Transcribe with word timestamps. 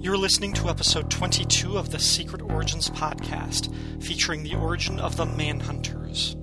You're 0.00 0.16
listening 0.16 0.52
to 0.52 0.68
episode 0.68 1.10
22 1.10 1.76
of 1.76 1.90
the 1.90 1.98
Secret 1.98 2.40
Origins 2.40 2.88
podcast, 2.88 3.74
featuring 4.00 4.44
the 4.44 4.54
origin 4.54 5.00
of 5.00 5.16
the 5.16 5.24
Manhunters. 5.24 6.36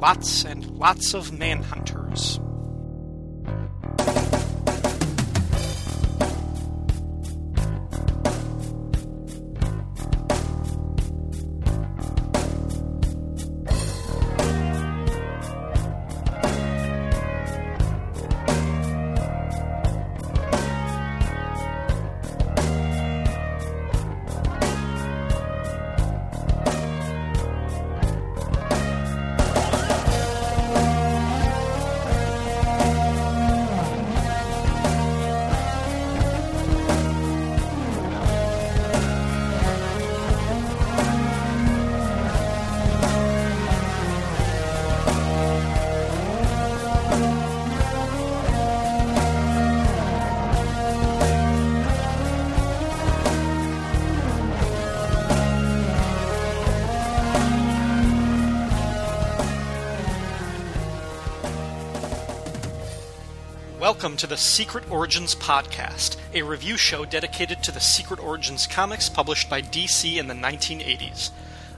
Lots 0.00 0.44
and 0.44 0.66
lots 0.66 1.14
of 1.14 1.30
Manhunters. 1.30 2.40
Welcome 64.02 64.18
to 64.18 64.26
the 64.26 64.36
Secret 64.36 64.90
Origins 64.90 65.36
Podcast, 65.36 66.16
a 66.34 66.42
review 66.42 66.76
show 66.76 67.04
dedicated 67.04 67.62
to 67.62 67.70
the 67.70 67.78
Secret 67.78 68.18
Origins 68.18 68.66
comics 68.66 69.08
published 69.08 69.48
by 69.48 69.62
DC 69.62 70.16
in 70.16 70.26
the 70.26 70.34
1980s. 70.34 71.30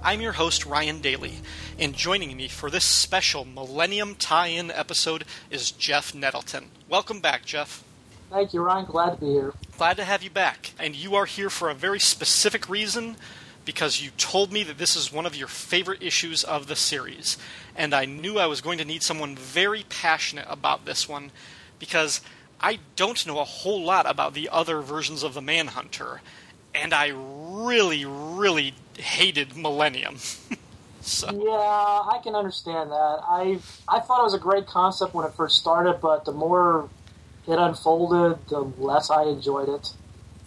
I'm 0.03 0.23
your 0.23 0.33
host, 0.33 0.65
Ryan 0.65 1.03
Daly, 1.03 1.41
and 1.79 1.93
joining 1.93 2.35
me 2.35 2.49
for 2.49 2.71
this 2.71 2.87
special 2.87 3.45
Millennium 3.45 4.15
tie 4.15 4.47
in 4.47 4.71
episode 4.71 5.27
is 5.51 5.71
Jeff 5.71 6.15
Nettleton. 6.15 6.71
Welcome 6.89 7.21
back, 7.21 7.45
Jeff. 7.45 7.85
Thank 8.31 8.55
you, 8.55 8.63
Ryan. 8.63 8.87
Glad 8.87 9.11
to 9.11 9.21
be 9.21 9.27
here. 9.27 9.53
Glad 9.77 9.99
to 9.99 10.05
have 10.05 10.23
you 10.23 10.31
back. 10.31 10.73
And 10.79 10.97
you 10.97 11.15
are 11.17 11.27
here 11.27 11.51
for 11.51 11.69
a 11.69 11.75
very 11.75 12.01
specific 12.01 12.71
reason 12.71 13.17
because 13.67 14.01
you 14.01 14.13
told 14.17 14.51
me 14.51 14.63
that 14.63 14.79
this 14.79 14.97
is 14.97 15.13
one 15.13 15.27
of 15.27 15.37
your 15.37 15.49
favorite 15.49 16.03
issues 16.03 16.43
of 16.43 16.69
the 16.69 16.77
series. 16.77 17.37
And 17.77 17.93
I 17.93 18.07
knew 18.07 18.39
I 18.39 18.47
was 18.47 18.63
going 18.63 18.79
to 18.79 18.85
need 18.87 19.03
someone 19.03 19.37
very 19.37 19.85
passionate 19.91 20.47
about 20.49 20.87
this 20.87 21.07
one 21.07 21.31
because 21.85 22.21
I 22.61 22.79
don't 22.97 23.27
know 23.27 23.39
a 23.41 23.45
whole 23.45 23.83
lot 23.83 24.09
about 24.09 24.35
the 24.35 24.49
other 24.49 24.81
versions 24.81 25.23
of 25.23 25.35
the 25.35 25.43
Manhunter, 25.43 26.23
and 26.75 26.95
I 26.95 27.13
really, 27.15 28.05
really 28.07 28.75
hated 28.97 29.57
Millennium. 29.57 30.17
so. 31.03 31.27
Yeah, 31.31 31.51
I 31.51 32.21
can 32.23 32.35
understand 32.35 32.91
that. 32.91 33.19
I 33.23 33.59
I 33.87 34.01
thought 34.01 34.21
it 34.21 34.25
was 34.25 34.35
a 34.35 34.39
great 34.39 34.67
concept 34.67 35.15
when 35.15 35.27
it 35.27 35.35
first 35.35 35.59
started, 35.59 36.01
but 36.01 36.25
the 36.25 36.33
more 36.33 36.89
it 37.47 37.59
unfolded, 37.59 38.49
the 38.49 38.61
less 38.79 39.11
I 39.11 39.25
enjoyed 39.25 39.69
it. 39.69 39.93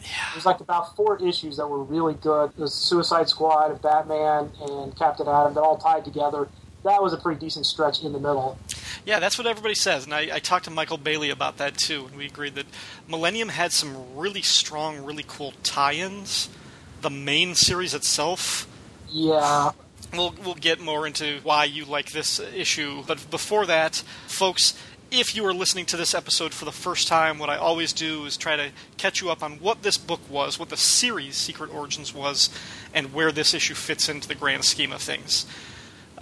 Yeah. 0.01 0.09
There's 0.33 0.45
like 0.45 0.59
about 0.59 0.95
four 0.95 1.21
issues 1.23 1.57
that 1.57 1.67
were 1.67 1.83
really 1.83 2.15
good. 2.15 2.51
The 2.57 2.67
Suicide 2.67 3.29
Squad, 3.29 3.81
Batman, 3.81 4.51
and 4.61 4.95
Captain 4.95 5.27
Atom. 5.27 5.53
They're 5.53 5.63
all 5.63 5.77
tied 5.77 6.05
together. 6.05 6.47
That 6.87 7.03
was 7.03 7.11
a 7.11 7.17
pretty 7.17 7.37
decent 7.37 7.65
stretch 7.65 8.01
in 8.01 8.13
the 8.13 8.19
middle. 8.19 8.57
Yeah, 9.05 9.19
that's 9.19 9.37
what 9.37 9.45
everybody 9.45 9.75
says, 9.75 10.05
and 10.05 10.13
I, 10.13 10.29
I, 10.35 10.39
talked 10.39 10.65
to 10.65 10.71
Michael 10.71 10.97
Bailey 10.97 11.29
about 11.29 11.57
that 11.57 11.77
too, 11.77 12.05
and 12.05 12.15
we 12.15 12.25
agreed 12.25 12.55
that 12.55 12.65
Millennium 13.09 13.49
had 13.49 13.73
some 13.73 14.15
really 14.15 14.41
strong, 14.41 15.03
really 15.03 15.25
cool 15.27 15.53
tie-ins. 15.63 16.47
The 17.01 17.09
main 17.09 17.55
series 17.55 17.93
itself, 17.93 18.67
yeah. 19.09 19.71
We'll 20.13 20.33
we'll 20.45 20.55
get 20.55 20.79
more 20.79 21.05
into 21.05 21.41
why 21.43 21.65
you 21.65 21.83
like 21.83 22.13
this 22.13 22.39
issue, 22.39 23.03
but 23.05 23.29
before 23.29 23.65
that, 23.65 23.95
folks, 24.27 24.73
if 25.11 25.35
you 25.35 25.45
are 25.45 25.53
listening 25.53 25.85
to 25.87 25.97
this 25.97 26.13
episode 26.13 26.53
for 26.53 26.63
the 26.63 26.71
first 26.71 27.09
time, 27.09 27.37
what 27.37 27.49
I 27.49 27.57
always 27.57 27.91
do 27.91 28.25
is 28.25 28.37
try 28.37 28.55
to 28.55 28.69
catch 28.95 29.19
you 29.19 29.29
up 29.29 29.43
on 29.43 29.53
what 29.59 29.83
this 29.83 29.97
book 29.97 30.21
was, 30.29 30.57
what 30.57 30.69
the 30.69 30.77
series 30.77 31.35
Secret 31.35 31.73
Origins 31.73 32.13
was, 32.13 32.49
and 32.93 33.13
where 33.13 33.33
this 33.33 33.53
issue 33.53 33.73
fits 33.73 34.07
into 34.07 34.29
the 34.29 34.35
grand 34.35 34.63
scheme 34.63 34.93
of 34.93 35.01
things. 35.01 35.45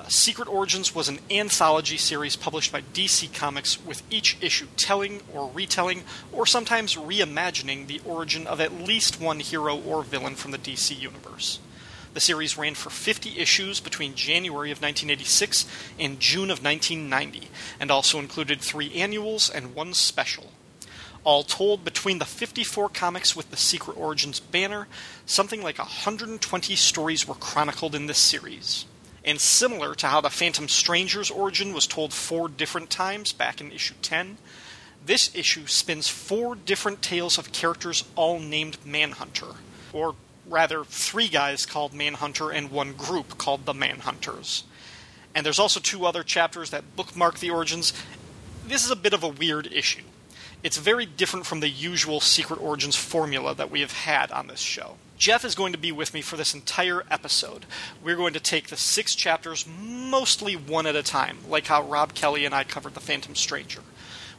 Uh, 0.06 0.10
Secret 0.10 0.48
Origins 0.48 0.94
was 0.94 1.10
an 1.10 1.20
anthology 1.32 1.98
series 1.98 2.36
published 2.36 2.72
by 2.72 2.82
DC 2.82 3.34
Comics 3.34 3.84
with 3.84 4.04
each 4.12 4.38
issue 4.40 4.68
telling 4.78 5.22
or 5.34 5.50
retelling 5.52 6.04
or 6.32 6.46
sometimes 6.46 6.96
reimagining 6.96 7.88
the 7.88 8.02
origin 8.06 8.46
of 8.46 8.62
at 8.62 8.74
least 8.74 9.20
one 9.20 9.40
hero 9.40 9.76
or 9.76 10.04
villain 10.04 10.36
from 10.36 10.52
the 10.52 10.60
DC 10.60 10.96
universe. 11.00 11.60
The 12.14 12.20
series 12.20 12.56
ran 12.58 12.76
for 12.76 12.92
50 12.92 13.40
issues 13.40 13.80
between 13.80 14.14
January 14.14 14.70
of 14.70 14.78
1986 14.78 15.66
and 16.00 16.20
June 16.20 16.52
of 16.52 16.64
1990, 16.64 17.50
and 17.80 17.90
also 17.90 18.20
included 18.20 18.62
three 18.62 18.94
annuals 18.94 19.50
and 19.50 19.74
one 19.74 19.96
special. 19.96 20.52
All 21.24 21.42
told, 21.42 21.84
between 21.84 22.20
the 22.20 22.26
54 22.26 22.90
comics 22.90 23.36
with 23.36 23.50
the 23.50 23.58
Secret 23.58 23.98
Origins 23.98 24.40
banner, 24.40 24.88
something 25.26 25.64
like 25.64 25.80
120 25.80 26.76
stories 26.76 27.28
were 27.28 27.34
chronicled 27.34 27.96
in 27.96 28.06
this 28.06 28.20
series. 28.20 28.86
And 29.26 29.42
similar 29.42 29.96
to 29.96 30.08
how 30.08 30.22
the 30.22 30.30
Phantom 30.30 30.70
Stranger's 30.70 31.32
origin 31.32 31.74
was 31.74 31.88
told 31.88 32.14
four 32.14 32.48
different 32.48 32.92
times 32.92 33.34
back 33.34 33.60
in 33.60 33.72
issue 33.72 33.96
10, 34.04 34.38
this 35.04 35.36
issue 35.36 35.66
spins 35.66 36.08
four 36.08 36.56
different 36.56 37.02
tales 37.02 37.38
of 37.38 37.52
characters 37.52 38.04
all 38.16 38.40
named 38.40 38.78
Manhunter, 38.86 39.56
or 39.92 40.16
rather, 40.48 40.84
three 40.84 41.28
guys 41.28 41.66
called 41.66 41.94
Manhunter 41.94 42.52
and 42.52 42.70
one 42.70 42.94
group 42.94 43.40
called 43.40 43.66
the 43.66 43.74
Manhunters. 43.74 44.64
And 45.34 45.46
there's 45.46 45.60
also 45.60 45.80
two 45.80 46.06
other 46.06 46.24
chapters 46.24 46.70
that 46.70 46.96
bookmark 46.96 47.40
the 47.40 47.50
origins. 47.50 47.94
This 48.68 48.86
is 48.86 48.92
a 48.92 48.96
bit 48.96 49.14
of 49.14 49.24
a 49.24 49.28
weird 49.28 49.68
issue. 49.72 50.04
It's 50.64 50.78
very 50.78 51.06
different 51.06 51.46
from 51.46 51.60
the 51.60 51.70
usual 51.70 52.20
Secret 52.20 52.60
Origins 52.60 52.96
formula 52.96 53.54
that 53.56 53.70
we 53.70 53.82
have 53.82 53.92
had 53.92 54.32
on 54.32 54.48
this 54.48 54.60
show. 54.60 54.98
Jeff 55.18 55.46
is 55.46 55.56
going 55.56 55.72
to 55.72 55.80
be 55.80 55.92
with 55.94 56.14
me 56.14 56.22
for 56.22 56.36
this 56.36 56.54
entire 56.54 57.04
episode. 57.10 57.66
We're 58.04 58.18
going 58.18 58.34
to 58.34 58.40
take 58.40 58.68
the 58.68 58.76
six 58.76 59.16
chapters 59.16 59.66
mostly 59.66 60.56
one 60.56 60.86
at 60.86 60.96
a 60.96 61.04
time, 61.04 61.38
like 61.48 61.68
how 61.68 61.84
Rob 61.84 62.14
Kelly 62.14 62.44
and 62.44 62.54
I 62.54 62.66
covered 62.66 62.96
The 62.96 63.00
Phantom 63.00 63.34
Stranger. 63.34 63.82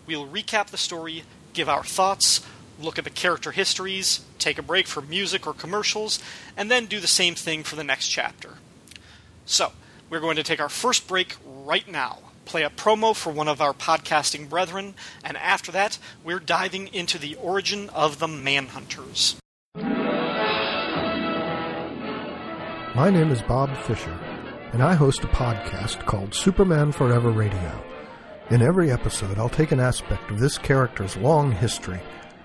We'll 0.06 0.26
recap 0.26 0.66
the 0.66 0.76
story, 0.76 1.24
give 1.54 1.68
our 1.68 1.82
thoughts, 1.82 2.46
look 2.78 2.98
at 2.98 3.04
the 3.04 3.10
character 3.10 3.52
histories, 3.52 4.20
take 4.38 4.58
a 4.58 4.62
break 4.62 4.86
for 4.86 5.00
music 5.00 5.46
or 5.46 5.54
commercials, 5.54 6.18
and 6.56 6.70
then 6.70 6.86
do 6.86 7.00
the 7.00 7.06
same 7.06 7.34
thing 7.34 7.62
for 7.62 7.76
the 7.76 7.84
next 7.84 8.08
chapter. 8.08 8.54
So, 9.46 9.72
we're 10.10 10.20
going 10.20 10.36
to 10.36 10.42
take 10.42 10.60
our 10.60 10.68
first 10.68 11.08
break 11.08 11.36
right 11.44 11.90
now, 11.90 12.18
play 12.44 12.62
a 12.62 12.70
promo 12.70 13.16
for 13.16 13.32
one 13.32 13.48
of 13.48 13.62
our 13.62 13.72
podcasting 13.72 14.48
brethren, 14.48 14.94
and 15.24 15.38
after 15.38 15.72
that, 15.72 15.98
we're 16.22 16.38
diving 16.38 16.88
into 16.88 17.18
the 17.18 17.34
origin 17.36 17.88
of 17.90 18.18
the 18.18 18.26
Manhunters. 18.26 19.36
My 22.96 23.10
name 23.10 23.30
is 23.30 23.42
Bob 23.42 23.76
Fisher, 23.82 24.18
and 24.72 24.82
I 24.82 24.94
host 24.94 25.22
a 25.22 25.26
podcast 25.26 26.06
called 26.06 26.34
Superman 26.34 26.92
Forever 26.92 27.30
Radio. 27.30 27.84
In 28.48 28.62
every 28.62 28.90
episode, 28.90 29.38
I'll 29.38 29.50
take 29.50 29.70
an 29.70 29.80
aspect 29.80 30.30
of 30.30 30.40
this 30.40 30.56
character's 30.56 31.14
long 31.18 31.52
history 31.52 32.00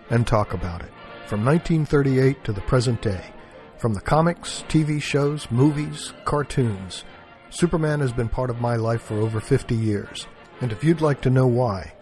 and 0.10 0.28
talk 0.28 0.54
about 0.54 0.82
it, 0.82 0.92
from 1.26 1.46
1938 1.46 2.44
to 2.44 2.52
the 2.52 2.60
present 2.60 3.02
day. 3.02 3.34
From 3.78 3.94
the 3.94 4.02
comics, 4.02 4.66
TV 4.68 5.02
shows, 5.02 5.50
movies, 5.52 6.12
cartoons, 6.26 7.06
Superman 7.50 8.02
has 8.02 8.12
been 8.12 8.28
part 8.28 8.50
of 8.50 8.60
my 8.60 8.76
life 8.76 9.04
for 9.04 9.22
over 9.22 9.40
50 9.40 9.74
years, 9.74 10.28
and 10.60 10.74
if 10.74 10.84
you'd 10.84 11.00
like 11.00 11.22
to 11.22 11.30
know 11.30 11.48
why, 11.48 11.94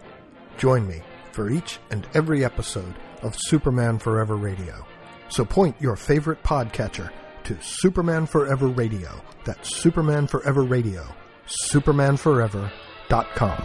join 0.58 0.88
me 0.88 1.02
for 1.30 1.50
each 1.50 1.78
and 1.92 2.04
every 2.14 2.44
episode 2.44 2.96
of 3.22 3.36
Superman 3.38 4.00
Forever 4.00 4.34
Radio. 4.34 4.84
So 5.28 5.44
point 5.44 5.76
your 5.80 5.94
favorite 5.94 6.42
podcatcher 6.42 7.12
to 7.44 7.56
Superman 7.60 8.26
Forever 8.26 8.68
Radio. 8.68 9.10
That's 9.44 9.76
Superman 9.76 10.26
Forever 10.26 10.62
Radio. 10.62 11.04
SupermanForever.com. 11.46 13.62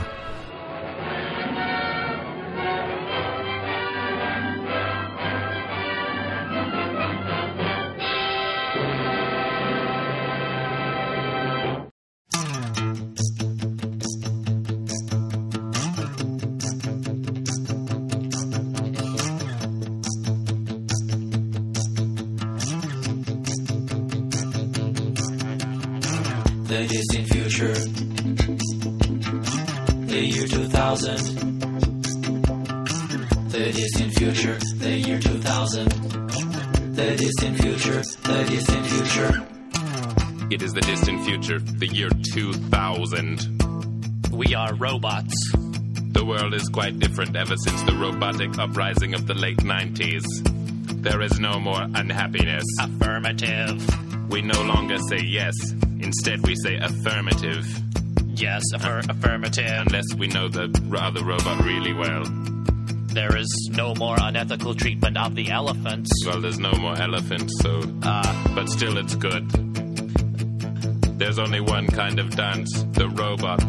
robots. 44.76 45.34
The 46.12 46.24
world 46.26 46.54
is 46.54 46.68
quite 46.70 47.00
different 47.00 47.36
ever 47.36 47.56
since 47.58 47.82
the 47.84 47.94
robotic 47.94 48.58
uprising 48.58 49.14
of 49.14 49.28
the 49.28 49.34
late 49.34 49.58
90s. 49.58 50.24
There 51.04 51.22
is 51.22 51.40
no 51.40 51.60
more 51.60 51.82
unhappiness. 51.82 52.64
Affirmative. 52.82 54.30
We 54.30 54.42
no 54.42 54.62
longer 54.64 54.98
say 55.10 55.20
yes, 55.22 55.54
instead, 56.00 56.46
we 56.46 56.56
say 56.56 56.78
affirmative. 56.78 57.66
Yes, 58.28 58.64
affir- 58.74 59.08
affirmative. 59.10 59.66
Unless 59.88 60.14
we 60.18 60.28
know 60.28 60.48
the 60.50 60.68
other 61.00 61.24
robot 61.24 61.64
really 61.64 61.94
well. 61.94 62.24
There 63.14 63.38
is 63.38 63.70
no 63.74 63.94
more 63.96 64.16
unethical 64.20 64.76
treatment 64.76 65.18
of 65.18 65.36
the 65.36 65.50
elephants. 65.50 66.10
Well, 66.26 66.42
there's 66.42 66.60
no 66.60 66.74
more 66.74 67.00
elephants, 67.00 67.54
so. 67.62 67.82
Uh, 68.04 68.56
But 68.56 68.68
still, 68.70 68.98
it's 68.98 69.16
good. 69.16 69.50
There's 71.18 71.40
only 71.40 71.62
one 71.62 71.88
kind 71.88 72.20
of 72.20 72.36
dance 72.36 72.72
the 72.94 73.08
robot. 73.10 73.62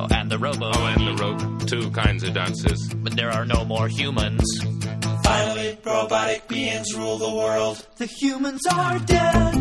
Oh, 0.00 0.14
and 0.14 0.30
the 0.30 0.38
robo. 0.38 0.70
Oh, 0.72 0.86
and 0.86 1.06
the 1.06 1.22
ro- 1.22 1.58
two 1.66 1.90
kinds 1.90 2.22
of 2.22 2.34
dances. 2.34 2.92
But 2.94 3.16
there 3.16 3.30
are 3.30 3.44
no 3.44 3.64
more 3.64 3.88
humans. 3.88 4.44
Finally, 5.24 5.78
robotic 5.84 6.48
beings 6.48 6.94
rule 6.96 7.18
the 7.18 7.34
world. 7.34 7.86
The 7.96 8.06
humans 8.06 8.60
are 8.72 8.98
dead. 9.00 9.54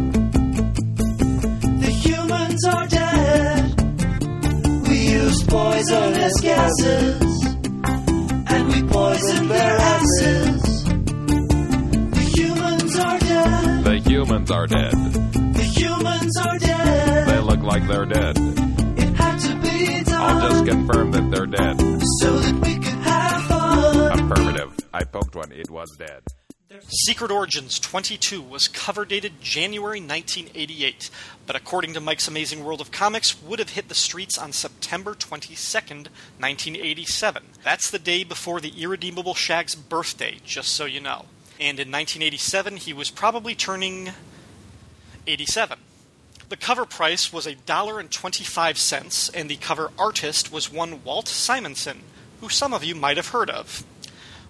The 1.86 1.92
humans 2.04 2.66
are 2.66 2.88
dead. 2.88 3.82
We 4.88 4.98
used 5.12 5.48
poisonous 5.50 6.42
gases. 6.42 7.46
And 8.52 8.68
we 8.68 8.84
poisoned 8.84 9.52
their 9.52 9.78
asses. 9.78 10.84
The 12.18 12.32
humans 12.36 13.00
are 13.00 13.20
dead. 13.20 13.84
The 13.84 13.98
humans 14.10 14.52
are 14.52 14.68
dead. 14.68 14.92
The 14.94 15.74
humans 15.76 16.38
are 16.38 16.60
dead. 16.60 17.28
They 17.28 17.40
look 17.40 17.62
like 17.62 17.88
they're 17.88 18.06
dead. 18.06 18.59
I'll 19.88 20.50
just 20.50 20.66
confirm 20.66 21.12
that 21.12 21.32
they're 21.32 21.46
dead. 21.46 21.80
so 22.20 22.40
that 22.40 22.56
we 22.56 22.76
could 22.76 22.94
have 23.04 23.44
fun. 23.44 24.32
Affirmative. 24.32 24.78
I 24.94 25.04
poked 25.04 25.36
one, 25.36 25.52
it 25.52 25.70
was 25.70 25.96
dead. 25.98 26.22
Secret 26.88 27.32
Origins 27.32 27.80
22 27.80 28.42
was 28.42 28.68
cover 28.68 29.06
dated 29.06 29.42
January 29.42 30.00
1988, 30.00 31.10
but 31.46 31.56
according 31.56 31.94
to 31.94 32.00
Mike's 32.00 32.28
Amazing 32.28 32.64
World 32.64 32.80
of 32.82 32.92
Comics, 32.92 33.42
would 33.42 33.60
have 33.60 33.72
hit 33.72 33.90
the 33.90 33.96
streets 33.96 34.38
on 34.38 34.52
September 34.54 35.14
22nd, 35.14 36.08
1987. 36.40 37.44
That's 37.64 37.90
the 37.90 38.00
day 38.00 38.24
before 38.24 38.60
the 38.62 38.82
Irredeemable 38.82 39.34
Shag's 39.36 39.76
birthday, 39.76 40.38
just 40.46 40.72
so 40.74 40.86
you 40.86 41.00
know. 41.00 41.26
And 41.60 41.80
in 41.80 41.92
1987, 41.92 42.78
he 42.78 42.94
was 42.94 43.10
probably 43.10 43.56
turning 43.56 44.12
87. 45.28 45.80
The 46.50 46.58
cover 46.58 46.86
price 46.86 47.32
was 47.32 47.46
$1.25, 47.46 48.00
and 48.00 48.12
twenty-five 48.12 48.80
cents, 48.80 49.30
and 49.30 49.48
the 49.52 49.56
cover 49.56 49.92
artist 50.00 50.52
was 50.52 50.74
one 50.74 51.04
Walt 51.04 51.28
Simonson, 51.28 52.02
who 52.42 52.50
some 52.50 52.74
of 52.74 52.84
you 52.84 52.96
might 52.96 53.18
have 53.18 53.28
heard 53.28 53.52
of. 53.52 53.84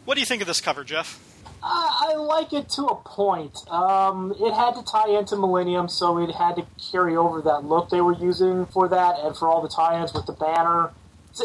What 0.05 0.15
do 0.15 0.21
you 0.21 0.25
think 0.25 0.41
of 0.41 0.47
this 0.47 0.61
cover, 0.61 0.85
Jeff? 0.85 1.19
I, 1.61 2.11
I 2.11 2.15
like 2.15 2.53
it 2.53 2.69
to 2.69 2.85
a 2.85 2.95
point. 2.95 3.69
Um, 3.69 4.33
it 4.39 4.53
had 4.53 4.75
to 4.75 4.83
tie 4.89 5.09
into 5.09 5.35
Millennium, 5.35 5.89
so 5.89 6.17
it 6.19 6.31
had 6.33 6.55
to 6.55 6.65
carry 6.89 7.17
over 7.17 7.41
that 7.41 7.65
look 7.65 7.89
they 7.89 7.99
were 7.99 8.15
using 8.15 8.65
for 8.67 8.87
that, 8.87 9.19
and 9.19 9.35
for 9.35 9.49
all 9.49 9.61
the 9.61 9.67
tie-ins 9.67 10.13
with 10.13 10.25
the 10.25 10.31
banner. 10.31 10.91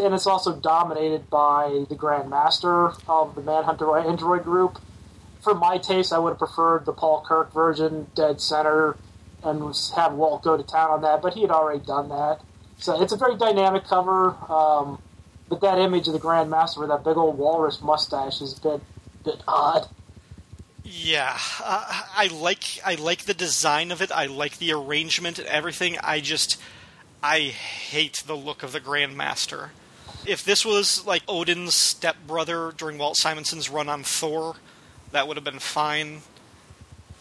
And 0.01 0.15
it's 0.15 0.27
also 0.27 0.55
dominated 0.55 1.29
by 1.31 1.85
the 1.89 1.97
Grand 1.97 2.31
Master 2.31 2.93
of 3.09 3.35
the 3.35 3.43
Manhunter 3.43 3.99
Android 3.99 4.45
group. 4.45 4.81
For 5.43 5.55
my 5.55 5.79
taste, 5.79 6.13
I 6.13 6.21
would 6.21 6.31
have 6.31 6.39
preferred 6.39 6.87
the 6.87 6.93
Paul 6.93 7.25
Kirk 7.27 7.53
version, 7.53 8.07
dead 8.15 8.41
center, 8.41 8.97
and 9.45 9.65
was- 9.65 9.93
have 9.97 10.15
Walt 10.15 10.43
go 10.43 10.57
to 10.57 10.63
town 10.63 10.91
on 10.91 11.03
that. 11.03 11.23
But 11.23 11.35
he 11.35 11.43
had 11.43 11.51
already 11.51 11.85
done 11.85 12.09
that, 12.09 12.41
so 12.79 13.01
it's 13.01 13.13
a 13.13 13.17
very 13.17 13.37
dynamic 13.37 13.85
cover. 13.85 14.37
Um, 14.51 15.01
but 15.49 15.61
that 15.61 15.79
image 15.79 16.07
of 16.07 16.15
the 16.15 16.19
Grand 16.19 16.51
Master 16.51 16.81
with 16.81 16.89
that 16.89 17.05
big 17.05 17.17
old 17.17 17.39
walrus 17.39 17.81
mustache 17.83 18.41
is 18.41 18.59
a 18.59 18.61
bit, 18.61 18.81
bit 19.25 19.43
odd. 19.47 19.89
Yeah, 20.85 21.39
uh, 21.63 22.03
I 22.15 22.29
like 22.29 22.79
I 22.85 22.95
like 22.97 23.25
the 23.25 23.35
design 23.35 23.91
of 23.91 24.03
it. 24.03 24.13
I 24.13 24.27
like 24.27 24.59
the 24.59 24.73
arrangement 24.73 25.39
and 25.39 25.49
everything. 25.49 25.97
I 26.03 26.21
just 26.21 26.61
I 27.23 27.41
hate 27.41 28.23
the 28.27 28.37
look 28.37 28.63
of 28.63 28.73
the 28.73 28.81
Grandmaster. 28.81 29.71
If 30.27 30.45
this 30.45 30.65
was 30.65 31.07
like 31.07 31.23
Odin's 31.27 31.75
stepbrother 31.75 32.73
during 32.77 32.99
Walt 32.99 33.17
Simonson's 33.17 33.71
run 33.71 33.89
on 33.89 34.03
Thor, 34.03 34.57
that 35.13 35.27
would 35.27 35.39
have 35.39 35.45
been 35.45 35.59
fine. 35.59 36.21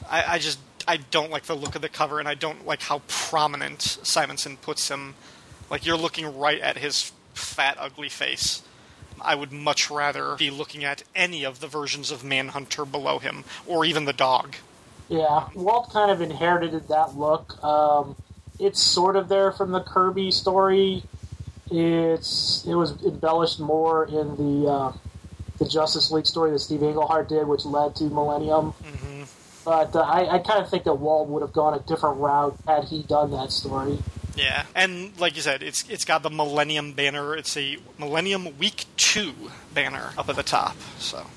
I, 0.10 0.36
I 0.36 0.40
just 0.40 0.60
I 0.88 0.98
don't 0.98 1.32
like 1.32 1.44
the 1.44 1.56
look 1.56 1.76
of 1.76 1.82
the 1.82 1.90
cover, 1.90 2.20
and 2.20 2.28
I 2.28 2.34
don't 2.34 2.66
like 2.66 2.84
how 2.84 3.02
prominent 3.08 3.82
Simonson 3.82 4.58
puts 4.58 4.90
him. 4.90 5.16
Like 5.70 5.86
you're 5.86 5.98
looking 5.98 6.38
right 6.38 6.60
at 6.60 6.78
his 6.78 7.12
fat, 7.34 7.78
ugly 7.80 8.10
face. 8.10 8.62
I 9.22 9.36
would 9.36 9.52
much 9.52 9.90
rather 9.90 10.36
be 10.36 10.50
looking 10.50 10.84
at 10.84 11.04
any 11.16 11.44
of 11.44 11.60
the 11.60 11.68
versions 11.68 12.12
of 12.12 12.24
Manhunter 12.24 12.86
below 12.86 13.20
him, 13.20 13.46
or 13.66 13.86
even 13.86 14.06
the 14.06 14.14
dog. 14.14 14.56
Yeah, 15.10 15.48
Walt 15.54 15.92
kind 15.92 16.12
of 16.12 16.22
inherited 16.22 16.88
that 16.88 17.16
look. 17.16 17.64
Um, 17.64 18.16
it's 18.60 18.82
sort 18.82 19.16
of 19.16 19.30
there 19.30 19.52
from 19.52 19.72
the 19.72 19.82
Kirby 19.82 20.32
story. 20.32 21.04
It's 21.72 22.66
it 22.68 22.76
was 22.76 23.02
embellished 23.04 23.60
more 23.60 24.06
in 24.06 24.36
the 24.36 24.70
uh, 24.70 24.94
the 25.60 25.66
Justice 25.66 26.12
League 26.12 26.26
story 26.26 26.52
that 26.52 26.60
Steve 26.60 26.84
Englehart 26.84 27.30
did, 27.30 27.48
which 27.48 27.66
led 27.66 27.96
to 27.98 28.06
Millennium. 28.06 28.74
But 29.66 29.96
uh, 29.96 30.00
I, 30.00 30.36
I 30.36 30.40
kind 30.40 30.62
of 30.64 30.70
think 30.70 30.84
that 30.84 30.96
Walt 30.96 31.30
would 31.30 31.42
have 31.42 31.54
gone 31.54 31.74
a 31.74 31.80
different 31.80 32.18
route 32.18 32.58
had 32.68 32.86
he 32.86 33.04
done 33.04 33.32
that 33.32 33.52
story. 33.52 34.00
Yeah, 34.36 34.66
and 34.76 35.18
like 35.20 35.36
you 35.36 35.42
said, 35.42 35.62
it's 35.62 35.88
it's 35.90 36.06
got 36.06 36.24
the 36.24 36.30
Millennium 36.30 36.94
banner. 36.94 37.36
It's 37.36 37.56
a 37.56 37.78
Millennium 38.00 38.58
Week 38.58 38.86
Two 38.98 39.34
banner 39.74 40.12
up 40.18 40.28
at 40.28 40.36
the 40.36 40.44
top. 40.44 40.76
So, 40.98 41.28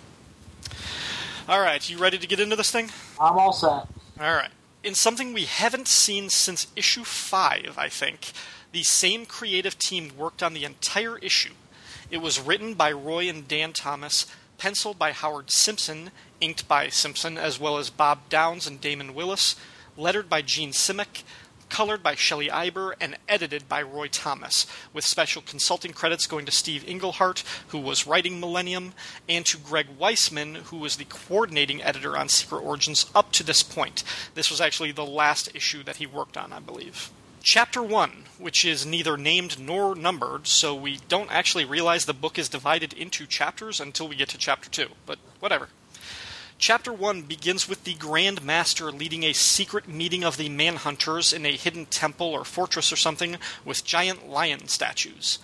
all 1.48 1.60
right, 1.60 1.88
you 1.88 1.98
ready 1.98 2.18
to 2.18 2.26
get 2.26 2.40
into 2.40 2.56
this 2.56 2.70
thing? 2.70 2.90
I'm 3.20 3.38
all 3.38 3.52
set. 3.52 3.86
All 4.18 4.34
right. 4.34 4.50
In 4.82 4.94
something 4.94 5.32
we 5.32 5.44
haven't 5.44 5.88
seen 5.88 6.30
since 6.30 6.68
issue 6.76 7.04
5, 7.04 7.74
I 7.76 7.88
think, 7.88 8.32
the 8.72 8.82
same 8.82 9.26
creative 9.26 9.78
team 9.78 10.12
worked 10.16 10.42
on 10.42 10.54
the 10.54 10.64
entire 10.64 11.18
issue. 11.18 11.54
It 12.10 12.18
was 12.18 12.40
written 12.40 12.74
by 12.74 12.92
Roy 12.92 13.28
and 13.28 13.46
Dann 13.48 13.72
Thomas, 13.72 14.26
penciled 14.58 14.98
by 14.98 15.12
Howard 15.12 15.50
Simpson, 15.50 16.10
inked 16.40 16.68
by 16.68 16.88
Simpson, 16.88 17.38
as 17.38 17.58
well 17.60 17.78
as 17.78 17.90
Bob 17.90 18.28
Downs 18.28 18.66
and 18.66 18.80
Damon 18.80 19.14
Willis, 19.14 19.56
lettered 19.96 20.28
by 20.28 20.42
Jean 20.42 20.72
Simek, 20.72 21.22
colored 21.68 22.02
by 22.02 22.14
Shelley 22.14 22.48
Eiber, 22.48 22.94
and 23.00 23.16
edited 23.28 23.68
by 23.68 23.82
Roy 23.82 24.08
Thomas, 24.08 24.66
with 24.92 25.04
special 25.04 25.42
consulting 25.42 25.92
credits 25.92 26.26
going 26.26 26.46
to 26.46 26.52
Steve 26.52 26.88
Englehart, 26.88 27.42
who 27.68 27.78
was 27.78 28.06
writing 28.06 28.38
Millennium, 28.38 28.92
and 29.28 29.44
to 29.46 29.58
Greg 29.58 29.98
Weisman, 29.98 30.56
who 30.56 30.76
was 30.76 30.96
the 30.96 31.04
coordinating 31.04 31.82
editor 31.82 32.16
on 32.16 32.28
Secret 32.28 32.60
Origins 32.60 33.10
up 33.14 33.32
to 33.32 33.42
this 33.42 33.62
point. 33.62 34.04
This 34.34 34.50
was 34.50 34.60
actually 34.60 34.92
the 34.92 35.04
last 35.04 35.54
issue 35.54 35.82
that 35.82 35.96
he 35.96 36.06
worked 36.06 36.36
on, 36.36 36.52
I 36.52 36.60
believe. 36.60 37.10
Chapter 37.48 37.80
1, 37.80 38.24
which 38.38 38.64
is 38.64 38.84
neither 38.84 39.16
named 39.16 39.60
nor 39.60 39.94
numbered, 39.94 40.48
so 40.48 40.74
we 40.74 40.98
don't 41.06 41.30
actually 41.30 41.64
realize 41.64 42.04
the 42.04 42.12
book 42.12 42.40
is 42.40 42.48
divided 42.48 42.92
into 42.92 43.24
chapters 43.24 43.78
until 43.78 44.08
we 44.08 44.16
get 44.16 44.30
to 44.30 44.36
Chapter 44.36 44.68
2, 44.68 44.88
but 45.06 45.20
whatever. 45.38 45.68
Chapter 46.58 46.92
1 46.92 47.22
begins 47.22 47.68
with 47.68 47.84
the 47.84 47.94
Grand 47.94 48.42
Master 48.42 48.90
leading 48.90 49.22
a 49.22 49.32
secret 49.32 49.86
meeting 49.86 50.24
of 50.24 50.38
the 50.38 50.48
Manhunters 50.48 51.32
in 51.32 51.46
a 51.46 51.56
hidden 51.56 51.86
temple 51.86 52.26
or 52.26 52.44
fortress 52.44 52.92
or 52.92 52.96
something 52.96 53.36
with 53.64 53.84
giant 53.84 54.28
lion 54.28 54.66
statues. 54.66 55.38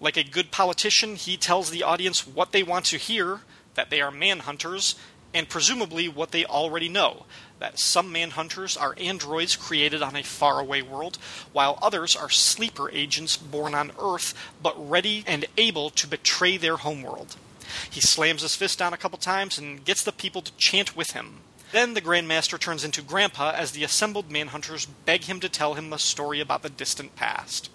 Like 0.00 0.16
a 0.16 0.24
good 0.24 0.52
politician, 0.52 1.16
he 1.16 1.36
tells 1.36 1.68
the 1.68 1.82
audience 1.82 2.26
what 2.26 2.52
they 2.52 2.62
want 2.62 2.86
to 2.86 2.96
hear 2.96 3.40
that 3.74 3.90
they 3.90 4.00
are 4.00 4.10
manhunters, 4.10 4.94
and 5.34 5.50
presumably 5.50 6.08
what 6.08 6.30
they 6.30 6.46
already 6.46 6.88
know 6.88 7.26
that 7.62 7.78
some 7.78 8.12
manhunters 8.12 8.78
are 8.78 8.96
androids 8.98 9.54
created 9.54 10.02
on 10.02 10.16
a 10.16 10.22
faraway 10.24 10.82
world, 10.82 11.16
while 11.52 11.78
others 11.80 12.16
are 12.16 12.28
sleeper 12.28 12.90
agents 12.90 13.36
born 13.36 13.72
on 13.72 13.92
Earth 14.00 14.34
but 14.60 14.74
ready 14.90 15.22
and 15.28 15.44
able 15.56 15.88
to 15.90 16.08
betray 16.08 16.56
their 16.56 16.78
homeworld. 16.78 17.36
He 17.88 18.00
slams 18.00 18.42
his 18.42 18.56
fist 18.56 18.80
down 18.80 18.92
a 18.92 18.96
couple 18.96 19.16
times 19.16 19.58
and 19.58 19.84
gets 19.84 20.02
the 20.02 20.10
people 20.10 20.42
to 20.42 20.56
chant 20.56 20.96
with 20.96 21.12
him. 21.12 21.42
Then 21.70 21.94
the 21.94 22.00
Grand 22.00 22.26
Master 22.26 22.58
turns 22.58 22.82
into 22.82 23.00
Grandpa 23.00 23.52
as 23.52 23.70
the 23.70 23.84
assembled 23.84 24.28
manhunters 24.28 24.88
beg 25.06 25.24
him 25.24 25.38
to 25.38 25.48
tell 25.48 25.74
him 25.74 25.92
a 25.92 26.00
story 26.00 26.40
about 26.40 26.62
the 26.62 26.68
distant 26.68 27.14
past. 27.14 27.70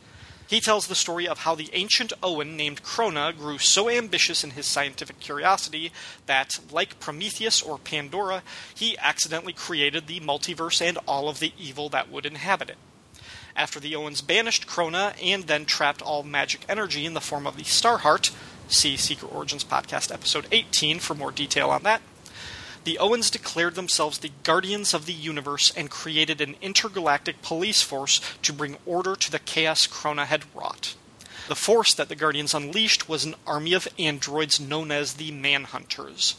He 0.48 0.62
tells 0.62 0.88
the 0.88 0.96
story 0.96 1.28
of 1.28 1.40
how 1.40 1.56
the 1.56 1.70
ancient 1.74 2.14
Oan 2.24 2.56
named 2.56 2.82
Krona 2.82 3.38
grew 3.38 3.58
so 3.58 3.90
ambitious 3.90 4.46
in 4.46 4.52
his 4.52 4.66
scientific 4.66 5.20
curiosity 5.20 5.92
that, 6.26 6.60
like 6.72 7.02
Prometheus 7.02 7.62
or 7.62 7.78
Pandora, 7.78 8.44
he 8.74 8.98
accidentally 8.98 9.52
created 9.52 10.08
the 10.08 10.22
multiverse 10.22 10.82
and 10.82 10.98
all 11.06 11.28
of 11.28 11.40
the 11.40 11.52
evil 11.60 11.90
that 11.90 12.10
would 12.10 12.26
inhabit 12.26 12.70
it. 12.70 12.78
After 13.58 13.80
the 13.80 13.94
Oans 13.94 14.26
banished 14.26 14.68
Krona 14.68 15.16
and 15.22 15.46
then 15.46 15.66
trapped 15.66 16.02
all 16.02 16.24
magic 16.24 16.62
energy 16.70 17.06
in 17.06 17.14
the 17.14 17.22
form 17.22 17.46
of 17.46 17.58
the 17.58 17.64
Starheart, 17.64 18.32
see 18.70 18.96
Secret 18.96 19.34
Origins 19.34 19.66
Podcast 19.66 20.14
episode 20.14 20.48
18 20.52 21.00
for 21.00 21.14
more 21.14 21.32
detail 21.32 21.72
on 21.72 21.84
that, 21.84 22.02
the 22.88 22.98
Oans 23.02 23.30
declared 23.30 23.76
themselves 23.76 24.20
the 24.20 24.32
Guardians 24.44 24.94
of 24.94 25.06
the 25.08 25.14
Universe 25.14 25.74
and 25.76 25.90
created 25.90 26.40
an 26.40 26.56
intergalactic 26.62 27.42
police 27.42 27.82
force 27.82 28.22
to 28.44 28.54
bring 28.54 28.78
order 28.86 29.14
to 29.14 29.30
the 29.30 29.40
chaos 29.40 29.86
Krona 29.86 30.26
had 30.26 30.46
wrought. 30.56 30.96
The 31.50 31.56
force 31.56 31.94
that 31.94 32.08
the 32.08 32.16
Guardians 32.16 32.54
unleashed 32.54 33.10
was 33.10 33.26
an 33.26 33.36
army 33.46 33.74
of 33.74 33.90
androids 34.00 34.62
known 34.62 34.90
as 34.90 35.16
the 35.16 35.34
Manhunters. 35.34 36.36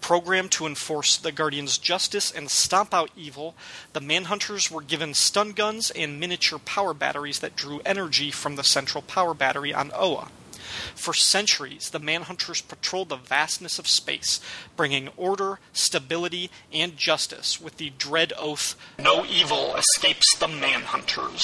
Programmed 0.00 0.52
to 0.52 0.64
enforce 0.64 1.18
the 1.18 1.32
Guardians' 1.32 1.76
justice 1.76 2.30
and 2.30 2.50
stomp 2.50 2.94
out 2.94 3.10
evil, 3.14 3.54
the 3.92 4.00
Manhunters 4.00 4.70
were 4.70 4.80
given 4.80 5.12
stun 5.12 5.52
guns 5.52 5.90
and 5.90 6.18
miniature 6.18 6.60
power 6.60 6.94
batteries 6.94 7.40
that 7.40 7.56
drew 7.56 7.82
energy 7.84 8.30
from 8.30 8.56
the 8.56 8.64
central 8.64 9.02
power 9.02 9.34
battery 9.34 9.74
on 9.74 9.92
Oa. 9.94 10.30
For 10.94 11.14
centuries, 11.14 11.90
the 11.90 12.00
Manhunters 12.00 12.66
patrolled 12.66 13.08
the 13.08 13.16
vastness 13.16 13.78
of 13.78 13.86
space, 13.86 14.40
bringing 14.76 15.08
order, 15.16 15.58
stability, 15.72 16.50
and 16.72 16.96
justice 16.96 17.60
with 17.60 17.76
the 17.76 17.90
dread 17.90 18.32
oath 18.38 18.76
No 18.98 19.24
evil 19.24 19.76
escapes 19.76 20.36
the 20.36 20.46
Manhunters. 20.46 21.42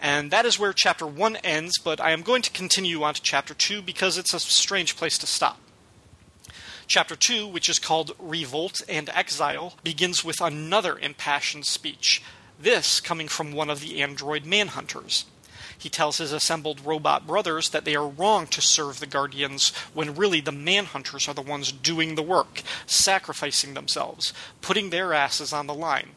And 0.00 0.32
that 0.32 0.44
is 0.44 0.58
where 0.58 0.72
Chapter 0.72 1.06
1 1.06 1.36
ends, 1.36 1.78
but 1.78 2.00
I 2.00 2.10
am 2.10 2.22
going 2.22 2.42
to 2.42 2.50
continue 2.50 3.04
on 3.04 3.14
to 3.14 3.22
Chapter 3.22 3.54
2 3.54 3.82
because 3.82 4.18
it's 4.18 4.34
a 4.34 4.40
strange 4.40 4.96
place 4.96 5.16
to 5.18 5.26
stop. 5.28 5.58
Chapter 6.88 7.14
2, 7.14 7.46
which 7.46 7.68
is 7.68 7.78
called 7.78 8.10
Revolt 8.18 8.82
and 8.88 9.08
Exile, 9.10 9.74
begins 9.84 10.24
with 10.24 10.40
another 10.40 10.98
impassioned 10.98 11.66
speech, 11.66 12.20
this 12.58 13.00
coming 13.00 13.28
from 13.28 13.52
one 13.52 13.70
of 13.70 13.80
the 13.80 14.02
android 14.02 14.44
manhunters. 14.44 15.24
He 15.82 15.88
tells 15.88 16.18
his 16.18 16.30
assembled 16.30 16.86
robot 16.86 17.26
brothers 17.26 17.70
that 17.70 17.84
they 17.84 17.96
are 17.96 18.06
wrong 18.06 18.46
to 18.46 18.60
serve 18.60 19.00
the 19.00 19.06
Guardians 19.06 19.70
when 19.92 20.14
really 20.14 20.40
the 20.40 20.52
manhunters 20.52 21.28
are 21.28 21.34
the 21.34 21.42
ones 21.42 21.72
doing 21.72 22.14
the 22.14 22.22
work, 22.22 22.62
sacrificing 22.86 23.74
themselves, 23.74 24.32
putting 24.60 24.90
their 24.90 25.12
asses 25.12 25.52
on 25.52 25.66
the 25.66 25.74
line. 25.74 26.10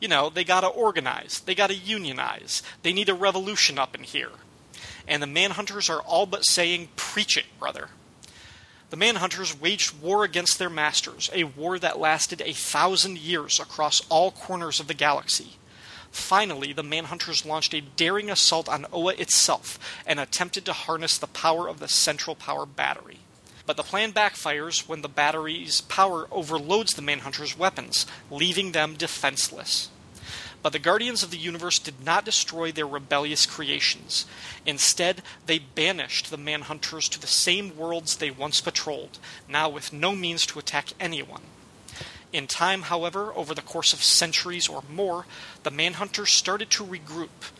You 0.00 0.06
know, 0.06 0.30
they 0.30 0.44
gotta 0.44 0.68
organize, 0.68 1.40
they 1.40 1.56
gotta 1.56 1.74
unionize, 1.74 2.62
they 2.84 2.92
need 2.92 3.08
a 3.08 3.14
revolution 3.14 3.80
up 3.80 3.96
in 3.96 4.04
here. 4.04 4.30
And 5.08 5.20
the 5.20 5.26
manhunters 5.26 5.90
are 5.90 6.02
all 6.02 6.26
but 6.26 6.44
saying, 6.44 6.90
Preach 6.94 7.36
it, 7.36 7.46
brother. 7.58 7.88
The 8.90 8.96
Manhunters 8.96 9.60
waged 9.60 10.00
war 10.00 10.22
against 10.22 10.60
their 10.60 10.70
masters, 10.70 11.30
a 11.32 11.44
war 11.44 11.80
that 11.80 11.98
lasted 11.98 12.40
a 12.40 12.52
thousand 12.52 13.18
years 13.18 13.58
across 13.58 14.02
all 14.08 14.30
corners 14.30 14.78
of 14.78 14.86
the 14.86 14.94
galaxy. 14.94 15.56
Finally, 16.10 16.72
the 16.72 16.82
Manhunters 16.82 17.44
launched 17.44 17.74
a 17.74 17.80
daring 17.80 18.30
assault 18.30 18.68
on 18.68 18.86
Oa 18.92 19.14
itself 19.14 19.78
and 20.06 20.18
attempted 20.18 20.64
to 20.64 20.72
harness 20.72 21.18
the 21.18 21.26
power 21.26 21.68
of 21.68 21.78
the 21.78 21.88
central 21.88 22.34
power 22.34 22.66
battery. 22.66 23.18
But 23.66 23.76
the 23.76 23.82
plan 23.82 24.12
backfires 24.12 24.88
when 24.88 25.02
the 25.02 25.08
battery's 25.08 25.80
power 25.82 26.26
overloads 26.30 26.94
the 26.94 27.02
Manhunters' 27.02 27.56
weapons, 27.56 28.06
leaving 28.30 28.72
them 28.72 28.94
defenseless. 28.94 29.88
But 30.62 30.72
the 30.72 30.78
Guardians 30.78 31.22
of 31.22 31.30
the 31.30 31.38
Universe 31.38 31.78
did 31.78 32.04
not 32.04 32.24
destroy 32.24 32.70
their 32.70 32.86
rebellious 32.86 33.46
creations. 33.46 34.26
Instead, 34.66 35.22
they 35.46 35.58
banished 35.58 36.30
the 36.30 36.36
Manhunters 36.36 37.08
to 37.10 37.20
the 37.20 37.26
same 37.26 37.76
worlds 37.76 38.16
they 38.16 38.30
once 38.30 38.60
patrolled, 38.60 39.18
now 39.48 39.68
with 39.68 39.92
no 39.92 40.14
means 40.14 40.44
to 40.46 40.58
attack 40.58 40.88
anyone. 40.98 41.42
In 42.32 42.46
time, 42.46 42.82
however, 42.82 43.32
over 43.34 43.54
the 43.54 43.62
course 43.62 43.92
of 43.92 44.04
centuries 44.04 44.68
or 44.68 44.84
more, 44.88 45.26
the 45.62 45.70
Manhunters 45.70 46.28
started 46.28 46.70
to 46.70 46.84
regroup. 46.84 47.50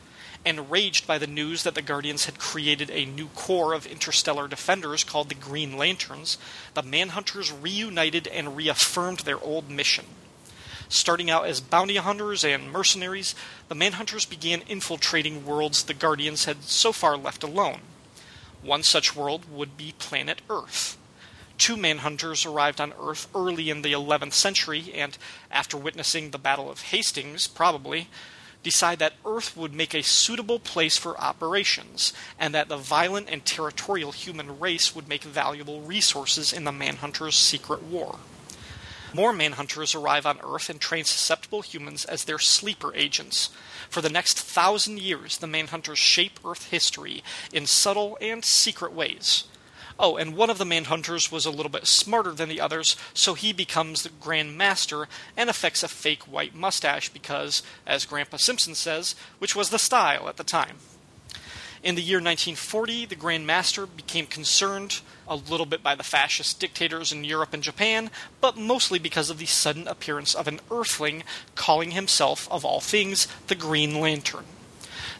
Enraged 0.46 1.06
by 1.06 1.18
the 1.18 1.26
news 1.26 1.64
that 1.64 1.74
the 1.74 1.82
Guardians 1.82 2.24
had 2.24 2.38
created 2.38 2.88
a 2.90 3.04
new 3.04 3.26
corps 3.34 3.74
of 3.74 3.84
interstellar 3.84 4.48
defenders 4.48 5.04
called 5.04 5.28
the 5.28 5.34
Green 5.34 5.76
Lanterns, 5.76 6.38
the 6.74 6.82
Manhunters 6.82 7.52
reunited 7.60 8.26
and 8.28 8.56
reaffirmed 8.56 9.20
their 9.20 9.40
old 9.40 9.68
mission. 9.68 10.06
Starting 10.88 11.30
out 11.30 11.46
as 11.46 11.60
bounty 11.60 11.96
hunters 11.96 12.42
and 12.42 12.72
mercenaries, 12.72 13.34
the 13.68 13.74
Manhunters 13.74 14.28
began 14.28 14.62
infiltrating 14.62 15.44
worlds 15.44 15.84
the 15.84 15.94
Guardians 15.94 16.46
had 16.46 16.64
so 16.64 16.90
far 16.90 17.16
left 17.16 17.42
alone. 17.42 17.80
One 18.62 18.82
such 18.82 19.14
world 19.14 19.50
would 19.50 19.76
be 19.76 19.94
planet 19.98 20.42
Earth. 20.48 20.96
Two 21.60 21.76
Manhunters 21.76 22.50
arrived 22.50 22.80
on 22.80 22.94
Earth 22.98 23.28
early 23.34 23.68
in 23.68 23.82
the 23.82 23.92
11th 23.92 24.32
century 24.32 24.90
and, 24.94 25.18
after 25.50 25.76
witnessing 25.76 26.30
the 26.30 26.38
Battle 26.38 26.70
of 26.70 26.84
Hastings, 26.84 27.46
probably, 27.46 28.08
decide 28.62 28.98
that 29.00 29.12
Earth 29.26 29.58
would 29.58 29.74
make 29.74 29.92
a 29.92 30.02
suitable 30.02 30.58
place 30.58 30.96
for 30.96 31.20
operations, 31.20 32.14
and 32.38 32.54
that 32.54 32.70
the 32.70 32.78
violent 32.78 33.28
and 33.28 33.44
territorial 33.44 34.12
human 34.12 34.58
race 34.58 34.94
would 34.96 35.06
make 35.06 35.22
valuable 35.22 35.82
resources 35.82 36.50
in 36.50 36.64
the 36.64 36.72
Manhunters' 36.72 37.34
secret 37.34 37.82
war. 37.82 38.20
More 39.12 39.34
Manhunters 39.34 39.94
arrive 39.94 40.24
on 40.24 40.40
Earth 40.42 40.70
and 40.70 40.80
train 40.80 41.04
susceptible 41.04 41.60
humans 41.60 42.06
as 42.06 42.24
their 42.24 42.38
sleeper 42.38 42.94
agents. 42.94 43.50
For 43.90 44.00
the 44.00 44.08
next 44.08 44.40
thousand 44.40 44.98
years, 45.00 45.36
the 45.36 45.46
Manhunters 45.46 45.98
shape 45.98 46.40
Earth 46.42 46.70
history 46.70 47.22
in 47.52 47.66
subtle 47.66 48.16
and 48.18 48.46
secret 48.46 48.94
ways. 48.94 49.44
Oh, 50.02 50.16
and 50.16 50.34
one 50.34 50.48
of 50.48 50.56
the 50.56 50.64
Manhunters 50.64 51.30
was 51.30 51.44
a 51.44 51.50
little 51.50 51.68
bit 51.68 51.86
smarter 51.86 52.32
than 52.32 52.48
the 52.48 52.58
others, 52.58 52.96
so 53.12 53.34
he 53.34 53.52
becomes 53.52 54.02
the 54.02 54.08
Grand 54.08 54.56
Master 54.56 55.08
and 55.36 55.50
affects 55.50 55.82
a 55.82 55.88
fake 55.88 56.22
white 56.22 56.54
mustache 56.54 57.10
because, 57.10 57.62
as 57.86 58.06
Grandpa 58.06 58.38
Simpson 58.38 58.74
says, 58.74 59.14
which 59.38 59.54
was 59.54 59.68
the 59.68 59.78
style 59.78 60.26
at 60.26 60.38
the 60.38 60.42
time. 60.42 60.78
In 61.82 61.96
the 61.96 62.02
year 62.02 62.16
1940, 62.16 63.04
the 63.04 63.14
Grand 63.14 63.46
Master 63.46 63.84
became 63.84 64.24
concerned 64.24 65.02
a 65.28 65.36
little 65.36 65.66
bit 65.66 65.82
by 65.82 65.94
the 65.94 66.02
fascist 66.02 66.58
dictators 66.58 67.12
in 67.12 67.22
Europe 67.22 67.52
and 67.52 67.62
Japan, 67.62 68.10
but 68.40 68.56
mostly 68.56 68.98
because 68.98 69.28
of 69.28 69.36
the 69.36 69.44
sudden 69.44 69.86
appearance 69.86 70.34
of 70.34 70.48
an 70.48 70.60
Earthling 70.70 71.24
calling 71.56 71.90
himself, 71.90 72.50
of 72.50 72.64
all 72.64 72.80
things, 72.80 73.28
the 73.48 73.54
Green 73.54 74.00
Lantern. 74.00 74.46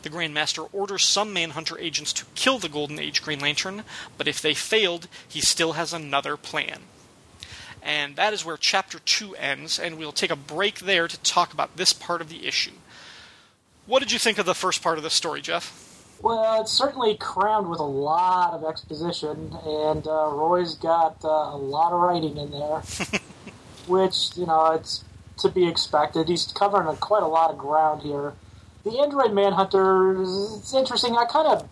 The 0.02 0.08
Grand 0.08 0.32
Master 0.32 0.62
orders 0.62 1.04
some 1.04 1.32
Manhunter 1.32 1.78
agents 1.78 2.12
to 2.14 2.24
kill 2.34 2.58
the 2.58 2.68
Golden 2.68 2.98
Age 2.98 3.22
Green 3.22 3.40
Lantern, 3.40 3.84
but 4.16 4.28
if 4.28 4.40
they 4.40 4.54
failed, 4.54 5.08
he 5.28 5.40
still 5.40 5.72
has 5.72 5.92
another 5.92 6.36
plan. 6.36 6.80
And 7.82 8.16
that 8.16 8.32
is 8.32 8.44
where 8.44 8.56
Chapter 8.56 8.98
2 8.98 9.34
ends, 9.36 9.78
and 9.78 9.98
we'll 9.98 10.12
take 10.12 10.30
a 10.30 10.36
break 10.36 10.80
there 10.80 11.08
to 11.08 11.18
talk 11.20 11.52
about 11.52 11.76
this 11.76 11.92
part 11.92 12.20
of 12.20 12.28
the 12.28 12.46
issue. 12.46 12.72
What 13.86 14.00
did 14.00 14.12
you 14.12 14.18
think 14.18 14.38
of 14.38 14.46
the 14.46 14.54
first 14.54 14.82
part 14.82 14.98
of 14.98 15.04
the 15.04 15.10
story, 15.10 15.40
Jeff? 15.40 15.88
Well, 16.22 16.60
it's 16.60 16.70
certainly 16.70 17.16
crammed 17.16 17.68
with 17.68 17.80
a 17.80 17.82
lot 17.82 18.52
of 18.52 18.64
exposition, 18.64 19.56
and 19.64 20.06
uh, 20.06 20.28
Roy's 20.32 20.74
got 20.74 21.16
uh, 21.24 21.28
a 21.28 21.56
lot 21.56 21.92
of 21.92 22.00
writing 22.00 22.36
in 22.36 22.50
there, 22.50 22.82
which 23.86 24.36
you 24.36 24.44
know 24.44 24.72
it's 24.72 25.02
to 25.38 25.48
be 25.48 25.66
expected. 25.66 26.28
He's 26.28 26.46
covering 26.46 26.88
a, 26.88 26.94
quite 26.96 27.22
a 27.22 27.26
lot 27.26 27.50
of 27.50 27.56
ground 27.56 28.02
here. 28.02 28.34
The 28.84 28.98
Android 28.98 29.32
Manhunter, 29.32 30.22
it's 30.22 30.74
interesting. 30.74 31.16
I 31.16 31.26
kind 31.26 31.48
of 31.48 31.68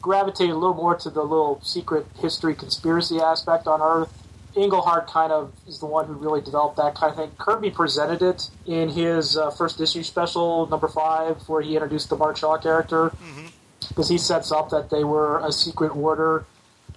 gravitated 0.00 0.54
a 0.54 0.58
little 0.58 0.74
more 0.74 0.94
to 0.96 1.10
the 1.10 1.22
little 1.22 1.60
secret 1.62 2.06
history 2.18 2.54
conspiracy 2.54 3.20
aspect 3.20 3.66
on 3.66 3.80
Earth. 3.80 4.12
Englehart 4.54 5.06
kind 5.06 5.32
of 5.32 5.52
is 5.66 5.78
the 5.78 5.86
one 5.86 6.06
who 6.06 6.12
really 6.12 6.42
developed 6.42 6.76
that 6.76 6.94
kind 6.94 7.10
of 7.10 7.16
thing. 7.16 7.30
Kirby 7.38 7.70
presented 7.70 8.20
it 8.20 8.50
in 8.66 8.90
his 8.90 9.36
uh, 9.36 9.50
first 9.50 9.80
issue 9.80 10.02
special, 10.02 10.66
number 10.66 10.88
five, 10.88 11.48
where 11.48 11.62
he 11.62 11.74
introduced 11.74 12.10
the 12.10 12.16
Mark 12.16 12.36
Shaw 12.36 12.58
character. 12.58 13.08
Mm-hmm 13.08 13.46
because 13.88 14.08
he 14.08 14.18
sets 14.18 14.52
up 14.52 14.70
that 14.70 14.90
they 14.90 15.04
were 15.04 15.44
a 15.44 15.52
secret 15.52 15.94
order 15.94 16.44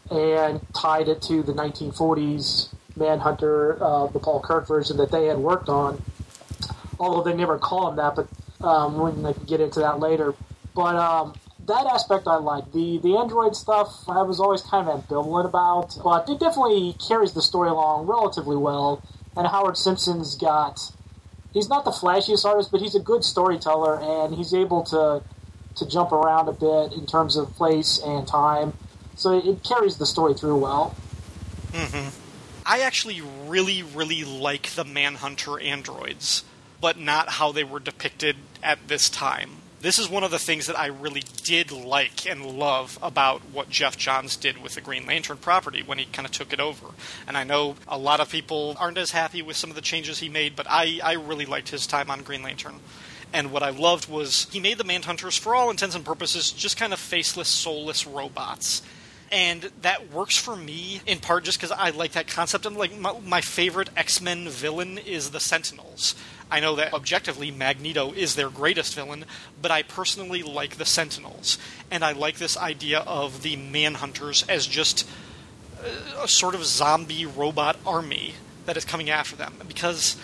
and 0.10 0.62
tied 0.74 1.08
it 1.08 1.22
to 1.22 1.44
the 1.44 1.54
1940s 1.54 2.70
Manhunter, 2.96 3.84
uh, 3.84 4.08
the 4.08 4.20
Paul 4.20 4.40
Kirk 4.40 4.68
version 4.68 4.98
that 4.98 5.12
they 5.12 5.26
had 5.26 5.38
worked 5.38 5.68
on. 5.68 6.02
Although 7.00 7.30
they 7.30 7.36
never 7.36 7.58
call 7.58 7.90
him 7.90 7.98
that, 7.98 8.16
but 8.16 8.28
um, 8.62 8.98
we 9.00 9.34
can 9.34 9.44
get 9.46 9.62
into 9.62 9.80
that 9.80 10.00
later. 10.00 10.34
But 10.74 10.96
um, 10.96 11.34
that 11.68 11.86
aspect 11.88 12.28
I 12.28 12.38
like. 12.38 12.72
The 12.72 13.00
the 13.00 13.18
Android 13.18 13.56
stuff 13.56 14.08
I 14.08 14.22
was 14.22 14.40
always 14.40 14.62
kind 14.62 14.88
of 14.88 15.08
ambivalent 15.08 15.46
about, 15.46 15.98
but 16.04 16.30
it 16.30 16.40
definitely 16.40 16.96
carries 17.08 17.34
the 17.34 17.42
story 17.42 17.70
along 17.70 18.08
relatively 18.08 18.58
well. 18.58 19.04
And 19.36 19.48
Howard 19.48 19.78
Simpson's 19.78 20.36
got. 20.36 20.92
He's 21.54 21.70
not 21.70 21.86
the 21.86 21.92
flashiest 21.92 22.44
artist, 22.44 22.72
but 22.72 22.82
he's 22.82 22.96
a 22.96 23.00
good 23.00 23.24
storyteller, 23.24 24.00
and 24.02 24.36
he's 24.36 24.54
able 24.54 24.84
to 24.84 25.24
to 25.76 25.86
jump 25.86 26.12
around 26.12 26.48
a 26.48 26.54
bit 26.54 26.98
in 26.98 27.06
terms 27.06 27.36
of 27.36 27.54
place 27.56 28.00
and 28.04 28.28
time. 28.28 28.74
So 29.16 29.38
it 29.38 29.64
carries 29.64 29.98
the 29.98 30.06
story 30.06 30.34
through 30.34 30.58
well. 30.58 30.96
Mm-hmm. 31.72 32.10
I 32.66 32.80
actually 32.80 33.22
really, 33.46 33.84
really 33.84 34.24
like 34.24 34.72
the 34.72 34.84
Manhunter 34.84 35.60
androids, 35.60 36.44
but 36.82 37.00
not 37.00 37.30
how 37.30 37.52
they 37.52 37.64
were 37.64 37.80
depicted 37.80 38.36
at 38.62 38.88
this 38.88 39.10
time. 39.10 39.58
This 39.82 40.00
is 40.00 40.10
one 40.10 40.24
of 40.24 40.32
the 40.32 40.40
things 40.40 40.66
that 40.66 40.80
I 40.80 40.88
really 40.88 41.24
did 41.44 41.72
like 41.72 42.26
and 42.26 42.44
love 42.58 42.98
about 43.04 43.42
what 43.54 43.70
Geoff 43.70 43.98
Johns 43.98 44.36
did 44.36 44.58
with 44.58 44.74
the 44.74 44.82
Green 44.82 45.06
Lantern 45.06 45.38
property 45.38 45.84
when 45.84 46.00
he 46.00 46.06
kind 46.06 46.26
of 46.26 46.32
took 46.32 46.52
it 46.52 46.60
over. 46.60 46.88
And 47.28 47.38
I 47.38 47.44
know 47.44 47.76
a 47.88 47.98
lot 47.98 48.20
of 48.20 48.32
people 48.32 48.76
aren't 48.80 48.98
as 48.98 49.12
happy 49.12 49.44
with 49.44 49.58
some 49.58 49.70
of 49.70 49.76
the 49.76 49.84
changes 49.84 50.20
he 50.20 50.30
made, 50.30 50.56
but 50.56 50.66
I, 50.68 51.00
I 51.04 51.14
really 51.14 51.46
liked 51.46 51.70
his 51.70 51.86
time 51.86 52.10
on 52.10 52.24
Green 52.24 52.42
Lantern 52.42 52.80
And 53.36 53.52
what 53.52 53.64
I 53.64 53.70
loved 53.70 54.10
was 54.10 54.48
he 54.52 54.62
made 54.62 54.78
the 54.78 54.86
Manhunters, 54.86 55.38
for 55.38 55.54
all 55.54 55.70
intents 55.70 55.94
and 55.94 56.06
purposes, 56.06 56.52
just 56.52 56.78
kind 56.78 56.94
of 56.94 57.00
faceless, 57.00 57.50
soulless 57.50 58.08
robots. 58.08 58.82
And 59.30 59.70
that 59.82 60.12
works 60.12 60.38
for 60.38 60.56
me 60.56 61.02
in 61.06 61.20
part 61.20 61.44
just 61.44 61.60
because 61.60 61.72
I 61.72 61.90
like 61.90 62.14
that 62.14 62.28
concept. 62.28 62.66
And 62.66 62.78
like 62.78 62.98
my, 62.98 63.20
my 63.20 63.42
favorite 63.42 63.90
X 63.98 64.22
Men 64.22 64.48
villain 64.48 64.98
is 64.98 65.32
the 65.32 65.42
Sentinels. 65.42 66.16
I 66.52 66.60
know 66.60 66.76
that 66.76 66.94
objectively 66.94 67.52
Magneto 67.52 68.12
is 68.12 68.36
their 68.36 68.50
greatest 68.50 68.94
villain, 68.96 69.26
but 69.62 69.72
I 69.72 69.84
personally 69.84 70.44
like 70.44 70.78
the 70.78 70.86
Sentinels. 70.86 71.58
And 71.90 72.04
I 72.04 72.12
like 72.12 72.38
this 72.38 72.58
idea 72.58 73.00
of 73.00 73.42
the 73.42 73.58
Manhunters 73.58 74.48
as 74.50 74.68
just 74.68 75.08
a 76.22 76.28
sort 76.28 76.56
of 76.56 76.66
zombie 76.66 77.26
robot 77.26 77.78
army 77.86 78.36
that 78.66 78.78
is 78.78 78.86
coming 78.86 79.10
after 79.10 79.36
them. 79.36 79.56
Because 79.68 80.18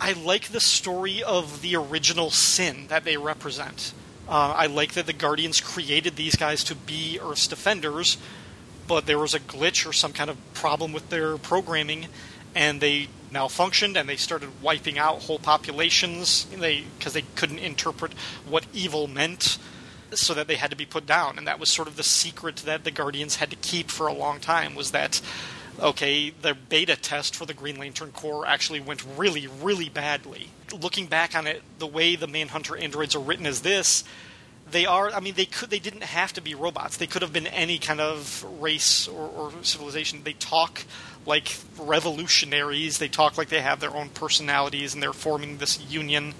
I 0.00 0.12
like 0.12 0.48
the 0.48 0.60
story 0.60 1.22
of 1.22 1.62
the 1.62 1.76
original 1.76 2.30
sin 2.30 2.86
that 2.88 3.04
they 3.04 3.16
represent. 3.16 3.92
Uh, 4.28 4.52
I 4.56 4.66
like 4.66 4.92
that 4.92 5.06
the 5.06 5.12
Guardians 5.12 5.60
created 5.60 6.16
these 6.16 6.36
guys 6.36 6.64
to 6.64 6.74
be 6.74 7.18
Earth's 7.22 7.46
defenders, 7.46 8.18
but 8.86 9.06
there 9.06 9.18
was 9.18 9.34
a 9.34 9.40
glitch 9.40 9.88
or 9.88 9.92
some 9.92 10.12
kind 10.12 10.28
of 10.28 10.36
problem 10.52 10.92
with 10.92 11.08
their 11.10 11.38
programming, 11.38 12.06
and 12.56 12.80
they 12.80 13.08
malfunctioned 13.32 13.96
and 13.96 14.08
they 14.08 14.16
started 14.16 14.62
wiping 14.62 14.98
out 14.98 15.22
whole 15.22 15.38
populations. 15.38 16.46
They 16.46 16.84
because 16.98 17.12
they 17.12 17.22
couldn't 17.36 17.58
interpret 17.58 18.14
what 18.48 18.66
evil 18.72 19.06
meant, 19.06 19.58
so 20.12 20.34
that 20.34 20.48
they 20.48 20.56
had 20.56 20.70
to 20.70 20.76
be 20.76 20.86
put 20.86 21.06
down. 21.06 21.38
And 21.38 21.46
that 21.46 21.60
was 21.60 21.70
sort 21.70 21.86
of 21.86 21.96
the 21.96 22.02
secret 22.02 22.56
that 22.56 22.84
the 22.84 22.90
Guardians 22.90 23.36
had 23.36 23.50
to 23.50 23.56
keep 23.56 23.90
for 23.90 24.06
a 24.06 24.12
long 24.12 24.40
time 24.40 24.74
was 24.74 24.90
that 24.90 25.20
okay, 25.78 26.30
the 26.30 26.54
beta 26.54 26.96
test 26.96 27.36
for 27.36 27.44
the 27.44 27.52
Green 27.52 27.76
Lantern 27.76 28.10
Corps 28.10 28.46
actually 28.46 28.80
went 28.80 29.04
really, 29.18 29.46
really 29.46 29.90
badly. 29.90 30.48
Looking 30.72 31.06
back 31.06 31.36
on 31.36 31.46
it, 31.46 31.62
the 31.78 31.86
way 31.86 32.16
the 32.16 32.26
Manhunter 32.26 32.78
androids 32.78 33.14
are 33.14 33.20
written 33.20 33.44
as 33.44 33.60
this, 33.60 34.02
they 34.70 34.86
are. 34.86 35.10
I 35.10 35.20
mean, 35.20 35.34
they 35.34 35.46
could. 35.46 35.70
They 35.70 35.78
didn't 35.78 36.02
have 36.02 36.32
to 36.34 36.40
be 36.40 36.54
robots. 36.54 36.96
They 36.96 37.06
could 37.06 37.22
have 37.22 37.32
been 37.32 37.46
any 37.46 37.78
kind 37.78 38.00
of 38.00 38.44
race 38.60 39.06
or, 39.06 39.28
or 39.28 39.52
civilization. 39.62 40.22
They 40.24 40.32
talk 40.32 40.84
like 41.24 41.56
revolutionaries. 41.78 42.98
They 42.98 43.08
talk 43.08 43.38
like 43.38 43.48
they 43.48 43.60
have 43.60 43.80
their 43.80 43.94
own 43.94 44.08
personalities, 44.10 44.94
and 44.94 45.02
they're 45.02 45.12
forming 45.12 45.58
this 45.58 45.80
union. 45.80 46.34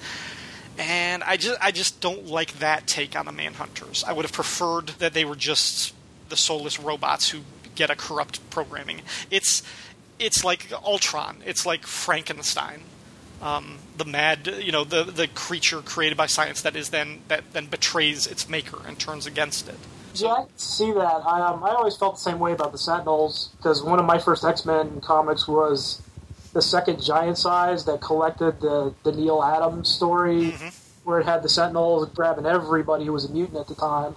And 0.79 1.23
I 1.23 1.37
just, 1.37 1.59
I 1.63 1.71
just 1.71 2.01
don't 2.01 2.27
like 2.27 2.59
that 2.59 2.87
take 2.87 3.17
on 3.17 3.25
the 3.25 3.33
Manhunters. 3.33 4.05
I 4.05 4.13
would 4.13 4.25
have 4.25 4.33
preferred 4.33 4.89
that 4.99 5.15
they 5.15 5.25
were 5.25 5.37
just 5.37 5.95
the 6.29 6.37
soulless 6.37 6.79
robots 6.79 7.31
who 7.31 7.41
get 7.75 7.91
a 7.91 7.97
corrupt 7.97 8.49
programming. 8.51 9.03
It's 9.31 9.63
it's 10.19 10.45
like 10.45 10.73
Ultron. 10.73 11.39
It's 11.45 11.65
like 11.65 11.87
Frankenstein. 11.87 12.83
Um, 13.43 13.79
the 13.99 14.05
mad, 14.05 14.47
you 14.61 14.73
know, 14.73 14.85
the 14.85 15.05
the 15.05 15.29
creature 15.29 15.81
created 15.83 16.17
by 16.17 16.27
science 16.27 16.63
that 16.63 16.75
is 16.75 16.89
then 16.91 17.21
that 17.29 17.53
then 17.53 17.67
betrays 17.67 18.27
its 18.27 18.49
maker 18.49 18.79
and 18.87 18.99
turns 18.99 19.27
against 19.27 19.69
it. 19.69 19.77
Yeah, 20.15 20.29
I 20.29 20.45
see 20.57 20.93
that. 20.93 21.23
I, 21.27 21.43
um, 21.47 21.63
I 21.63 21.71
always 21.71 21.97
felt 21.97 22.15
the 22.15 22.23
same 22.23 22.39
way 22.39 22.53
about 22.53 22.73
the 22.73 22.79
Sentinels 22.79 23.51
because 23.59 23.83
one 23.83 23.99
of 23.99 24.07
my 24.07 24.19
first 24.19 24.45
X 24.45 24.65
Men 24.65 25.01
comics 25.03 25.47
was 25.47 26.01
the 26.55 26.63
second 26.63 27.03
Giant 27.03 27.37
Size 27.37 27.85
that 27.85 28.01
collected 28.01 28.61
the 28.61 28.95
the 29.03 29.13
Neal 29.13 29.43
Adams 29.43 29.91
story, 29.91 30.53
Mm-hmm. 30.53 30.69
where 31.05 31.21
it 31.21 31.27
had 31.27 31.43
the 31.43 31.51
Sentinels 31.51 32.09
grabbing 32.15 32.47
everybody 32.47 33.05
who 33.05 33.13
was 33.13 33.27
a 33.27 33.31
mutant 33.31 33.59
at 33.59 33.69
the 33.69 33.75
time, 33.75 34.17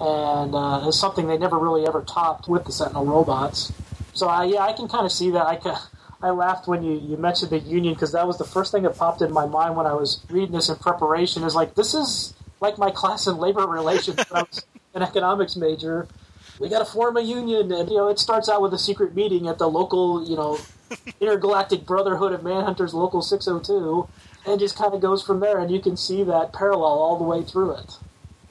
and 0.00 0.54
uh, 0.54 0.84
it's 0.88 0.98
something 0.98 1.26
they 1.26 1.36
never 1.38 1.58
really 1.58 1.86
ever 1.86 2.02
topped 2.02 2.48
with 2.48 2.64
the 2.64 2.72
Sentinel 2.72 3.04
robots. 3.04 3.72
So 4.14 4.26
I, 4.26 4.44
yeah, 4.44 4.60
I 4.62 4.72
can 4.72 4.88
kind 4.88 5.04
of 5.04 5.12
see 5.12 5.30
that. 5.32 5.46
I 5.46 5.56
ca 5.56 5.78
I 6.20 6.30
laughed 6.30 6.66
when 6.66 6.82
you, 6.82 6.98
you 6.98 7.16
mentioned 7.16 7.50
the 7.50 7.60
Union 7.60 7.94
because 7.94 8.12
that 8.12 8.26
was 8.26 8.38
the 8.38 8.44
first 8.44 8.72
thing 8.72 8.82
that 8.82 8.96
popped 8.96 9.22
in 9.22 9.32
my 9.32 9.46
mind 9.46 9.76
when 9.76 9.86
I 9.86 9.94
was 9.94 10.20
reading 10.28 10.52
this 10.52 10.68
in 10.68 10.76
preparation. 10.76 11.44
Is 11.44 11.54
like 11.54 11.74
this 11.74 11.94
is 11.94 12.34
like 12.60 12.76
my 12.76 12.90
class 12.90 13.26
in 13.26 13.36
labor 13.36 13.66
relations 13.66 14.18
when 14.28 14.42
I 14.42 14.42
was 14.42 14.64
an 14.94 15.02
economics 15.02 15.54
major. 15.54 16.08
We 16.58 16.68
got 16.68 16.80
to 16.80 16.84
form 16.84 17.16
a 17.16 17.20
union, 17.20 17.70
and 17.70 17.88
you 17.88 17.96
know 17.96 18.08
it 18.08 18.18
starts 18.18 18.48
out 18.48 18.60
with 18.62 18.74
a 18.74 18.78
secret 18.78 19.14
meeting 19.14 19.46
at 19.46 19.58
the 19.58 19.68
local, 19.68 20.28
you 20.28 20.34
know, 20.34 20.58
Intergalactic 21.20 21.86
Brotherhood 21.86 22.32
of 22.32 22.40
Manhunters 22.40 22.92
Local 22.92 23.22
602, 23.22 24.08
and 24.44 24.58
just 24.58 24.76
kind 24.76 24.92
of 24.94 25.00
goes 25.00 25.22
from 25.22 25.38
there. 25.38 25.58
And 25.58 25.70
you 25.70 25.80
can 25.80 25.96
see 25.96 26.24
that 26.24 26.52
parallel 26.52 26.84
all 26.84 27.16
the 27.16 27.24
way 27.24 27.44
through 27.44 27.76
it. 27.76 27.98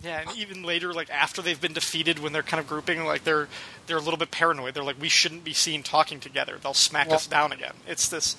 Yeah, 0.03 0.21
and 0.21 0.37
even 0.37 0.63
later, 0.63 0.93
like 0.93 1.09
after 1.09 1.41
they've 1.41 1.59
been 1.59 1.73
defeated, 1.73 2.19
when 2.19 2.31
they're 2.31 2.43
kind 2.43 2.61
of 2.61 2.67
grouping, 2.67 3.03
like 3.03 3.23
they're 3.23 3.47
they're 3.87 3.97
a 3.97 4.01
little 4.01 4.17
bit 4.17 4.29
paranoid. 4.29 4.73
They're 4.73 4.83
like, 4.83 5.01
we 5.01 5.09
shouldn't 5.09 5.43
be 5.43 5.53
seen 5.53 5.81
talking 5.81 6.19
together. 6.19 6.57
They'll 6.61 6.73
smack 6.73 7.09
us 7.09 7.25
down 7.25 7.51
again. 7.51 7.73
It's 7.87 8.07
this. 8.07 8.35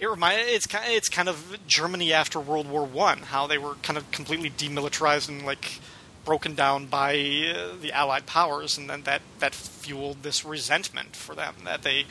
It 0.00 0.08
remind 0.08 0.40
it's 0.48 0.66
kind 0.66 0.90
it's 0.90 1.08
kind 1.08 1.28
of 1.28 1.58
Germany 1.66 2.12
after 2.12 2.40
World 2.40 2.68
War 2.68 2.84
One, 2.84 3.18
how 3.18 3.46
they 3.46 3.58
were 3.58 3.74
kind 3.82 3.98
of 3.98 4.10
completely 4.12 4.50
demilitarized 4.50 5.28
and 5.28 5.44
like 5.44 5.78
broken 6.24 6.54
down 6.54 6.86
by 6.86 7.14
uh, 7.14 7.74
the 7.80 7.92
Allied 7.92 8.24
powers, 8.24 8.78
and 8.78 8.88
then 8.88 9.02
that 9.02 9.20
that 9.40 9.54
fueled 9.54 10.22
this 10.22 10.44
resentment 10.44 11.14
for 11.16 11.34
them 11.34 11.54
that 11.64 11.82
they. 11.82 12.06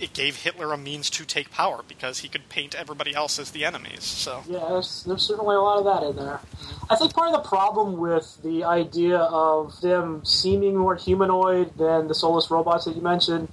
It 0.00 0.12
gave 0.12 0.36
Hitler 0.36 0.72
a 0.72 0.78
means 0.78 1.08
to 1.10 1.24
take 1.24 1.50
power 1.50 1.82
because 1.86 2.20
he 2.20 2.28
could 2.28 2.48
paint 2.48 2.74
everybody 2.74 3.14
else 3.14 3.38
as 3.38 3.50
the 3.50 3.64
enemies. 3.64 4.02
So 4.02 4.42
Yeah, 4.48 4.66
there's, 4.68 5.04
there's 5.04 5.22
certainly 5.22 5.56
a 5.56 5.60
lot 5.60 5.78
of 5.78 5.84
that 5.84 6.06
in 6.08 6.16
there. 6.16 6.40
I 6.90 6.96
think 6.96 7.14
part 7.14 7.34
of 7.34 7.42
the 7.42 7.48
problem 7.48 7.96
with 7.96 8.38
the 8.42 8.64
idea 8.64 9.18
of 9.18 9.80
them 9.80 10.24
seeming 10.24 10.76
more 10.76 10.96
humanoid 10.96 11.76
than 11.78 12.08
the 12.08 12.14
soulless 12.14 12.50
robots 12.50 12.84
that 12.84 12.94
you 12.94 13.02
mentioned 13.02 13.48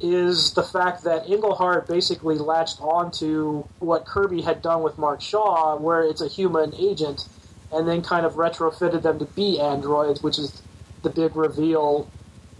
is 0.00 0.54
the 0.54 0.62
fact 0.62 1.02
that 1.04 1.28
Englehart 1.28 1.88
basically 1.88 2.36
latched 2.36 2.80
onto 2.80 3.64
what 3.80 4.06
Kirby 4.06 4.42
had 4.42 4.62
done 4.62 4.82
with 4.82 4.96
Mark 4.96 5.20
Shaw, 5.20 5.76
where 5.76 6.02
it's 6.02 6.20
a 6.20 6.28
human 6.28 6.72
agent, 6.74 7.26
and 7.72 7.88
then 7.88 8.02
kind 8.02 8.24
of 8.24 8.34
retrofitted 8.34 9.02
them 9.02 9.18
to 9.18 9.24
be 9.24 9.58
androids, 9.58 10.22
which 10.22 10.38
is 10.38 10.62
the 11.02 11.10
big 11.10 11.34
reveal 11.34 12.08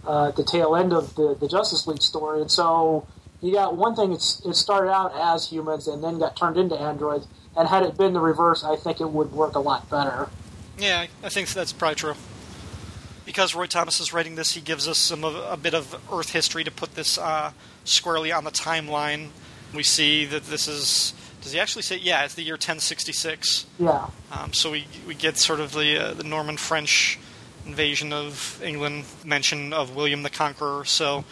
uh, 0.05 0.29
at 0.29 0.35
the 0.35 0.43
tail 0.43 0.75
end 0.75 0.93
of 0.93 1.15
the, 1.15 1.35
the 1.35 1.47
Justice 1.47 1.87
League 1.87 2.01
story. 2.01 2.41
And 2.41 2.51
so 2.51 3.07
you 3.41 3.53
got 3.53 3.77
one 3.77 3.95
thing, 3.95 4.11
it's, 4.11 4.43
it 4.45 4.55
started 4.55 4.91
out 4.91 5.13
as 5.15 5.49
humans 5.49 5.87
and 5.87 6.03
then 6.03 6.19
got 6.19 6.35
turned 6.35 6.57
into 6.57 6.75
androids. 6.75 7.27
And 7.55 7.67
had 7.67 7.83
it 7.83 7.97
been 7.97 8.13
the 8.13 8.19
reverse, 8.19 8.63
I 8.63 8.75
think 8.75 9.01
it 9.01 9.09
would 9.09 9.31
work 9.31 9.55
a 9.55 9.59
lot 9.59 9.89
better. 9.89 10.29
Yeah, 10.77 11.07
I 11.23 11.29
think 11.29 11.49
that's 11.49 11.73
probably 11.73 11.95
true. 11.95 12.13
Because 13.25 13.53
Roy 13.53 13.65
Thomas 13.65 13.99
is 13.99 14.13
writing 14.13 14.35
this, 14.35 14.53
he 14.53 14.61
gives 14.61 14.87
us 14.87 14.97
some 14.97 15.23
of, 15.23 15.35
a 15.35 15.57
bit 15.57 15.73
of 15.73 15.95
Earth 16.11 16.31
history 16.31 16.63
to 16.63 16.71
put 16.71 16.95
this 16.95 17.17
uh, 17.17 17.51
squarely 17.83 18.31
on 18.31 18.43
the 18.43 18.51
timeline. 18.51 19.29
We 19.73 19.83
see 19.83 20.25
that 20.25 20.45
this 20.45 20.67
is. 20.67 21.13
Does 21.41 21.51
he 21.51 21.59
actually 21.59 21.83
say? 21.83 21.97
Yeah, 21.97 22.25
it's 22.25 22.33
the 22.33 22.41
year 22.41 22.55
1066. 22.55 23.67
Yeah. 23.77 24.07
Um, 24.31 24.51
so 24.51 24.71
we 24.71 24.87
we 25.07 25.13
get 25.13 25.37
sort 25.37 25.59
of 25.59 25.73
the 25.73 26.07
uh, 26.09 26.13
the 26.15 26.23
Norman 26.23 26.57
French 26.57 27.19
invasion 27.67 28.11
of 28.11 28.59
England, 28.63 29.05
mention 29.23 29.73
of 29.73 29.95
William 29.95 30.23
the 30.23 30.31
Conqueror. 30.31 30.85
So, 30.85 31.23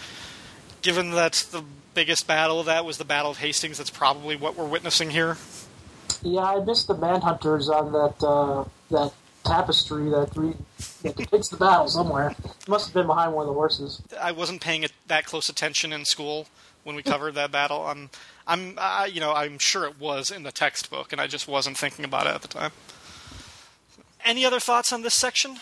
given 0.84 1.12
that 1.12 1.48
the 1.52 1.63
biggest 1.98 2.28
battle 2.28 2.60
of 2.60 2.68
that 2.68 2.86
was 2.86 3.00
the 3.00 3.06
Battle 3.06 3.32
of 3.32 3.40
Hastings, 3.40 3.80
that's 3.80 3.90
probably 3.90 4.36
what 4.36 4.56
we're 4.56 4.68
witnessing 4.68 5.10
here. 5.10 5.36
Yeah, 6.22 6.44
I 6.44 6.64
missed 6.64 6.88
the 6.88 6.94
Manhunters 6.94 7.70
on 7.70 7.92
that 7.92 8.24
uh, 8.24 8.66
that 8.92 9.12
tapestry 9.44 10.08
that, 10.12 10.30
re- 10.36 10.54
that 11.02 11.16
depicts 11.16 11.50
the 11.50 11.58
battle 11.58 11.88
somewhere. 11.88 12.36
It 12.38 12.70
must 12.70 12.86
have 12.86 12.94
been 12.94 13.08
behind 13.08 13.34
one 13.34 13.44
of 13.44 13.48
the 13.48 13.54
horses. 13.54 14.00
I 14.22 14.32
wasn't 14.32 14.62
paying 14.62 14.84
it 14.84 14.92
that 15.08 15.26
close 15.26 15.50
attention 15.50 15.92
in 15.92 16.06
school 16.06 16.46
when 16.84 16.96
we 16.96 17.02
covered 17.02 17.34
that 17.34 17.52
battle. 17.52 17.84
I'm, 17.88 18.12
I'm, 18.46 18.76
uh, 18.78 19.08
you 19.12 19.20
know, 19.20 19.34
I'm 19.34 19.58
sure 19.58 19.86
it 19.86 20.00
was 20.00 20.30
in 20.30 20.44
the 20.44 20.52
textbook, 20.52 21.12
and 21.12 21.20
I 21.20 21.26
just 21.26 21.48
wasn't 21.48 21.80
thinking 21.80 22.06
about 22.06 22.28
it 22.28 22.36
at 22.36 22.44
the 22.44 22.48
time. 22.48 22.72
Any 24.24 24.46
other 24.46 24.60
thoughts 24.60 24.94
on 24.94 25.02
this 25.02 25.16
section? 25.16 25.58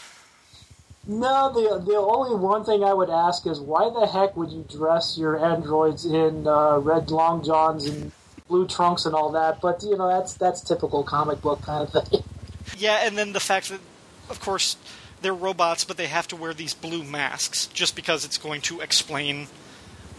No, 1.07 1.51
the 1.53 1.83
the 1.85 1.97
only 1.97 2.35
one 2.35 2.65
thing 2.65 2.83
I 2.83 2.93
would 2.93 3.09
ask 3.09 3.45
is 3.45 3.59
why 3.59 3.89
the 3.89 4.07
heck 4.07 4.35
would 4.35 4.51
you 4.51 4.65
dress 4.69 5.17
your 5.17 5.37
androids 5.43 6.05
in 6.05 6.47
uh, 6.47 6.79
red 6.79 7.11
long 7.11 7.43
johns 7.43 7.85
and 7.85 8.11
blue 8.47 8.67
trunks 8.67 9.05
and 9.05 9.13
all 9.13 9.31
that? 9.33 9.61
But 9.61 9.83
you 9.83 9.97
know 9.97 10.07
that's 10.07 10.33
that's 10.33 10.61
typical 10.61 11.03
comic 11.03 11.41
book 11.41 11.61
kind 11.61 11.87
of 11.87 12.07
thing. 12.09 12.23
Yeah, 12.77 13.05
and 13.05 13.15
then 13.15 13.33
the 13.33 13.39
fact 13.39 13.69
that, 13.69 13.79
of 14.27 14.39
course, 14.39 14.75
they're 15.21 15.35
robots, 15.35 15.83
but 15.85 15.97
they 15.97 16.07
have 16.07 16.27
to 16.29 16.35
wear 16.35 16.51
these 16.53 16.73
blue 16.73 17.03
masks 17.03 17.67
just 17.67 17.95
because 17.95 18.25
it's 18.25 18.39
going 18.39 18.61
to 18.61 18.81
explain 18.81 19.47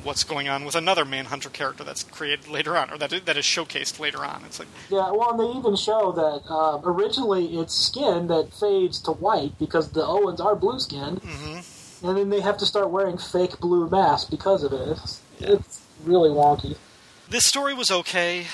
what's 0.07 0.25
going 0.25 0.49
on 0.49 0.65
with 0.65 0.75
another 0.75 1.05
Manhunter 1.05 1.51
character 1.51 1.85
that's 1.85 2.05
created 2.05 2.49
later 2.49 2.77
on, 2.77 2.91
or 2.91 2.97
that 2.99 3.27
that 3.27 3.37
is 3.37 3.45
showcased 3.45 3.99
later 3.99 4.25
on. 4.25 4.43
It's 4.47 4.59
like, 4.59 4.69
Yeah, 4.89 5.11
well, 5.11 5.33
and 5.33 5.41
they 5.41 5.59
even 5.59 5.77
show 5.77 6.13
that 6.13 6.51
uh, 6.51 6.81
originally 6.85 7.59
it's 7.59 7.75
skin 7.75 8.29
that 8.29 8.55
fades 8.55 9.01
to 9.03 9.13
white 9.13 9.59
because 9.59 9.91
the 9.91 10.03
Oans 10.03 10.41
are 10.41 10.57
blue 10.57 10.79
skinned, 10.81 11.21
mm-hmm. 11.21 12.07
and 12.07 12.17
then 12.17 12.31
they 12.31 12.41
have 12.41 12.57
to 12.59 12.67
start 12.67 12.91
wearing 12.91 13.19
fake 13.19 13.59
blue 13.59 13.91
masks 13.91 14.31
because 14.31 14.63
of 14.63 14.73
it. 14.73 14.89
It's, 14.89 15.21
it's 15.41 15.83
really 16.05 16.31
wonky. 16.31 16.77
this 17.29 17.45
story 17.45 17.75
was 17.75 17.91
okay. 17.91 18.47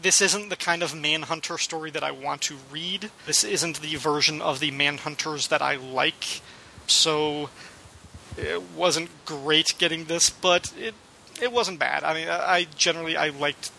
This 0.00 0.20
isn't 0.20 0.48
the 0.48 0.56
kind 0.56 0.84
of 0.84 0.94
Manhunter 0.94 1.58
story 1.58 1.90
that 1.90 2.04
I 2.04 2.12
want 2.12 2.42
to 2.42 2.56
read. 2.70 3.10
This 3.26 3.42
isn't 3.42 3.80
the 3.80 3.96
version 3.96 4.40
of 4.40 4.60
the 4.60 4.70
Manhunters 4.70 5.48
that 5.48 5.60
I 5.60 5.74
like. 5.74 6.40
So 6.86 7.50
it 8.38 8.62
wasn't 8.76 9.10
great 9.24 9.74
getting 9.78 10.04
this, 10.06 10.30
but 10.30 10.72
it 10.78 10.94
it 11.42 11.52
wasn't 11.52 11.78
bad. 11.78 12.04
I 12.04 12.14
mean, 12.14 12.28
I 12.28 12.66
generally 12.76 13.16
I 13.16 13.28
liked 13.30 13.70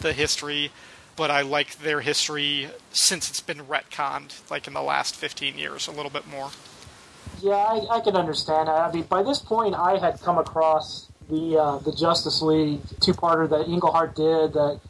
the 0.00 0.12
history. 0.12 0.70
but 1.18 1.32
I 1.32 1.42
like 1.42 1.80
their 1.80 2.00
history 2.00 2.68
since 2.92 3.28
it's 3.28 3.40
been 3.40 3.62
retconned, 3.66 4.48
like 4.52 4.68
in 4.68 4.72
the 4.72 4.82
last 4.82 5.16
15 5.16 5.58
years, 5.58 5.88
a 5.88 5.90
little 5.90 6.12
bit 6.12 6.28
more. 6.28 6.50
Yeah, 7.42 7.54
I, 7.56 7.96
I 7.96 8.00
can 8.00 8.14
understand. 8.14 8.68
I 8.68 8.90
mean, 8.92 9.02
by 9.02 9.24
this 9.24 9.40
point, 9.40 9.74
I 9.74 9.98
had 9.98 10.20
come 10.20 10.38
across 10.38 11.08
the 11.28 11.58
uh, 11.58 11.78
the 11.78 11.92
Justice 11.92 12.40
League 12.40 12.80
two-parter 13.00 13.48
that 13.50 13.68
Englehart 13.68 14.14
did 14.14 14.52
that 14.52 14.80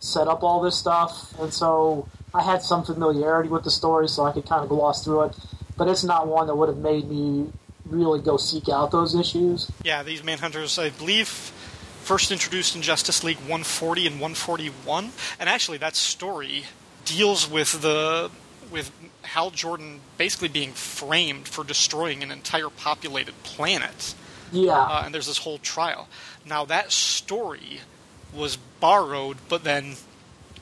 set 0.00 0.26
up 0.26 0.42
all 0.42 0.62
this 0.62 0.76
stuff, 0.76 1.38
and 1.38 1.52
so 1.52 2.08
I 2.32 2.42
had 2.42 2.62
some 2.62 2.82
familiarity 2.82 3.50
with 3.50 3.64
the 3.64 3.70
story, 3.70 4.08
so 4.08 4.24
I 4.24 4.32
could 4.32 4.46
kind 4.48 4.62
of 4.62 4.70
gloss 4.70 5.04
through 5.04 5.24
it. 5.24 5.36
But 5.76 5.88
it's 5.88 6.02
not 6.04 6.26
one 6.28 6.46
that 6.46 6.56
would 6.56 6.68
have 6.68 6.78
made 6.78 7.10
me 7.10 7.52
really 7.86 8.20
go 8.20 8.36
seek 8.36 8.68
out 8.68 8.90
those 8.90 9.14
issues. 9.14 9.70
Yeah, 9.82 10.02
these 10.02 10.22
Manhunters, 10.22 10.82
I 10.82 10.90
believe, 10.90 11.28
first 11.28 12.30
introduced 12.30 12.74
in 12.76 12.82
Justice 12.82 13.22
League 13.24 13.38
140 13.38 14.06
and 14.06 14.14
141, 14.16 15.10
and 15.38 15.48
actually 15.48 15.78
that 15.78 15.96
story 15.96 16.64
deals 17.04 17.48
with 17.50 17.82
the 17.82 18.30
with 18.70 18.90
Hal 19.22 19.50
Jordan 19.50 20.00
basically 20.18 20.48
being 20.48 20.72
framed 20.72 21.46
for 21.46 21.64
destroying 21.64 22.22
an 22.22 22.30
entire 22.30 22.70
populated 22.70 23.34
planet. 23.42 24.14
Yeah, 24.52 24.72
Uh, 24.80 25.02
and 25.04 25.14
there's 25.14 25.26
this 25.26 25.38
whole 25.38 25.58
trial. 25.58 26.08
Now 26.44 26.64
that 26.64 26.92
story 26.92 27.80
was 28.32 28.56
borrowed, 28.80 29.36
but 29.48 29.64
then 29.64 29.96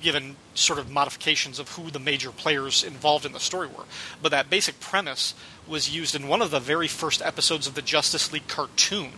given 0.00 0.36
sort 0.54 0.78
of 0.78 0.90
modifications 0.90 1.58
of 1.58 1.70
who 1.70 1.90
the 1.90 1.98
major 1.98 2.30
players 2.30 2.82
involved 2.84 3.24
in 3.24 3.32
the 3.32 3.40
story 3.40 3.66
were. 3.68 3.84
But 4.20 4.30
that 4.32 4.50
basic 4.50 4.80
premise 4.80 5.34
was 5.66 5.94
used 5.94 6.14
in 6.14 6.28
one 6.28 6.42
of 6.42 6.50
the 6.50 6.60
very 6.60 6.88
first 6.88 7.22
episodes 7.22 7.66
of 7.66 7.74
the 7.74 7.82
Justice 7.82 8.32
League 8.32 8.48
cartoon. 8.48 9.12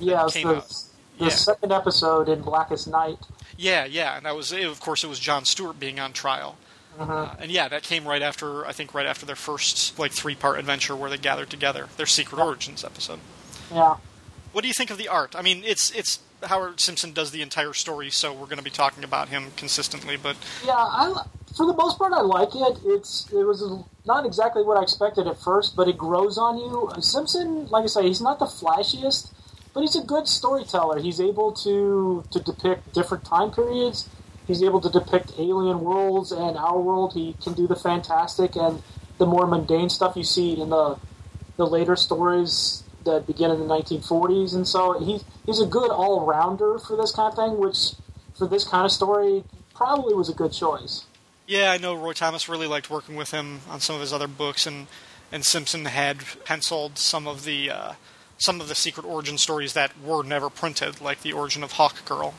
yeah. 0.00 0.24
The, 0.26 0.64
the 1.18 1.24
Yeah. 1.24 1.28
second 1.30 1.72
episode 1.72 2.28
in 2.28 2.42
Blackest 2.42 2.86
Night. 2.86 3.18
Yeah, 3.56 3.84
yeah, 3.86 4.16
and 4.16 4.24
that 4.26 4.36
was 4.36 4.52
of 4.52 4.78
course 4.80 5.02
it 5.02 5.08
was 5.08 5.18
John 5.18 5.44
Stewart 5.44 5.80
being 5.80 5.98
on 5.98 6.12
trial. 6.12 6.56
Uh, 6.98 7.34
and 7.38 7.50
yeah, 7.50 7.68
that 7.68 7.82
came 7.84 8.06
right 8.06 8.22
after 8.22 8.66
I 8.66 8.72
think 8.72 8.92
right 8.94 9.06
after 9.06 9.24
their 9.26 9.36
first 9.36 9.98
like 9.98 10.12
three 10.12 10.34
part 10.34 10.58
adventure 10.58 10.94
where 10.96 11.08
they 11.10 11.16
gathered 11.18 11.48
together, 11.50 11.88
their 11.96 12.06
Secret 12.06 12.40
Origins 12.40 12.84
episode. 12.84 13.18
Yeah. 13.72 13.96
What 14.52 14.62
do 14.62 14.68
you 14.68 14.74
think 14.74 14.90
of 14.90 14.98
the 14.98 15.08
art? 15.08 15.34
I 15.36 15.42
mean, 15.42 15.62
it's 15.64 15.90
it's 15.92 16.18
Howard 16.44 16.80
Simpson 16.80 17.12
does 17.12 17.30
the 17.30 17.42
entire 17.42 17.72
story, 17.72 18.10
so 18.10 18.32
we're 18.32 18.46
going 18.46 18.58
to 18.58 18.64
be 18.64 18.70
talking 18.70 19.04
about 19.04 19.28
him 19.28 19.52
consistently. 19.56 20.16
But 20.16 20.36
Yeah, 20.64 20.74
I 20.74 21.24
for 21.56 21.66
the 21.66 21.74
most 21.74 21.98
part 21.98 22.12
I 22.12 22.20
like 22.20 22.54
it. 22.54 22.78
It's 22.84 23.28
it 23.32 23.44
was 23.44 23.62
not 24.06 24.24
exactly 24.24 24.62
what 24.62 24.78
I 24.78 24.82
expected 24.82 25.26
at 25.26 25.40
first, 25.40 25.74
but 25.76 25.88
it 25.88 25.98
grows 25.98 26.38
on 26.38 26.58
you. 26.58 26.90
Simpson, 27.00 27.66
like 27.68 27.84
I 27.84 27.86
say, 27.88 28.06
he's 28.06 28.20
not 28.20 28.38
the 28.38 28.46
flashiest, 28.46 29.32
but 29.74 29.80
he's 29.80 29.96
a 29.96 30.02
good 30.02 30.28
storyteller. 30.28 31.00
He's 31.00 31.20
able 31.20 31.52
to 31.52 32.24
to 32.30 32.40
depict 32.40 32.94
different 32.94 33.24
time 33.24 33.50
periods. 33.50 34.08
He's 34.46 34.62
able 34.62 34.80
to 34.80 34.88
depict 34.88 35.32
alien 35.38 35.80
worlds 35.80 36.32
and 36.32 36.56
our 36.56 36.80
world. 36.80 37.12
He 37.12 37.34
can 37.42 37.52
do 37.52 37.66
the 37.66 37.76
fantastic 37.76 38.56
and 38.56 38.82
the 39.18 39.26
more 39.26 39.46
mundane 39.46 39.90
stuff 39.90 40.16
you 40.16 40.24
see 40.24 40.60
in 40.60 40.70
the 40.70 40.98
the 41.56 41.66
later 41.66 41.96
stories 41.96 42.84
that 43.08 43.26
begin 43.26 43.50
in 43.50 43.58
the 43.58 43.66
1940s, 43.66 44.54
and 44.54 44.66
so 44.66 44.98
he 45.00 45.20
he's 45.46 45.60
a 45.60 45.66
good 45.66 45.90
all 45.90 46.24
rounder 46.24 46.78
for 46.78 46.96
this 46.96 47.12
kind 47.12 47.32
of 47.32 47.36
thing. 47.36 47.58
Which 47.58 47.92
for 48.36 48.46
this 48.46 48.64
kind 48.64 48.84
of 48.84 48.92
story 48.92 49.44
probably 49.74 50.14
was 50.14 50.28
a 50.28 50.34
good 50.34 50.52
choice. 50.52 51.04
yeah, 51.46 51.70
I 51.72 51.78
know 51.78 51.94
Roy 51.94 52.12
Thomas 52.12 52.48
really 52.48 52.66
liked 52.66 52.90
working 52.90 53.16
with 53.16 53.30
him 53.30 53.60
on 53.68 53.80
some 53.80 53.94
of 53.96 54.00
his 54.00 54.12
other 54.12 54.28
books, 54.28 54.66
and 54.66 54.86
and 55.32 55.44
Simpson 55.44 55.84
had 55.86 56.18
penciled 56.44 56.98
some 56.98 57.26
of 57.26 57.44
the 57.44 57.70
uh, 57.70 57.92
some 58.38 58.60
of 58.60 58.68
the 58.68 58.74
secret 58.74 59.04
origin 59.04 59.38
stories 59.38 59.72
that 59.72 59.92
were 60.00 60.22
never 60.22 60.48
printed, 60.48 61.00
like 61.00 61.22
the 61.22 61.32
origin 61.32 61.62
of 61.62 61.72
Hawk 61.72 62.04
Girl. 62.04 62.34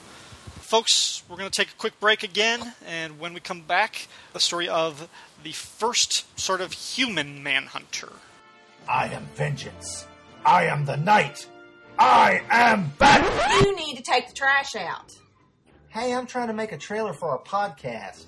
Folks, 0.62 1.24
we're 1.28 1.38
going 1.38 1.50
to 1.50 1.56
take 1.56 1.72
a 1.72 1.78
quick 1.78 2.00
break 2.00 2.24
again, 2.24 2.74
and 2.86 3.20
when 3.20 3.34
we 3.34 3.40
come 3.40 3.62
back, 3.62 4.08
the 4.34 4.40
story 4.40 4.70
of 4.70 5.10
the 5.44 5.52
first 5.52 6.40
sort 6.40 6.62
of 6.62 6.74
human 6.74 7.42
manhunter. 7.42 8.12
I 8.88 9.08
am 9.08 9.28
vengeance. 9.36 10.06
I 10.46 10.66
am 10.66 10.86
the 10.86 10.98
knight. 10.98 11.48
I 11.98 12.42
am 12.50 12.92
Batman. 12.98 13.66
You 13.66 13.76
need 13.76 13.98
to 13.98 14.04
take 14.04 14.28
the 14.28 14.34
trash 14.34 14.76
out. 14.76 15.12
Hey, 15.90 16.14
I'm 16.14 16.28
trying 16.28 16.48
to 16.48 16.54
make 16.54 16.72
a 16.72 16.78
trailer 16.78 17.14
for 17.14 17.36
a 17.36 17.40
podcast. 17.40 18.26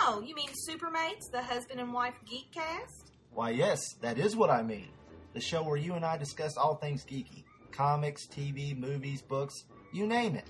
Oh, 0.00 0.22
you 0.24 0.34
mean 0.34 0.48
Supermates, 0.68 1.30
the 1.30 1.42
husband 1.42 1.80
and 1.80 1.92
wife 1.92 2.14
geek 2.28 2.50
cast? 2.52 3.12
Why, 3.32 3.50
yes, 3.50 3.80
that 4.02 4.18
is 4.18 4.36
what 4.36 4.50
I 4.50 4.62
mean. 4.62 4.88
The 5.32 5.40
show 5.40 5.62
where 5.62 5.76
you 5.76 5.94
and 5.94 6.04
I 6.04 6.16
discuss 6.16 6.56
all 6.56 6.76
things 6.76 7.04
geeky 7.04 7.44
comics, 7.72 8.26
TV, 8.26 8.76
movies, 8.78 9.20
books, 9.20 9.64
you 9.92 10.06
name 10.06 10.36
it. 10.36 10.46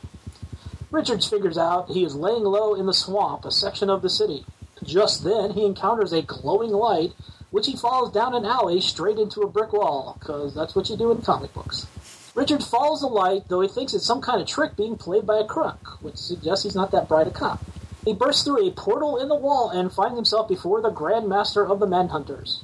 Richards 0.89 1.28
figures 1.28 1.58
out 1.58 1.89
he 1.89 2.06
is 2.06 2.15
laying 2.15 2.46
low 2.46 2.76
in 2.76 2.86
the 2.86 2.94
swamp, 2.94 3.44
a 3.44 3.52
section 3.52 3.89
of 3.89 4.02
the 4.02 4.10
city. 4.10 4.46
Just 4.82 5.26
then, 5.26 5.52
he 5.52 5.65
encounters 5.65 6.13
a 6.13 6.22
glowing 6.22 6.72
light, 6.72 7.12
which 7.50 7.67
he 7.67 7.76
follows 7.76 8.13
down 8.13 8.34
an 8.34 8.46
alley 8.46 8.80
straight 8.80 9.20
into 9.20 9.41
a 9.41 9.50
brick 9.50 9.74
wall, 9.74 10.15
because 10.17 10.56
that's 10.56 10.76
what 10.76 10.89
you 10.89 10.96
do 10.96 11.12
in 11.12 11.22
comic 11.22 11.54
books. 11.54 11.88
Richard 12.36 12.63
follows 12.63 13.02
the 13.02 13.08
light, 13.08 13.50
though 13.50 13.60
he 13.60 13.67
thinks 13.67 13.94
it's 13.94 14.06
some 14.06 14.22
kind 14.22 14.41
of 14.41 14.48
trick 14.48 14.78
being 14.78 14.96
played 14.96 15.26
by 15.28 15.39
a 15.39 15.46
crook, 15.46 16.02
which 16.02 16.15
suggests 16.15 16.63
he's 16.63 16.74
not 16.74 16.91
that 16.91 17.10
bright 17.10 17.28
a 17.28 17.32
cop. 17.32 17.62
He 18.04 18.14
bursts 18.14 18.44
through 18.44 18.68
a 18.68 18.72
portal 18.72 19.18
in 19.18 19.28
the 19.28 19.36
wall 19.36 19.70
and 19.70 19.94
finds 19.94 20.16
himself 20.16 20.48
before 20.48 20.82
the 20.82 20.90
Grand 20.90 21.28
Master 21.28 21.66
of 21.66 21.80
the 21.80 21.88
Manhunters. 21.88 22.62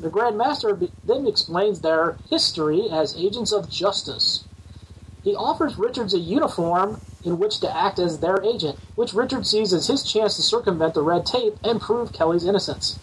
The 0.00 0.10
Grand 0.10 0.36
Master 0.36 0.78
then 1.04 1.26
explains 1.26 1.80
their 1.80 2.16
history 2.28 2.88
as 2.90 3.16
agents 3.16 3.52
of 3.52 3.70
justice. 3.70 4.44
He 5.22 5.36
offers 5.36 5.78
Richards 5.78 6.14
a 6.14 6.18
uniform 6.18 7.00
in 7.24 7.38
which 7.38 7.60
to 7.60 7.76
act 7.76 8.00
as 8.00 8.18
their 8.18 8.42
agent, 8.42 8.76
which 8.96 9.14
Richard 9.14 9.46
sees 9.46 9.72
as 9.72 9.86
his 9.86 10.02
chance 10.02 10.34
to 10.34 10.42
circumvent 10.42 10.94
the 10.94 11.02
red 11.02 11.24
tape 11.24 11.56
and 11.62 11.80
prove 11.80 12.12
Kelly's 12.12 12.44
innocence. 12.44 12.98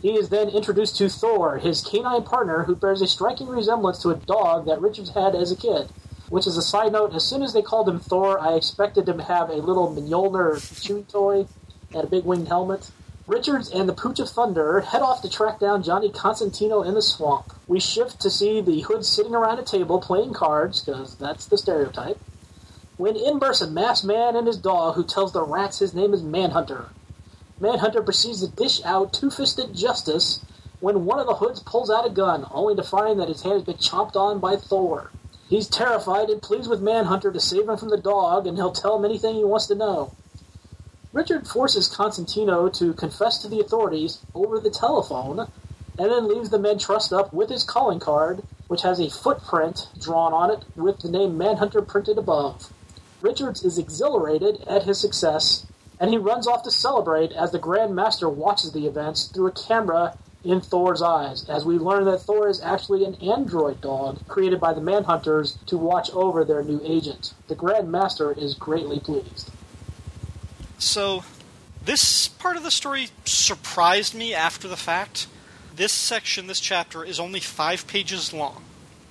He 0.00 0.16
is 0.16 0.30
then 0.30 0.48
introduced 0.48 0.96
to 0.96 1.10
Thor, 1.10 1.58
his 1.58 1.82
canine 1.82 2.24
partner, 2.24 2.64
who 2.64 2.74
bears 2.74 3.02
a 3.02 3.06
striking 3.06 3.48
resemblance 3.48 4.00
to 4.02 4.10
a 4.10 4.16
dog 4.16 4.64
that 4.64 4.80
Richards 4.80 5.10
had 5.10 5.34
as 5.34 5.52
a 5.52 5.56
kid. 5.56 5.90
Which 6.32 6.46
is 6.46 6.56
a 6.56 6.62
side 6.62 6.92
note, 6.92 7.14
as 7.14 7.26
soon 7.26 7.42
as 7.42 7.52
they 7.52 7.60
called 7.60 7.90
him 7.90 8.00
Thor, 8.00 8.40
I 8.40 8.54
expected 8.54 9.06
him 9.06 9.18
to 9.18 9.24
have 9.24 9.50
a 9.50 9.56
little 9.56 9.94
Mjolnir 9.94 10.82
chewing 10.82 11.04
toy 11.04 11.46
and 11.92 12.04
a 12.04 12.06
big 12.06 12.24
winged 12.24 12.48
helmet. 12.48 12.90
Richards 13.26 13.68
and 13.68 13.86
the 13.86 13.92
Pooch 13.92 14.18
of 14.18 14.30
Thunder 14.30 14.80
head 14.80 15.02
off 15.02 15.20
to 15.20 15.28
track 15.28 15.60
down 15.60 15.82
Johnny 15.82 16.08
Constantino 16.08 16.80
in 16.80 16.94
the 16.94 17.02
swamp. 17.02 17.52
We 17.66 17.80
shift 17.80 18.18
to 18.22 18.30
see 18.30 18.62
the 18.62 18.80
Hood 18.80 19.04
sitting 19.04 19.34
around 19.34 19.58
a 19.58 19.62
table 19.62 20.00
playing 20.00 20.32
cards, 20.32 20.80
because 20.80 21.16
that's 21.16 21.44
the 21.44 21.58
stereotype. 21.58 22.18
When 22.96 23.14
in 23.14 23.38
bursts 23.38 23.60
a 23.60 23.70
masked 23.70 24.06
man 24.06 24.34
and 24.34 24.46
his 24.46 24.56
dog 24.56 24.94
who 24.94 25.04
tells 25.04 25.34
the 25.34 25.42
rats 25.42 25.80
his 25.80 25.92
name 25.92 26.14
is 26.14 26.22
Manhunter. 26.22 26.86
Manhunter 27.60 28.00
proceeds 28.00 28.40
to 28.40 28.48
dish 28.48 28.82
out 28.86 29.12
two 29.12 29.30
fisted 29.30 29.74
justice 29.74 30.40
when 30.80 31.04
one 31.04 31.18
of 31.18 31.26
the 31.26 31.34
hoods 31.34 31.60
pulls 31.60 31.90
out 31.90 32.06
a 32.06 32.10
gun, 32.10 32.46
only 32.52 32.74
to 32.74 32.82
find 32.82 33.20
that 33.20 33.28
his 33.28 33.42
hand 33.42 33.56
has 33.56 33.64
been 33.64 33.76
chopped 33.76 34.16
on 34.16 34.38
by 34.38 34.56
Thor. 34.56 35.10
He's 35.52 35.68
terrified 35.68 36.30
and 36.30 36.40
pleads 36.40 36.66
with 36.66 36.80
Manhunter 36.80 37.30
to 37.30 37.38
save 37.38 37.68
him 37.68 37.76
from 37.76 37.90
the 37.90 37.98
dog, 37.98 38.46
and 38.46 38.56
he'll 38.56 38.72
tell 38.72 38.96
him 38.96 39.04
anything 39.04 39.34
he 39.34 39.44
wants 39.44 39.66
to 39.66 39.74
know. 39.74 40.12
Richard 41.12 41.46
forces 41.46 41.94
Constantino 41.94 42.70
to 42.70 42.94
confess 42.94 43.36
to 43.42 43.48
the 43.48 43.60
authorities 43.60 44.20
over 44.34 44.58
the 44.58 44.70
telephone, 44.70 45.40
and 45.98 46.10
then 46.10 46.26
leaves 46.26 46.48
the 46.48 46.58
men 46.58 46.78
trussed 46.78 47.12
up 47.12 47.34
with 47.34 47.50
his 47.50 47.64
calling 47.64 48.00
card, 48.00 48.42
which 48.68 48.80
has 48.80 48.98
a 48.98 49.10
footprint 49.10 49.88
drawn 50.00 50.32
on 50.32 50.50
it 50.50 50.64
with 50.74 51.00
the 51.00 51.10
name 51.10 51.36
Manhunter 51.36 51.82
printed 51.82 52.16
above. 52.16 52.72
Richards 53.20 53.62
is 53.62 53.76
exhilarated 53.76 54.62
at 54.66 54.84
his 54.84 54.98
success, 54.98 55.66
and 56.00 56.08
he 56.08 56.16
runs 56.16 56.46
off 56.46 56.62
to 56.62 56.70
celebrate 56.70 57.30
as 57.32 57.52
the 57.52 57.58
Grand 57.58 57.94
Master 57.94 58.26
watches 58.26 58.72
the 58.72 58.86
events 58.86 59.26
through 59.26 59.48
a 59.48 59.52
camera 59.52 60.16
in 60.44 60.60
Thor's 60.60 61.02
eyes, 61.02 61.48
as 61.48 61.64
we 61.64 61.78
learn 61.78 62.04
that 62.06 62.22
Thor 62.22 62.48
is 62.48 62.60
actually 62.60 63.04
an 63.04 63.14
android 63.16 63.80
dog 63.80 64.26
created 64.28 64.60
by 64.60 64.72
the 64.72 64.80
Manhunters 64.80 65.64
to 65.66 65.76
watch 65.76 66.10
over 66.10 66.44
their 66.44 66.62
new 66.62 66.80
agent. 66.84 67.34
The 67.48 67.54
Grand 67.54 67.90
Master 67.90 68.32
is 68.32 68.54
greatly 68.54 68.98
pleased. 68.98 69.50
So, 70.78 71.24
this 71.84 72.28
part 72.28 72.56
of 72.56 72.64
the 72.64 72.70
story 72.70 73.08
surprised 73.24 74.14
me 74.14 74.34
after 74.34 74.66
the 74.66 74.76
fact. 74.76 75.26
This 75.74 75.92
section, 75.92 76.48
this 76.48 76.60
chapter, 76.60 77.04
is 77.04 77.18
only 77.20 77.40
five 77.40 77.86
pages 77.86 78.32
long, 78.32 78.64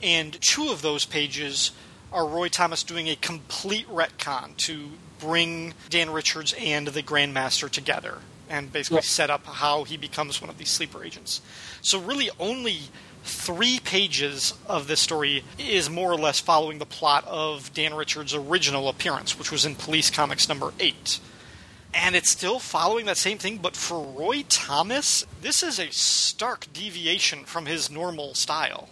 and 0.03 0.37
two 0.41 0.69
of 0.69 0.81
those 0.81 1.05
pages 1.05 1.71
are 2.11 2.27
Roy 2.27 2.49
Thomas 2.49 2.83
doing 2.83 3.07
a 3.07 3.15
complete 3.15 3.87
retcon 3.87 4.57
to 4.57 4.89
bring 5.19 5.73
Dan 5.89 6.09
Richards 6.09 6.53
and 6.59 6.87
the 6.87 7.01
Grandmaster 7.01 7.69
together 7.69 8.17
and 8.51 8.71
basically 8.71 9.01
set 9.01 9.29
up 9.29 9.45
how 9.45 9.85
he 9.85 9.97
becomes 9.97 10.41
one 10.41 10.49
of 10.49 10.57
these 10.57 10.69
sleeper 10.69 11.03
agents. 11.03 11.41
So, 11.81 11.99
really, 11.99 12.29
only 12.39 12.81
three 13.23 13.79
pages 13.79 14.53
of 14.67 14.87
this 14.87 14.99
story 14.99 15.43
is 15.57 15.89
more 15.89 16.11
or 16.11 16.17
less 16.17 16.39
following 16.39 16.77
the 16.77 16.85
plot 16.85 17.23
of 17.25 17.73
Dan 17.73 17.93
Richards' 17.93 18.35
original 18.35 18.89
appearance, 18.89 19.39
which 19.39 19.51
was 19.51 19.65
in 19.65 19.75
Police 19.75 20.09
Comics 20.09 20.49
number 20.49 20.73
8. 20.79 21.19
And 21.93 22.15
it's 22.15 22.29
still 22.29 22.59
following 22.59 23.05
that 23.05 23.17
same 23.17 23.37
thing, 23.37 23.57
but 23.57 23.75
for 23.75 24.01
Roy 24.01 24.43
Thomas, 24.47 25.25
this 25.41 25.63
is 25.63 25.79
a 25.79 25.91
stark 25.91 26.67
deviation 26.73 27.45
from 27.45 27.65
his 27.65 27.89
normal 27.89 28.33
style. 28.33 28.89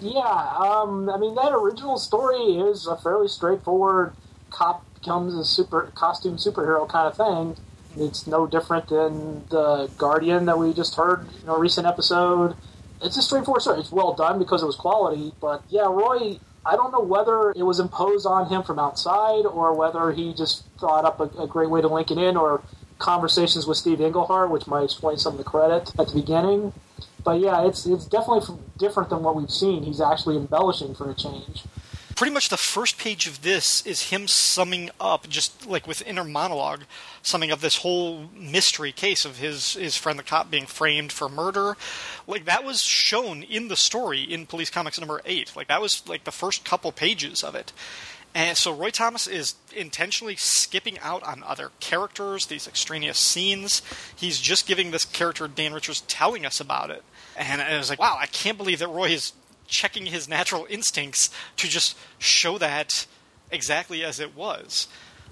Yeah, 0.00 0.54
um, 0.58 1.10
I 1.10 1.18
mean 1.18 1.34
that 1.34 1.52
original 1.52 1.98
story 1.98 2.56
is 2.56 2.86
a 2.86 2.96
fairly 2.96 3.28
straightforward 3.28 4.14
cop 4.50 4.84
becomes 4.94 5.34
a 5.34 5.44
super 5.44 5.92
costume 5.94 6.36
superhero 6.36 6.88
kind 6.88 7.06
of 7.06 7.16
thing. 7.16 7.64
It's 7.96 8.26
no 8.26 8.46
different 8.46 8.88
than 8.88 9.46
the 9.48 9.90
Guardian 9.98 10.46
that 10.46 10.58
we 10.58 10.72
just 10.72 10.94
heard 10.94 11.26
in 11.42 11.48
a 11.48 11.58
recent 11.58 11.86
episode. 11.86 12.56
It's 13.02 13.16
a 13.16 13.22
straightforward 13.22 13.62
story. 13.62 13.80
It's 13.80 13.90
well 13.90 14.12
done 14.12 14.38
because 14.38 14.62
it 14.62 14.66
was 14.66 14.76
quality, 14.76 15.32
but 15.40 15.62
yeah, 15.68 15.86
Roy. 15.86 16.38
I 16.64 16.76
don't 16.76 16.92
know 16.92 17.00
whether 17.00 17.52
it 17.52 17.62
was 17.62 17.80
imposed 17.80 18.26
on 18.26 18.50
him 18.50 18.62
from 18.62 18.78
outside 18.78 19.46
or 19.46 19.72
whether 19.72 20.12
he 20.12 20.34
just 20.34 20.64
thought 20.78 21.06
up 21.06 21.18
a, 21.18 21.42
a 21.42 21.46
great 21.46 21.70
way 21.70 21.80
to 21.80 21.88
link 21.88 22.10
it 22.10 22.18
in, 22.18 22.36
or 22.36 22.62
conversations 22.98 23.66
with 23.66 23.78
Steve 23.78 24.00
Englehart, 24.00 24.50
which 24.50 24.66
might 24.66 24.84
explain 24.84 25.16
some 25.16 25.32
of 25.32 25.38
the 25.38 25.44
credit 25.44 25.90
at 25.98 26.08
the 26.08 26.14
beginning. 26.14 26.74
But 27.24 27.40
yeah, 27.40 27.66
it's 27.66 27.86
it's 27.86 28.04
definitely 28.04 28.56
different 28.78 29.08
than 29.10 29.22
what 29.22 29.36
we've 29.36 29.50
seen. 29.50 29.82
He's 29.82 30.00
actually 30.00 30.36
embellishing 30.36 30.94
for 30.94 31.10
a 31.10 31.14
change. 31.14 31.64
Pretty 32.20 32.34
much 32.34 32.50
the 32.50 32.58
first 32.58 32.98
page 32.98 33.26
of 33.26 33.40
this 33.40 33.80
is 33.86 34.10
him 34.10 34.28
summing 34.28 34.90
up, 35.00 35.26
just 35.26 35.66
like 35.66 35.86
with 35.86 36.06
inner 36.06 36.22
monologue, 36.22 36.82
summing 37.22 37.50
up 37.50 37.60
this 37.60 37.76
whole 37.76 38.28
mystery 38.36 38.92
case 38.92 39.24
of 39.24 39.38
his, 39.38 39.72
his 39.72 39.96
friend 39.96 40.18
the 40.18 40.22
cop 40.22 40.50
being 40.50 40.66
framed 40.66 41.12
for 41.12 41.30
murder. 41.30 41.78
Like, 42.26 42.44
that 42.44 42.62
was 42.62 42.82
shown 42.82 43.42
in 43.42 43.68
the 43.68 43.74
story 43.74 44.20
in 44.20 44.44
Police 44.44 44.68
Comics 44.68 45.00
number 45.00 45.22
8. 45.24 45.56
Like, 45.56 45.68
that 45.68 45.80
was 45.80 46.06
like 46.06 46.24
the 46.24 46.30
first 46.30 46.62
couple 46.62 46.92
pages 46.92 47.42
of 47.42 47.54
it. 47.54 47.72
And 48.34 48.58
so 48.58 48.70
Roy 48.70 48.90
Thomas 48.90 49.26
is 49.26 49.54
intentionally 49.74 50.36
skipping 50.36 50.98
out 50.98 51.22
on 51.22 51.42
other 51.42 51.70
characters, 51.80 52.44
these 52.44 52.68
extraneous 52.68 53.18
scenes. 53.18 53.80
He's 54.14 54.38
just 54.38 54.66
giving 54.68 54.90
this 54.90 55.06
character, 55.06 55.48
Dan 55.48 55.72
Richards, 55.72 56.02
telling 56.02 56.44
us 56.44 56.60
about 56.60 56.90
it. 56.90 57.02
And 57.34 57.62
I 57.62 57.78
was 57.78 57.88
like, 57.88 57.98
wow, 57.98 58.18
I 58.20 58.26
can't 58.26 58.58
believe 58.58 58.80
that 58.80 58.88
Roy 58.88 59.08
is 59.08 59.32
checking 59.70 60.06
his 60.06 60.28
natural 60.28 60.66
instincts 60.68 61.30
to 61.56 61.68
just 61.68 61.96
show 62.18 62.58
that 62.58 63.06
exactly 63.50 64.04
as 64.04 64.20
it 64.20 64.36
was. 64.36 64.88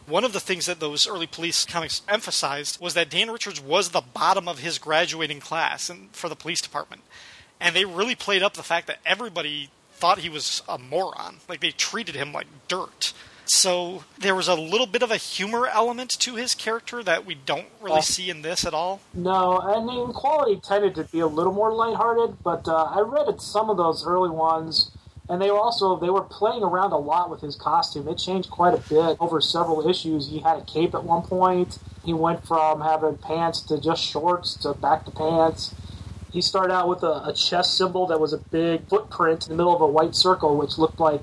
One 0.07 0.24
of 0.24 0.33
the 0.33 0.40
things 0.40 0.64
that 0.66 0.81
those 0.81 1.07
early 1.07 1.27
police 1.27 1.66
comics 1.66 2.01
emphasized 2.09 2.81
was 2.81 2.94
that 2.94 3.11
Dan 3.11 3.31
Richards 3.31 3.61
was 3.61 3.90
the 3.90 4.01
bottom 4.01 4.48
of 4.48 4.61
his 4.61 4.79
graduating 4.79 5.40
class 5.40 5.90
and 5.90 6.11
for 6.12 6.31
the 6.31 6.37
police 6.37 6.62
department. 6.62 7.03
And 7.61 7.77
they 7.77 7.85
really 7.85 8.14
played 8.14 8.42
up 8.42 8.55
the 8.55 8.62
fact 8.62 8.87
that 8.87 9.01
everybody 9.05 9.68
thought 9.92 10.20
he 10.20 10.31
was 10.31 10.62
a 10.66 10.79
moron. 10.79 11.38
Like 11.48 11.61
they 11.61 11.72
treated 11.72 12.14
him 12.14 12.33
like 12.33 12.46
dirt. 12.68 13.12
So 13.50 14.04
there 14.18 14.34
was 14.34 14.46
a 14.46 14.54
little 14.54 14.87
bit 14.87 15.02
of 15.02 15.11
a 15.11 15.16
humor 15.16 15.66
element 15.66 16.11
to 16.20 16.34
his 16.34 16.54
character 16.54 17.02
that 17.02 17.24
we 17.24 17.34
don't 17.34 17.66
really 17.80 17.96
Yeah. 17.96 18.00
see 18.02 18.30
in 18.30 18.42
this 18.42 18.64
at 18.66 18.74
all. 18.74 19.00
No, 19.14 19.58
I 19.58 19.82
mean 19.82 20.12
quality 20.12 20.61
tended 20.62 20.94
to 20.96 21.04
be 21.04 21.20
a 21.20 21.26
little 21.26 21.52
more 21.52 21.72
lighthearted, 21.72 22.42
but 22.42 22.68
uh, 22.68 22.74
I 22.94 23.00
read 23.00 23.26
at 23.28 23.40
some 23.40 23.70
of 23.70 23.76
those 23.78 24.06
early 24.06 24.30
ones, 24.30 24.90
and 25.30 25.40
they 25.40 25.50
were 25.50 25.58
also 25.58 25.96
they 25.96 26.11
were 26.11 26.22
playing 26.22 26.62
around 26.62 26.92
a 26.92 26.98
lot 26.98 27.30
with 27.30 27.40
his 27.40 27.56
costume. 27.56 28.06
It 28.08 28.18
changed 28.18 28.50
quite 28.50 28.74
a 28.74 28.82
bit 28.88 29.16
over 29.18 29.40
several 29.40 29.88
issues. 29.88 30.28
He 30.28 30.40
had 30.40 30.58
a 30.58 30.62
cape 30.62 30.94
at 30.94 31.04
one 31.04 31.22
point. 31.22 31.78
He 32.04 32.12
went 32.12 32.46
from 32.46 32.80
having 32.82 33.16
pants 33.16 33.61
to 33.62 33.80
just 33.80 34.02
shorts 34.02 34.54
to 34.56 34.74
back 34.74 35.04
to 35.06 35.11
pants. 35.11 35.74
He 36.30 36.42
started 36.42 36.72
out 36.74 36.88
with 36.88 37.02
a, 37.02 37.24
a 37.26 37.32
chest 37.32 37.76
symbol 37.78 38.06
that 38.08 38.20
was 38.20 38.34
a 38.34 38.38
big 38.38 38.87
footprint 38.88 39.44
in 39.46 39.52
the 39.52 39.56
middle 39.56 39.74
of 39.74 39.80
a 39.80 39.87
white 39.87 40.14
circle, 40.14 40.56
which 40.58 40.76
looked 40.76 41.00
like 41.00 41.22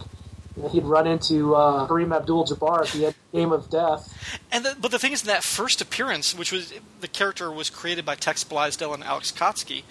he'd 0.72 0.86
run 0.86 1.08
into 1.08 1.56
uh, 1.56 1.88
Kareem 1.88 2.16
Abdul-Jabbar 2.16 2.82
at 2.82 2.88
the 2.92 3.16
Game 3.34 3.52
of 3.52 3.70
Death. 3.70 4.14
And 4.52 4.66
the, 4.66 4.76
but 4.80 4.92
the 4.92 5.00
thing 5.00 5.12
is, 5.12 5.22
in 5.22 5.28
that 5.28 5.44
first 5.44 5.82
appearance, 5.82 6.38
which 6.38 6.52
was 6.52 6.74
the 7.02 7.08
character 7.08 7.52
was 7.52 7.70
created 7.70 8.06
by 8.06 8.16
Tex 8.16 8.44
Blaisdell 8.44 8.94
and 8.94 9.04
Alex 9.04 9.32
Kotzky, 9.32 9.84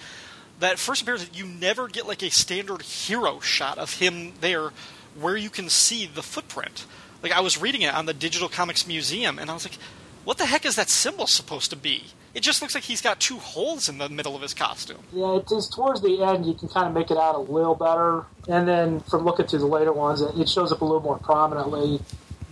that 0.60 0.78
first 0.78 1.02
appearance, 1.02 1.28
you 1.34 1.46
never 1.46 1.88
get 1.88 2.06
like 2.06 2.22
a 2.22 2.30
standard 2.30 2.82
hero 2.82 3.40
shot 3.40 3.78
of 3.78 3.94
him 3.94 4.32
there, 4.40 4.70
where 5.18 5.36
you 5.36 5.50
can 5.50 5.68
see 5.68 6.06
the 6.06 6.22
footprint. 6.22 6.86
Like 7.22 7.32
I 7.32 7.40
was 7.40 7.60
reading 7.60 7.82
it 7.82 7.94
on 7.94 8.06
the 8.06 8.14
Digital 8.14 8.48
Comics 8.48 8.86
Museum, 8.86 9.38
and 9.38 9.50
I 9.50 9.54
was 9.54 9.64
like, 9.64 9.78
"What 10.24 10.38
the 10.38 10.46
heck 10.46 10.64
is 10.64 10.76
that 10.76 10.90
symbol 10.90 11.26
supposed 11.26 11.70
to 11.70 11.76
be?" 11.76 12.04
It 12.34 12.42
just 12.42 12.60
looks 12.60 12.74
like 12.74 12.84
he's 12.84 13.00
got 13.00 13.20
two 13.20 13.38
holes 13.38 13.88
in 13.88 13.98
the 13.98 14.08
middle 14.08 14.34
of 14.34 14.42
his 14.42 14.54
costume. 14.54 14.98
Yeah, 15.12 15.36
it 15.36 15.50
is 15.52 15.68
towards 15.68 16.00
the 16.02 16.22
end 16.22 16.44
you 16.44 16.54
can 16.54 16.68
kind 16.68 16.88
of 16.88 16.92
make 16.92 17.10
it 17.10 17.16
out 17.16 17.36
a 17.36 17.38
little 17.38 17.76
better, 17.76 18.26
and 18.48 18.66
then 18.66 19.00
from 19.00 19.24
looking 19.24 19.46
through 19.46 19.60
the 19.60 19.66
later 19.66 19.92
ones, 19.92 20.20
it 20.20 20.34
it 20.36 20.48
shows 20.48 20.72
up 20.72 20.80
a 20.80 20.84
little 20.84 21.00
more 21.00 21.18
prominently. 21.18 22.00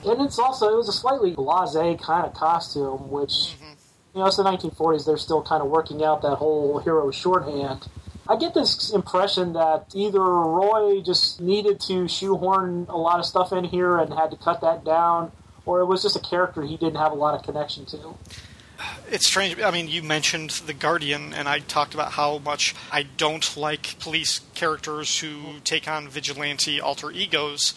And 0.04 0.20
it's 0.20 0.38
also 0.38 0.72
it 0.72 0.76
was 0.76 0.88
a 0.88 0.92
slightly 0.92 1.32
blasé 1.32 2.00
kind 2.00 2.24
of 2.26 2.34
costume, 2.34 3.10
which 3.10 3.30
mm-hmm. 3.30 3.72
you 4.14 4.20
know 4.20 4.26
it's 4.26 4.36
the 4.36 4.44
1940s. 4.44 5.04
They're 5.04 5.16
still 5.16 5.42
kind 5.42 5.62
of 5.62 5.68
working 5.68 6.04
out 6.04 6.22
that 6.22 6.36
whole 6.36 6.78
hero 6.78 7.10
shorthand. 7.10 7.88
I 8.28 8.36
get 8.36 8.54
this 8.54 8.92
impression 8.92 9.52
that 9.54 9.86
either 9.94 10.20
Roy 10.20 11.00
just 11.00 11.40
needed 11.40 11.80
to 11.82 12.06
shoehorn 12.06 12.86
a 12.88 12.96
lot 12.96 13.18
of 13.18 13.26
stuff 13.26 13.52
in 13.52 13.64
here 13.64 13.98
and 13.98 14.14
had 14.14 14.30
to 14.30 14.36
cut 14.36 14.60
that 14.60 14.84
down, 14.84 15.32
or 15.66 15.80
it 15.80 15.86
was 15.86 16.02
just 16.02 16.14
a 16.14 16.20
character 16.20 16.62
he 16.62 16.76
didn't 16.76 16.96
have 16.96 17.10
a 17.10 17.16
lot 17.16 17.34
of 17.34 17.42
connection 17.44 17.84
to. 17.86 18.14
It's 19.10 19.26
strange. 19.26 19.60
I 19.60 19.70
mean, 19.70 19.88
you 19.88 20.02
mentioned 20.02 20.50
The 20.50 20.72
Guardian, 20.72 21.34
and 21.34 21.48
I 21.48 21.58
talked 21.58 21.94
about 21.94 22.12
how 22.12 22.38
much 22.38 22.74
I 22.90 23.02
don't 23.02 23.56
like 23.56 23.98
police 23.98 24.40
characters 24.54 25.20
who 25.20 25.60
take 25.64 25.86
on 25.86 26.08
vigilante 26.08 26.80
alter 26.80 27.10
egos. 27.10 27.74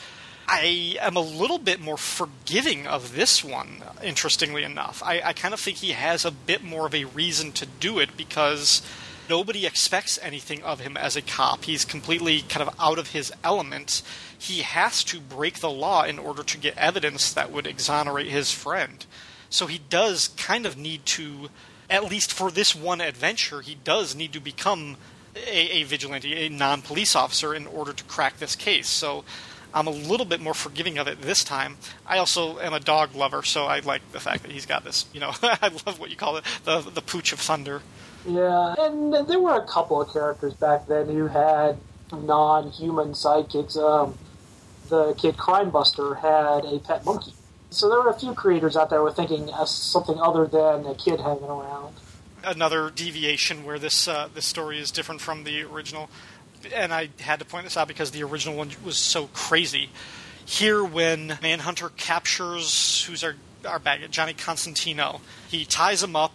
I 0.48 0.98
am 1.02 1.16
a 1.16 1.22
little 1.22 1.58
bit 1.58 1.80
more 1.80 1.98
forgiving 1.98 2.86
of 2.86 3.16
this 3.16 3.44
one, 3.44 3.84
interestingly 4.04 4.64
enough. 4.64 5.02
I, 5.04 5.22
I 5.26 5.34
kind 5.34 5.54
of 5.54 5.60
think 5.60 5.78
he 5.78 5.92
has 5.92 6.24
a 6.24 6.32
bit 6.32 6.64
more 6.64 6.86
of 6.86 6.94
a 6.94 7.06
reason 7.06 7.52
to 7.54 7.66
do 7.66 8.00
it 8.00 8.16
because 8.16 8.82
nobody 9.28 9.66
expects 9.66 10.20
anything 10.22 10.62
of 10.64 10.82
him 10.82 10.96
as 10.98 11.16
a 11.16 11.22
cop. 11.22 11.66
He's 11.66 11.84
completely 11.84 12.42
kind 12.42 12.68
of 12.68 12.76
out 12.80 13.00
of 13.00 13.12
his 13.12 13.34
element. 13.44 14.04
He 14.38 14.62
has 14.62 15.04
to 15.06 15.20
break 15.20 15.60
the 15.60 15.72
law 15.72 16.04
in 16.04 16.20
order 16.20 16.44
to 16.44 16.58
get 16.58 16.78
evidence 16.78 17.34
that 17.34 17.52
would 17.52 17.66
exonerate 17.66 18.28
his 18.28 18.52
friend. 18.52 19.06
So 19.50 19.68
he 19.68 19.80
does 19.90 20.30
kind 20.38 20.66
of 20.66 20.78
need 20.78 21.06
to, 21.08 21.50
at 21.90 22.04
least 22.04 22.34
for 22.34 22.52
this 22.52 22.76
one 22.76 23.02
adventure, 23.02 23.62
he 23.62 23.76
does 23.76 24.16
need 24.16 24.34
to 24.34 24.40
become 24.40 24.98
a, 25.36 25.80
a 25.80 25.84
vigilante, 25.84 26.46
a 26.46 26.50
non 26.50 26.82
police 26.82 27.16
officer, 27.16 27.54
in 27.54 27.68
order 27.68 27.94
to 27.94 28.04
crack 28.06 28.38
this 28.38 28.56
case. 28.56 28.88
So 28.88 29.24
I'm 29.76 29.88
a 29.88 29.92
little 29.92 30.26
bit 30.26 30.40
more 30.40 30.54
forgiving 30.54 30.98
of 30.98 31.08
it 31.08 31.22
this 31.22 31.44
time. 31.44 31.78
I 32.08 32.18
also 32.18 32.60
am 32.60 32.74
a 32.74 32.80
dog 32.80 33.14
lover, 33.14 33.44
so 33.44 33.66
I 33.66 33.80
like 33.80 34.10
the 34.14 34.22
fact 34.22 34.44
that 34.44 34.52
he's 34.52 34.66
got 34.66 34.86
this. 34.86 35.06
You 35.14 35.20
know, 35.20 35.34
I 35.44 35.68
love 35.86 36.00
what 36.00 36.10
you 36.10 36.16
call 36.16 36.38
it, 36.38 36.46
the 36.64 36.80
the 36.80 37.02
pooch 37.02 37.34
of 37.34 37.40
thunder. 37.40 37.82
Yeah, 38.26 38.74
and 38.80 39.14
there 39.28 39.40
were 39.40 39.62
a 39.62 39.68
couple 39.68 40.02
of 40.02 40.12
characters 40.12 40.54
back 40.56 40.88
then 40.88 41.08
who 41.08 41.28
had 41.28 41.78
non-human 42.12 43.12
sidekicks. 43.12 43.78
Um, 43.78 44.18
the 44.90 45.14
kid 45.16 45.36
Crimebuster 45.36 46.18
had 46.20 46.64
a 46.66 46.80
pet 46.80 47.04
monkey, 47.06 47.34
so 47.76 47.90
there 47.90 48.02
were 48.02 48.10
a 48.10 48.20
few 48.20 48.34
creators 48.34 48.78
out 48.78 48.90
there 48.90 49.02
were 49.02 49.12
thinking 49.12 49.50
of 49.50 49.68
something 49.68 50.18
other 50.20 50.48
than 50.48 50.86
a 50.86 50.96
kid 50.96 51.20
hanging 51.20 51.44
around. 51.44 51.96
Another 52.44 52.90
deviation 52.90 53.66
where 53.66 53.80
this 53.80 54.08
uh, 54.08 54.30
this 54.34 54.46
story 54.46 54.80
is 54.80 54.92
different 54.92 55.20
from 55.20 55.44
the 55.44 55.64
original. 55.64 56.10
and 56.74 56.94
I 56.94 57.10
had 57.20 57.40
to 57.40 57.46
point 57.46 57.66
this 57.66 57.76
out 57.76 57.88
because 57.88 58.12
the 58.12 58.24
original 58.24 58.56
one 58.56 58.72
was 58.84 58.98
so 58.98 59.28
crazy. 59.28 59.90
Here, 60.46 60.84
when 60.84 61.40
Manhunter 61.42 61.90
captures 61.90 63.04
who's 63.06 63.24
our 63.24 63.36
our 63.68 63.80
bad 63.80 64.02
guy, 64.02 64.08
Johnny 64.08 64.34
Constantino, 64.34 65.22
he 65.50 65.66
ties 65.66 66.04
him 66.04 66.16
up 66.16 66.34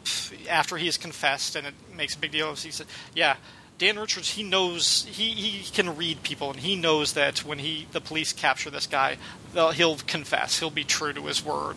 after 0.48 0.76
he 0.76 0.87
has 0.87 0.98
confessed, 0.98 1.55
and 1.55 1.66
it 1.66 1.74
makes 1.96 2.16
a 2.16 2.18
big 2.18 2.33
deal. 2.33 2.55
He 2.55 2.70
said, 2.70 2.87
"Yeah." 3.14 3.37
Dan 3.81 3.99
Richards, 3.99 4.33
he 4.33 4.43
knows 4.43 5.07
he, 5.11 5.31
he 5.31 5.71
can 5.71 5.97
read 5.97 6.23
people, 6.23 6.51
and 6.51 6.61
he 6.61 6.77
knows 6.77 7.14
that 7.14 7.47
when 7.47 7.59
he 7.59 7.87
the 7.93 8.01
police 8.03 8.31
capture 8.31 8.69
this 8.69 8.87
guy, 8.87 9.16
he'll 9.55 9.97
confess, 9.97 10.59
he'll 10.59 10.69
be 10.69 10.85
true 10.85 11.14
to 11.14 11.23
his 11.23 11.43
word. 11.43 11.77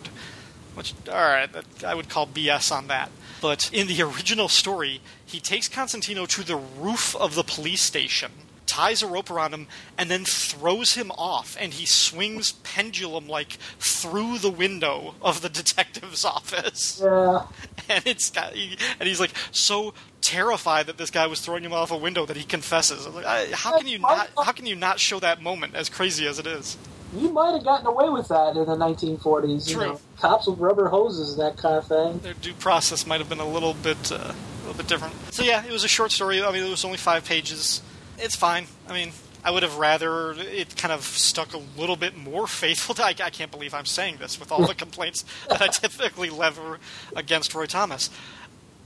Which, 0.74 0.92
all 1.08 1.14
right, 1.14 1.50
that, 1.50 1.82
I 1.82 1.94
would 1.94 2.10
call 2.10 2.26
BS 2.26 2.70
on 2.70 2.88
that. 2.88 3.10
But 3.40 3.72
in 3.72 3.86
the 3.86 4.02
original 4.14 4.48
story, 4.48 5.00
he 5.24 5.40
takes 5.40 5.66
Constantino 5.66 6.26
to 6.26 6.42
the 6.42 6.56
roof 6.56 7.16
of 7.16 7.36
the 7.36 7.42
police 7.42 7.80
station, 7.80 8.32
ties 8.66 9.02
a 9.02 9.06
rope 9.06 9.30
around 9.30 9.54
him, 9.54 9.66
and 9.96 10.10
then 10.10 10.26
throws 10.26 10.96
him 10.96 11.10
off, 11.12 11.56
and 11.58 11.72
he 11.72 11.86
swings 11.86 12.52
pendulum 12.52 13.28
like 13.28 13.52
through 13.78 14.36
the 14.36 14.50
window 14.50 15.14
of 15.22 15.40
the 15.40 15.48
detective's 15.60 16.26
office. 16.26 17.00
Yeah. 17.02 17.46
And 17.86 18.06
it's 18.06 18.30
got, 18.30 18.54
and 18.54 19.06
he's 19.06 19.20
like 19.20 19.32
so 19.50 19.92
terrified 20.24 20.86
that 20.86 20.96
this 20.96 21.10
guy 21.10 21.26
was 21.26 21.40
throwing 21.40 21.62
him 21.62 21.72
off 21.72 21.92
a 21.92 21.96
window 21.96 22.26
that 22.26 22.36
he 22.36 22.44
confesses. 22.44 23.06
Like, 23.06 23.26
I, 23.26 23.46
how 23.52 23.78
can 23.78 23.86
you 23.86 23.98
not? 23.98 24.30
How 24.36 24.52
can 24.52 24.66
you 24.66 24.74
not 24.74 24.98
show 24.98 25.20
that 25.20 25.40
moment 25.40 25.76
as 25.76 25.88
crazy 25.88 26.26
as 26.26 26.38
it 26.38 26.46
is? 26.46 26.76
You 27.14 27.30
might 27.30 27.52
have 27.52 27.62
gotten 27.62 27.86
away 27.86 28.08
with 28.08 28.26
that 28.28 28.56
in 28.56 28.64
the 28.64 28.76
1940s. 28.76 29.68
You 29.68 29.74
True. 29.74 29.86
know, 29.86 30.00
cops 30.18 30.48
with 30.48 30.58
rubber 30.58 30.88
hoses, 30.88 31.38
and 31.38 31.42
that 31.42 31.56
kind 31.56 31.76
of 31.76 31.86
thing. 31.86 32.18
Their 32.18 32.34
due 32.34 32.54
process 32.54 33.06
might 33.06 33.20
have 33.20 33.28
been 33.28 33.38
a 33.38 33.46
little 33.46 33.74
bit, 33.74 34.10
uh, 34.10 34.16
a 34.16 34.58
little 34.66 34.74
bit 34.74 34.88
different. 34.88 35.14
So 35.32 35.44
yeah, 35.44 35.64
it 35.64 35.70
was 35.70 35.84
a 35.84 35.88
short 35.88 36.10
story. 36.10 36.42
I 36.42 36.50
mean, 36.50 36.64
it 36.64 36.70
was 36.70 36.84
only 36.84 36.98
five 36.98 37.24
pages. 37.24 37.82
It's 38.18 38.34
fine. 38.34 38.66
I 38.88 38.94
mean, 38.94 39.12
I 39.44 39.50
would 39.50 39.62
have 39.62 39.76
rather 39.76 40.32
it 40.32 40.74
kind 40.76 40.90
of 40.90 41.04
stuck 41.04 41.52
a 41.52 41.60
little 41.78 41.96
bit 41.96 42.16
more 42.16 42.46
faithful. 42.62 42.94
To, 42.96 43.04
I, 43.04 43.14
I 43.22 43.30
can't 43.30 43.50
believe 43.50 43.74
I'm 43.74 43.84
saying 43.84 44.16
this 44.16 44.40
with 44.40 44.50
all 44.50 44.66
the 44.66 44.74
complaints 44.84 45.24
that 45.48 45.60
I 45.60 45.68
typically 45.68 46.30
lever 46.30 46.78
against 47.14 47.54
Roy 47.54 47.66
Thomas. 47.66 48.08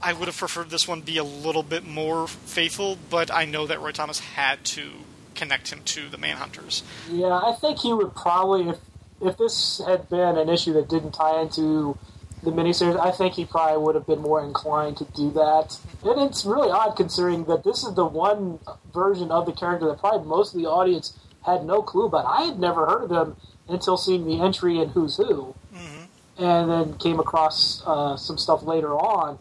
I 0.01 0.13
would 0.13 0.27
have 0.27 0.37
preferred 0.37 0.69
this 0.69 0.87
one 0.87 1.01
be 1.01 1.17
a 1.17 1.23
little 1.23 1.63
bit 1.63 1.85
more 1.85 2.27
faithful, 2.27 2.97
but 3.09 3.31
I 3.31 3.45
know 3.45 3.67
that 3.67 3.81
Roy 3.81 3.91
Thomas 3.91 4.19
had 4.19 4.63
to 4.65 4.91
connect 5.35 5.71
him 5.71 5.81
to 5.85 6.09
the 6.09 6.17
Manhunters. 6.17 6.83
Yeah, 7.09 7.27
I 7.27 7.55
think 7.59 7.79
he 7.79 7.93
would 7.93 8.15
probably, 8.15 8.69
if 8.69 8.77
if 9.21 9.37
this 9.37 9.81
had 9.85 10.09
been 10.09 10.37
an 10.37 10.47
issue 10.47 10.73
that 10.73 10.87
didn't 10.87 11.11
tie 11.11 11.41
into 11.41 11.97
the 12.41 12.51
miniseries, 12.51 12.97
I 12.97 13.11
think 13.11 13.33
he 13.33 13.43
probably 13.43 13.83
would 13.83 13.95
have 13.95 14.07
been 14.07 14.21
more 14.21 14.41
inclined 14.41 14.95
to 14.97 15.05
do 15.05 15.29
that. 15.31 15.77
And 16.03 16.21
it's 16.21 16.45
really 16.45 16.69
odd 16.69 16.95
considering 16.95 17.43
that 17.45 17.65
this 17.65 17.83
is 17.83 17.95
the 17.95 18.05
one 18.05 18.59
version 18.93 19.29
of 19.29 19.45
the 19.45 19.51
character 19.51 19.87
that 19.87 19.99
probably 19.99 20.25
most 20.25 20.55
of 20.55 20.61
the 20.61 20.67
audience 20.67 21.17
had 21.45 21.65
no 21.65 21.81
clue 21.81 22.05
about. 22.05 22.25
I 22.25 22.43
had 22.43 22.59
never 22.59 22.85
heard 22.85 23.11
of 23.11 23.11
him 23.11 23.35
until 23.67 23.97
seeing 23.97 24.25
the 24.25 24.41
entry 24.41 24.79
in 24.79 24.89
Who's 24.89 25.17
Who, 25.17 25.53
and 26.37 26.69
then 26.71 26.97
came 26.97 27.19
across 27.19 27.83
uh, 27.85 28.15
some 28.15 28.37
stuff 28.37 28.63
later 28.63 28.93
on. 28.93 29.37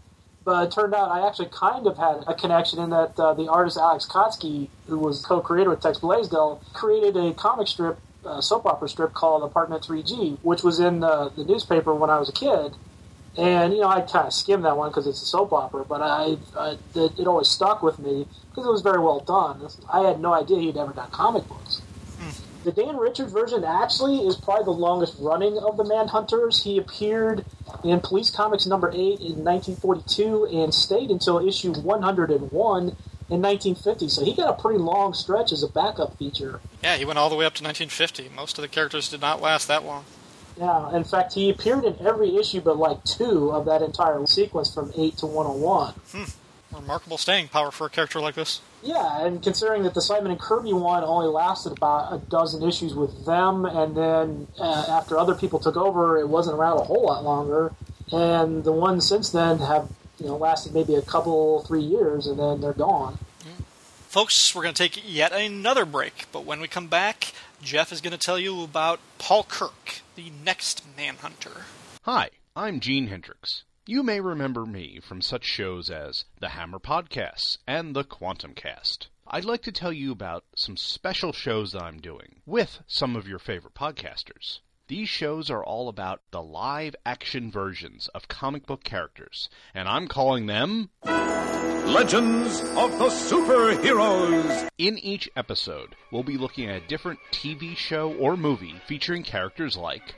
But 0.49 0.69
it 0.69 0.73
turned 0.73 0.95
out 0.95 1.11
I 1.11 1.27
actually 1.27 1.51
kind 1.53 1.87
of 1.87 1.99
had 1.99 2.25
a 2.27 2.33
connection 2.33 2.79
in 2.79 2.89
that 2.89 3.21
uh, 3.21 3.35
the 3.35 3.51
artist 3.51 3.77
Alex 3.77 4.07
Kotzky, 4.07 4.71
who 4.87 4.99
was 4.99 5.23
co-creator 5.23 5.69
with 5.69 5.83
Tex 5.83 5.99
Blaisdell, 5.99 6.63
created 6.73 7.19
a 7.19 7.35
comic 7.35 7.69
strip, 7.69 7.99
uh, 8.25 8.41
soap 8.41 8.65
opera 8.65 8.89
strip 8.89 9.13
called 9.13 9.43
Apartment 9.43 9.83
3G, 9.83 10.39
which 10.41 10.63
was 10.63 10.81
in 10.81 11.01
the, 11.01 11.31
the 11.37 11.45
newspaper 11.45 11.95
when 11.95 12.09
I 12.09 12.19
was 12.19 12.31
a 12.31 12.33
kid. 12.33 12.73
And 13.37 13.75
you 13.75 13.83
know, 13.83 13.89
I 13.89 14.01
kind 14.01 14.27
of 14.27 14.33
skimmed 14.33 14.65
that 14.65 14.75
one 14.75 14.89
because 14.89 15.07
it's 15.07 15.21
a 15.21 15.27
soap 15.27 15.53
opera, 15.53 15.85
but 15.85 16.01
I, 16.01 16.39
I 16.57 16.79
it, 16.95 17.19
it 17.19 17.27
always 17.27 17.49
stuck 17.49 17.83
with 17.83 17.99
me 17.99 18.27
because 18.49 18.65
it 18.65 18.71
was 18.71 18.81
very 18.81 19.01
well 19.01 19.21
done. 19.21 19.69
I 19.93 20.01
had 20.01 20.19
no 20.19 20.33
idea 20.33 20.61
he'd 20.61 20.79
ever 20.79 20.95
done 20.95 21.11
comic 21.11 21.47
books. 21.47 21.83
The 22.69 22.83
Dan 22.83 22.99
Richard 22.99 23.31
version 23.31 23.65
actually 23.65 24.27
is 24.27 24.37
probably 24.37 24.67
the 24.67 24.73
longest 24.73 25.15
running 25.21 25.57
of 25.57 25.79
the 25.79 25.85
Manhunters. 25.85 26.65
He 26.65 26.77
appeared 26.77 27.47
in 27.83 28.01
Police 28.01 28.29
Comics 28.29 28.67
number 28.67 28.91
8 28.91 28.97
in 28.97 29.43
1942 29.43 30.45
and 30.53 30.75
stayed 30.75 31.11
until 31.11 31.39
issue 31.49 31.73
101 31.73 32.83
in 32.83 32.93
1950. 32.93 34.09
So 34.11 34.23
he 34.23 34.35
got 34.35 34.51
a 34.51 34.61
pretty 34.61 34.79
long 34.79 35.15
stretch 35.15 35.51
as 35.51 35.63
a 35.63 35.67
backup 35.67 36.19
feature. 36.19 36.61
Yeah, 36.83 36.97
he 36.97 37.07
went 37.07 37.19
all 37.19 37.31
the 37.31 37.37
way 37.37 37.47
up 37.47 37.55
to 37.55 37.65
1950. 37.65 38.29
Most 38.37 38.59
of 38.59 38.63
the 38.63 38.69
characters 38.69 39.09
did 39.09 39.23
not 39.23 39.41
last 39.41 39.67
that 39.69 39.87
long. 39.87 40.05
Yeah, 40.59 40.95
in 40.95 41.05
fact, 41.05 41.33
he 41.33 41.49
appeared 41.49 41.87
in 41.87 41.97
every 42.07 42.37
issue 42.37 42.61
but 42.61 42.77
like 42.77 43.03
two 43.05 43.51
of 43.51 43.65
that 43.65 43.81
entire 43.81 44.27
sequence 44.27 44.75
from 44.75 44.93
8 44.95 45.17
to 45.17 45.27
101. 45.27 45.95
Hmm. 46.13 46.77
Remarkable 46.77 47.17
staying 47.17 47.49
power 47.49 47.71
for 47.71 47.87
a 47.87 47.91
character 47.91 48.21
like 48.21 48.35
this. 48.35 48.61
Yeah, 48.83 49.27
and 49.27 49.43
considering 49.43 49.83
that 49.83 49.95
the 49.95 50.01
Simon 50.01 50.31
and 50.31 50.41
Kirby 50.41 50.73
one 50.73 51.03
only 51.03 51.29
lasted 51.29 51.73
about 51.73 52.13
a 52.13 52.19
dozen 52.19 52.63
issues 52.63 52.95
with 52.95 53.27
them, 53.27 53.65
and 53.65 53.97
then 53.97 54.47
uh, 54.59 54.87
after 54.89 55.19
other 55.19 55.35
people 55.35 55.59
took 55.59 55.77
over, 55.77 56.19
it 56.19 56.29
wasn't 56.29 56.57
around 56.57 56.79
a 56.79 56.85
whole 56.85 57.05
lot 57.07 57.25
longer. 57.25 57.73
And 58.13 58.63
the 58.65 58.73
ones 58.73 59.07
since 59.07 59.31
then 59.31 59.59
have 59.59 59.91
you 60.21 60.27
know 60.27 60.37
lasted 60.37 60.75
maybe 60.75 60.95
a 60.95 61.03
couple, 61.03 61.65
three 61.65 61.83
years, 61.83 62.27
and 62.27 62.39
then 62.39 62.61
they're 62.61 62.73
gone. 62.73 63.19
Folks, 64.09 64.55
we're 64.55 64.63
going 64.63 64.75
to 64.75 64.83
take 64.83 65.03
yet 65.07 65.33
another 65.33 65.85
break, 65.85 66.25
but 66.33 66.47
when 66.47 66.61
we 66.61 66.67
come 66.67 66.87
back, 66.87 67.35
Jeff 67.63 67.93
is 67.93 68.01
going 68.01 68.13
to 68.13 68.19
tell 68.19 68.39
you 68.39 68.63
about 68.63 69.01
Paul 69.19 69.45
Kirk, 69.45 70.01
the 70.17 70.33
next 70.43 70.83
Manhunter. 70.97 71.65
Hi, 72.05 72.31
I'm 72.57 72.81
Gene 72.81 73.09
Hendricks. 73.09 73.65
You 73.91 74.03
may 74.03 74.21
remember 74.21 74.67
me 74.67 75.01
from 75.01 75.23
such 75.23 75.47
shows 75.47 75.89
as 75.89 76.27
the 76.41 76.51
Hammer 76.51 76.79
Podcasts 76.79 77.57
and 77.67 77.97
the 77.97 78.05
Quantum 78.05 78.53
Cast. 78.53 79.09
I'd 79.27 79.47
like 79.47 79.63
to 79.63 79.73
tell 79.73 79.95
you 79.95 80.13
about 80.13 80.45
some 80.55 80.77
special 80.77 81.33
shows 81.33 81.73
that 81.73 81.83
I'm 81.83 81.99
doing 81.99 82.43
with 82.45 82.83
some 82.87 83.17
of 83.17 83.27
your 83.27 83.39
favorite 83.39 83.73
podcasters. 83.73 84.59
These 84.89 85.09
shows 85.09 85.49
are 85.49 85.65
all 85.65 85.89
about 85.89 86.21
the 86.33 86.43
live 86.43 86.97
action 87.07 87.51
versions 87.51 88.09
of 88.09 88.29
comic 88.29 88.67
book 88.67 88.85
characters, 88.85 89.49
and 89.73 89.89
I'm 89.89 90.07
calling 90.07 90.45
them 90.45 90.91
Legends 91.07 92.61
of 92.61 92.99
the 92.99 93.09
Superheroes. 93.09 94.69
In 94.77 94.99
each 94.99 95.31
episode, 95.35 95.97
we'll 96.13 96.23
be 96.23 96.37
looking 96.37 96.69
at 96.69 96.83
a 96.83 96.87
different 96.89 97.21
TV 97.33 97.75
show 97.75 98.13
or 98.13 98.37
movie 98.37 98.75
featuring 98.87 99.23
characters 99.23 99.79
like 99.79 100.15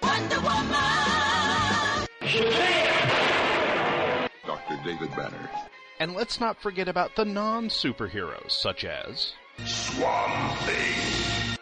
Wonder 0.00 0.40
Woman. 0.42 0.97
David 4.88 5.10
Banner. 5.14 5.50
And 6.00 6.14
let's 6.14 6.40
not 6.40 6.58
forget 6.62 6.88
about 6.88 7.14
the 7.14 7.26
non 7.26 7.68
superheroes, 7.68 8.52
such 8.52 8.86
as 8.86 9.34
Swamp 9.66 10.58
Thing. 10.60 11.58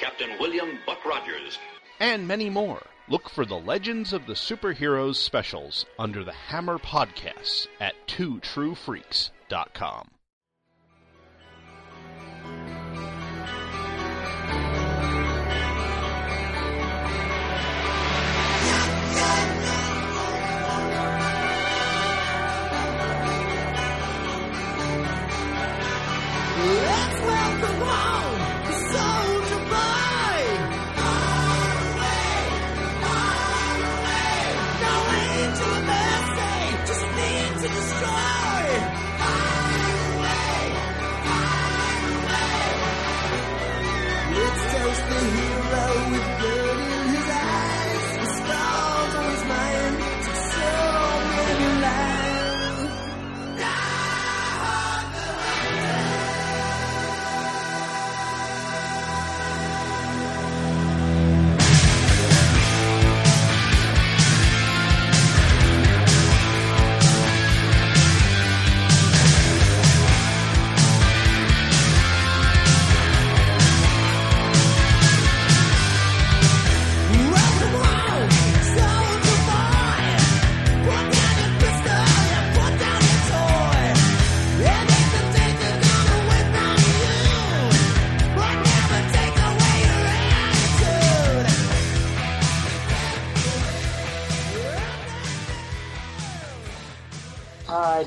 Captain 0.00 0.30
William 0.40 0.78
Buck 0.86 1.04
Rogers. 1.04 1.58
and 2.00 2.26
many 2.26 2.48
more. 2.48 2.80
Look 3.08 3.28
for 3.28 3.44
the 3.44 3.58
Legends 3.58 4.14
of 4.14 4.26
the 4.26 4.32
Superheroes 4.32 5.16
specials 5.16 5.84
under 5.98 6.24
the 6.24 6.32
Hammer 6.32 6.78
Podcasts 6.78 7.66
at 7.78 7.92
twotruefreaks.com. 8.06 10.08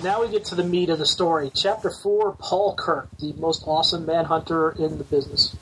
Now 0.04 0.22
we 0.22 0.30
get 0.30 0.46
to 0.46 0.56
the 0.56 0.64
meat 0.64 0.90
of 0.90 1.00
the 1.00 1.06
story. 1.06 1.52
Chapter 1.56 1.90
4 1.90 2.36
Paul 2.40 2.76
Kirk, 2.76 3.10
the 3.20 3.34
most 3.34 3.64
awesome 3.66 4.06
manhunter 4.06 4.72
in 4.72 4.98
the 4.98 5.04
business. 5.04 5.56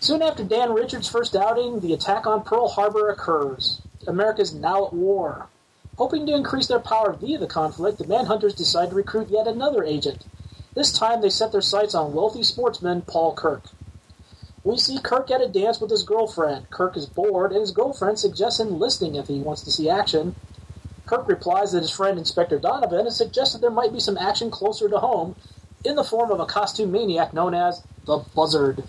Soon 0.00 0.22
after 0.22 0.42
Dan 0.42 0.72
Richards' 0.72 1.08
first 1.08 1.36
outing, 1.36 1.80
the 1.80 1.92
attack 1.92 2.26
on 2.26 2.44
Pearl 2.44 2.68
Harbor 2.68 3.10
occurs. 3.10 3.80
America 4.06 4.42
is 4.42 4.54
now 4.54 4.86
at 4.86 4.92
war. 4.92 5.48
Hoping 5.98 6.26
to 6.26 6.34
increase 6.34 6.66
their 6.66 6.78
power 6.78 7.12
via 7.12 7.38
the 7.38 7.46
conflict, 7.46 7.98
the 7.98 8.04
Manhunters 8.04 8.56
decide 8.56 8.90
to 8.90 8.96
recruit 8.96 9.28
yet 9.28 9.46
another 9.46 9.84
agent. 9.84 10.24
This 10.74 10.92
time 10.92 11.20
they 11.20 11.30
set 11.30 11.52
their 11.52 11.60
sights 11.60 11.94
on 11.94 12.14
wealthy 12.14 12.42
sportsman 12.42 13.02
Paul 13.02 13.34
Kirk. 13.34 13.64
We 14.64 14.76
see 14.78 14.98
Kirk 14.98 15.30
at 15.30 15.42
a 15.42 15.48
dance 15.48 15.80
with 15.80 15.90
his 15.90 16.02
girlfriend. 16.02 16.70
Kirk 16.70 16.96
is 16.96 17.06
bored, 17.06 17.52
and 17.52 17.60
his 17.60 17.70
girlfriend 17.70 18.18
suggests 18.18 18.60
enlisting 18.60 19.14
if 19.14 19.28
he 19.28 19.40
wants 19.40 19.62
to 19.62 19.70
see 19.70 19.88
action. 19.88 20.34
Kirk 21.06 21.28
replies 21.28 21.70
that 21.72 21.82
his 21.82 21.90
friend 21.90 22.18
Inspector 22.18 22.58
Donovan 22.58 23.04
has 23.04 23.16
suggested 23.16 23.60
there 23.60 23.70
might 23.70 23.92
be 23.92 24.00
some 24.00 24.18
action 24.18 24.50
closer 24.50 24.88
to 24.88 24.98
home 24.98 25.36
in 25.84 25.94
the 25.94 26.02
form 26.02 26.32
of 26.32 26.40
a 26.40 26.46
costume 26.46 26.90
maniac 26.90 27.32
known 27.32 27.54
as 27.54 27.82
the 28.06 28.24
Buzzard. 28.34 28.82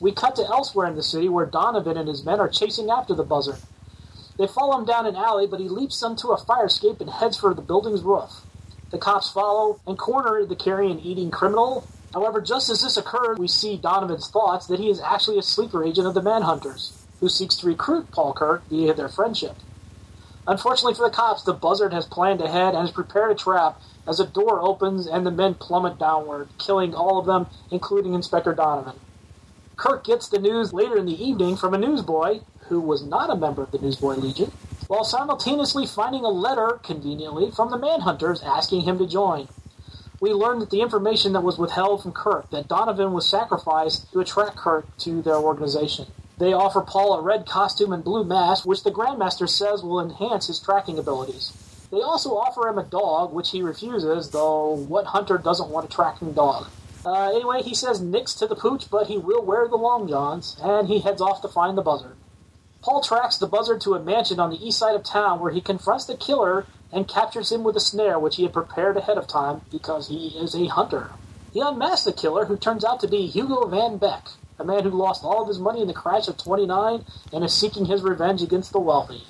We 0.00 0.10
cut 0.10 0.36
to 0.36 0.46
elsewhere 0.46 0.86
in 0.86 0.96
the 0.96 1.02
city 1.02 1.28
where 1.28 1.44
Donovan 1.44 1.98
and 1.98 2.08
his 2.08 2.24
men 2.24 2.40
are 2.40 2.48
chasing 2.48 2.90
after 2.90 3.14
the 3.14 3.24
Buzzard. 3.24 3.60
They 4.38 4.46
follow 4.46 4.78
him 4.78 4.86
down 4.86 5.06
an 5.06 5.14
alley, 5.14 5.46
but 5.46 5.60
he 5.60 5.68
leaps 5.68 6.02
onto 6.02 6.30
a 6.30 6.38
fire 6.38 6.66
escape 6.66 7.00
and 7.00 7.10
heads 7.10 7.36
for 7.36 7.52
the 7.52 7.60
building's 7.60 8.00
roof. 8.00 8.30
The 8.90 8.98
cops 8.98 9.30
follow 9.30 9.80
and 9.86 9.98
corner 9.98 10.44
the 10.46 10.56
carrion 10.56 10.98
eating 10.98 11.30
criminal. 11.30 11.86
However, 12.14 12.40
just 12.40 12.70
as 12.70 12.82
this 12.82 12.96
occurs, 12.96 13.38
we 13.38 13.48
see 13.48 13.76
Donovan's 13.76 14.28
thoughts 14.28 14.66
that 14.66 14.80
he 14.80 14.88
is 14.88 15.00
actually 15.00 15.38
a 15.38 15.42
sleeper 15.42 15.84
agent 15.84 16.06
of 16.06 16.14
the 16.14 16.22
Manhunters, 16.22 16.98
who 17.20 17.28
seeks 17.28 17.54
to 17.56 17.66
recruit 17.66 18.10
Paul 18.10 18.32
Kirk 18.32 18.66
via 18.68 18.94
their 18.94 19.08
friendship. 19.08 19.56
Unfortunately 20.46 20.94
for 20.94 21.08
the 21.08 21.14
cops, 21.14 21.42
the 21.44 21.52
buzzard 21.52 21.92
has 21.92 22.06
planned 22.06 22.40
ahead 22.40 22.74
and 22.74 22.82
has 22.82 22.90
prepared 22.90 23.30
a 23.30 23.34
trap 23.34 23.80
as 24.08 24.18
a 24.18 24.26
door 24.26 24.60
opens 24.60 25.06
and 25.06 25.24
the 25.24 25.30
men 25.30 25.54
plummet 25.54 25.98
downward, 25.98 26.48
killing 26.58 26.94
all 26.94 27.18
of 27.18 27.26
them, 27.26 27.46
including 27.70 28.14
Inspector 28.14 28.52
Donovan. 28.54 28.98
Kirk 29.76 30.04
gets 30.04 30.28
the 30.28 30.40
news 30.40 30.72
later 30.72 30.96
in 30.96 31.06
the 31.06 31.24
evening 31.24 31.56
from 31.56 31.74
a 31.74 31.78
newsboy 31.78 32.40
who 32.68 32.80
was 32.80 33.04
not 33.04 33.30
a 33.30 33.36
member 33.36 33.62
of 33.62 33.70
the 33.70 33.78
Newsboy 33.78 34.14
Legion, 34.14 34.50
while 34.88 35.04
simultaneously 35.04 35.86
finding 35.86 36.24
a 36.24 36.28
letter, 36.28 36.80
conveniently, 36.82 37.50
from 37.50 37.70
the 37.70 37.78
Manhunters 37.78 38.44
asking 38.44 38.82
him 38.82 38.98
to 38.98 39.06
join. 39.06 39.48
We 40.20 40.32
learn 40.32 40.58
that 40.60 40.70
the 40.70 40.80
information 40.82 41.32
that 41.32 41.42
was 41.42 41.58
withheld 41.58 42.02
from 42.02 42.12
Kirk, 42.12 42.50
that 42.50 42.68
Donovan 42.68 43.12
was 43.12 43.26
sacrificed 43.28 44.12
to 44.12 44.20
attract 44.20 44.56
Kirk 44.56 44.86
to 44.98 45.22
their 45.22 45.36
organization. 45.36 46.06
They 46.38 46.52
offer 46.52 46.80
Paul 46.80 47.14
a 47.14 47.22
red 47.22 47.46
costume 47.46 47.92
and 47.92 48.02
blue 48.02 48.24
mask, 48.24 48.66
which 48.66 48.82
the 48.82 48.90
Grandmaster 48.90 49.48
says 49.48 49.82
will 49.82 50.00
enhance 50.00 50.46
his 50.46 50.58
tracking 50.58 50.98
abilities. 50.98 51.52
They 51.90 52.00
also 52.00 52.30
offer 52.30 52.68
him 52.68 52.78
a 52.78 52.84
dog, 52.84 53.32
which 53.32 53.50
he 53.50 53.62
refuses, 53.62 54.30
though 54.30 54.74
what 54.74 55.06
hunter 55.06 55.36
doesn't 55.36 55.68
want 55.68 55.86
a 55.86 55.94
tracking 55.94 56.32
dog? 56.32 56.68
Uh, 57.04 57.30
anyway, 57.30 57.62
he 57.62 57.74
says 57.74 58.00
nix 58.00 58.32
to 58.34 58.46
the 58.46 58.56
pooch, 58.56 58.88
but 58.90 59.08
he 59.08 59.18
will 59.18 59.42
wear 59.44 59.68
the 59.68 59.76
long 59.76 60.08
johns, 60.08 60.56
and 60.62 60.88
he 60.88 61.00
heads 61.00 61.20
off 61.20 61.42
to 61.42 61.48
find 61.48 61.76
the 61.76 61.82
buzzard. 61.82 62.16
Paul 62.80 63.02
tracks 63.02 63.36
the 63.36 63.46
buzzard 63.46 63.80
to 63.82 63.94
a 63.94 64.02
mansion 64.02 64.40
on 64.40 64.50
the 64.50 64.66
east 64.66 64.78
side 64.78 64.96
of 64.96 65.04
town 65.04 65.38
where 65.38 65.52
he 65.52 65.60
confronts 65.60 66.06
the 66.06 66.16
killer 66.16 66.66
and 66.90 67.06
captures 67.06 67.52
him 67.52 67.62
with 67.62 67.76
a 67.76 67.80
snare 67.80 68.18
which 68.18 68.36
he 68.36 68.42
had 68.42 68.52
prepared 68.52 68.96
ahead 68.96 69.18
of 69.18 69.26
time 69.26 69.62
because 69.70 70.08
he 70.08 70.28
is 70.28 70.54
a 70.54 70.66
hunter. 70.66 71.10
He 71.52 71.60
unmasks 71.60 72.04
the 72.04 72.12
killer, 72.12 72.46
who 72.46 72.56
turns 72.56 72.84
out 72.84 73.00
to 73.00 73.08
be 73.08 73.26
Hugo 73.26 73.66
Van 73.66 73.98
Beck, 73.98 74.28
a 74.58 74.64
man 74.64 74.84
who 74.84 74.90
lost 74.90 75.24
all 75.24 75.42
of 75.42 75.48
his 75.48 75.58
money 75.58 75.80
in 75.80 75.88
the 75.88 75.94
crash 75.94 76.28
of 76.28 76.36
29 76.36 77.04
and 77.32 77.44
is 77.44 77.52
seeking 77.52 77.86
his 77.86 78.02
revenge 78.02 78.42
against 78.42 78.72
the 78.72 78.80
wealthy. 78.80 79.22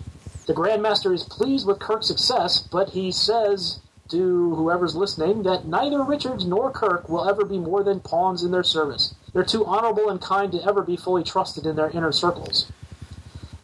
The 0.46 0.54
Grandmaster 0.54 1.14
is 1.14 1.22
pleased 1.22 1.66
with 1.66 1.78
Kirk's 1.78 2.08
success, 2.08 2.60
but 2.60 2.90
he 2.90 3.12
says 3.12 3.78
to 4.08 4.54
whoever's 4.56 4.96
listening 4.96 5.44
that 5.44 5.66
neither 5.66 6.02
Richards 6.02 6.44
nor 6.44 6.70
Kirk 6.70 7.08
will 7.08 7.28
ever 7.28 7.44
be 7.44 7.58
more 7.58 7.82
than 7.82 8.00
pawns 8.00 8.42
in 8.42 8.50
their 8.50 8.64
service. 8.64 9.14
They're 9.32 9.44
too 9.44 9.64
honorable 9.64 10.10
and 10.10 10.20
kind 10.20 10.52
to 10.52 10.62
ever 10.66 10.82
be 10.82 10.96
fully 10.96 11.22
trusted 11.22 11.64
in 11.64 11.76
their 11.76 11.90
inner 11.90 12.12
circles. 12.12 12.70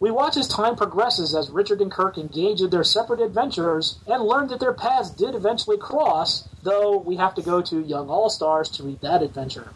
We 0.00 0.12
watch 0.12 0.36
as 0.36 0.46
time 0.46 0.76
progresses 0.76 1.34
as 1.34 1.50
Richard 1.50 1.80
and 1.80 1.90
Kirk 1.90 2.16
engage 2.16 2.60
in 2.60 2.70
their 2.70 2.84
separate 2.84 3.20
adventures 3.20 3.98
and 4.06 4.22
learn 4.22 4.46
that 4.48 4.60
their 4.60 4.72
paths 4.72 5.10
did 5.10 5.34
eventually 5.34 5.76
cross, 5.76 6.48
though 6.62 6.96
we 6.98 7.16
have 7.16 7.34
to 7.34 7.42
go 7.42 7.60
to 7.62 7.80
Young 7.80 8.08
All 8.08 8.30
Stars 8.30 8.68
to 8.70 8.84
read 8.84 9.00
that 9.00 9.22
adventure. 9.22 9.70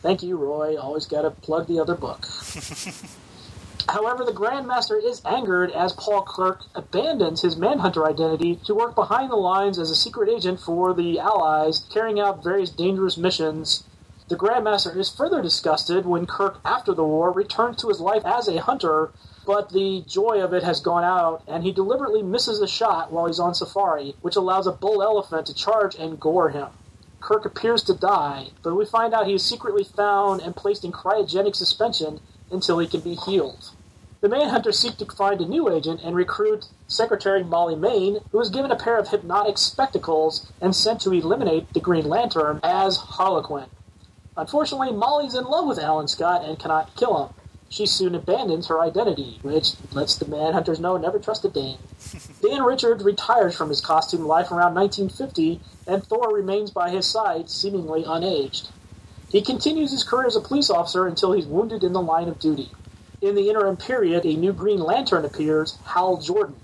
Thank 0.00 0.22
you, 0.22 0.36
Roy. 0.36 0.76
Always 0.76 1.06
got 1.06 1.22
to 1.22 1.30
plug 1.30 1.66
the 1.66 1.80
other 1.80 1.94
book. 1.94 2.26
However, 3.88 4.22
the 4.22 4.32
Grandmaster 4.32 5.02
is 5.02 5.22
angered 5.24 5.72
as 5.72 5.94
Paul 5.94 6.22
Kirk 6.22 6.64
abandons 6.74 7.40
his 7.40 7.56
Manhunter 7.56 8.06
identity 8.06 8.56
to 8.66 8.74
work 8.74 8.94
behind 8.94 9.30
the 9.30 9.36
lines 9.36 9.78
as 9.78 9.90
a 9.90 9.96
secret 9.96 10.28
agent 10.28 10.60
for 10.60 10.92
the 10.92 11.18
Allies, 11.18 11.86
carrying 11.90 12.20
out 12.20 12.44
various 12.44 12.70
dangerous 12.70 13.16
missions. 13.16 13.84
The 14.28 14.36
Grandmaster 14.36 14.94
is 14.94 15.08
further 15.08 15.40
disgusted 15.40 16.04
when 16.04 16.26
Kirk, 16.26 16.60
after 16.64 16.92
the 16.92 17.04
war, 17.04 17.32
returns 17.32 17.78
to 17.78 17.88
his 17.88 17.98
life 17.98 18.26
as 18.26 18.46
a 18.46 18.60
hunter, 18.60 19.10
but 19.46 19.70
the 19.70 20.04
joy 20.06 20.42
of 20.42 20.52
it 20.52 20.62
has 20.62 20.80
gone 20.80 21.04
out, 21.04 21.42
and 21.48 21.64
he 21.64 21.72
deliberately 21.72 22.22
misses 22.22 22.60
a 22.60 22.68
shot 22.68 23.10
while 23.10 23.26
he's 23.26 23.40
on 23.40 23.54
safari, 23.54 24.14
which 24.20 24.36
allows 24.36 24.66
a 24.66 24.72
bull 24.72 25.02
elephant 25.02 25.46
to 25.46 25.54
charge 25.54 25.94
and 25.94 26.20
gore 26.20 26.50
him. 26.50 26.68
Kirk 27.20 27.44
appears 27.44 27.82
to 27.84 27.94
die, 27.94 28.48
but 28.62 28.74
we 28.74 28.84
find 28.84 29.12
out 29.12 29.26
he 29.26 29.34
is 29.34 29.44
secretly 29.44 29.84
found 29.84 30.40
and 30.40 30.56
placed 30.56 30.84
in 30.84 30.92
cryogenic 30.92 31.56
suspension 31.56 32.20
until 32.50 32.78
he 32.78 32.86
can 32.86 33.00
be 33.00 33.14
healed. 33.14 33.70
The 34.20 34.28
Manhunters 34.28 34.74
seek 34.74 34.96
to 34.96 35.06
find 35.06 35.40
a 35.40 35.46
new 35.46 35.72
agent 35.72 36.00
and 36.02 36.16
recruit 36.16 36.66
Secretary 36.88 37.44
Molly 37.44 37.76
Mayne, 37.76 38.18
who 38.32 38.40
is 38.40 38.50
given 38.50 38.72
a 38.72 38.76
pair 38.76 38.98
of 38.98 39.08
hypnotic 39.08 39.58
spectacles 39.58 40.50
and 40.60 40.74
sent 40.74 41.00
to 41.02 41.12
eliminate 41.12 41.72
the 41.72 41.80
Green 41.80 42.08
Lantern 42.08 42.58
as 42.64 42.96
Harlequin. 42.96 43.66
Unfortunately, 44.36 44.92
Molly's 44.92 45.34
in 45.34 45.44
love 45.44 45.66
with 45.66 45.78
Alan 45.78 46.08
Scott 46.08 46.44
and 46.44 46.58
cannot 46.58 46.96
kill 46.96 47.26
him. 47.26 47.34
She 47.70 47.84
soon 47.84 48.14
abandons 48.14 48.68
her 48.68 48.80
identity, 48.80 49.38
which 49.42 49.74
lets 49.92 50.16
the 50.16 50.24
Manhunters 50.24 50.80
know 50.80 50.96
never 50.96 51.18
trust 51.18 51.44
a 51.44 51.48
Dane. 51.48 51.78
Dan 52.42 52.62
Richards 52.62 53.04
retires 53.04 53.54
from 53.54 53.68
his 53.68 53.82
costume 53.82 54.26
life 54.26 54.50
around 54.50 54.74
1950, 54.74 55.60
and 55.86 56.02
Thor 56.04 56.34
remains 56.34 56.70
by 56.70 56.88
his 56.90 57.06
side, 57.06 57.50
seemingly 57.50 58.04
unaged. 58.04 58.70
He 59.30 59.42
continues 59.42 59.90
his 59.90 60.04
career 60.04 60.26
as 60.26 60.36
a 60.36 60.40
police 60.40 60.70
officer 60.70 61.06
until 61.06 61.32
he's 61.32 61.46
wounded 61.46 61.84
in 61.84 61.92
the 61.92 62.00
line 62.00 62.28
of 62.28 62.38
duty. 62.38 62.70
In 63.20 63.34
the 63.34 63.50
interim 63.50 63.76
period, 63.76 64.24
a 64.24 64.34
new 64.34 64.54
Green 64.54 64.80
Lantern 64.80 65.24
appears, 65.24 65.76
Hal 65.84 66.16
Jordan. 66.16 66.56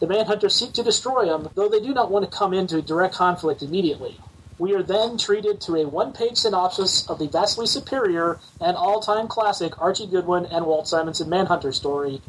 The 0.00 0.06
Manhunters 0.06 0.52
seek 0.52 0.72
to 0.72 0.82
destroy 0.82 1.32
him, 1.32 1.48
though 1.54 1.68
they 1.68 1.80
do 1.80 1.94
not 1.94 2.10
want 2.10 2.28
to 2.28 2.36
come 2.36 2.52
into 2.52 2.82
direct 2.82 3.14
conflict 3.14 3.62
immediately. 3.62 4.18
We 4.58 4.74
are 4.74 4.82
then 4.82 5.18
treated 5.18 5.60
to 5.60 5.76
a 5.76 5.86
one 5.86 6.12
page 6.12 6.38
synopsis 6.38 7.08
of 7.08 7.20
the 7.20 7.28
vastly 7.28 7.68
superior 7.68 8.40
and 8.60 8.76
all 8.76 9.00
time 9.00 9.28
classic 9.28 9.80
Archie 9.80 10.08
Goodwin 10.08 10.46
and 10.46 10.66
Walt 10.66 10.88
Simonson 10.88 11.28
Manhunter 11.28 11.70
story. 11.70 12.20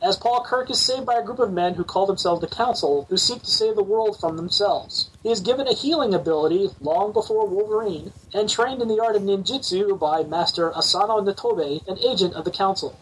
As 0.00 0.16
Paul 0.16 0.42
Kirk 0.44 0.70
is 0.70 0.80
saved 0.80 1.04
by 1.04 1.16
a 1.16 1.22
group 1.22 1.38
of 1.38 1.52
men 1.52 1.74
who 1.74 1.84
call 1.84 2.06
themselves 2.06 2.40
the 2.40 2.46
Council, 2.46 3.04
who 3.10 3.18
seek 3.18 3.42
to 3.42 3.50
save 3.50 3.76
the 3.76 3.82
world 3.82 4.18
from 4.18 4.38
themselves. 4.38 5.10
He 5.22 5.30
is 5.30 5.40
given 5.40 5.68
a 5.68 5.74
healing 5.74 6.14
ability 6.14 6.70
long 6.80 7.12
before 7.12 7.46
Wolverine, 7.46 8.12
and 8.32 8.48
trained 8.48 8.80
in 8.80 8.88
the 8.88 9.00
art 9.00 9.16
of 9.16 9.22
ninjutsu 9.22 9.98
by 9.98 10.22
Master 10.22 10.74
Asano 10.74 11.20
Nitobe, 11.20 11.86
an 11.86 11.98
agent 11.98 12.32
of 12.32 12.46
the 12.46 12.50
Council. 12.50 12.96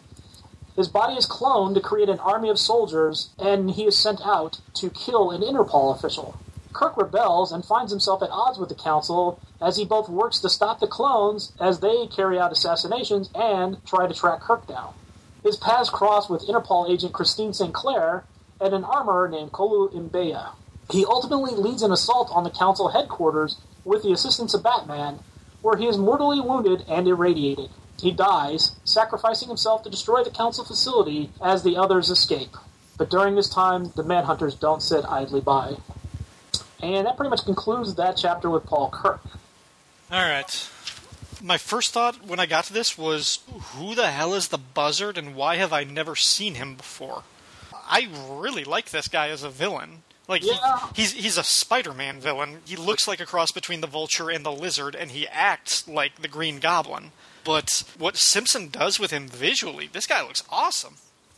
His 0.75 0.89
body 0.89 1.15
is 1.15 1.25
cloned 1.25 1.75
to 1.75 1.79
create 1.79 2.09
an 2.09 2.19
army 2.19 2.49
of 2.49 2.59
soldiers, 2.59 3.29
and 3.39 3.71
he 3.71 3.85
is 3.85 3.97
sent 3.97 4.25
out 4.25 4.59
to 4.73 4.89
kill 4.89 5.31
an 5.31 5.41
Interpol 5.41 5.95
official. 5.95 6.35
Kirk 6.77 6.95
rebels 6.95 7.51
and 7.51 7.65
finds 7.65 7.91
himself 7.91 8.21
at 8.21 8.29
odds 8.29 8.59
with 8.59 8.69
the 8.69 8.75
Council 8.75 9.39
as 9.59 9.77
he 9.77 9.83
both 9.83 10.09
works 10.09 10.37
to 10.39 10.49
stop 10.49 10.79
the 10.79 10.85
clones 10.85 11.51
as 11.59 11.79
they 11.79 12.05
carry 12.05 12.37
out 12.37 12.51
assassinations 12.51 13.31
and 13.33 13.83
try 13.83 14.05
to 14.05 14.13
track 14.13 14.41
Kirk 14.41 14.67
down. 14.67 14.93
His 15.41 15.57
paths 15.57 15.89
cross 15.89 16.29
with 16.29 16.45
Interpol 16.47 16.87
agent 16.87 17.13
Christine 17.13 17.53
St. 17.53 17.73
Clair 17.73 18.25
and 18.61 18.75
an 18.75 18.83
armorer 18.83 19.27
named 19.27 19.53
Kolu 19.53 19.91
Imbeya. 19.91 20.51
He 20.91 21.03
ultimately 21.03 21.55
leads 21.55 21.81
an 21.81 21.91
assault 21.91 22.29
on 22.31 22.43
the 22.43 22.51
Council 22.51 22.89
headquarters 22.89 23.57
with 23.83 24.03
the 24.03 24.11
assistance 24.11 24.53
of 24.53 24.61
Batman, 24.61 25.19
where 25.63 25.77
he 25.77 25.87
is 25.87 25.97
mortally 25.97 26.39
wounded 26.39 26.85
and 26.87 27.07
irradiated. 27.07 27.71
He 27.99 28.11
dies, 28.11 28.75
sacrificing 28.83 29.47
himself 29.47 29.81
to 29.81 29.89
destroy 29.89 30.23
the 30.23 30.29
Council 30.29 30.63
facility 30.63 31.31
as 31.41 31.63
the 31.63 31.75
others 31.75 32.11
escape. 32.11 32.55
But 32.99 33.09
during 33.09 33.33
this 33.33 33.49
time, 33.49 33.93
the 33.95 34.03
Manhunters 34.03 34.59
don't 34.59 34.83
sit 34.83 35.05
idly 35.05 35.41
by. 35.41 35.77
And 36.81 37.05
that 37.07 37.17
pretty 37.17 37.29
much 37.29 37.43
concludes 37.45 37.95
that 37.95 38.17
chapter 38.17 38.49
with 38.49 38.65
Paul 38.65 38.89
Kirk. 38.89 39.21
All 40.11 40.21
right. 40.21 40.69
My 41.41 41.57
first 41.57 41.91
thought 41.91 42.25
when 42.25 42.39
I 42.39 42.45
got 42.45 42.65
to 42.65 42.73
this 42.73 42.97
was, 42.97 43.39
who 43.75 43.95
the 43.95 44.07
hell 44.07 44.33
is 44.33 44.47
the 44.47 44.57
Buzzard, 44.57 45.17
and 45.17 45.35
why 45.35 45.55
have 45.57 45.73
I 45.73 45.83
never 45.83 46.15
seen 46.15 46.55
him 46.55 46.75
before? 46.75 47.23
I 47.89 48.07
really 48.29 48.63
like 48.63 48.89
this 48.89 49.07
guy 49.07 49.29
as 49.29 49.43
a 49.43 49.49
villain. 49.49 50.03
Like 50.27 50.43
Yeah. 50.43 50.79
he, 50.93 51.01
he's 51.03 51.13
he's 51.13 51.37
a 51.37 51.43
Spider-Man 51.43 52.19
villain. 52.19 52.59
He 52.65 52.75
looks 52.75 53.07
like 53.07 53.19
a 53.21 53.25
cross 53.25 53.51
between 53.51 53.81
the 53.81 53.87
Vulture 53.87 54.29
and 54.29 54.45
the 54.45 54.51
Lizard, 54.51 54.93
and 54.95 55.11
he 55.11 55.27
acts 55.27 55.87
like 55.87 56.21
the 56.21 56.27
Green 56.27 56.59
Goblin. 56.59 57.11
But 57.45 57.83
what 57.97 58.17
Simpson 58.17 58.67
does 58.67 58.99
with 58.99 59.11
him 59.11 59.27
visually, 59.27 59.89
this 59.91 60.05
guy 60.05 60.21
looks 60.21 60.43
awesome. 60.49 60.95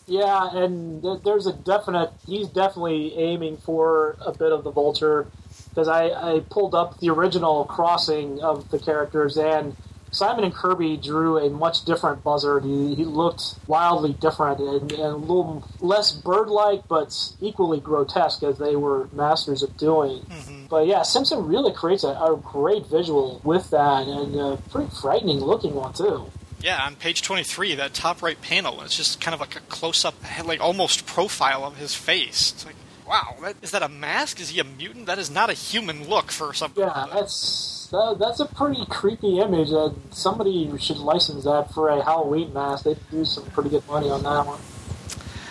Yeah, 0.10 0.50
and 0.58 1.02
th- 1.02 1.20
there's 1.24 1.46
a 1.46 1.54
definite. 1.54 2.10
He's 2.26 2.48
definitely 2.48 3.16
aiming 3.16 3.58
for 3.58 4.18
a 4.26 4.32
bit 4.32 4.52
of 4.52 4.64
the 4.64 4.72
vulture. 4.72 5.28
because 5.70 5.88
I, 5.88 6.10
I 6.10 6.40
pulled 6.50 6.76
up 6.76 7.00
the 7.00 7.10
original 7.10 7.66
crossing 7.66 8.42
of 8.42 8.70
the 8.70 8.80
characters, 8.80 9.38
and 9.38 9.76
Simon 10.12 10.44
and 10.44 10.54
Kirby 10.54 10.98
drew 10.98 11.38
a 11.38 11.50
much 11.50 11.86
different 11.86 12.24
Buzzard. 12.24 12.64
He, 12.64 12.96
he 12.96 13.06
looked 13.06 13.56
wildly 13.68 14.14
different 14.14 14.60
and, 14.60 14.92
and 14.92 15.02
a 15.02 15.16
little 15.16 15.64
less 15.80 16.12
bird-like, 16.12 16.88
but 16.88 17.16
equally 17.40 17.80
grotesque 17.80 18.42
as 18.44 18.58
they 18.58 18.76
were 18.76 19.08
masters 19.14 19.62
of 19.62 19.78
doing. 19.78 20.22
Mm-hmm. 20.24 20.66
But 20.68 20.88
yeah, 20.88 21.04
Simpson 21.04 21.46
really 21.46 21.72
creates 21.72 22.04
a, 22.04 22.10
a 22.10 22.40
great 22.44 22.88
visual 22.88 23.40
with 23.44 23.70
that, 23.70 24.08
and 24.08 24.36
a 24.36 24.58
pretty 24.72 24.90
frightening 25.00 25.40
looking 25.40 25.76
one 25.76 25.94
too. 25.94 26.32
Yeah, 26.62 26.84
on 26.84 26.96
page 26.96 27.22
23, 27.22 27.76
that 27.76 27.94
top 27.94 28.22
right 28.22 28.40
panel, 28.42 28.82
it's 28.82 28.98
just 28.98 29.22
kind 29.22 29.34
of 29.34 29.40
like 29.40 29.56
a 29.56 29.62
close 29.62 30.04
up, 30.04 30.16
like 30.44 30.60
almost 30.60 31.06
profile 31.06 31.64
of 31.64 31.78
his 31.78 31.96
face. 31.96 32.52
It's 32.52 32.66
like, 32.66 32.76
wow, 33.08 33.36
that, 33.42 33.56
is 33.62 33.72
that 33.72 33.82
a 33.82 33.88
mask? 33.88 34.42
Is 34.42 34.50
he 34.50 34.60
a 34.60 34.66
mutant? 34.66 35.06
That 35.06 35.20
is 35.20 35.32
not 35.32 35.50
a 35.50 35.54
human 35.54 36.08
look 36.10 36.32
for 36.32 36.54
something. 36.54 36.84
Yeah, 36.84 37.08
that's 37.14 37.88
that, 37.92 38.18
that's 38.20 38.40
a 38.40 38.46
pretty 38.46 38.86
creepy 38.88 39.40
image. 39.40 39.72
Uh, 39.72 39.92
somebody 40.12 40.70
should 40.80 40.98
license 40.98 41.46
that 41.46 41.74
for 41.74 41.90
a 41.90 42.04
Halloween 42.04 42.54
mask. 42.54 42.84
They'd 42.84 42.98
do 43.10 43.24
some 43.26 43.46
pretty 43.46 43.70
good 43.70 43.88
money 43.88 44.10
on 44.10 44.22
that 44.24 44.46
one. 44.46 44.60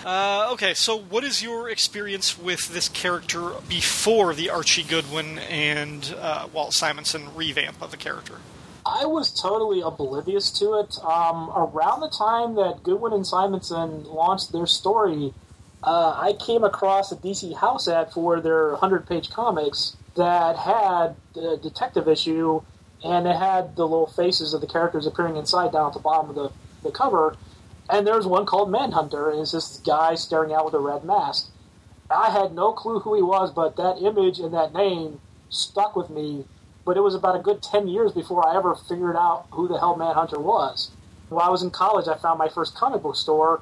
Uh, 0.05 0.53
okay, 0.53 0.73
so 0.73 0.99
what 0.99 1.25
is 1.25 1.43
your 1.43 1.69
experience 1.69 2.39
with 2.39 2.73
this 2.73 2.89
character 2.89 3.51
before 3.69 4.33
the 4.35 4.49
Archie 4.49 4.83
Goodwin 4.83 5.39
and 5.39 6.15
uh, 6.19 6.49
Walt 6.53 6.73
Simonson 6.73 7.35
revamp 7.35 7.83
of 7.83 7.91
the 7.91 7.97
character? 7.97 8.37
I 8.89 9.05
was 9.05 9.31
totally 9.31 9.83
oblivious 9.83 10.51
to 10.59 10.81
it. 10.81 10.99
Um, 11.05 11.51
around 11.55 12.01
the 12.01 12.09
time 12.09 12.55
that 12.55 12.83
Goodwin 12.83 13.13
and 13.13 13.27
Simonson 13.27 14.05
launched 14.05 14.51
their 14.51 14.67
story, 14.67 15.35
uh, 15.83 16.15
I 16.17 16.33
came 16.33 16.65
across 16.65 17.13
a 17.13 17.17
DC 17.17 17.55
House 17.57 17.87
ad 17.87 18.13
for 18.13 18.41
their 18.41 18.71
100 18.71 19.07
page 19.07 19.29
comics 19.29 19.97
that 20.17 20.57
had 20.57 21.17
the 21.35 21.59
detective 21.63 22.09
issue 22.09 22.63
and 23.05 23.27
it 23.27 23.37
had 23.37 23.77
the 23.77 23.87
little 23.87 24.07
faces 24.07 24.55
of 24.55 24.61
the 24.61 24.67
characters 24.67 25.07
appearing 25.07 25.37
inside 25.37 25.73
down 25.73 25.89
at 25.89 25.93
the 25.93 26.01
bottom 26.01 26.31
of 26.31 26.35
the, 26.35 26.51
the 26.83 26.91
cover. 26.91 27.37
And 27.91 28.07
there's 28.07 28.27
one 28.27 28.45
called 28.45 28.71
Manhunter, 28.71 29.31
and 29.31 29.41
it's 29.41 29.53
this 29.53 29.79
guy 29.79 30.15
staring 30.15 30.53
out 30.53 30.65
with 30.65 30.75
a 30.75 30.81
red 30.81 31.05
mask. 31.05 31.51
I 32.11 32.31
had 32.31 32.55
no 32.55 32.73
clue 32.73 33.01
who 33.01 33.15
he 33.15 33.23
was, 33.23 33.53
but 33.53 33.77
that 33.77 34.03
image 34.03 34.41
and 34.41 34.53
that 34.55 34.73
name 34.73 35.21
stuck 35.49 35.95
with 35.95 36.11
me. 36.11 36.47
But 36.89 36.97
it 36.97 37.03
was 37.03 37.15
about 37.15 37.37
a 37.37 37.39
good 37.39 37.63
10 37.63 37.87
years 37.89 38.13
before 38.13 38.49
I 38.49 38.57
ever 38.57 38.75
figured 38.75 39.15
out 39.15 39.45
who 39.51 39.69
the 39.69 39.79
hell 39.79 39.95
Manhunter 39.95 40.41
was. 40.41 40.91
While 41.29 41.47
I 41.47 41.51
was 41.51 41.63
in 41.63 41.69
college, 41.69 42.09
I 42.09 42.17
found 42.17 42.39
my 42.39 42.49
first 42.49 42.75
comic 42.75 43.03
book 43.03 43.15
store 43.15 43.61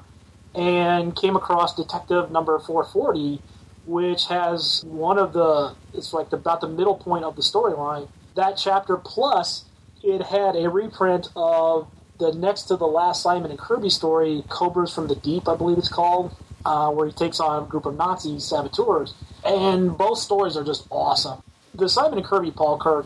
and 0.55 1.13
came 1.13 1.35
across 1.35 1.75
Detective 1.75 2.31
Number 2.31 2.57
440, 2.57 3.41
which 3.85 4.27
has 4.27 4.81
one 4.85 5.19
of 5.19 5.33
the, 5.33 5.75
it's 5.93 6.13
like 6.13 6.31
about 6.31 6.61
the 6.61 6.69
middle 6.69 6.95
point 6.95 7.25
of 7.25 7.35
the 7.35 7.41
storyline. 7.41 8.07
That 8.35 8.53
chapter 8.53 8.95
plus, 8.95 9.65
it 10.01 10.21
had 10.21 10.55
a 10.55 10.69
reprint 10.69 11.27
of 11.35 11.89
the 12.19 12.31
next 12.31 12.63
to 12.69 12.77
the 12.77 12.87
last 12.87 13.21
Simon 13.23 13.51
and 13.51 13.59
Kirby 13.59 13.89
story, 13.89 14.45
Cobras 14.47 14.95
from 14.95 15.09
the 15.09 15.17
Deep, 15.17 15.49
I 15.49 15.57
believe 15.57 15.77
it's 15.77 15.89
called, 15.89 16.33
uh, 16.63 16.91
where 16.91 17.07
he 17.07 17.11
takes 17.11 17.41
on 17.41 17.63
a 17.63 17.67
group 17.67 17.85
of 17.85 17.97
Nazi 17.97 18.39
saboteurs. 18.39 19.13
And 19.43 19.97
both 19.97 20.19
stories 20.19 20.55
are 20.55 20.63
just 20.63 20.87
awesome. 20.89 21.43
The 21.77 21.87
Simon 21.87 22.17
and 22.17 22.25
Kirby 22.25 22.49
Paul 22.49 22.79
Kirk 22.79 23.05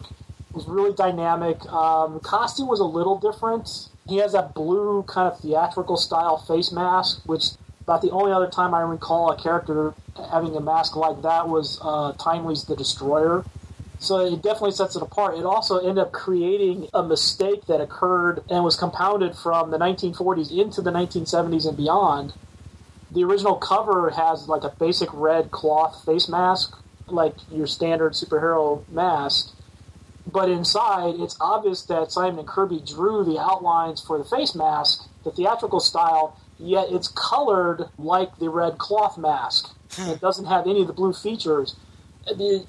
was 0.54 0.66
really 0.66 0.94
dynamic. 0.94 1.66
Um, 1.66 2.22
costume 2.22 2.68
was 2.68 2.80
a 2.80 2.86
little 2.86 3.20
different. 3.20 3.90
He 4.08 4.18
has 4.18 4.32
that 4.32 4.54
blue 4.54 5.04
kind 5.04 5.28
of 5.28 5.40
theatrical 5.42 5.98
style 5.98 6.38
face 6.38 6.72
mask, 6.72 7.22
which 7.26 7.52
about 7.82 8.02
the 8.02 8.12
only 8.12 8.32
other 8.32 8.50
time 8.50 8.74
I 8.74 8.80
recall 8.82 9.30
a 9.30 9.38
character 9.38 9.94
having 10.32 10.56
a 10.56 10.62
mask 10.62 10.96
like 10.96 11.22
that 11.22 11.50
was 11.50 11.80
uh, 11.82 12.14
Timely's 12.14 12.64
The 12.64 12.78
Destroyer. 12.78 13.44
So 14.00 14.26
it 14.26 14.42
definitely 14.42 14.72
sets 14.72 14.96
it 14.96 15.04
apart. 15.04 15.38
It 15.38 15.46
also 15.46 15.78
ended 15.78 16.00
up 16.00 16.14
creating 16.14 16.88
a 16.94 17.04
mistake 17.04 17.66
that 17.66 17.82
occurred 17.82 18.42
and 18.50 18.64
was 18.64 18.78
compounded 18.78 19.36
from 19.36 19.72
the 19.72 19.78
1940s 19.78 20.50
into 20.50 20.82
the 20.82 20.92
1970s 20.92 21.68
and 21.68 21.76
beyond. 21.76 22.34
The 23.12 23.26
original 23.26 23.56
cover 23.56 24.12
has 24.12 24.48
like 24.48 24.64
a 24.64 24.74
basic 24.80 25.10
red 25.14 25.52
cloth 25.52 26.06
face 26.06 26.30
mask, 26.30 26.81
like 27.12 27.36
your 27.52 27.68
standard 27.68 28.14
superhero 28.14 28.88
mask. 28.90 29.54
But 30.32 30.50
inside, 30.50 31.16
it's 31.20 31.36
obvious 31.42 31.84
that 31.84 32.12
Simon 32.12 32.40
and 32.40 32.48
Kirby 32.48 32.82
drew 32.86 33.24
the 33.24 33.40
outlines 33.40 34.02
for 34.02 34.18
the 34.18 34.24
face 34.24 34.54
mask, 34.56 35.08
the 35.24 35.32
theatrical 35.32 35.80
style, 35.80 36.40
yet 36.60 36.88
it's 36.92 37.08
colored 37.08 37.90
like 37.98 38.38
the 38.38 38.50
red 38.50 38.78
cloth 38.78 39.18
mask. 39.18 39.76
Hmm. 39.94 40.12
it 40.12 40.22
doesn't 40.22 40.46
have 40.46 40.68
any 40.68 40.82
of 40.82 40.88
the 40.88 40.94
blue 40.94 41.12
features 41.12 41.76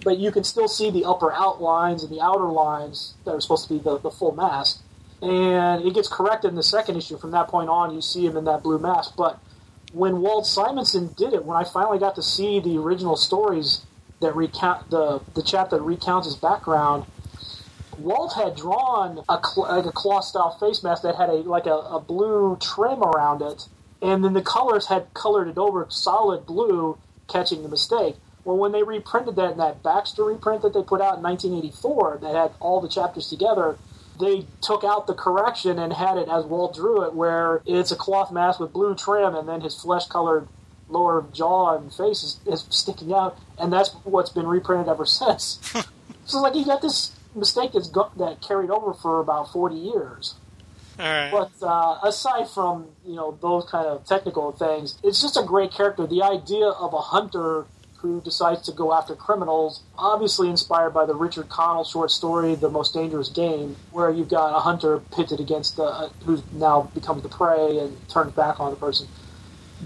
but 0.05 0.19
you 0.19 0.31
can 0.33 0.45
still 0.45 0.69
see 0.69 0.91
the 0.91 1.05
upper 1.05 1.33
outlines 1.33 2.03
and 2.03 2.13
the 2.13 2.21
outer 2.21 2.47
lines 2.47 3.15
that 3.25 3.33
are 3.33 3.41
supposed 3.41 3.69
to 3.69 3.75
be 3.75 3.81
the, 3.81 3.99
the 3.99 4.11
full 4.11 4.33
mask. 4.33 4.81
And 5.21 5.85
it 5.85 5.95
gets 5.95 6.09
corrected 6.09 6.51
in 6.51 6.57
the 6.57 6.63
second 6.63 6.97
issue. 6.97 7.17
From 7.17 7.31
that 7.33 7.49
point 7.49 7.69
on, 7.69 7.95
you 7.95 8.01
see 8.01 8.27
him 8.27 8.37
in 8.37 8.45
that 8.45 8.63
blue 8.63 8.79
mask. 8.79 9.15
But 9.17 9.39
when 9.93 10.21
Walt 10.21 10.47
Simonson 10.47 11.15
did 11.17 11.33
it, 11.33 11.45
when 11.45 11.57
I 11.57 11.65
finally 11.65 11.99
got 11.99 12.17
to 12.17 12.23
see 12.23 12.61
the 12.61 12.79
original 12.79 13.17
stories 13.17 13.83
that 14.23 14.35
recount 14.35 14.91
the 14.91 15.21
the 15.35 15.43
chapter 15.43 15.77
that 15.77 15.83
recounts 15.83 16.27
his 16.27 16.37
background, 16.37 17.05
Walt 17.99 18.33
had 18.35 18.57
drawn 18.57 19.23
a 19.29 19.39
cl- 19.45 19.69
like 19.69 19.85
a 19.85 19.93
cloth 19.93 20.25
style 20.25 20.57
face 20.59 20.83
mask 20.83 21.03
that 21.03 21.17
had 21.17 21.29
a 21.29 21.43
like 21.43 21.67
a, 21.67 21.75
a 21.75 22.01
blue 22.01 22.57
trim 22.61 23.03
around 23.03 23.43
it, 23.43 23.69
and 24.01 24.25
then 24.25 24.33
the 24.33 24.43
colors 24.43 24.87
had 24.87 25.13
colored 25.15 25.49
it 25.49 25.59
over 25.59 25.87
solid 25.91 26.47
blue, 26.47 26.99
catching 27.29 27.63
the 27.63 27.69
mistake. 27.69 28.17
Well, 28.45 28.57
when 28.57 28.73
they 28.73 28.83
reprinted 28.83 29.37
that 29.37 29.53
in 29.53 29.59
that 29.59 29.83
Baxter 29.83 30.25
reprint 30.25 30.63
that 30.63 30.75
they 30.75 30.83
put 30.83 31.01
out 31.01 31.19
in 31.19 31.23
1984, 31.23 32.19
that 32.23 32.35
had 32.35 32.51
all 32.59 32.81
the 32.81 32.89
chapters 32.89 33.29
together, 33.29 33.77
they 34.19 34.47
took 34.61 34.83
out 34.83 35.07
the 35.07 35.15
correction 35.15 35.79
and 35.79 35.93
had 35.93 36.19
it 36.19 36.29
as 36.29 36.45
Walt 36.45 36.75
drew 36.75 37.05
it, 37.05 37.15
where 37.15 37.63
it's 37.67 37.93
a 37.93 37.97
cloth 37.97 38.33
mask 38.33 38.59
with 38.59 38.73
blue 38.73 38.97
trim, 38.97 39.37
and 39.37 39.49
then 39.49 39.61
his 39.61 39.81
flesh-colored 39.81 40.49
lower 40.93 41.25
jaw 41.33 41.77
and 41.77 41.93
face 41.93 42.23
is, 42.23 42.41
is 42.47 42.65
sticking 42.71 43.13
out, 43.13 43.39
and 43.59 43.73
that's 43.73 43.91
what's 44.05 44.31
been 44.31 44.47
reprinted 44.47 44.89
ever 44.89 45.07
since. 45.21 45.59
so, 46.25 46.41
like, 46.41 46.55
you 46.55 46.65
got 46.65 46.83
this 46.83 47.13
mistake 47.35 47.73
that's 47.73 47.89
go- 47.89 48.13
that 48.17 48.41
carried 48.41 48.71
over 48.71 48.93
for 48.93 49.21
about 49.21 49.53
40 49.53 49.75
years. 49.75 50.35
All 50.99 51.07
right. 51.07 51.31
But 51.31 51.67
uh, 51.67 51.99
aside 52.05 52.49
from 52.49 52.89
you 53.07 53.15
know 53.15 53.37
those 53.41 53.65
kind 53.65 53.87
of 53.87 54.05
technical 54.05 54.53
things, 54.53 54.99
it's 55.03 55.21
just 55.23 55.37
a 55.37 55.43
great 55.43 55.73
character. 55.73 56.07
The 56.07 56.23
idea 56.23 56.67
of 56.67 56.93
a 56.93 57.01
hunter 57.01 57.67
who 57.97 58.21
decides 58.21 58.63
to 58.63 58.73
go 58.73 58.93
after 58.93 59.15
criminals, 59.15 59.83
obviously 59.97 60.51
inspired 60.51 60.91
by 60.91 61.07
the 61.07 61.15
Richard 61.15 61.49
Connell 61.49 61.85
short 61.85 62.11
story 62.11 62.55
"The 62.55 62.69
Most 62.69 62.93
Dangerous 62.93 63.31
Game," 63.31 63.77
where 63.91 64.11
you've 64.11 64.29
got 64.29 64.55
a 64.55 64.61
hunter 64.61 64.99
pitted 65.15 65.41
against 65.41 65.77
the 65.77 65.85
uh, 65.85 66.09
who's 66.25 66.43
now 66.53 66.91
becomes 66.95 67.23
the 67.23 67.29
prey 67.29 67.79
and 67.79 67.97
turns 68.09 68.33
back 68.33 68.61
on 68.61 68.71
the 68.71 68.77
person. 68.77 69.09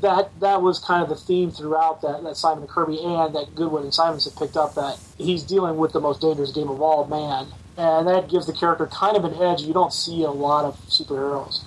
That 0.01 0.29
that 0.41 0.63
was 0.63 0.79
kind 0.79 1.03
of 1.03 1.09
the 1.09 1.17
theme 1.17 1.51
throughout 1.51 2.03
that, 2.03 2.23
that 2.23 2.37
Simon 2.37 2.65
and 2.65 2.69
Kirby 2.69 2.99
and 3.03 3.35
that 3.35 3.55
Goodwin 3.55 3.85
and 3.85 3.95
Simonson 3.95 4.33
picked 4.39 4.57
up 4.57 4.75
that 4.75 4.99
he's 5.17 5.43
dealing 5.43 5.77
with 5.77 5.93
the 5.93 6.01
most 6.01 6.21
dangerous 6.21 6.53
game 6.53 6.69
of 6.69 6.83
all, 6.83 7.07
man, 7.07 7.47
and 7.77 8.07
that 8.07 8.29
gives 8.29 8.47
the 8.47 8.53
character 8.53 8.87
kind 8.87 9.17
of 9.17 9.25
an 9.25 9.35
edge 9.43 9.63
you 9.63 9.73
don't 9.73 9.93
see 9.93 10.23
a 10.23 10.31
lot 10.31 10.65
of 10.65 10.79
superheroes. 10.87 11.63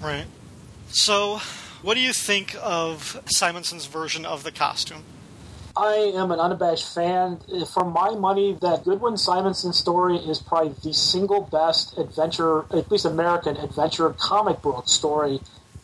Right. 0.00 0.26
So, 0.88 1.40
what 1.82 1.94
do 1.94 2.00
you 2.00 2.12
think 2.12 2.56
of 2.60 3.22
Simonson's 3.26 3.86
version 3.86 4.26
of 4.26 4.42
the 4.42 4.52
costume? 4.52 5.04
I 5.76 6.12
am 6.14 6.30
an 6.30 6.38
unabashed 6.38 6.92
fan. 6.94 7.38
For 7.72 7.84
my 7.84 8.10
money, 8.10 8.58
that 8.60 8.84
Goodwin 8.84 9.16
Simonson 9.16 9.72
story 9.72 10.16
is 10.16 10.38
probably 10.38 10.74
the 10.82 10.92
single 10.92 11.42
best 11.42 11.96
adventure, 11.96 12.66
at 12.76 12.90
least 12.90 13.06
American 13.06 13.56
adventure 13.56 14.10
comic 14.10 14.60
book 14.60 14.86
story 14.88 15.40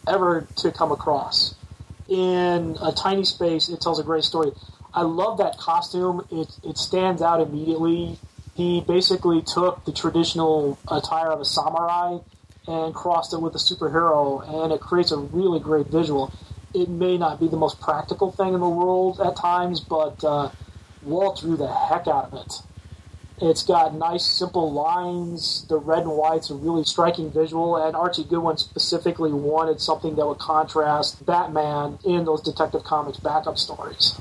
ever 0.07 0.47
to 0.57 0.71
come 0.71 0.93
across. 0.93 1.55
In 2.09 2.77
a 2.83 2.93
tiny 2.93 3.25
space, 3.25 3.69
it 3.69 3.81
tells 3.81 4.01
a 4.01 4.03
great 4.03 4.25
story. 4.25 4.53
I 4.95 5.03
love 5.03 5.39
that 5.39 5.59
costume. 5.59 6.27
It, 6.31 6.49
it 6.65 6.79
stands 6.79 7.21
out 7.21 7.41
immediately. 7.41 8.19
He 8.55 8.81
basically 8.81 9.43
took 9.43 9.85
the 9.85 9.93
traditional 9.93 10.79
attire 10.91 11.31
of 11.31 11.41
a 11.41 11.45
samurai 11.45 12.19
and 12.67 12.95
crossed 12.95 13.33
it 13.33 13.41
with 13.41 13.55
a 13.55 13.59
superhero, 13.59 14.43
and 14.65 14.73
it 14.73 14.81
creates 14.81 15.13
a 15.13 15.19
really 15.19 15.61
great 15.61 15.87
visual 15.87 16.33
it 16.75 16.89
may 16.89 17.17
not 17.17 17.41
be 17.41 17.49
the 17.49 17.57
most 17.57 17.81
practical 17.81 18.31
thing 18.31 18.55
in 18.55 18.61
the 18.61 18.69
world 18.69 19.21
at 19.21 19.37
times, 19.37 19.81
but 19.81 20.23
uh, 20.25 20.51
Walt 21.03 21.41
drew 21.41 21.57
the 21.57 21.73
heck 21.73 22.07
out 22.07 22.33
of 22.33 22.35
it. 22.35 22.63
It's 23.41 23.63
got 23.63 23.95
nice, 23.95 24.25
simple 24.25 24.73
lines. 24.73 25.65
The 25.69 25.79
red 25.79 26.03
and 26.03 26.13
white's 26.13 26.51
a 26.51 26.55
really 26.55 26.85
striking 26.85 27.31
visual, 27.31 27.77
and 27.77 27.95
Archie 27.95 28.25
Goodwin 28.25 28.57
specifically 28.57 29.33
wanted 29.33 29.81
something 29.81 30.17
that 30.17 30.27
would 30.27 30.39
contrast 30.39 31.25
Batman 31.25 31.99
in 32.05 32.25
those 32.25 32.43
Detective 32.43 32.83
Comics 32.83 33.19
backup 33.19 33.59
stories. 33.59 34.21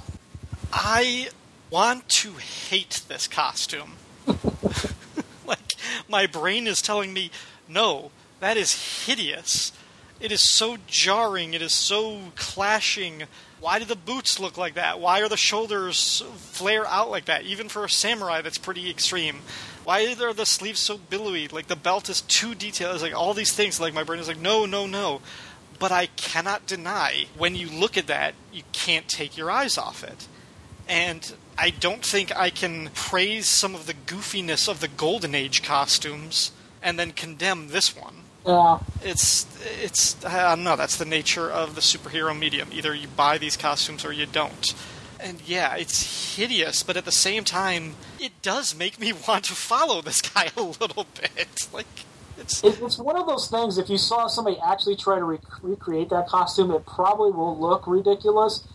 I 0.72 1.30
want 1.70 2.08
to 2.10 2.34
hate 2.34 3.02
this 3.08 3.28
costume. 3.28 3.94
like, 5.48 5.76
my 6.08 6.28
brain 6.28 6.68
is 6.68 6.82
telling 6.82 7.14
me, 7.14 7.32
no, 7.68 8.12
that 8.40 8.58
is 8.58 9.06
hideous. 9.06 9.72
It 10.20 10.32
is 10.32 10.50
so 10.50 10.78
jarring. 10.88 11.54
It 11.54 11.62
is 11.62 11.74
so 11.74 12.20
clashing. 12.36 13.24
Why 13.60 13.80
do 13.80 13.86
the 13.86 13.96
boots 13.96 14.40
look 14.40 14.58
like 14.58 14.76
that? 14.76 15.00
Why 15.00 15.22
are 15.22 15.30
the 15.30 15.38
shoulders 15.38 16.24
flare 16.38 16.86
out 16.86 17.10
like 17.10 17.26
that? 17.26 17.44
Even 17.44 17.70
for 17.70 17.84
a 17.84 17.90
samurai, 17.90 18.42
that's 18.42 18.58
pretty 18.58 18.90
extreme. 18.90 19.40
Why 19.84 20.16
are 20.20 20.34
the 20.34 20.46
sleeves 20.46 20.80
so 20.80 20.98
billowy? 20.98 21.48
Like 21.48 21.68
the 21.68 21.76
belt 21.76 22.10
is 22.10 22.22
too 22.22 22.54
detailed. 22.54 22.96
It's 22.96 23.04
like 23.04 23.16
all 23.16 23.34
these 23.34 23.54
things. 23.54 23.80
Like 23.80 23.94
my 23.94 24.04
brain 24.04 24.20
is 24.20 24.28
like, 24.28 24.40
no, 24.40 24.66
no, 24.66 24.86
no. 24.86 25.22
But 25.80 25.92
I 25.92 26.08
cannot 26.08 26.68
deny 26.68 27.28
when 27.38 27.56
you 27.56 27.70
look 27.70 27.98
at 27.98 28.08
that, 28.08 28.36
you 28.52 28.64
can't 28.74 29.08
take 29.08 29.38
your 29.38 29.50
eyes 29.50 29.78
off 29.78 30.04
it. 30.04 30.28
And 30.88 31.34
I 31.58 31.72
don't 31.72 32.06
think 32.06 32.36
I 32.36 32.50
can 32.50 32.90
praise 32.94 33.48
some 33.48 33.76
of 33.76 33.88
the 33.88 33.94
goofiness 33.94 34.70
of 34.70 34.80
the 34.80 34.88
Golden 34.88 35.34
Age 35.34 35.64
costumes 35.64 36.52
and 36.82 37.00
then 37.00 37.12
condemn 37.12 37.70
this 37.70 37.96
one. 37.96 38.17
Yeah. 38.48 38.80
It's 39.04 39.46
it's 39.84 40.24
I 40.26 40.56
don't 40.56 40.64
know. 40.64 40.78
That's 40.78 40.96
the 40.96 41.06
nature 41.06 41.52
of 41.52 41.76
the 41.76 41.82
superhero 41.82 42.38
medium. 42.38 42.70
Either 42.72 42.96
you 42.96 43.10
buy 43.10 43.38
these 43.38 43.58
costumes 43.58 44.06
or 44.06 44.14
you 44.14 44.26
don't. 44.26 44.74
And 45.20 45.42
yeah, 45.46 45.76
it's 45.76 46.36
hideous, 46.38 46.84
but 46.84 46.96
at 46.96 47.04
the 47.06 47.12
same 47.12 47.44
time, 47.44 47.96
it 48.20 48.32
does 48.42 48.74
make 48.76 49.00
me 49.00 49.12
want 49.28 49.46
to 49.46 49.54
follow 49.54 50.02
this 50.02 50.22
guy 50.22 50.50
a 50.56 50.62
little 50.62 51.06
bit. 51.20 51.68
Like 51.74 51.86
it's 52.38 52.64
it's 52.64 52.98
one 52.98 53.18
of 53.18 53.28
those 53.28 53.50
things. 53.50 53.78
If 53.78 53.90
you 53.90 53.98
saw 53.98 54.28
somebody 54.28 54.58
actually 54.66 54.96
try 54.96 55.18
to 55.18 55.24
rec- 55.26 55.64
recreate 55.64 56.10
that 56.10 56.28
costume, 56.28 56.72
it 56.72 56.86
probably 56.86 57.32
will 57.32 57.60
look 57.60 57.86
ridiculous. 57.86 58.66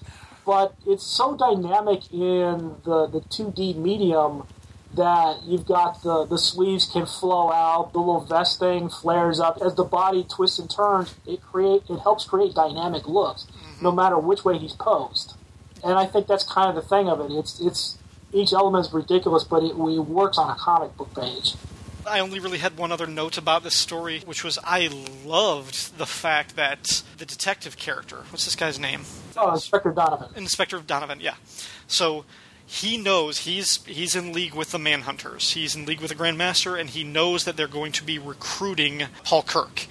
But 0.45 0.75
it's 0.87 1.07
so 1.07 1.37
dynamic 1.37 2.13
in 2.13 2.77
the 2.85 3.07
the 3.07 3.23
two 3.31 3.53
D 3.57 3.73
medium 3.73 4.47
that 4.95 5.43
you've 5.45 5.67
got 5.67 6.03
the 6.03 6.27
the 6.27 6.39
sleeves 6.39 6.87
can 6.87 7.07
flow 7.07 7.51
out, 7.51 7.93
the 7.93 7.99
little 7.99 8.21
vest 8.21 8.59
thing 8.59 8.89
flares 8.89 9.41
up 9.41 9.59
as 9.65 9.75
the 9.75 9.85
body 9.85 10.25
twists 10.29 10.59
and 10.59 10.71
turns. 10.71 11.15
It 11.27 11.43
create 11.43 11.83
it 11.89 11.99
helps 12.01 12.25
create 12.25 12.55
dynamic 12.55 13.07
looks, 13.07 13.45
mm-hmm. 13.45 13.85
no 13.85 13.93
matter 13.93 14.19
which 14.19 14.45
way 14.45 14.59
he's 14.59 14.75
posed. 14.75 15.35
And 15.85 15.95
I 15.95 16.07
think 16.07 16.27
that's 16.27 16.45
kind 16.45 16.69
of 16.69 16.75
the 16.75 16.89
thing 16.89 17.09
of 17.09 17.21
it. 17.21 17.33
It's 17.33 17.61
it's 17.61 17.99
each 18.33 18.53
element 18.53 18.87
is 18.87 18.93
ridiculous, 18.93 19.45
but 19.45 19.63
it, 19.63 19.73
it 19.73 19.77
works 19.77 20.39
on 20.39 20.51
a 20.51 20.55
comic 20.55 20.97
book 20.97 21.15
page. 21.15 21.55
I 22.07 22.19
only 22.19 22.41
really 22.41 22.59
had 22.59 22.77
one 22.77 22.91
other 22.91 23.07
note 23.07 23.39
about 23.39 23.63
this 23.63 23.77
story, 23.77 24.21
which 24.25 24.43
was 24.43 24.59
I 24.65 24.89
loved 25.25 25.99
the 25.99 26.07
fact 26.07 26.57
that 26.57 27.03
the 27.19 27.25
detective 27.25 27.77
character, 27.77 28.25
what's 28.31 28.45
this 28.45 28.57
guy's 28.57 28.79
name? 28.79 29.03
Oh, 29.37 29.53
Inspector 29.53 29.91
Donovan. 29.93 30.31
Inspector 30.35 30.79
Donovan, 30.81 31.21
yeah. 31.21 31.35
So 31.87 32.25
he 32.73 32.97
knows 32.97 33.41
he's 33.41 33.85
he's 33.85 34.17
in 34.17 34.33
league 34.33 34.55
with 34.55 34.71
the 34.71 34.79
Manhunters. 34.79 35.53
He's 35.53 35.77
in 35.77 35.85
league 35.85 36.01
with 36.01 36.09
the 36.09 36.15
Grandmaster, 36.15 36.81
and 36.81 36.89
he 36.89 37.05
knows 37.05 37.45
that 37.45 37.55
they're 37.55 37.69
going 37.69 37.93
to 37.93 38.03
be 38.03 38.19
recruiting 38.19 39.03
Paul 39.25 39.43
Kirk. 39.43 39.89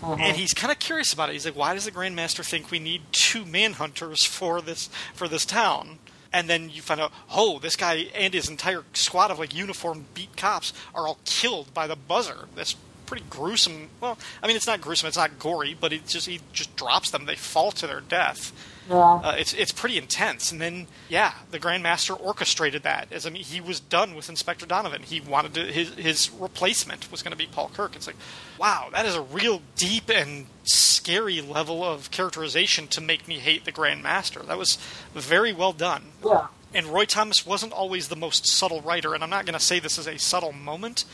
Uh-huh. 0.00 0.14
And 0.20 0.36
he's 0.36 0.54
kind 0.54 0.70
of 0.70 0.78
curious 0.78 1.12
about 1.12 1.28
it. 1.28 1.32
He's 1.32 1.44
like, 1.44 1.56
"Why 1.56 1.74
does 1.74 1.86
the 1.86 1.90
Grandmaster 1.90 2.48
think 2.48 2.70
we 2.70 2.78
need 2.78 3.02
two 3.10 3.44
Manhunters 3.44 4.24
for 4.24 4.60
this 4.60 4.88
for 5.12 5.26
this 5.26 5.44
town?" 5.44 5.98
And 6.32 6.48
then 6.48 6.70
you 6.70 6.82
find 6.82 7.00
out, 7.00 7.12
oh, 7.32 7.58
this 7.58 7.74
guy 7.74 8.06
and 8.14 8.32
his 8.32 8.48
entire 8.48 8.84
squad 8.92 9.32
of 9.32 9.40
like 9.40 9.52
uniformed 9.52 10.06
beat 10.14 10.36
cops 10.36 10.72
are 10.94 11.08
all 11.08 11.18
killed 11.24 11.74
by 11.74 11.88
the 11.88 11.96
buzzer. 11.96 12.46
That's 12.54 12.76
pretty 13.06 13.24
gruesome. 13.28 13.90
Well, 14.00 14.18
I 14.40 14.46
mean, 14.46 14.56
it's 14.56 14.66
not 14.68 14.80
gruesome. 14.80 15.08
It's 15.08 15.16
not 15.16 15.40
gory, 15.40 15.76
but 15.80 15.92
it 15.92 16.06
just 16.06 16.28
he 16.28 16.40
just 16.52 16.76
drops 16.76 17.10
them. 17.10 17.26
They 17.26 17.34
fall 17.34 17.72
to 17.72 17.88
their 17.88 18.00
death. 18.00 18.52
Yeah. 18.88 18.96
Uh, 18.96 19.34
it's 19.38 19.54
it's 19.54 19.72
pretty 19.72 19.96
intense. 19.96 20.52
And 20.52 20.60
then 20.60 20.86
yeah, 21.08 21.32
the 21.50 21.58
Grandmaster 21.58 22.18
orchestrated 22.20 22.82
that. 22.82 23.08
As 23.12 23.26
I 23.26 23.30
mean, 23.30 23.42
he 23.42 23.60
was 23.60 23.80
done 23.80 24.14
with 24.14 24.28
Inspector 24.28 24.64
Donovan. 24.66 25.02
He 25.02 25.20
wanted 25.20 25.54
to, 25.54 25.64
his 25.72 25.94
his 25.94 26.30
replacement 26.30 27.10
was 27.10 27.22
going 27.22 27.32
to 27.32 27.38
be 27.38 27.46
Paul 27.46 27.70
Kirk. 27.72 27.96
It's 27.96 28.06
like, 28.06 28.16
wow, 28.58 28.88
that 28.92 29.06
is 29.06 29.14
a 29.14 29.22
real 29.22 29.62
deep 29.76 30.10
and 30.10 30.46
scary 30.64 31.40
level 31.40 31.82
of 31.82 32.10
characterization 32.10 32.86
to 32.88 33.00
make 33.00 33.26
me 33.26 33.38
hate 33.38 33.64
the 33.64 33.72
Grandmaster. 33.72 34.46
That 34.46 34.58
was 34.58 34.76
very 35.14 35.52
well 35.52 35.72
done. 35.72 36.04
Yeah. 36.24 36.48
And 36.74 36.86
Roy 36.86 37.04
Thomas 37.04 37.46
wasn't 37.46 37.72
always 37.72 38.08
the 38.08 38.16
most 38.16 38.46
subtle 38.48 38.80
writer, 38.80 39.14
and 39.14 39.22
I'm 39.22 39.30
not 39.30 39.46
going 39.46 39.58
to 39.58 39.64
say 39.64 39.78
this 39.78 39.96
is 39.96 40.08
a 40.08 40.18
subtle 40.18 40.52
moment, 40.52 41.04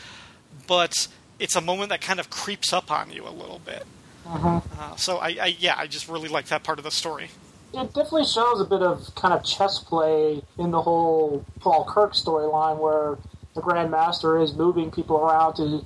but 0.67 1.07
it's 1.39 1.55
a 1.55 1.61
moment 1.61 1.89
that 1.89 2.01
kind 2.01 2.19
of 2.19 2.29
creeps 2.29 2.73
up 2.73 2.89
on 2.89 3.11
you 3.11 3.27
a 3.27 3.29
little 3.29 3.59
bit. 3.59 3.85
Uh-huh. 4.25 4.61
Uh, 4.79 4.95
so 4.95 5.17
I, 5.17 5.37
I 5.41 5.55
yeah, 5.59 5.75
I 5.77 5.87
just 5.87 6.07
really 6.07 6.29
like 6.29 6.47
that 6.47 6.63
part 6.63 6.77
of 6.77 6.83
the 6.83 6.91
story. 6.91 7.29
It 7.73 7.93
definitely 7.93 8.25
shows 8.25 8.59
a 8.59 8.65
bit 8.65 8.81
of 8.81 9.13
kind 9.15 9.33
of 9.33 9.43
chess 9.43 9.79
play 9.79 10.43
in 10.57 10.71
the 10.71 10.81
whole 10.81 11.45
Paul 11.59 11.85
Kirk 11.85 12.13
storyline, 12.13 12.77
where 12.77 13.17
the 13.55 13.61
Grandmaster 13.61 14.41
is 14.41 14.53
moving 14.53 14.91
people 14.91 15.17
around 15.17 15.55
to 15.55 15.85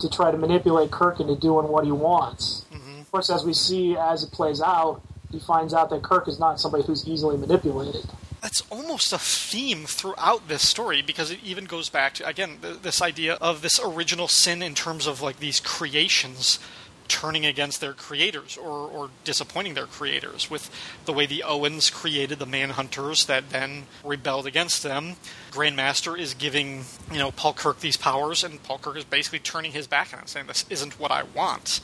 to 0.00 0.08
try 0.08 0.30
to 0.30 0.38
manipulate 0.38 0.92
Kirk 0.92 1.18
into 1.18 1.34
doing 1.34 1.68
what 1.68 1.84
he 1.84 1.90
wants. 1.90 2.64
Mm-hmm. 2.72 3.00
Of 3.00 3.10
course, 3.10 3.30
as 3.30 3.44
we 3.44 3.52
see 3.52 3.96
as 3.96 4.22
it 4.22 4.30
plays 4.30 4.60
out, 4.60 5.02
he 5.32 5.40
finds 5.40 5.74
out 5.74 5.90
that 5.90 6.02
Kirk 6.02 6.28
is 6.28 6.38
not 6.38 6.60
somebody 6.60 6.84
who's 6.84 7.06
easily 7.06 7.36
manipulated. 7.36 8.04
That's 8.40 8.62
almost 8.70 9.12
a 9.12 9.18
theme 9.18 9.84
throughout 9.86 10.46
this 10.46 10.66
story 10.66 11.02
because 11.02 11.30
it 11.32 11.40
even 11.44 11.64
goes 11.64 11.88
back 11.88 12.14
to 12.14 12.26
again 12.26 12.58
th- 12.62 12.82
this 12.82 13.02
idea 13.02 13.34
of 13.34 13.62
this 13.62 13.80
original 13.82 14.28
sin 14.28 14.62
in 14.62 14.74
terms 14.74 15.06
of 15.06 15.20
like 15.20 15.40
these 15.40 15.58
creations 15.58 16.60
turning 17.08 17.46
against 17.46 17.80
their 17.80 17.92
creators 17.92 18.56
or, 18.56 18.88
or 18.88 19.10
disappointing 19.24 19.74
their 19.74 19.86
creators 19.86 20.50
with 20.50 20.70
the 21.04 21.12
way 21.12 21.26
the 21.26 21.42
Oans 21.46 21.92
created 21.92 22.38
the 22.38 22.46
Manhunters 22.46 23.26
that 23.26 23.50
then 23.50 23.86
rebelled 24.04 24.46
against 24.46 24.82
them. 24.82 25.16
Grandmaster 25.50 26.18
is 26.18 26.34
giving, 26.34 26.84
you 27.10 27.18
know, 27.18 27.30
Paul 27.30 27.54
Kirk 27.54 27.80
these 27.80 27.96
powers 27.96 28.44
and 28.44 28.62
Paul 28.62 28.78
Kirk 28.78 28.96
is 28.96 29.04
basically 29.04 29.38
turning 29.38 29.72
his 29.72 29.86
back 29.86 30.12
on 30.12 30.20
it, 30.20 30.28
saying 30.28 30.46
this 30.46 30.64
isn't 30.70 31.00
what 31.00 31.10
I 31.10 31.22
want. 31.22 31.80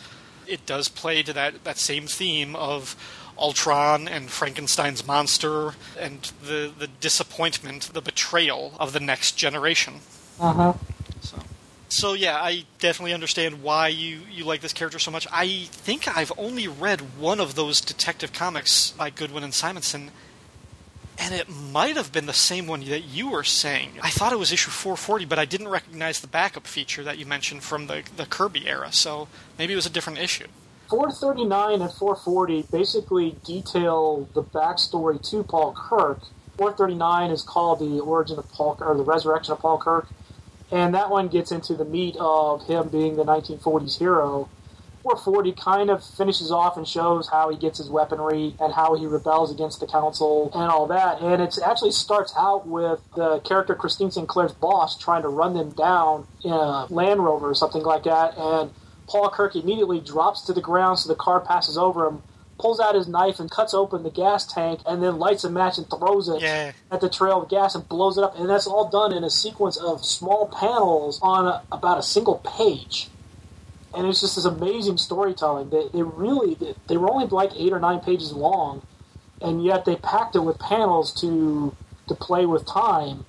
It 0.47 0.67
does 0.67 0.89
play 0.89 1.23
to 1.23 1.33
that, 1.33 1.65
that 1.65 1.79
same 1.79 2.07
theme 2.07 2.55
of 2.55 2.97
Ultron 3.39 4.07
and 4.07 4.31
Frankenstein's 4.31 5.07
monster 5.07 5.75
and 5.99 6.31
the, 6.43 6.73
the 6.79 6.87
disappointment, 6.87 7.91
the 7.93 8.03
betrayal 8.03 8.75
of 8.79 8.93
the 8.93 9.01
next 9.01 9.33
generation. 9.33 9.95
Uh-huh. 10.39 10.75
So, 11.89 12.15
yeah, 12.15 12.37
I 12.37 12.65
definitely 12.79 13.13
understand 13.13 13.63
why 13.63 13.89
you, 13.89 14.21
you 14.31 14.45
like 14.45 14.61
this 14.61 14.73
character 14.73 14.99
so 14.99 15.11
much. 15.11 15.27
I 15.31 15.67
think 15.71 16.09
I've 16.09 16.33
only 16.37 16.67
read 16.67 17.19
one 17.19 17.41
of 17.41 17.55
those 17.55 17.81
detective 17.81 18.33
comics 18.33 18.91
by 18.93 19.11
Goodwin 19.11 19.45
and 19.45 19.55
Simonson, 19.55 20.11
and 21.19 21.35
it 21.35 21.49
might 21.49 21.97
have 21.97 22.11
been 22.11 22.27
the 22.27 22.33
same 22.33 22.67
one 22.67 22.85
that 22.87 23.05
you 23.05 23.31
were 23.31 23.45
saying. 23.45 23.93
I 24.03 24.11
thought 24.11 24.33
it 24.33 24.39
was 24.39 24.51
issue 24.53 24.71
440, 24.71 25.25
but 25.27 25.39
I 25.39 25.45
didn't 25.45 25.69
recognize 25.69 26.21
the 26.21 26.27
backup 26.27 26.67
feature 26.67 27.05
that 27.05 27.19
you 27.19 27.27
mentioned 27.27 27.63
from 27.63 27.87
the, 27.87 28.03
the 28.17 28.27
Kirby 28.27 28.67
era, 28.67 28.93
so 28.93 29.29
maybe 29.59 29.73
it 29.73 29.77
was 29.77 29.87
a 29.87 29.91
different 29.91 30.19
issue. 30.19 30.47
439 30.89 31.81
and 31.81 31.93
440 31.93 32.63
basically 32.71 33.37
detail 33.45 34.29
the 34.35 34.43
backstory 34.43 35.23
to 35.31 35.43
Paul 35.43 35.73
Kirk. 35.73 36.21
439 36.57 37.31
is 37.31 37.43
called 37.43 37.81
the 37.81 38.01
origin 38.01 38.39
of 38.39 38.51
Paul 38.53 38.77
or 38.81 38.97
the 38.97 39.03
resurrection 39.03 39.53
of 39.53 39.61
Paul 39.61 39.79
Kirk, 39.79 40.09
and 40.71 40.95
that 40.95 41.11
one 41.11 41.29
gets 41.29 41.53
into 41.53 41.75
the 41.75 41.85
meat 41.85 42.17
of 42.19 42.67
him 42.67 42.89
being 42.89 43.17
the 43.17 43.25
1940s 43.25 43.99
hero. 43.99 44.49
440 45.03 45.53
kind 45.53 45.91
of 45.91 46.03
finishes 46.03 46.51
off 46.51 46.79
and 46.79 46.89
shows 46.89 47.29
how 47.29 47.51
he 47.51 47.59
gets 47.59 47.77
his 47.77 47.91
weaponry 47.91 48.57
and 48.59 48.73
how 48.73 48.95
he 48.95 49.05
rebels 49.05 49.53
against 49.53 49.81
the 49.81 49.87
council 49.87 50.51
and 50.55 50.71
all 50.71 50.87
that. 50.87 51.21
And 51.21 51.43
it 51.43 51.59
actually 51.63 51.93
starts 51.93 52.33
out 52.39 52.67
with 52.67 53.01
the 53.15 53.41
character 53.41 53.75
Christine 53.75 54.11
St. 54.11 54.27
Clair's 54.27 54.53
boss 54.53 54.97
trying 54.97 55.21
to 55.21 55.29
run 55.29 55.53
them 55.53 55.73
down 55.73 56.27
in 56.43 56.53
a 56.53 56.87
Land 56.87 57.23
Rover 57.23 57.51
or 57.51 57.55
something 57.55 57.83
like 57.83 58.05
that, 58.05 58.33
and 58.39 58.71
Paul 59.07 59.29
Kirk 59.31 59.55
immediately 59.55 60.01
drops 60.01 60.43
to 60.43 60.53
the 60.53 60.63
ground 60.63 60.99
so 60.99 61.09
the 61.09 61.15
car 61.15 61.41
passes 61.41 61.77
over 61.77 62.07
him, 62.07 62.23
pulls 62.59 62.81
out 62.81 62.95
his 62.95 63.09
knife 63.09 63.41
and 63.41 63.51
cuts 63.51 63.75
open 63.75 64.03
the 64.03 64.11
gas 64.11 64.47
tank, 64.47 64.81
and 64.87 65.03
then 65.03 65.19
lights 65.19 65.45
a 65.45 65.51
match 65.51 65.79
and 65.79 65.89
throws 65.89 66.29
it 66.29 66.41
Yeah. 66.41 66.73
at 66.91 67.01
the 67.01 67.09
trail 67.09 67.43
of 67.43 67.49
gas 67.49 67.75
and 67.75 67.89
blows 67.89 68.17
it 68.19 68.25
up. 68.25 68.39
And 68.39 68.49
that's 68.49 68.67
all 68.67 68.89
done 68.89 69.13
in 69.13 69.25
a 69.25 69.31
sequence 69.31 69.77
of 69.77 70.05
small 70.05 70.47
panels 70.49 71.19
on 71.23 71.47
a, 71.47 71.63
about 71.73 71.99
a 71.99 72.03
single 72.03 72.37
page. 72.45 73.09
And 73.95 74.07
it's 74.07 74.21
just 74.21 74.37
this 74.37 74.45
amazing 74.45 74.99
storytelling. 74.99 75.71
They, 75.71 75.89
they 75.93 76.03
really 76.03 76.55
they, 76.55 76.75
they 76.89 76.97
were 76.97 77.11
only 77.11 77.27
like 77.27 77.53
eight 77.57 77.73
or 77.73 77.79
nine 77.79 78.01
pages 78.01 78.33
long, 78.33 78.83
and 79.41 79.65
yet 79.65 79.85
they 79.85 79.95
packed 79.97 80.35
it 80.35 80.41
with 80.41 80.59
panels 80.59 81.13
to 81.21 81.75
to 82.09 82.15
play 82.15 82.45
with 82.45 82.67
time. 82.67 83.25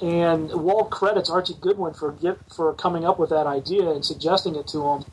And 0.00 0.50
Walt 0.52 0.90
credits 0.90 1.30
Archie 1.30 1.54
Goodwin 1.60 1.94
for 1.94 2.12
get, 2.12 2.38
for 2.52 2.72
coming 2.74 3.04
up 3.04 3.18
with 3.18 3.30
that 3.30 3.46
idea 3.46 3.88
and 3.90 4.04
suggesting 4.04 4.56
it 4.56 4.66
to 4.68 4.82
him. 4.88 5.04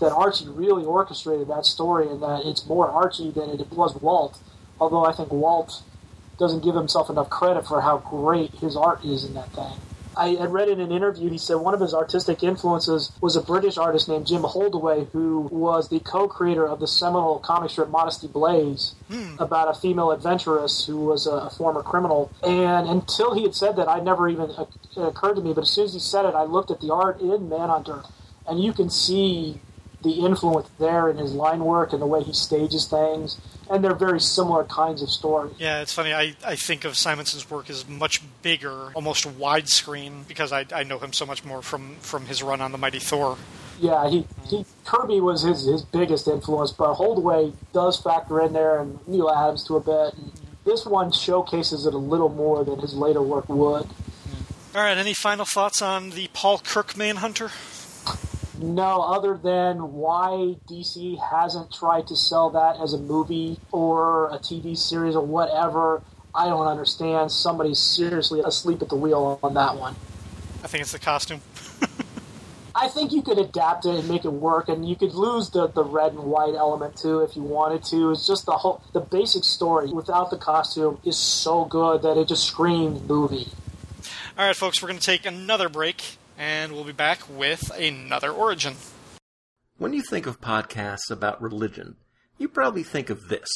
That 0.00 0.12
Archie 0.12 0.48
really 0.48 0.84
orchestrated 0.84 1.48
that 1.48 1.66
story, 1.66 2.08
and 2.08 2.22
that 2.22 2.42
it's 2.44 2.66
more 2.66 2.88
Archie 2.88 3.30
than 3.30 3.50
it 3.50 3.70
was 3.72 3.94
Walt. 3.96 4.38
Although 4.80 5.04
I 5.04 5.12
think 5.12 5.32
Walt 5.32 5.82
doesn't 6.38 6.62
give 6.62 6.74
himself 6.74 7.10
enough 7.10 7.28
credit 7.30 7.66
for 7.66 7.80
how 7.80 7.98
great 7.98 8.52
his 8.54 8.76
art 8.76 9.04
is 9.04 9.24
in 9.24 9.34
that 9.34 9.50
thing. 9.52 9.74
I 10.18 10.30
had 10.30 10.52
read 10.52 10.68
in 10.68 10.80
an 10.80 10.90
interview, 10.90 11.30
he 11.30 11.38
said 11.38 11.54
one 11.54 11.74
of 11.74 11.80
his 11.80 11.94
artistic 11.94 12.42
influences 12.42 13.12
was 13.20 13.36
a 13.36 13.40
British 13.40 13.78
artist 13.78 14.08
named 14.08 14.26
Jim 14.26 14.42
Holdaway, 14.42 15.06
who 15.12 15.42
was 15.52 15.90
the 15.90 16.00
co 16.00 16.26
creator 16.26 16.66
of 16.66 16.80
the 16.80 16.88
seminal 16.88 17.38
comic 17.38 17.70
strip 17.70 17.88
Modesty 17.88 18.26
Blaise, 18.26 18.96
hmm. 19.08 19.36
about 19.38 19.68
a 19.68 19.78
female 19.78 20.10
adventuress 20.10 20.86
who 20.86 20.96
was 20.96 21.28
a, 21.28 21.48
former 21.50 21.82
criminal. 21.82 22.32
And 22.42 22.88
until 22.88 23.34
he 23.34 23.44
had 23.44 23.54
said 23.54 23.76
that, 23.76 23.88
I 23.88 24.00
never 24.00 24.28
even 24.28 24.50
it 24.50 24.68
occurred 24.96 25.34
to 25.34 25.40
me. 25.40 25.52
But 25.52 25.62
as 25.62 25.70
soon 25.70 25.84
as 25.84 25.94
he 25.94 26.00
said 26.00 26.24
it, 26.24 26.34
I 26.34 26.42
looked 26.42 26.72
at 26.72 26.80
the 26.80 26.92
art 26.92 27.20
in 27.20 27.48
Manhunter, 27.48 28.02
and 28.46 28.62
you 28.62 28.72
can 28.72 28.90
see 28.90 29.60
the 30.02 30.12
influence 30.12 30.68
there 30.78 31.08
in 31.08 31.16
his 31.16 31.32
line 31.32 31.64
work 31.64 31.92
and 31.92 32.00
the 32.00 32.06
way 32.06 32.22
he 32.22 32.32
stages 32.32 32.86
things, 32.86 33.40
and 33.68 33.82
they're 33.82 33.94
very 33.94 34.20
similar 34.20 34.64
kinds 34.64 35.02
of 35.02 35.10
stories. 35.10 35.54
Yeah, 35.58 35.80
it's 35.80 35.92
funny. 35.92 36.14
I, 36.14 36.36
I 36.44 36.54
think 36.54 36.84
of 36.84 36.96
Simonson's 36.96 37.50
work 37.50 37.68
as 37.68 37.88
much 37.88 38.22
bigger, 38.42 38.92
almost 38.94 39.26
widescreen, 39.38 40.26
because 40.28 40.52
I, 40.52 40.66
I 40.72 40.84
know 40.84 40.98
him 40.98 41.12
so 41.12 41.26
much 41.26 41.44
more 41.44 41.62
from, 41.62 41.96
from 41.96 42.26
his 42.26 42.42
run 42.42 42.60
on 42.60 42.72
the 42.72 42.78
Mighty 42.78 43.00
Thor. 43.00 43.36
Yeah, 43.80 44.08
he, 44.08 44.26
he 44.48 44.64
Kirby 44.84 45.20
was 45.20 45.42
his, 45.42 45.64
his 45.64 45.82
biggest 45.82 46.26
influence, 46.26 46.72
but 46.72 46.94
Holdaway 46.94 47.52
does 47.72 48.00
factor 48.00 48.40
in 48.40 48.52
there, 48.52 48.80
and 48.80 48.98
Neal 49.06 49.30
Adams 49.30 49.64
to 49.66 49.76
a 49.76 49.80
bit. 49.80 50.14
And 50.14 50.32
this 50.64 50.86
one 50.86 51.12
showcases 51.12 51.86
it 51.86 51.94
a 51.94 51.98
little 51.98 52.28
more 52.28 52.64
than 52.64 52.78
his 52.80 52.94
later 52.94 53.22
work 53.22 53.48
would. 53.48 53.88
All 54.74 54.84
right, 54.84 54.98
any 54.98 55.14
final 55.14 55.44
thoughts 55.44 55.80
on 55.82 56.10
the 56.10 56.28
Paul 56.32 56.58
Kirk 56.58 56.96
Manhunter? 56.96 57.50
No, 58.58 59.02
other 59.02 59.36
than 59.36 59.92
why 59.92 60.56
DC 60.68 61.18
hasn't 61.30 61.72
tried 61.72 62.08
to 62.08 62.16
sell 62.16 62.50
that 62.50 62.80
as 62.80 62.92
a 62.92 62.98
movie 62.98 63.58
or 63.70 64.26
a 64.30 64.38
TV 64.38 64.76
series 64.76 65.14
or 65.14 65.24
whatever, 65.24 66.02
I 66.34 66.46
don't 66.46 66.66
understand. 66.66 67.30
Somebody's 67.30 67.78
seriously 67.78 68.40
asleep 68.40 68.82
at 68.82 68.88
the 68.88 68.96
wheel 68.96 69.38
on 69.42 69.54
that 69.54 69.76
one. 69.76 69.94
I 70.64 70.66
think 70.66 70.82
it's 70.82 70.92
the 70.92 70.98
costume. 70.98 71.40
I 72.74 72.86
think 72.88 73.12
you 73.12 73.22
could 73.22 73.38
adapt 73.38 73.86
it 73.86 73.94
and 73.96 74.08
make 74.08 74.24
it 74.24 74.32
work, 74.32 74.68
and 74.68 74.88
you 74.88 74.94
could 74.94 75.12
lose 75.12 75.50
the, 75.50 75.66
the 75.66 75.82
red 75.82 76.12
and 76.12 76.24
white 76.24 76.54
element 76.54 76.96
too 76.96 77.20
if 77.20 77.34
you 77.34 77.42
wanted 77.42 77.82
to. 77.84 78.12
It's 78.12 78.26
just 78.26 78.46
the 78.46 78.52
whole 78.52 78.82
the 78.92 79.00
basic 79.00 79.42
story 79.42 79.88
without 79.88 80.30
the 80.30 80.36
costume 80.36 80.98
is 81.04 81.16
so 81.16 81.64
good 81.64 82.02
that 82.02 82.16
it 82.16 82.28
just 82.28 82.46
screams 82.46 83.02
movie. 83.02 83.48
All 84.36 84.46
right, 84.46 84.54
folks, 84.54 84.80
we're 84.80 84.88
going 84.88 85.00
to 85.00 85.04
take 85.04 85.26
another 85.26 85.68
break, 85.68 86.17
and 86.38 86.72
we'll 86.72 86.84
be 86.84 86.92
back 86.92 87.28
with 87.28 87.70
another 87.76 88.30
origin. 88.30 88.74
When 89.76 89.92
you 89.92 90.02
think 90.02 90.26
of 90.26 90.40
podcasts 90.40 91.10
about 91.10 91.42
religion, 91.42 91.96
you 92.38 92.48
probably 92.48 92.84
think 92.84 93.10
of 93.10 93.28
this. 93.28 93.48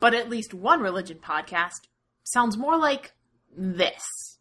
But 0.00 0.14
at 0.14 0.28
least 0.28 0.52
one 0.52 0.80
religion 0.80 1.18
podcast 1.22 1.88
sounds 2.24 2.56
more 2.56 2.78
like 2.78 3.12
this. 3.56 4.38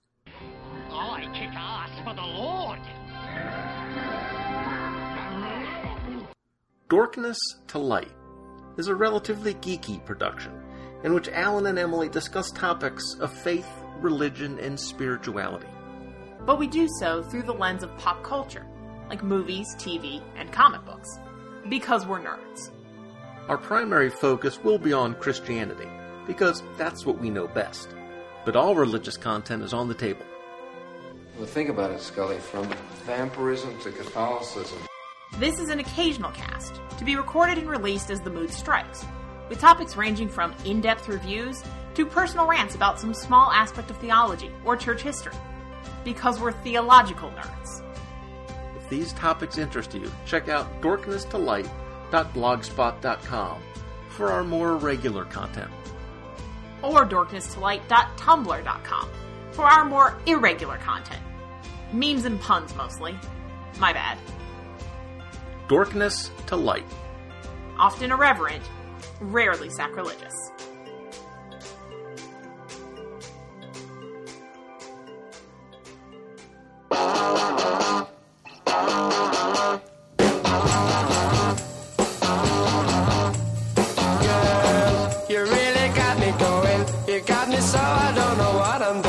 I 0.90 1.22
kick 1.34 1.50
ass 1.54 1.90
for 2.04 2.14
the 2.14 2.22
Lord. 2.22 2.80
Dorkness 6.90 7.38
to 7.68 7.78
Light 7.80 8.12
is 8.78 8.88
a 8.88 8.96
relatively 8.96 9.54
geeky 9.56 10.04
production 10.06 10.63
in 11.04 11.14
which 11.14 11.30
Alan 11.30 11.68
and 11.68 11.78
Emily 11.78 12.10
discuss 12.10 12.52
topics 12.52 13.16
of 13.20 13.32
faith, 13.32 13.68
religion, 14.00 14.60
and 14.60 14.80
spirituality. 14.80 15.68
But 16.46 16.60
we 16.60 16.68
do 16.68 16.88
so 17.00 17.24
through 17.24 17.44
the 17.44 17.54
lens 17.54 17.84
of 17.84 17.98
pop 17.98 18.24
culture, 18.24 18.66
like 19.10 19.24
movies, 19.24 19.68
TV, 19.78 20.22
and 20.36 20.52
comic 20.52 20.86
books. 20.86 21.20
Because 21.70 22.06
we're 22.06 22.20
nerds. 22.20 22.72
Our 23.48 23.58
primary 23.58 24.10
focus 24.10 24.64
will 24.64 24.78
be 24.78 24.94
on 24.94 25.16
Christianity, 25.16 25.88
because 26.26 26.64
that's 26.78 27.06
what 27.06 27.20
we 27.20 27.30
know 27.30 27.48
best. 27.48 27.90
But 28.46 28.56
all 28.56 28.76
religious 28.76 29.18
content 29.18 29.64
is 29.64 29.74
on 29.74 29.88
the 29.88 29.94
table. 29.94 30.26
Well, 31.38 31.48
think 31.48 31.70
about 31.70 31.92
it, 31.92 32.00
Scully. 32.00 32.38
From 32.38 32.70
vampirism 33.06 33.80
to 33.82 33.92
Catholicism. 33.92 34.80
This 35.40 35.60
is 35.60 35.70
an 35.70 35.80
occasional 35.80 36.32
cast, 36.32 36.80
to 36.98 37.06
be 37.06 37.16
recorded 37.16 37.58
and 37.58 37.70
released 37.70 38.12
as 38.12 38.22
the 38.22 38.30
mood 38.30 38.52
strikes, 38.52 39.06
with 39.50 39.60
topics 39.60 39.96
ranging 39.96 40.30
from 40.30 40.54
in 40.66 40.82
depth 40.82 41.08
reviews 41.08 41.64
to 41.96 42.06
personal 42.06 42.46
rants 42.48 42.76
about 42.76 43.00
some 43.00 43.14
small 43.14 43.50
aspect 43.52 43.90
of 43.90 43.98
theology 43.98 44.52
or 44.66 44.76
church 44.76 45.02
history. 45.02 45.34
Because 46.04 46.40
we're 46.40 46.52
theological 46.52 47.30
nerds. 47.32 47.82
If 48.78 48.88
these 48.90 49.14
topics 49.14 49.58
interest 49.58 49.94
you, 49.94 50.12
check 50.26 50.50
out 50.50 50.82
dorknesstolight.blogspot.com 50.82 53.62
for 54.10 54.32
our 54.32 54.44
more 54.44 54.76
regular 54.78 55.26
content. 55.26 55.72
Or 56.82 57.06
dorknesstolight.tumblr.com 57.06 59.10
for 59.52 59.66
our 59.66 59.86
more 59.86 60.18
irregular 60.26 60.78
content. 60.78 61.22
Memes 61.94 62.26
and 62.26 62.42
puns 62.42 62.76
mostly. 62.76 63.16
My 63.80 63.94
bad. 63.94 64.18
Dorkness 65.68 66.32
to 66.48 66.56
Light. 66.56 66.86
Often 67.78 68.12
irreverent, 68.12 68.64
rarely 69.24 69.70
sacrilegious. 69.70 70.34
You 85.30 85.40
really 85.40 85.90
got 85.96 86.20
me 86.20 86.32
going. 86.38 86.86
You 87.08 87.22
got 87.22 87.48
me 87.50 87.58
so 87.58 87.80
I 87.80 88.14
don't 88.16 88.38
know 88.38 88.58
what 88.60 88.82
I'm 88.82 89.04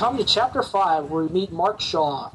come 0.00 0.16
to 0.16 0.24
chapter 0.24 0.62
5, 0.62 1.10
where 1.10 1.24
we 1.24 1.28
meet 1.28 1.52
Mark 1.52 1.78
Shaw. 1.78 2.30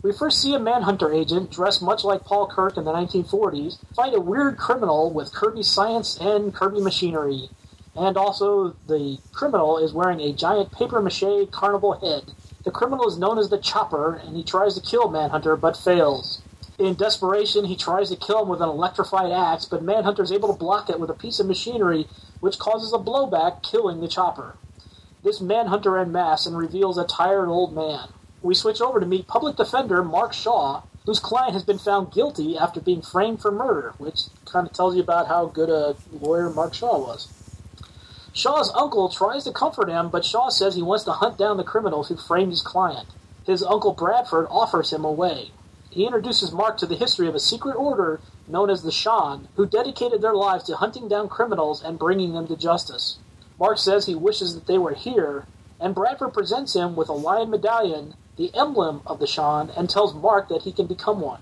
We 0.00 0.12
first 0.12 0.40
see 0.40 0.54
a 0.54 0.60
manhunter 0.60 1.12
agent 1.12 1.50
dressed 1.50 1.82
much 1.82 2.04
like 2.04 2.24
Paul 2.24 2.46
Kirk 2.46 2.76
in 2.76 2.84
the 2.84 2.92
1940s 2.92 3.78
fight 3.96 4.14
a 4.14 4.20
weird 4.20 4.58
criminal 4.58 5.12
with 5.12 5.34
Kirby 5.34 5.64
science 5.64 6.16
and 6.20 6.54
Kirby 6.54 6.80
machinery. 6.80 7.48
And 7.96 8.16
also, 8.16 8.76
the 8.86 9.18
criminal 9.32 9.78
is 9.78 9.92
wearing 9.92 10.20
a 10.20 10.32
giant 10.32 10.70
paper 10.70 11.02
mache 11.02 11.50
carnival 11.50 11.94
head. 11.94 12.32
The 12.62 12.70
criminal 12.70 13.08
is 13.08 13.18
known 13.18 13.38
as 13.40 13.50
the 13.50 13.58
Chopper, 13.58 14.14
and 14.14 14.36
he 14.36 14.44
tries 14.44 14.76
to 14.76 14.80
kill 14.80 15.10
Manhunter 15.10 15.56
but 15.56 15.76
fails. 15.76 16.42
In 16.78 16.94
desperation, 16.94 17.64
he 17.64 17.74
tries 17.74 18.08
to 18.10 18.16
kill 18.16 18.42
him 18.42 18.48
with 18.48 18.60
an 18.60 18.68
electrified 18.68 19.32
axe, 19.32 19.64
but 19.64 19.82
Manhunter 19.82 20.22
is 20.22 20.30
able 20.30 20.52
to 20.52 20.56
block 20.56 20.88
it 20.88 21.00
with 21.00 21.10
a 21.10 21.14
piece 21.14 21.40
of 21.40 21.48
machinery, 21.48 22.06
which 22.38 22.60
causes 22.60 22.92
a 22.92 22.98
blowback, 22.98 23.64
killing 23.68 24.00
the 24.00 24.06
Chopper. 24.06 24.54
This 25.28 25.42
manhunter 25.42 25.98
en 25.98 26.10
masse 26.10 26.46
and 26.46 26.56
reveals 26.56 26.96
a 26.96 27.04
tired 27.04 27.50
old 27.50 27.74
man. 27.74 28.14
We 28.40 28.54
switch 28.54 28.80
over 28.80 28.98
to 28.98 29.04
meet 29.04 29.26
public 29.26 29.56
defender 29.56 30.02
Mark 30.02 30.32
Shaw, 30.32 30.84
whose 31.04 31.20
client 31.20 31.52
has 31.52 31.64
been 31.64 31.76
found 31.76 32.14
guilty 32.14 32.56
after 32.56 32.80
being 32.80 33.02
framed 33.02 33.42
for 33.42 33.52
murder, 33.52 33.92
which 33.98 34.22
kind 34.46 34.66
of 34.66 34.72
tells 34.72 34.96
you 34.96 35.02
about 35.02 35.28
how 35.28 35.44
good 35.44 35.68
a 35.68 35.96
lawyer 36.10 36.48
Mark 36.48 36.72
Shaw 36.72 36.98
was. 36.98 37.28
Shaw's 38.32 38.72
uncle 38.74 39.10
tries 39.10 39.44
to 39.44 39.52
comfort 39.52 39.90
him, 39.90 40.08
but 40.08 40.24
Shaw 40.24 40.48
says 40.48 40.76
he 40.76 40.82
wants 40.82 41.04
to 41.04 41.12
hunt 41.12 41.36
down 41.36 41.58
the 41.58 41.62
criminals 41.62 42.08
who 42.08 42.16
framed 42.16 42.52
his 42.52 42.62
client. 42.62 43.08
His 43.44 43.62
uncle 43.62 43.92
Bradford 43.92 44.46
offers 44.50 44.94
him 44.94 45.04
a 45.04 45.12
way. 45.12 45.50
He 45.90 46.06
introduces 46.06 46.52
Mark 46.52 46.78
to 46.78 46.86
the 46.86 46.96
history 46.96 47.28
of 47.28 47.34
a 47.34 47.38
secret 47.38 47.76
order 47.76 48.22
known 48.46 48.70
as 48.70 48.82
the 48.82 48.90
Shan, 48.90 49.48
who 49.56 49.66
dedicated 49.66 50.22
their 50.22 50.32
lives 50.32 50.64
to 50.64 50.76
hunting 50.76 51.06
down 51.06 51.28
criminals 51.28 51.82
and 51.82 51.98
bringing 51.98 52.32
them 52.32 52.46
to 52.46 52.56
justice. 52.56 53.18
Mark 53.58 53.78
says 53.78 54.06
he 54.06 54.14
wishes 54.14 54.54
that 54.54 54.66
they 54.66 54.78
were 54.78 54.94
here, 54.94 55.46
and 55.80 55.94
Bradford 55.94 56.32
presents 56.32 56.74
him 56.74 56.94
with 56.94 57.08
a 57.08 57.12
lion 57.12 57.50
medallion, 57.50 58.14
the 58.36 58.54
emblem 58.54 59.02
of 59.06 59.18
the 59.18 59.26
Shan, 59.26 59.70
and 59.76 59.90
tells 59.90 60.14
Mark 60.14 60.48
that 60.48 60.62
he 60.62 60.72
can 60.72 60.86
become 60.86 61.20
one. 61.20 61.40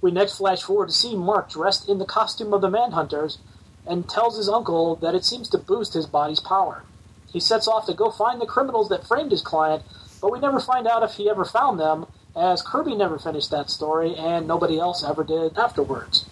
We 0.00 0.10
next 0.10 0.36
flash 0.36 0.62
forward 0.62 0.88
to 0.88 0.94
see 0.94 1.14
Mark 1.14 1.50
dressed 1.50 1.88
in 1.88 1.98
the 1.98 2.04
costume 2.04 2.52
of 2.52 2.60
the 2.60 2.68
Manhunters 2.68 3.38
and 3.86 4.08
tells 4.08 4.36
his 4.36 4.48
uncle 4.48 4.96
that 4.96 5.14
it 5.14 5.24
seems 5.24 5.48
to 5.50 5.58
boost 5.58 5.94
his 5.94 6.06
body's 6.06 6.40
power. 6.40 6.82
He 7.30 7.40
sets 7.40 7.68
off 7.68 7.86
to 7.86 7.94
go 7.94 8.10
find 8.10 8.40
the 8.40 8.46
criminals 8.46 8.88
that 8.88 9.06
framed 9.06 9.30
his 9.30 9.42
client, 9.42 9.82
but 10.20 10.32
we 10.32 10.40
never 10.40 10.60
find 10.60 10.86
out 10.86 11.02
if 11.02 11.14
he 11.14 11.28
ever 11.28 11.44
found 11.44 11.78
them, 11.78 12.06
as 12.36 12.62
Kirby 12.62 12.94
never 12.96 13.18
finished 13.18 13.50
that 13.50 13.70
story 13.70 14.14
and 14.14 14.46
nobody 14.46 14.78
else 14.78 15.04
ever 15.04 15.24
did 15.24 15.58
afterwards. 15.58 16.26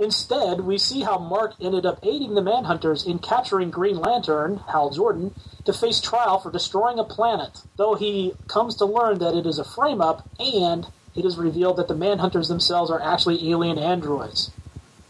Instead, 0.00 0.60
we 0.60 0.78
see 0.78 1.00
how 1.00 1.18
Mark 1.18 1.54
ended 1.60 1.84
up 1.84 1.98
aiding 2.04 2.34
the 2.34 2.40
Manhunters 2.40 3.04
in 3.04 3.18
capturing 3.18 3.68
Green 3.68 3.96
Lantern, 3.96 4.58
Hal 4.68 4.90
Jordan, 4.90 5.34
to 5.64 5.72
face 5.72 6.00
trial 6.00 6.38
for 6.38 6.52
destroying 6.52 7.00
a 7.00 7.04
planet, 7.04 7.62
though 7.76 7.96
he 7.96 8.34
comes 8.46 8.76
to 8.76 8.84
learn 8.84 9.18
that 9.18 9.34
it 9.34 9.44
is 9.44 9.58
a 9.58 9.64
frame 9.64 10.00
up 10.00 10.28
and 10.38 10.86
it 11.16 11.24
is 11.24 11.36
revealed 11.36 11.78
that 11.78 11.88
the 11.88 11.96
Manhunters 11.96 12.46
themselves 12.46 12.92
are 12.92 13.02
actually 13.02 13.50
alien 13.50 13.76
androids. 13.76 14.52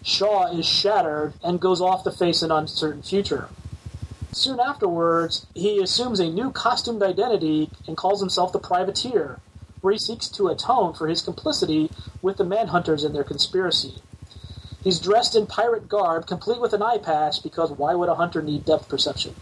Shaw 0.02 0.46
is 0.46 0.64
shattered 0.64 1.34
and 1.44 1.60
goes 1.60 1.82
off 1.82 2.04
to 2.04 2.10
face 2.10 2.40
an 2.40 2.50
uncertain 2.50 3.02
future. 3.02 3.50
Soon 4.32 4.58
afterwards, 4.58 5.46
he 5.54 5.82
assumes 5.82 6.18
a 6.18 6.30
new 6.30 6.50
costumed 6.50 7.02
identity 7.02 7.68
and 7.86 7.94
calls 7.94 8.20
himself 8.20 8.52
the 8.52 8.58
Privateer, 8.58 9.38
where 9.82 9.92
he 9.92 9.98
seeks 9.98 10.28
to 10.28 10.48
atone 10.48 10.94
for 10.94 11.08
his 11.08 11.20
complicity 11.20 11.90
with 12.22 12.38
the 12.38 12.44
Manhunters 12.44 13.04
and 13.04 13.14
their 13.14 13.24
conspiracy. 13.24 13.96
He's 14.82 15.00
dressed 15.00 15.34
in 15.34 15.46
pirate 15.46 15.88
garb, 15.88 16.26
complete 16.26 16.60
with 16.60 16.72
an 16.72 16.82
eye 16.82 16.98
patch, 16.98 17.42
because 17.42 17.70
why 17.72 17.94
would 17.94 18.08
a 18.08 18.14
hunter 18.14 18.42
need 18.42 18.64
depth 18.64 18.88
perception? 18.88 19.34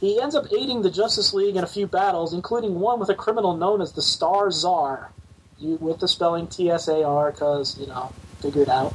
He 0.00 0.20
ends 0.20 0.34
up 0.34 0.52
aiding 0.52 0.82
the 0.82 0.90
Justice 0.90 1.32
League 1.32 1.56
in 1.56 1.64
a 1.64 1.68
few 1.68 1.86
battles, 1.86 2.32
including 2.32 2.80
one 2.80 2.98
with 2.98 3.08
a 3.08 3.14
criminal 3.14 3.56
known 3.56 3.80
as 3.80 3.92
the 3.92 4.02
Star 4.02 4.50
Tsar, 4.50 5.12
you, 5.58 5.76
with 5.76 6.00
the 6.00 6.08
spelling 6.08 6.46
T 6.46 6.70
S 6.70 6.88
A 6.88 7.04
R, 7.04 7.30
because, 7.32 7.78
you 7.78 7.86
know, 7.86 8.12
figure 8.40 8.62
it 8.62 8.68
out. 8.68 8.94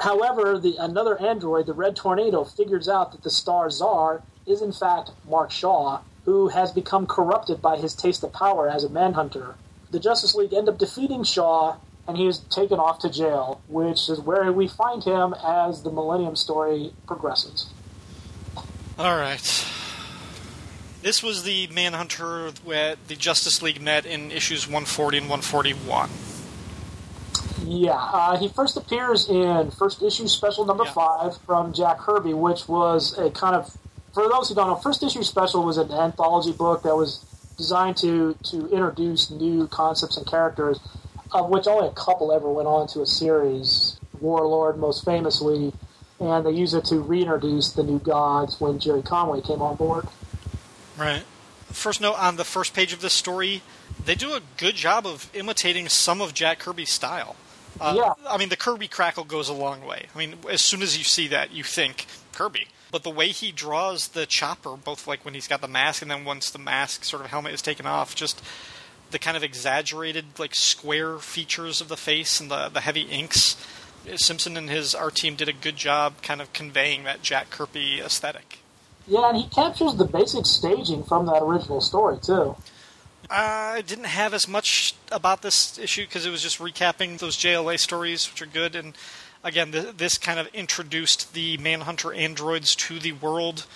However, 0.00 0.58
the 0.58 0.76
another 0.78 1.20
android, 1.20 1.66
the 1.66 1.74
Red 1.74 1.96
Tornado, 1.96 2.44
figures 2.44 2.88
out 2.88 3.12
that 3.12 3.22
the 3.22 3.30
Star 3.30 3.70
Tsar 3.70 4.22
is 4.46 4.62
in 4.62 4.72
fact 4.72 5.10
Mark 5.28 5.50
Shaw, 5.50 6.00
who 6.24 6.48
has 6.48 6.72
become 6.72 7.06
corrupted 7.06 7.60
by 7.60 7.76
his 7.76 7.94
taste 7.94 8.22
of 8.22 8.32
power 8.32 8.68
as 8.68 8.84
a 8.84 8.88
manhunter. 8.88 9.56
The 9.90 10.00
Justice 10.00 10.34
League 10.34 10.54
end 10.54 10.68
up 10.68 10.78
defeating 10.78 11.24
Shaw, 11.24 11.76
and 12.08 12.16
he 12.16 12.26
is 12.26 12.38
taken 12.38 12.78
off 12.78 12.98
to 13.00 13.10
jail, 13.10 13.60
which 13.68 14.08
is 14.08 14.18
where 14.18 14.50
we 14.50 14.66
find 14.66 15.04
him 15.04 15.34
as 15.44 15.82
the 15.82 15.90
Millennium 15.90 16.34
story 16.34 16.90
progresses. 17.06 17.70
All 18.98 19.16
right. 19.16 19.66
This 21.02 21.22
was 21.22 21.44
the 21.44 21.68
Manhunter 21.68 22.50
where 22.64 22.96
the 23.06 23.14
Justice 23.14 23.62
League 23.62 23.80
met 23.80 24.06
in 24.06 24.32
issues 24.32 24.66
140 24.66 25.18
and 25.18 25.28
141. 25.28 26.10
Yeah, 27.64 27.92
uh, 27.92 28.38
he 28.38 28.48
first 28.48 28.76
appears 28.76 29.28
in 29.28 29.70
first 29.72 30.02
issue 30.02 30.26
special 30.28 30.64
number 30.64 30.86
five 30.86 31.36
from 31.44 31.74
Jack 31.74 31.98
Kirby, 31.98 32.32
which 32.32 32.66
was 32.66 33.16
a 33.18 33.30
kind 33.30 33.54
of, 33.54 33.76
for 34.14 34.28
those 34.28 34.48
who 34.48 34.54
don't 34.54 34.68
know, 34.68 34.76
first 34.76 35.02
issue 35.02 35.22
special 35.22 35.64
was 35.64 35.76
an 35.76 35.92
anthology 35.92 36.52
book 36.52 36.82
that 36.84 36.96
was 36.96 37.24
designed 37.58 37.96
to 37.98 38.34
to 38.44 38.68
introduce 38.68 39.30
new 39.30 39.66
concepts 39.66 40.16
and 40.16 40.26
characters, 40.26 40.80
of 41.32 41.48
which 41.50 41.66
only 41.66 41.88
a 41.88 41.92
couple 41.92 42.32
ever 42.32 42.50
went 42.50 42.68
on 42.68 42.86
to 42.88 43.02
a 43.02 43.06
series. 43.06 43.98
Warlord, 44.20 44.78
most 44.78 45.04
famously, 45.04 45.72
and 46.18 46.44
they 46.44 46.50
used 46.50 46.74
it 46.74 46.84
to 46.86 46.98
reintroduce 47.00 47.72
the 47.72 47.84
new 47.84 47.98
gods 48.00 48.60
when 48.60 48.78
Gerry 48.78 49.02
Conway 49.02 49.40
came 49.40 49.62
on 49.62 49.76
board. 49.76 50.06
Right. 50.96 51.22
First 51.66 52.00
note 52.00 52.18
on 52.18 52.36
the 52.36 52.44
first 52.44 52.74
page 52.74 52.92
of 52.92 53.00
this 53.00 53.12
story, 53.12 53.62
they 54.04 54.14
do 54.14 54.34
a 54.34 54.40
good 54.56 54.74
job 54.74 55.06
of 55.06 55.30
imitating 55.34 55.88
some 55.88 56.20
of 56.20 56.34
Jack 56.34 56.58
Kirby's 56.58 56.90
style. 56.90 57.36
Uh, 57.80 57.94
Yeah. 57.96 58.14
I 58.28 58.36
mean, 58.38 58.48
the 58.48 58.56
Kirby 58.56 58.88
crackle 58.88 59.24
goes 59.24 59.48
a 59.48 59.52
long 59.52 59.84
way. 59.84 60.06
I 60.14 60.18
mean, 60.18 60.34
as 60.50 60.62
soon 60.62 60.82
as 60.82 60.98
you 60.98 61.04
see 61.04 61.28
that, 61.28 61.52
you 61.52 61.62
think 61.62 62.06
Kirby. 62.32 62.66
But 62.90 63.02
the 63.02 63.10
way 63.10 63.28
he 63.28 63.52
draws 63.52 64.08
the 64.08 64.24
chopper, 64.26 64.76
both 64.76 65.06
like 65.06 65.24
when 65.24 65.34
he's 65.34 65.46
got 65.46 65.60
the 65.60 65.68
mask 65.68 66.00
and 66.02 66.10
then 66.10 66.24
once 66.24 66.50
the 66.50 66.58
mask 66.58 67.04
sort 67.04 67.22
of 67.22 67.30
helmet 67.30 67.52
is 67.52 67.62
taken 67.62 67.86
off, 67.86 68.14
just 68.16 68.42
the 69.10 69.18
kind 69.18 69.36
of 69.36 69.42
exaggerated, 69.42 70.24
like 70.38 70.54
square 70.54 71.18
features 71.18 71.80
of 71.80 71.88
the 71.88 71.96
face 71.96 72.40
and 72.40 72.50
the, 72.50 72.68
the 72.68 72.80
heavy 72.80 73.02
inks. 73.02 73.56
Simpson 74.16 74.56
and 74.56 74.70
his 74.70 74.94
art 74.94 75.16
team 75.16 75.34
did 75.34 75.48
a 75.48 75.52
good 75.52 75.76
job 75.76 76.22
kind 76.22 76.40
of 76.40 76.52
conveying 76.52 77.04
that 77.04 77.22
Jack 77.22 77.50
Kirby 77.50 78.00
aesthetic. 78.00 78.60
Yeah, 79.06 79.28
and 79.28 79.38
he 79.38 79.48
captures 79.48 79.96
the 79.96 80.04
basic 80.04 80.46
staging 80.46 81.02
from 81.02 81.26
that 81.26 81.42
original 81.42 81.80
story 81.80 82.18
too. 82.22 82.56
Uh, 83.30 83.76
I 83.76 83.82
didn't 83.86 84.04
have 84.04 84.32
as 84.32 84.48
much 84.48 84.94
about 85.12 85.42
this 85.42 85.78
issue 85.78 86.04
because 86.04 86.24
it 86.24 86.30
was 86.30 86.42
just 86.42 86.58
recapping 86.58 87.18
those 87.18 87.36
JLA 87.36 87.78
stories, 87.78 88.30
which 88.30 88.40
are 88.40 88.46
good. 88.46 88.74
And 88.74 88.94
again, 89.44 89.72
th- 89.72 89.96
this 89.96 90.16
kind 90.16 90.38
of 90.38 90.46
introduced 90.54 91.34
the 91.34 91.58
Manhunter 91.58 92.12
androids 92.12 92.74
to 92.76 92.98
the 92.98 93.12
world. 93.12 93.66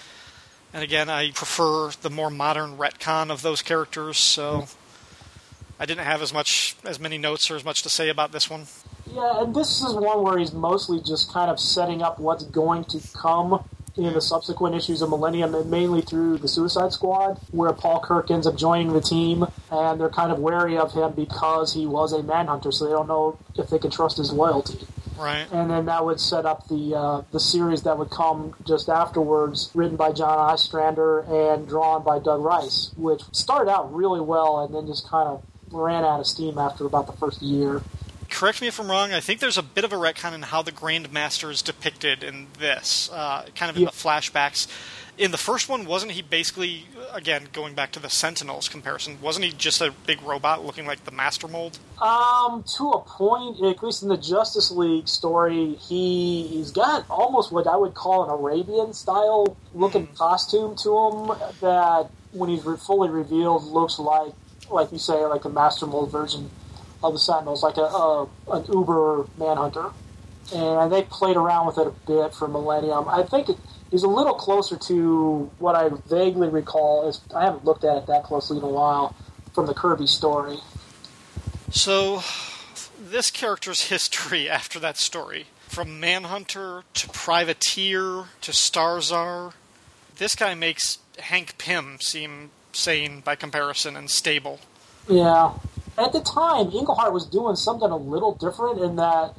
And 0.72 0.82
again, 0.82 1.10
I 1.10 1.32
prefer 1.32 1.90
the 2.00 2.08
more 2.08 2.30
modern 2.30 2.78
retcon 2.78 3.30
of 3.30 3.42
those 3.42 3.60
characters, 3.60 4.16
so 4.16 4.68
I 5.78 5.86
didn't 5.86 6.04
have 6.04 6.22
as 6.22 6.32
much 6.32 6.76
as 6.84 7.00
many 7.00 7.18
notes 7.18 7.50
or 7.50 7.56
as 7.56 7.64
much 7.64 7.82
to 7.82 7.90
say 7.90 8.08
about 8.08 8.32
this 8.32 8.48
one. 8.48 8.66
Yeah, 9.12 9.42
and 9.42 9.54
this 9.54 9.82
is 9.82 9.94
one 9.94 10.22
where 10.22 10.38
he's 10.38 10.52
mostly 10.52 11.00
just 11.00 11.32
kind 11.32 11.50
of 11.50 11.58
setting 11.58 12.02
up 12.02 12.18
what's 12.18 12.44
going 12.44 12.84
to 12.84 13.00
come 13.14 13.64
in 13.96 14.12
the 14.14 14.20
subsequent 14.20 14.74
issues 14.74 15.02
of 15.02 15.10
Millennium, 15.10 15.54
and 15.54 15.70
mainly 15.70 16.00
through 16.00 16.38
the 16.38 16.48
Suicide 16.48 16.92
Squad, 16.92 17.38
where 17.50 17.72
Paul 17.72 18.00
Kirk 18.00 18.30
ends 18.30 18.46
up 18.46 18.56
joining 18.56 18.92
the 18.92 19.02
team, 19.02 19.46
and 19.70 20.00
they're 20.00 20.08
kind 20.08 20.32
of 20.32 20.38
wary 20.38 20.78
of 20.78 20.92
him 20.92 21.12
because 21.12 21.74
he 21.74 21.84
was 21.84 22.12
a 22.12 22.22
manhunter, 22.22 22.72
so 22.72 22.86
they 22.86 22.92
don't 22.92 23.08
know 23.08 23.38
if 23.56 23.68
they 23.68 23.78
can 23.78 23.90
trust 23.90 24.16
his 24.16 24.32
loyalty. 24.32 24.78
Right. 25.18 25.46
And 25.52 25.70
then 25.70 25.86
that 25.86 26.04
would 26.04 26.20
set 26.20 26.46
up 26.46 26.68
the 26.68 26.94
uh, 26.96 27.22
the 27.32 27.38
series 27.38 27.82
that 27.82 27.98
would 27.98 28.10
come 28.10 28.54
just 28.66 28.88
afterwards, 28.88 29.70
written 29.74 29.96
by 29.96 30.12
John 30.12 30.38
Ostrander 30.38 31.20
and 31.20 31.68
drawn 31.68 32.02
by 32.02 32.18
Doug 32.18 32.40
Rice, 32.40 32.90
which 32.96 33.22
started 33.32 33.70
out 33.70 33.94
really 33.94 34.20
well 34.20 34.60
and 34.60 34.74
then 34.74 34.86
just 34.86 35.06
kind 35.08 35.28
of 35.28 35.44
ran 35.72 36.04
out 36.04 36.20
of 36.20 36.26
steam 36.26 36.58
after 36.58 36.84
about 36.86 37.06
the 37.06 37.12
first 37.14 37.42
year. 37.42 37.82
correct 38.30 38.62
me 38.62 38.66
if 38.66 38.80
I'm 38.80 38.90
wrong. 38.90 39.12
I 39.12 39.20
think 39.20 39.40
there's 39.40 39.58
a 39.58 39.62
bit 39.62 39.84
of 39.84 39.92
a 39.92 39.96
retcon 39.96 40.32
in 40.32 40.40
how 40.40 40.62
the 40.62 40.72
Grandmaster 40.72 41.50
is 41.50 41.60
depicted 41.60 42.24
in 42.24 42.46
this, 42.58 43.10
uh, 43.12 43.44
kind 43.54 43.68
of 43.68 43.76
in 43.76 43.82
Yeah. 43.82 43.90
the 43.90 43.94
flashbacks. 43.94 44.66
In 45.18 45.32
the 45.32 45.36
first 45.38 45.68
one, 45.68 45.84
wasn't 45.84 46.12
he 46.12 46.22
basically, 46.22 46.86
again, 47.12 47.48
going 47.52 47.74
back 47.74 47.92
to 47.92 48.00
the 48.00 48.08
Sentinels 48.08 48.70
comparison, 48.70 49.18
wasn't 49.20 49.44
he 49.44 49.52
just 49.52 49.82
a 49.82 49.90
big 50.06 50.22
robot 50.22 50.64
looking 50.64 50.86
like 50.86 51.04
the 51.04 51.10
Master 51.10 51.46
Mold? 51.46 51.78
Um, 52.00 52.64
to 52.78 52.88
a 52.92 53.00
point, 53.00 53.62
at 53.62 53.82
least 53.82 54.02
in 54.02 54.08
the 54.08 54.16
Justice 54.16 54.70
League 54.70 55.08
story, 55.08 55.74
he 55.74 56.46
he's 56.46 56.70
got 56.70 57.04
almost 57.10 57.52
what 57.52 57.66
I 57.66 57.76
would 57.76 57.92
call 57.92 58.24
an 58.24 58.30
Arabian 58.30 58.94
style 58.94 59.58
looking 59.74 60.06
costume 60.16 60.74
to 60.76 60.98
him 60.98 61.38
that, 61.60 62.08
when 62.32 62.48
he's 62.48 62.64
re- 62.64 62.78
fully 62.78 63.10
revealed, 63.10 63.64
looks 63.64 63.98
like, 63.98 64.32
like 64.72 64.92
you 64.92 64.98
say, 64.98 65.24
like 65.26 65.42
the 65.42 65.50
Master 65.50 65.86
Mold 65.86 66.10
version 66.10 66.50
of 67.02 67.12
the 67.12 67.18
Sentinels, 67.18 67.62
like 67.62 67.76
a, 67.76 67.82
a 67.82 68.28
an 68.52 68.64
Uber 68.72 69.26
Manhunter. 69.38 69.90
And 70.54 70.92
they 70.92 71.02
played 71.02 71.36
around 71.36 71.66
with 71.66 71.78
it 71.78 71.86
a 71.86 71.94
bit 72.06 72.34
for 72.34 72.46
Millennium. 72.48 73.08
I 73.08 73.22
think 73.22 73.48
it 73.48 73.56
is 73.90 74.02
a 74.02 74.08
little 74.08 74.34
closer 74.34 74.76
to 74.76 75.50
what 75.58 75.74
I 75.74 75.90
vaguely 76.08 76.48
recall. 76.48 77.08
Is 77.08 77.20
I 77.34 77.44
haven't 77.44 77.64
looked 77.64 77.84
at 77.84 77.96
it 77.96 78.06
that 78.06 78.24
closely 78.24 78.58
in 78.58 78.64
a 78.64 78.68
while 78.68 79.14
from 79.54 79.66
the 79.66 79.74
Kirby 79.74 80.06
story. 80.06 80.58
So, 81.70 82.22
this 82.98 83.30
character's 83.30 83.82
history 83.88 84.48
after 84.48 84.78
that 84.80 84.98
story, 84.98 85.46
from 85.68 86.00
Manhunter 86.00 86.84
to 86.94 87.08
Privateer 87.08 88.24
to 88.42 88.52
Star 88.52 89.00
Tsar, 89.00 89.54
this 90.16 90.34
guy 90.34 90.54
makes 90.54 90.98
Hank 91.18 91.56
Pym 91.58 91.98
seem 92.00 92.50
sane 92.76 93.20
by 93.20 93.36
comparison 93.36 93.96
and 93.96 94.10
stable. 94.10 94.60
Yeah. 95.08 95.52
At 95.98 96.12
the 96.12 96.20
time, 96.20 96.70
Englehart 96.70 97.12
was 97.12 97.26
doing 97.26 97.56
something 97.56 97.90
a 97.90 97.96
little 97.96 98.34
different 98.34 98.80
in 98.80 98.96
that 98.96 99.34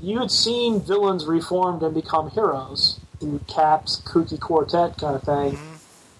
you 0.00 0.18
had 0.18 0.30
seen 0.30 0.80
villains 0.80 1.26
reformed 1.26 1.82
and 1.82 1.94
become 1.94 2.30
heroes 2.30 3.00
through 3.20 3.40
Cap's 3.48 4.00
kooky 4.02 4.38
quartet 4.38 4.96
kind 4.96 5.16
of 5.16 5.22
thing. 5.22 5.58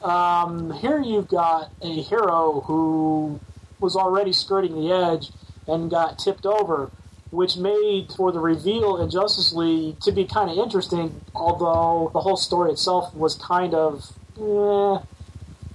Um, 0.02 0.72
here 0.72 1.00
you've 1.00 1.28
got 1.28 1.70
a 1.82 2.02
hero 2.02 2.62
who 2.66 3.40
was 3.80 3.96
already 3.96 4.32
skirting 4.32 4.74
the 4.74 4.92
edge 4.92 5.30
and 5.66 5.90
got 5.90 6.18
tipped 6.18 6.46
over, 6.46 6.90
which 7.30 7.56
made 7.56 8.12
for 8.16 8.32
the 8.32 8.40
reveal 8.40 8.96
in 8.96 9.10
Justice 9.10 9.52
League 9.52 10.00
to 10.00 10.12
be 10.12 10.24
kind 10.24 10.50
of 10.50 10.56
interesting, 10.56 11.20
although 11.34 12.10
the 12.12 12.20
whole 12.20 12.36
story 12.36 12.72
itself 12.72 13.14
was 13.14 13.34
kind 13.34 13.74
of, 13.74 14.12
eh, 14.38 14.98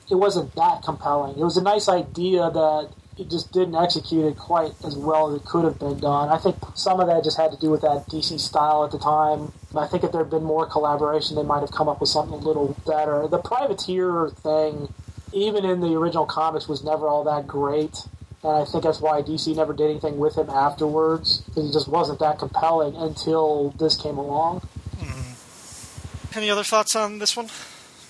it 0.10 0.16
wasn't 0.16 0.54
that 0.56 0.84
compelling. 0.84 1.38
It 1.38 1.44
was 1.44 1.58
a 1.58 1.64
nice 1.64 1.88
idea 1.88 2.50
that 2.50 2.90
it 3.18 3.30
just 3.30 3.52
didn't 3.52 3.76
execute 3.76 4.26
it 4.26 4.38
quite 4.38 4.74
as 4.84 4.96
well 4.96 5.30
as 5.30 5.42
it 5.42 5.46
could 5.46 5.64
have 5.64 5.78
been 5.80 6.00
done. 6.00 6.30
I 6.30 6.38
think 6.38 6.56
some 6.76 7.00
of 7.00 7.08
that 7.08 7.24
just 7.24 7.38
had 7.38 7.52
to 7.52 7.58
do 7.58 7.70
with 7.70 7.82
that 7.82 8.08
DC 8.08 8.40
style 8.40 8.84
at 8.84 8.92
the 8.92 8.98
time. 8.98 9.54
I 9.78 9.88
think 9.88 10.04
if 10.04 10.12
there 10.12 10.22
had 10.22 10.32
been 10.32 10.44
more 10.44 10.66
collaboration, 10.66 11.36
they 11.36 11.44
might 11.44 11.62
have 11.62 11.72
come 11.72 11.88
up 11.88 12.02
with 12.02 12.10
something 12.10 12.34
a 12.34 12.38
little 12.38 12.76
better. 12.88 13.28
The 13.28 13.38
privateer 13.38 14.30
thing, 14.30 14.94
even 15.32 15.64
in 15.64 15.82
the 15.82 15.96
original 15.96 16.26
comics, 16.26 16.68
was 16.68 16.84
never 16.84 17.08
all 17.08 17.24
that 17.26 17.48
great. 17.48 18.08
And 18.44 18.52
I 18.52 18.66
think 18.66 18.84
that's 18.84 19.00
why 19.00 19.22
DC 19.22 19.56
never 19.56 19.74
did 19.74 19.90
anything 19.90 20.18
with 20.18 20.36
him 20.36 20.50
afterwards, 20.50 21.40
because 21.40 21.66
he 21.66 21.72
just 21.72 21.88
wasn't 21.88 22.20
that 22.20 22.40
compelling 22.40 22.96
until 22.96 23.70
this 23.80 23.96
came 23.96 24.18
along. 24.18 24.62
Hmm. 25.00 26.38
Any 26.38 26.50
other 26.50 26.64
thoughts 26.64 26.96
on 26.96 27.20
this 27.20 27.38
one? 27.38 27.50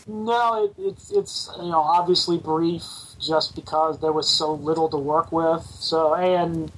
No, 0.06 0.66
it, 0.66 0.74
it's 0.78 1.12
it's 1.12 1.50
you 1.58 1.70
know 1.70 1.80
obviously 1.80 2.38
brief 2.38 2.84
just 3.20 3.56
because 3.56 4.00
there 4.00 4.12
was 4.12 4.30
so 4.30 4.54
little 4.54 4.90
to 4.90 4.98
work 4.98 5.32
with. 5.32 5.64
So 5.64 6.14
and 6.14 6.72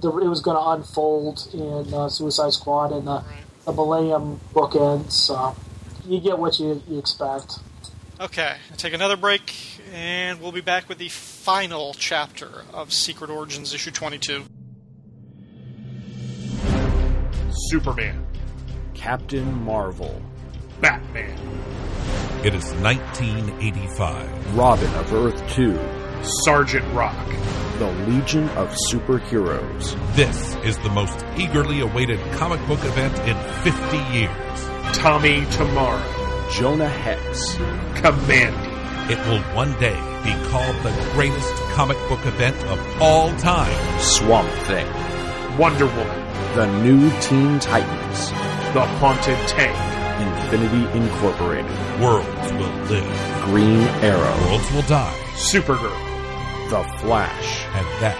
the, 0.00 0.10
it 0.18 0.28
was 0.28 0.40
going 0.40 0.56
to 0.56 0.70
unfold 0.70 1.48
in 1.54 1.94
uh, 1.94 2.08
Suicide 2.08 2.52
Squad 2.52 2.92
and 2.92 3.06
the, 3.06 3.22
the 3.64 3.72
Millennium 3.72 4.40
bookends. 4.52 5.12
So 5.12 5.56
you 6.06 6.20
get 6.20 6.38
what 6.38 6.58
you, 6.58 6.82
you 6.88 6.98
expect. 6.98 7.58
Okay, 8.20 8.56
take 8.76 8.92
another 8.92 9.16
break, 9.16 9.54
and 9.92 10.40
we'll 10.40 10.52
be 10.52 10.60
back 10.60 10.88
with 10.88 10.98
the 10.98 11.08
final 11.08 11.94
chapter 11.94 12.48
of 12.72 12.92
Secret 12.92 13.30
Origins, 13.30 13.74
issue 13.74 13.90
22. 13.90 14.44
Superman, 17.50 18.24
Captain 18.94 19.52
Marvel, 19.64 20.22
Batman, 20.80 21.36
It 22.44 22.56
is 22.56 22.74
1985. 22.74 24.56
Robin 24.56 24.92
of 24.94 25.12
Earth 25.12 25.48
2. 25.52 25.78
Sergeant 26.44 26.84
Rock. 26.92 27.28
The 27.78 27.86
Legion 28.08 28.48
of 28.58 28.74
Superheroes. 28.90 29.94
This 30.16 30.56
is 30.64 30.76
the 30.78 30.88
most 30.88 31.24
eagerly 31.36 31.78
awaited 31.82 32.18
comic 32.32 32.58
book 32.66 32.80
event 32.84 33.16
in 33.28 33.36
50 33.62 33.96
years. 34.12 34.68
Tommy 34.92 35.46
Tomorrow. 35.52 36.02
Jonah 36.50 36.88
Hex. 36.88 37.54
Kamandi. 38.00 39.08
It 39.08 39.18
will 39.28 39.42
one 39.54 39.78
day 39.78 39.94
be 40.24 40.32
called 40.50 40.74
the 40.82 41.10
greatest 41.12 41.54
comic 41.74 41.98
book 42.08 42.26
event 42.26 42.56
of 42.64 42.80
all 43.00 43.30
time. 43.36 44.00
Swamp 44.00 44.50
Thing. 44.66 44.88
Wonder 45.56 45.86
Woman. 45.86 46.54
The 46.56 46.82
New 46.82 47.08
Teen 47.20 47.60
Titans. 47.60 48.30
The 48.74 48.84
Haunted 48.98 49.38
Tank. 49.46 49.91
Infinity 50.20 50.98
Incorporated. 50.98 51.70
Worlds 52.00 52.52
will 52.52 52.74
live. 52.90 53.44
Green 53.44 53.82
Arrow. 54.02 54.36
Worlds 54.46 54.72
will 54.72 54.82
die. 54.82 55.16
Supergirl. 55.34 55.98
The 56.70 56.82
Flash. 56.98 57.66
And 57.74 57.86
that 58.00 58.18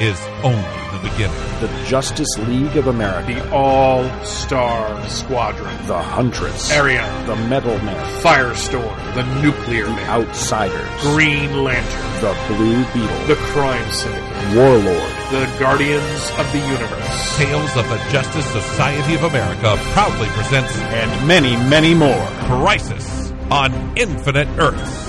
is 0.00 0.18
only 0.42 0.82
the 0.92 1.08
beginning. 1.08 1.36
The 1.60 1.84
Justice 1.86 2.36
League 2.48 2.76
of 2.76 2.86
America. 2.86 3.34
The 3.34 3.52
All 3.52 4.08
Star 4.24 5.08
Squadron. 5.08 5.74
The 5.86 5.98
Huntress. 6.02 6.70
Arion. 6.70 7.26
The 7.26 7.36
Metal 7.36 7.76
Man. 7.78 8.22
Firestorm. 8.22 9.14
The 9.14 9.24
Nuclear 9.42 9.84
the 9.84 9.90
Man. 9.90 10.10
Outsiders. 10.10 11.02
Green 11.02 11.62
Lantern. 11.62 12.20
The 12.20 12.36
Blue 12.48 12.84
Beetle. 12.92 13.26
The 13.26 13.36
Crime 13.52 13.92
Syndicate. 13.92 14.56
Warlord. 14.56 15.21
The 15.32 15.48
Guardians 15.58 16.30
of 16.36 16.52
the 16.52 16.58
Universe. 16.58 17.36
Tales 17.38 17.74
of 17.78 17.88
the 17.88 17.96
Justice 18.10 18.44
Society 18.52 19.14
of 19.14 19.22
America 19.22 19.78
proudly 19.92 20.28
presents 20.28 20.76
and 20.76 21.26
many, 21.26 21.56
many 21.70 21.94
more. 21.94 22.26
Crisis 22.40 23.32
on 23.50 23.72
Infinite 23.96 24.46
Earths. 24.58 25.06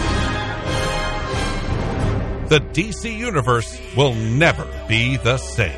The 2.49 2.61
DC 2.71 3.13
Universe 3.17 3.77
will 3.97 4.13
never 4.13 4.65
be 4.87 5.17
the 5.17 5.35
same. 5.35 5.77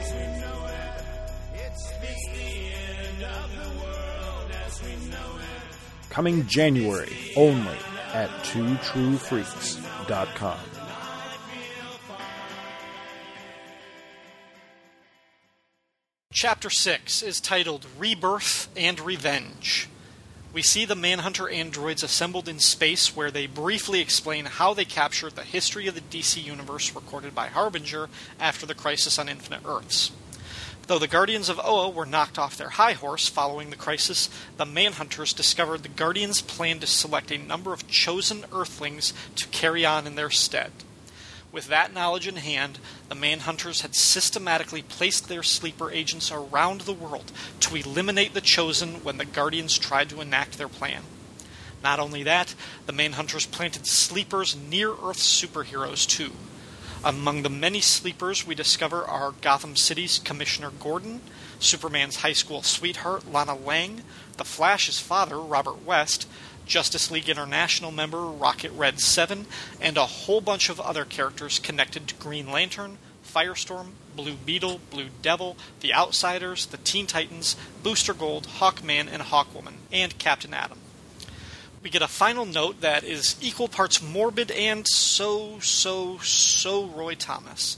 Coming 6.11 6.45
January 6.45 7.17
only 7.35 7.77
at 8.13 8.29
twotruefreaks.com. 8.43 10.59
Chapter 16.35 16.69
6 16.69 17.23
is 17.23 17.39
titled 17.39 17.85
Rebirth 17.97 18.67
and 18.75 18.99
Revenge. 18.99 19.87
We 20.51 20.61
see 20.61 20.83
the 20.83 20.93
Manhunter 20.93 21.47
androids 21.47 22.03
assembled 22.03 22.49
in 22.49 22.59
space 22.59 23.15
where 23.15 23.31
they 23.31 23.47
briefly 23.47 24.01
explain 24.01 24.43
how 24.43 24.73
they 24.73 24.83
captured 24.83 25.37
the 25.37 25.43
history 25.43 25.87
of 25.87 25.95
the 25.95 26.01
DC 26.01 26.43
Universe 26.43 26.93
recorded 26.93 27.33
by 27.33 27.47
Harbinger 27.47 28.09
after 28.37 28.65
the 28.65 28.75
Crisis 28.75 29.17
on 29.17 29.29
Infinite 29.29 29.61
Earths. 29.65 30.11
Though 30.87 30.99
the 30.99 31.07
Guardians 31.07 31.47
of 31.47 31.61
Oa 31.63 31.87
were 31.87 32.05
knocked 32.05 32.37
off 32.37 32.57
their 32.57 32.71
high 32.71 32.93
horse 32.93 33.29
following 33.29 33.69
the 33.69 33.77
crisis, 33.77 34.29
the 34.57 34.65
Manhunters 34.65 35.33
discovered 35.33 35.83
the 35.83 35.87
Guardians 35.87 36.41
planned 36.41 36.81
to 36.81 36.87
select 36.87 37.31
a 37.31 37.37
number 37.37 37.71
of 37.71 37.87
chosen 37.87 38.43
Earthlings 38.51 39.13
to 39.37 39.47
carry 39.47 39.85
on 39.85 40.05
in 40.05 40.15
their 40.15 40.31
stead. 40.31 40.73
With 41.55 41.67
that 41.67 41.93
knowledge 41.93 42.27
in 42.27 42.35
hand, 42.35 42.79
the 43.07 43.15
Manhunters 43.15 43.79
had 43.79 43.95
systematically 43.95 44.81
placed 44.81 45.29
their 45.29 45.41
sleeper 45.41 45.89
agents 45.89 46.29
around 46.29 46.81
the 46.81 46.91
world 46.91 47.31
to 47.61 47.77
eliminate 47.77 48.33
the 48.33 48.41
Chosen 48.41 48.95
when 49.05 49.15
the 49.15 49.23
Guardians 49.23 49.79
tried 49.79 50.09
to 50.09 50.19
enact 50.19 50.57
their 50.57 50.67
plan. 50.67 51.03
Not 51.81 51.97
only 51.97 52.23
that, 52.23 52.55
the 52.87 52.91
Manhunters 52.91 53.49
planted 53.49 53.87
sleepers 53.87 54.53
near 54.53 54.89
Earth 54.89 55.19
superheroes 55.19 56.05
too. 56.05 56.33
Among 57.05 57.43
the 57.43 57.49
many 57.49 57.79
sleepers 57.79 58.45
we 58.45 58.53
discover 58.53 59.05
are 59.05 59.31
Gotham 59.39 59.77
City's 59.77 60.19
Commissioner 60.19 60.71
Gordon, 60.77 61.21
Superman's 61.59 62.17
high 62.17 62.33
school 62.33 62.63
sweetheart 62.63 63.31
Lana 63.31 63.55
Lang, 63.55 64.01
the 64.35 64.43
Flash's 64.43 64.99
father 64.99 65.39
Robert 65.39 65.85
West, 65.85 66.27
Justice 66.65 67.11
League 67.11 67.29
International 67.29 67.91
member 67.91 68.25
Rocket 68.25 68.71
Red 68.71 68.99
7, 68.99 69.45
and 69.79 69.97
a 69.97 70.05
whole 70.05 70.41
bunch 70.41 70.69
of 70.69 70.79
other 70.79 71.05
characters 71.05 71.59
connected 71.59 72.07
to 72.07 72.15
Green 72.15 72.51
Lantern, 72.51 72.97
Firestorm, 73.25 73.91
Blue 74.15 74.35
Beetle, 74.35 74.79
Blue 74.89 75.09
Devil, 75.21 75.57
The 75.81 75.93
Outsiders, 75.93 76.65
the 76.67 76.77
Teen 76.77 77.07
Titans, 77.07 77.55
Booster 77.83 78.13
Gold, 78.13 78.47
Hawkman, 78.59 79.07
and 79.11 79.23
Hawkwoman, 79.23 79.75
and 79.91 80.17
Captain 80.17 80.53
Atom. 80.53 80.79
We 81.83 81.89
get 81.89 82.01
a 82.01 82.07
final 82.07 82.45
note 82.45 82.81
that 82.81 83.03
is 83.03 83.35
equal 83.41 83.67
parts 83.67 84.01
morbid 84.01 84.49
and 84.49 84.87
so, 84.87 85.59
so, 85.59 86.17
so 86.17 86.85
Roy 86.85 87.13
Thomas. 87.13 87.77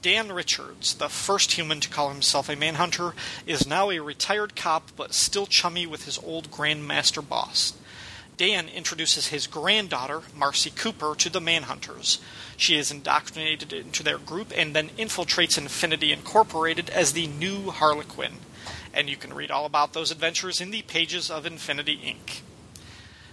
Dan 0.00 0.30
Richards, 0.30 0.94
the 0.94 1.08
first 1.08 1.52
human 1.52 1.80
to 1.80 1.88
call 1.88 2.10
himself 2.10 2.48
a 2.48 2.54
manhunter, 2.54 3.14
is 3.44 3.66
now 3.66 3.90
a 3.90 3.98
retired 3.98 4.54
cop 4.54 4.92
but 4.96 5.14
still 5.14 5.46
chummy 5.46 5.88
with 5.88 6.04
his 6.04 6.18
old 6.18 6.52
Grandmaster 6.52 7.26
boss. 7.26 7.72
Dan 8.36 8.68
introduces 8.68 9.28
his 9.28 9.46
granddaughter, 9.46 10.22
Marcy 10.34 10.70
Cooper, 10.70 11.14
to 11.16 11.30
the 11.30 11.40
Manhunters. 11.40 12.18
She 12.56 12.76
is 12.76 12.90
indoctrinated 12.90 13.72
into 13.72 14.02
their 14.02 14.18
group 14.18 14.52
and 14.54 14.74
then 14.74 14.90
infiltrates 14.90 15.56
Infinity 15.56 16.12
Incorporated 16.12 16.90
as 16.90 17.12
the 17.12 17.26
new 17.26 17.70
Harlequin. 17.70 18.34
And 18.92 19.08
you 19.08 19.16
can 19.16 19.32
read 19.32 19.50
all 19.50 19.64
about 19.64 19.94
those 19.94 20.10
adventures 20.10 20.60
in 20.60 20.70
the 20.70 20.82
pages 20.82 21.30
of 21.30 21.46
Infinity 21.46 21.96
Inc. 21.96 22.40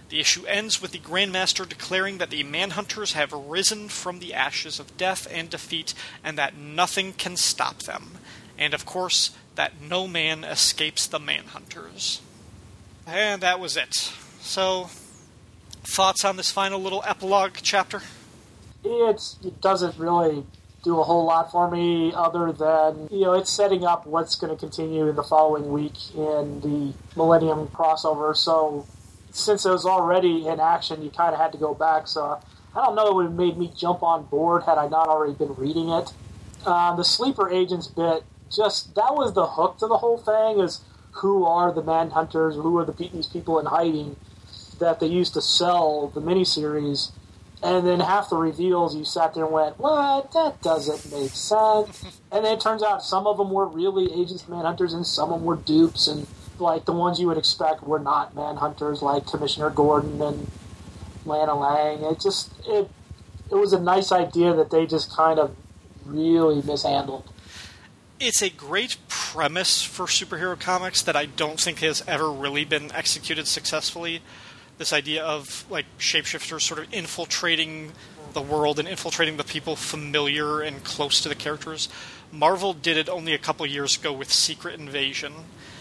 The 0.08 0.20
issue 0.20 0.46
ends 0.46 0.80
with 0.80 0.92
the 0.92 0.98
Grandmaster 0.98 1.68
declaring 1.68 2.18
that 2.18 2.30
the 2.30 2.44
Manhunters 2.44 3.12
have 3.12 3.32
risen 3.32 3.88
from 3.88 4.20
the 4.20 4.32
ashes 4.32 4.78
of 4.78 4.96
death 4.96 5.26
and 5.30 5.50
defeat 5.50 5.92
and 6.22 6.38
that 6.38 6.56
nothing 6.56 7.12
can 7.14 7.36
stop 7.36 7.82
them. 7.82 8.18
And 8.58 8.74
of 8.74 8.86
course, 8.86 9.32
that 9.54 9.80
no 9.80 10.06
man 10.06 10.44
escapes 10.44 11.06
the 11.06 11.18
Manhunters. 11.18 12.20
And 13.06 13.42
that 13.42 13.60
was 13.60 13.76
it. 13.76 14.12
So, 14.44 14.90
thoughts 15.84 16.22
on 16.22 16.36
this 16.36 16.52
final 16.52 16.78
little 16.78 17.02
epilogue 17.06 17.54
chapter? 17.62 18.02
It's, 18.84 19.38
it 19.42 19.62
doesn't 19.62 19.98
really 19.98 20.44
do 20.84 21.00
a 21.00 21.02
whole 21.02 21.24
lot 21.24 21.50
for 21.50 21.70
me 21.70 22.12
other 22.14 22.52
than, 22.52 23.08
you 23.10 23.22
know, 23.22 23.32
it's 23.32 23.50
setting 23.50 23.86
up 23.86 24.06
what's 24.06 24.36
going 24.36 24.54
to 24.54 24.60
continue 24.60 25.08
in 25.08 25.16
the 25.16 25.22
following 25.22 25.72
week 25.72 25.94
in 26.14 26.60
the 26.60 26.92
Millennium 27.16 27.68
crossover. 27.68 28.36
So, 28.36 28.86
since 29.32 29.64
it 29.64 29.70
was 29.70 29.86
already 29.86 30.46
in 30.46 30.60
action, 30.60 31.02
you 31.02 31.08
kind 31.08 31.32
of 31.32 31.40
had 31.40 31.50
to 31.52 31.58
go 31.58 31.72
back. 31.72 32.06
So, 32.06 32.38
I 32.76 32.84
don't 32.84 32.94
know 32.94 33.08
it 33.08 33.14
would 33.14 33.26
have 33.26 33.34
made 33.34 33.56
me 33.56 33.72
jump 33.74 34.02
on 34.02 34.26
board 34.26 34.64
had 34.64 34.76
I 34.76 34.88
not 34.88 35.08
already 35.08 35.32
been 35.32 35.54
reading 35.54 35.88
it. 35.88 36.12
Uh, 36.66 36.94
the 36.94 37.02
sleeper 37.02 37.50
agents 37.50 37.86
bit, 37.86 38.22
just 38.54 38.94
that 38.94 39.14
was 39.14 39.32
the 39.32 39.46
hook 39.46 39.78
to 39.78 39.86
the 39.86 39.96
whole 39.96 40.18
thing 40.18 40.60
is 40.60 40.80
who 41.12 41.46
are 41.46 41.72
the 41.72 41.82
manhunters, 41.82 42.54
who 42.54 42.76
are 42.76 42.84
the 42.84 42.92
these 42.92 43.26
people 43.26 43.58
in 43.58 43.66
hiding 43.66 44.16
that 44.78 45.00
they 45.00 45.06
used 45.06 45.34
to 45.34 45.42
sell 45.42 46.08
the 46.08 46.20
miniseries. 46.20 47.10
And 47.62 47.86
then 47.86 48.00
half 48.00 48.28
the 48.28 48.36
reveals, 48.36 48.94
you 48.94 49.04
sat 49.04 49.34
there 49.34 49.44
and 49.44 49.52
went, 49.52 49.78
"What? 49.78 50.32
That 50.32 50.60
doesn't 50.60 51.10
make 51.10 51.30
sense." 51.30 52.04
and 52.32 52.44
then 52.44 52.56
it 52.56 52.60
turns 52.60 52.82
out 52.82 53.02
some 53.02 53.26
of 53.26 53.38
them 53.38 53.50
were 53.50 53.66
really 53.66 54.12
agents, 54.12 54.42
of 54.42 54.48
manhunters, 54.48 54.92
and 54.92 55.06
some 55.06 55.32
of 55.32 55.40
them 55.40 55.46
were 55.46 55.56
dupes. 55.56 56.06
And 56.06 56.26
like 56.58 56.84
the 56.84 56.92
ones 56.92 57.18
you 57.18 57.26
would 57.28 57.38
expect 57.38 57.82
were 57.82 57.98
not 57.98 58.34
manhunters, 58.34 59.02
like 59.02 59.26
Commissioner 59.26 59.70
Gordon 59.70 60.20
and 60.20 60.50
Lana 61.24 61.54
Lang. 61.54 62.02
It 62.02 62.20
just 62.20 62.52
it 62.66 62.90
it 63.50 63.54
was 63.54 63.72
a 63.72 63.80
nice 63.80 64.12
idea 64.12 64.54
that 64.54 64.70
they 64.70 64.86
just 64.86 65.10
kind 65.10 65.38
of 65.38 65.56
really 66.04 66.62
mishandled. 66.62 67.30
It's 68.20 68.42
a 68.42 68.50
great 68.50 68.96
premise 69.08 69.82
for 69.82 70.06
superhero 70.06 70.58
comics 70.58 71.02
that 71.02 71.16
I 71.16 71.26
don't 71.26 71.60
think 71.60 71.80
has 71.80 72.04
ever 72.06 72.30
really 72.30 72.64
been 72.64 72.92
executed 72.92 73.46
successfully. 73.46 74.22
This 74.78 74.92
idea 74.92 75.24
of 75.24 75.64
like 75.70 75.86
shapeshifters 75.98 76.62
sort 76.62 76.80
of 76.80 76.92
infiltrating 76.92 77.92
the 78.32 78.42
world 78.42 78.78
and 78.78 78.88
infiltrating 78.88 79.36
the 79.36 79.44
people 79.44 79.76
familiar 79.76 80.60
and 80.60 80.82
close 80.84 81.20
to 81.20 81.28
the 81.28 81.34
characters. 81.34 81.88
Marvel 82.32 82.72
did 82.72 82.96
it 82.96 83.08
only 83.08 83.32
a 83.32 83.38
couple 83.38 83.64
years 83.64 83.96
ago 83.96 84.12
with 84.12 84.32
Secret 84.32 84.78
Invasion. 84.78 85.32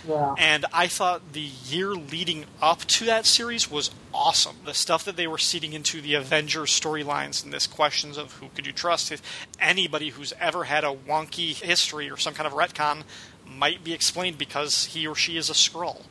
Yeah. 0.08 0.36
And 0.38 0.66
I 0.72 0.88
thought 0.88 1.34
the 1.34 1.42
year 1.42 1.94
leading 1.94 2.46
up 2.62 2.82
to 2.86 3.06
that 3.06 3.26
series 3.26 3.72
was 3.72 3.90
awesome. 4.14 4.58
The 4.66 4.74
stuff 4.74 5.06
that 5.06 5.16
they 5.16 5.28
were 5.28 5.38
seeding 5.38 5.74
into 5.74 6.02
the 6.02 6.14
Avengers 6.14 6.70
storylines 6.70 7.44
and 7.44 7.54
this 7.54 7.68
questions 7.68 8.18
of 8.18 8.34
who 8.34 8.50
could 8.54 8.68
you 8.68 8.74
trust 8.74 9.12
if 9.12 9.22
anybody 9.60 10.10
who's 10.10 10.34
ever 10.40 10.66
had 10.66 10.84
a 10.84 10.94
wonky 10.94 11.56
history 11.56 12.10
or 12.10 12.18
some 12.18 12.34
kind 12.34 12.46
of 12.46 12.54
retcon 12.54 13.04
might 13.48 13.84
be 13.84 13.94
explained 13.94 14.38
because 14.38 14.86
he 14.86 15.08
or 15.08 15.16
she 15.16 15.38
is 15.38 15.50
a 15.50 15.54
Skrull. 15.54 16.04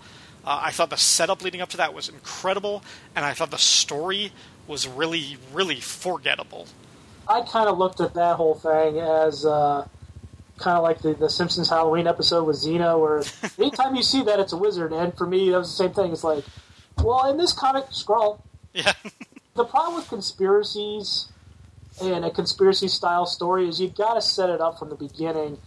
Uh, 0.44 0.60
I 0.62 0.70
thought 0.70 0.90
the 0.90 0.96
setup 0.96 1.42
leading 1.42 1.60
up 1.60 1.68
to 1.70 1.76
that 1.76 1.94
was 1.94 2.08
incredible, 2.08 2.82
and 3.14 3.24
I 3.24 3.32
thought 3.32 3.50
the 3.50 3.58
story 3.58 4.32
was 4.66 4.88
really, 4.88 5.36
really 5.52 5.80
forgettable. 5.80 6.66
I 7.28 7.42
kind 7.42 7.68
of 7.68 7.78
looked 7.78 8.00
at 8.00 8.14
that 8.14 8.36
whole 8.36 8.54
thing 8.54 8.98
as 8.98 9.46
uh, 9.46 9.86
kind 10.58 10.76
of 10.76 10.82
like 10.82 11.02
the, 11.02 11.14
the 11.14 11.30
Simpsons 11.30 11.68
Halloween 11.68 12.06
episode 12.06 12.44
with 12.44 12.56
Xena, 12.56 12.98
where 13.00 13.22
anytime 13.58 13.94
you 13.94 14.02
see 14.02 14.22
that, 14.24 14.40
it's 14.40 14.52
a 14.52 14.56
wizard. 14.56 14.92
And 14.92 15.16
for 15.16 15.26
me, 15.26 15.50
that 15.50 15.58
was 15.58 15.76
the 15.76 15.84
same 15.84 15.94
thing. 15.94 16.12
It's 16.12 16.24
like, 16.24 16.44
well, 16.98 17.30
in 17.30 17.36
this 17.36 17.52
comic, 17.52 17.86
Skrull. 17.86 18.40
Yeah. 18.72 18.92
the 19.54 19.64
problem 19.64 19.96
with 19.96 20.08
conspiracies 20.08 21.28
and 22.00 22.24
a 22.24 22.30
conspiracy 22.30 22.88
style 22.88 23.26
story 23.26 23.68
is 23.68 23.80
you've 23.80 23.94
got 23.94 24.14
to 24.14 24.22
set 24.22 24.50
it 24.50 24.60
up 24.60 24.78
from 24.78 24.88
the 24.88 24.96
beginning. 24.96 25.58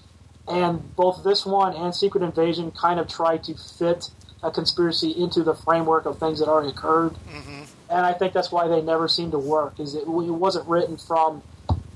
And 0.48 0.96
both 0.96 1.24
this 1.24 1.46
one 1.46 1.76
and 1.76 1.96
Secret 1.96 2.24
Invasion 2.24 2.72
kind 2.72 3.00
of 3.00 3.08
try 3.08 3.38
to 3.38 3.56
fit 3.56 4.10
a 4.46 4.52
conspiracy 4.52 5.12
into 5.12 5.44
the 5.44 5.56
framework 5.56 6.06
of 6.06 6.20
things 6.20 6.40
that 6.40 6.48
already 6.48 6.70
occurred. 6.70 7.14
Mm-hmm. 7.30 7.64
And 7.90 8.06
I 8.06 8.14
think 8.14 8.34
that's 8.34 8.52
why 8.52 8.68
they 8.68 8.82
never 8.82 9.08
seem 9.08 9.32
to 9.32 9.40
work. 9.40 9.80
Is 9.80 9.96
it, 9.96 10.04
it 10.04 10.08
wasn't 10.08 10.68
written 10.68 10.98
from 10.98 11.42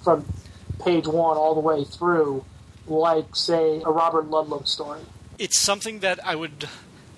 from 0.03 0.25
page 0.83 1.07
one 1.07 1.37
all 1.37 1.53
the 1.53 1.61
way 1.61 1.83
through, 1.83 2.43
like 2.87 3.35
say 3.35 3.81
a 3.85 3.91
Robert 3.91 4.29
Ludlum 4.29 4.67
story. 4.67 5.01
It's 5.37 5.57
something 5.57 5.99
that 5.99 6.25
I 6.25 6.35
would, 6.35 6.67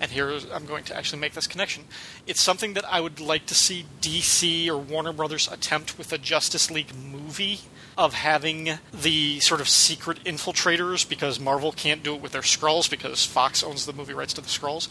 and 0.00 0.10
here 0.10 0.30
I'm 0.52 0.66
going 0.66 0.84
to 0.84 0.96
actually 0.96 1.20
make 1.20 1.32
this 1.32 1.46
connection. 1.46 1.84
It's 2.26 2.42
something 2.42 2.74
that 2.74 2.84
I 2.92 3.00
would 3.00 3.20
like 3.20 3.46
to 3.46 3.54
see 3.54 3.86
DC 4.00 4.68
or 4.68 4.76
Warner 4.76 5.12
Brothers 5.12 5.48
attempt 5.50 5.96
with 5.96 6.12
a 6.12 6.18
Justice 6.18 6.70
League 6.70 6.94
movie 6.94 7.60
of 7.96 8.14
having 8.14 8.78
the 8.92 9.40
sort 9.40 9.60
of 9.60 9.68
secret 9.68 10.22
infiltrators 10.24 11.08
because 11.08 11.38
Marvel 11.38 11.72
can't 11.72 12.02
do 12.02 12.14
it 12.14 12.22
with 12.22 12.32
their 12.32 12.42
Skrulls 12.42 12.90
because 12.90 13.24
Fox 13.26 13.62
owns 13.62 13.86
the 13.86 13.92
movie 13.92 14.14
rights 14.14 14.32
to 14.34 14.40
the 14.40 14.48
Skrulls, 14.48 14.88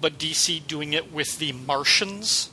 but 0.00 0.18
DC 0.18 0.66
doing 0.66 0.92
it 0.92 1.12
with 1.12 1.38
the 1.38 1.52
Martians. 1.52 2.50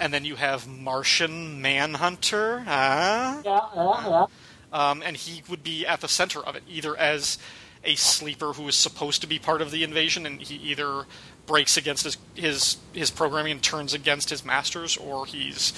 And 0.00 0.14
then 0.14 0.24
you 0.24 0.36
have 0.36 0.66
Martian 0.66 1.60
Manhunter. 1.60 2.60
Huh? 2.60 3.42
Yeah, 3.44 3.60
yeah, 3.76 4.08
yeah. 4.08 4.26
Um, 4.72 5.02
and 5.04 5.16
he 5.16 5.42
would 5.48 5.62
be 5.62 5.86
at 5.86 6.00
the 6.00 6.08
center 6.08 6.40
of 6.40 6.56
it, 6.56 6.62
either 6.68 6.96
as 6.96 7.38
a 7.84 7.94
sleeper 7.96 8.52
who 8.54 8.66
is 8.68 8.76
supposed 8.76 9.20
to 9.20 9.26
be 9.26 9.38
part 9.38 9.60
of 9.60 9.70
the 9.70 9.82
invasion, 9.82 10.26
and 10.26 10.40
he 10.40 10.56
either 10.56 11.04
breaks 11.46 11.76
against 11.76 12.04
his 12.04 12.16
his, 12.34 12.76
his 12.92 13.10
programming 13.10 13.52
and 13.52 13.62
turns 13.62 13.92
against 13.92 14.30
his 14.30 14.44
masters, 14.44 14.96
or 14.96 15.26
he's 15.26 15.72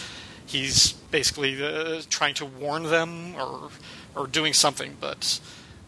he's 0.47 0.93
basically 0.93 1.63
uh, 1.63 2.03
trying 2.11 2.35
to 2.35 2.47
warn 2.47 2.85
them 2.85 3.35
or 3.37 3.71
or 4.15 4.27
doing 4.27 4.53
something. 4.53 4.97
But 5.01 5.41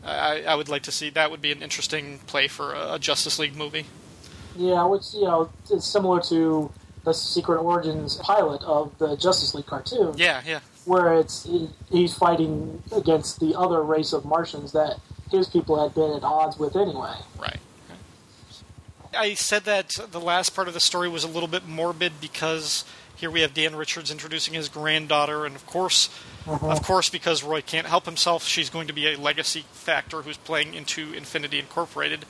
I, 0.04 0.42
I 0.42 0.54
would 0.54 0.68
like 0.68 0.82
to 0.84 0.92
see 0.92 1.10
that 1.10 1.30
would 1.30 1.42
be 1.42 1.52
an 1.52 1.62
interesting 1.62 2.20
play 2.26 2.48
for 2.48 2.72
a, 2.74 2.94
a 2.94 2.98
Justice 2.98 3.38
League 3.38 3.56
movie. 3.56 3.86
Yeah, 4.56 4.84
which 4.86 5.14
you 5.14 5.24
know 5.24 5.50
is 5.70 5.84
similar 5.84 6.20
to 6.22 6.70
the 7.04 7.12
Secret 7.12 7.60
Origins 7.60 8.16
pilot 8.16 8.62
of 8.62 8.96
the 8.98 9.16
Justice 9.16 9.54
League 9.54 9.66
cartoon. 9.66 10.14
Yeah, 10.16 10.42
yeah. 10.46 10.60
Where 10.84 11.14
it's 11.14 11.44
he, 11.44 11.68
he's 11.90 12.14
fighting 12.14 12.82
against 12.92 13.40
the 13.40 13.58
other 13.58 13.82
race 13.82 14.12
of 14.12 14.24
Martians 14.24 14.72
that 14.72 15.00
his 15.30 15.48
people 15.48 15.82
had 15.82 15.94
been 15.94 16.12
at 16.12 16.22
odds 16.22 16.58
with 16.58 16.76
anyway. 16.76 17.14
Right. 17.38 17.58
I 19.16 19.34
said 19.34 19.64
that 19.64 19.90
the 20.10 20.20
last 20.20 20.54
part 20.54 20.68
of 20.68 20.74
the 20.74 20.80
story 20.80 21.08
was 21.08 21.24
a 21.24 21.28
little 21.28 21.48
bit 21.48 21.66
morbid 21.66 22.20
because 22.20 22.84
here 23.16 23.30
we 23.30 23.40
have 23.42 23.54
Dan 23.54 23.76
Richards 23.76 24.10
introducing 24.10 24.54
his 24.54 24.68
granddaughter, 24.68 25.46
and 25.46 25.54
of 25.56 25.66
course, 25.66 26.08
Uh-huh. 26.46 26.68
of 26.68 26.82
course, 26.82 27.08
because 27.08 27.42
Roy 27.42 27.62
can't 27.62 27.86
help 27.86 28.04
himself, 28.04 28.44
she's 28.46 28.68
going 28.70 28.86
to 28.88 28.92
be 28.92 29.06
a 29.12 29.16
legacy 29.16 29.64
factor 29.72 30.22
who's 30.22 30.36
playing 30.36 30.74
into 30.74 31.12
Infinity 31.14 31.58
Incorporated. 31.58 32.26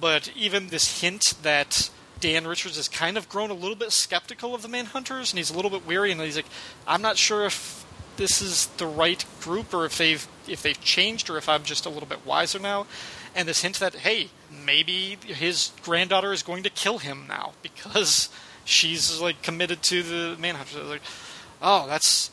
But 0.00 0.30
even 0.34 0.68
this 0.68 1.00
hint 1.00 1.34
that 1.42 1.90
Dan 2.18 2.46
Richards 2.46 2.76
has 2.76 2.88
kind 2.88 3.16
of 3.16 3.28
grown 3.28 3.50
a 3.50 3.54
little 3.54 3.76
bit 3.76 3.92
skeptical 3.92 4.54
of 4.54 4.62
the 4.62 4.68
Manhunters, 4.68 5.30
and 5.30 5.38
he's 5.38 5.50
a 5.50 5.54
little 5.54 5.70
bit 5.70 5.86
weary, 5.86 6.10
and 6.12 6.20
he's 6.20 6.36
like, 6.36 6.46
I'm 6.86 7.02
not 7.02 7.18
sure 7.18 7.44
if 7.46 7.84
this 8.16 8.40
is 8.40 8.66
the 8.78 8.86
right 8.86 9.24
group 9.42 9.74
or 9.74 9.84
if 9.84 9.98
they've 9.98 10.26
if 10.48 10.62
they've 10.62 10.80
changed 10.80 11.28
or 11.28 11.36
if 11.36 11.48
I'm 11.50 11.64
just 11.64 11.84
a 11.84 11.90
little 11.90 12.08
bit 12.08 12.24
wiser 12.24 12.58
now. 12.58 12.86
And 13.34 13.46
this 13.46 13.60
hint 13.60 13.78
that 13.80 13.94
hey, 13.96 14.30
maybe 14.64 15.18
his 15.26 15.72
granddaughter 15.82 16.32
is 16.32 16.42
going 16.42 16.62
to 16.62 16.70
kill 16.70 16.96
him 16.98 17.26
now 17.28 17.52
because 17.62 18.30
she's 18.66 19.20
like 19.20 19.42
committed 19.42 19.82
to 19.84 20.02
the 20.02 20.36
Manhunter. 20.38 20.82
Like, 20.82 21.02
oh, 21.62 21.86
that's 21.86 22.30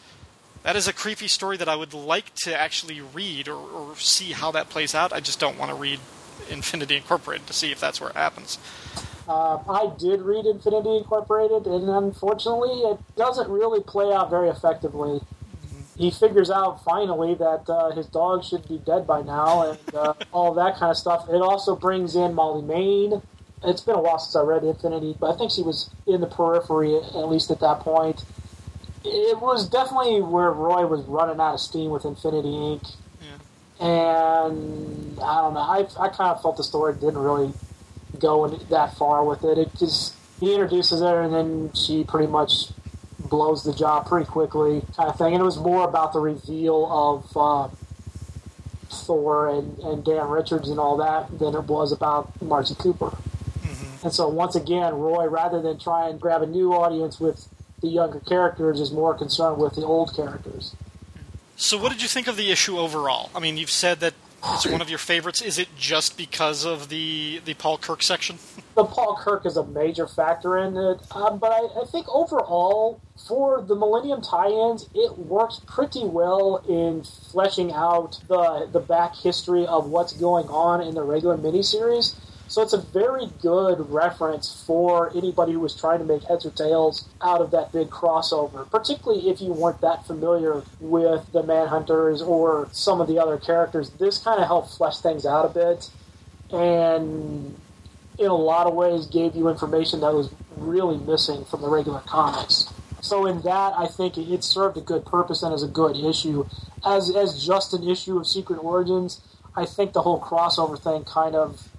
that 0.63 0.75
is 0.75 0.87
a 0.87 0.93
creepy 0.93 1.27
story 1.27 1.57
that 1.57 1.69
I 1.69 1.75
would 1.75 1.93
like 1.93 2.33
to 2.43 2.59
actually 2.59 3.01
read 3.01 3.47
or, 3.47 3.55
or 3.55 3.95
see 3.97 4.31
how 4.31 4.51
that 4.51 4.69
plays 4.69 4.95
out. 4.95 5.13
I 5.13 5.19
just 5.19 5.39
don't 5.39 5.57
want 5.57 5.71
to 5.71 5.75
read 5.75 5.99
Infinity 6.49 6.95
Incorporated 6.97 7.47
to 7.47 7.53
see 7.53 7.71
if 7.71 7.79
that's 7.79 8.01
where 8.01 8.09
it 8.09 8.15
happens. 8.15 8.57
Uh, 9.27 9.57
I 9.69 9.91
did 9.97 10.21
read 10.21 10.45
Infinity 10.45 10.97
Incorporated, 10.97 11.65
and 11.65 11.89
unfortunately, 11.89 12.81
it 12.81 12.97
doesn't 13.15 13.49
really 13.49 13.81
play 13.81 14.11
out 14.13 14.29
very 14.29 14.49
effectively. 14.49 15.21
He 15.97 16.11
figures 16.11 16.49
out 16.49 16.83
finally 16.83 17.35
that 17.35 17.69
uh, 17.69 17.91
his 17.91 18.07
dog 18.07 18.43
should 18.43 18.67
be 18.67 18.79
dead 18.79 19.05
by 19.05 19.21
now, 19.21 19.71
and 19.71 19.95
uh, 19.95 20.13
all 20.31 20.53
that 20.55 20.77
kind 20.77 20.91
of 20.91 20.97
stuff. 20.97 21.29
It 21.29 21.41
also 21.41 21.75
brings 21.75 22.15
in 22.15 22.33
Molly 22.33 22.63
Mayne. 22.63 23.21
It's 23.65 23.81
been 23.81 23.95
a 23.95 24.01
while 24.01 24.19
since 24.19 24.35
I 24.35 24.41
read 24.41 24.63
Infinity, 24.63 25.15
but 25.19 25.33
I 25.33 25.37
think 25.37 25.51
she 25.51 25.61
was 25.61 25.89
in 26.05 26.21
the 26.21 26.27
periphery 26.27 26.95
at 26.95 27.29
least 27.29 27.49
at 27.51 27.59
that 27.61 27.79
point. 27.79 28.23
It 29.05 29.39
was 29.39 29.69
definitely 29.69 30.21
where 30.21 30.51
Roy 30.51 30.85
was 30.85 31.01
running 31.05 31.39
out 31.39 31.55
of 31.55 31.59
steam 31.59 31.91
with 31.91 32.05
Infinity 32.05 32.49
Inc. 32.49 32.95
And 33.79 35.19
I 35.19 35.41
don't 35.41 35.53
know. 35.53 35.59
I, 35.59 35.87
I 35.99 36.09
kind 36.09 36.31
of 36.31 36.41
felt 36.41 36.57
the 36.57 36.63
story 36.63 36.93
didn't 36.93 37.17
really 37.17 37.53
go 38.19 38.45
in 38.45 38.59
that 38.69 38.95
far 38.97 39.23
with 39.23 39.43
it. 39.43 39.57
It 39.57 39.75
just 39.77 40.13
he 40.39 40.53
introduces 40.53 41.01
her 41.01 41.21
and 41.21 41.33
then 41.33 41.73
she 41.73 42.03
pretty 42.03 42.27
much 42.27 42.69
blows 43.19 43.63
the 43.63 43.73
job 43.73 44.07
pretty 44.07 44.25
quickly, 44.25 44.83
kind 44.95 45.09
of 45.09 45.17
thing. 45.17 45.33
And 45.33 45.41
it 45.41 45.45
was 45.45 45.57
more 45.57 45.87
about 45.87 46.13
the 46.13 46.19
reveal 46.19 46.87
of 46.91 47.37
uh, 47.37 47.75
Thor 48.89 49.49
and, 49.49 49.79
and 49.79 50.03
Dan 50.03 50.27
Richards 50.27 50.69
and 50.69 50.79
all 50.79 50.97
that 50.97 51.39
than 51.39 51.55
it 51.55 51.63
was 51.63 51.91
about 51.91 52.41
Marcy 52.41 52.75
Cooper. 52.75 53.15
And 54.03 54.13
so 54.13 54.27
once 54.27 54.55
again, 54.55 54.93
Roy, 54.95 55.27
rather 55.27 55.61
than 55.61 55.79
try 55.79 56.09
and 56.09 56.19
grab 56.19 56.41
a 56.41 56.47
new 56.47 56.73
audience 56.73 57.19
with 57.19 57.47
the 57.81 57.87
younger 57.87 58.19
characters, 58.19 58.79
is 58.79 58.91
more 58.91 59.13
concerned 59.13 59.57
with 59.57 59.75
the 59.75 59.83
old 59.83 60.15
characters. 60.15 60.75
So, 61.55 61.77
what 61.77 61.91
did 61.91 62.01
you 62.01 62.07
think 62.07 62.27
of 62.27 62.35
the 62.35 62.51
issue 62.51 62.77
overall? 62.77 63.29
I 63.35 63.39
mean, 63.39 63.57
you've 63.57 63.69
said 63.69 63.99
that 64.01 64.13
it's 64.51 64.65
one 64.65 64.81
of 64.81 64.89
your 64.89 64.99
favorites. 64.99 65.41
Is 65.41 65.57
it 65.57 65.69
just 65.77 66.17
because 66.17 66.65
of 66.65 66.89
the 66.89 67.41
the 67.45 67.53
Paul 67.53 67.77
Kirk 67.77 68.03
section? 68.03 68.37
the 68.75 68.83
Paul 68.83 69.15
Kirk 69.15 69.45
is 69.45 69.55
a 69.55 69.65
major 69.65 70.07
factor 70.07 70.57
in 70.57 70.75
it, 70.75 70.99
um, 71.11 71.39
but 71.39 71.51
I, 71.51 71.81
I 71.81 71.85
think 71.85 72.07
overall 72.09 72.99
for 73.27 73.61
the 73.61 73.75
Millennium 73.75 74.21
tie-ins, 74.21 74.89
it 74.93 75.17
works 75.17 75.61
pretty 75.65 76.03
well 76.03 76.57
in 76.67 77.03
fleshing 77.03 77.71
out 77.71 78.19
the 78.27 78.67
the 78.71 78.79
back 78.79 79.15
history 79.15 79.65
of 79.65 79.87
what's 79.87 80.13
going 80.13 80.47
on 80.47 80.81
in 80.81 80.95
the 80.95 81.03
regular 81.03 81.37
miniseries. 81.37 82.15
So 82.47 82.61
it's 82.61 82.73
a 82.73 82.81
very 82.81 83.27
good 83.41 83.89
reference 83.89 84.63
for 84.65 85.11
anybody 85.15 85.53
who 85.53 85.59
was 85.59 85.75
trying 85.75 85.99
to 85.99 86.05
make 86.05 86.23
heads 86.23 86.45
or 86.45 86.51
tails 86.51 87.07
out 87.21 87.41
of 87.41 87.51
that 87.51 87.71
big 87.71 87.89
crossover, 87.89 88.69
particularly 88.69 89.29
if 89.29 89.41
you 89.41 89.53
weren't 89.53 89.81
that 89.81 90.05
familiar 90.05 90.63
with 90.79 91.31
the 91.31 91.41
Manhunters 91.41 92.25
or 92.25 92.69
some 92.71 93.01
of 93.01 93.07
the 93.07 93.17
other 93.17 93.37
characters. 93.37 93.89
This 93.91 94.19
kind 94.19 94.39
of 94.39 94.47
helped 94.47 94.71
flesh 94.77 94.99
things 94.99 95.25
out 95.25 95.45
a 95.45 95.49
bit 95.49 95.89
and 96.51 97.55
in 98.19 98.27
a 98.27 98.35
lot 98.35 98.67
of 98.67 98.73
ways 98.75 99.07
gave 99.07 99.35
you 99.35 99.49
information 99.49 100.01
that 100.01 100.13
was 100.13 100.29
really 100.55 100.97
missing 100.97 101.43
from 101.45 101.61
the 101.61 101.69
regular 101.69 101.99
comics. 102.01 102.69
So 103.01 103.25
in 103.25 103.41
that, 103.41 103.73
I 103.77 103.87
think 103.87 104.17
it- 104.17 104.43
served 104.43 104.77
a 104.77 104.81
good 104.81 105.05
purpose 105.05 105.43
and 105.43 105.53
is 105.53 105.63
a 105.63 105.67
good 105.67 105.97
issue. 105.97 106.45
As 106.85 107.13
as 107.15 107.43
just 107.43 107.73
an 107.73 107.87
issue 107.87 108.17
of 108.17 108.27
Secret 108.27 108.57
Origins, 108.63 109.19
I 109.55 109.65
think 109.65 109.93
the 109.93 110.03
whole 110.03 110.19
crossover 110.19 110.79
thing 110.79 111.03
kind 111.03 111.35
of 111.35 111.69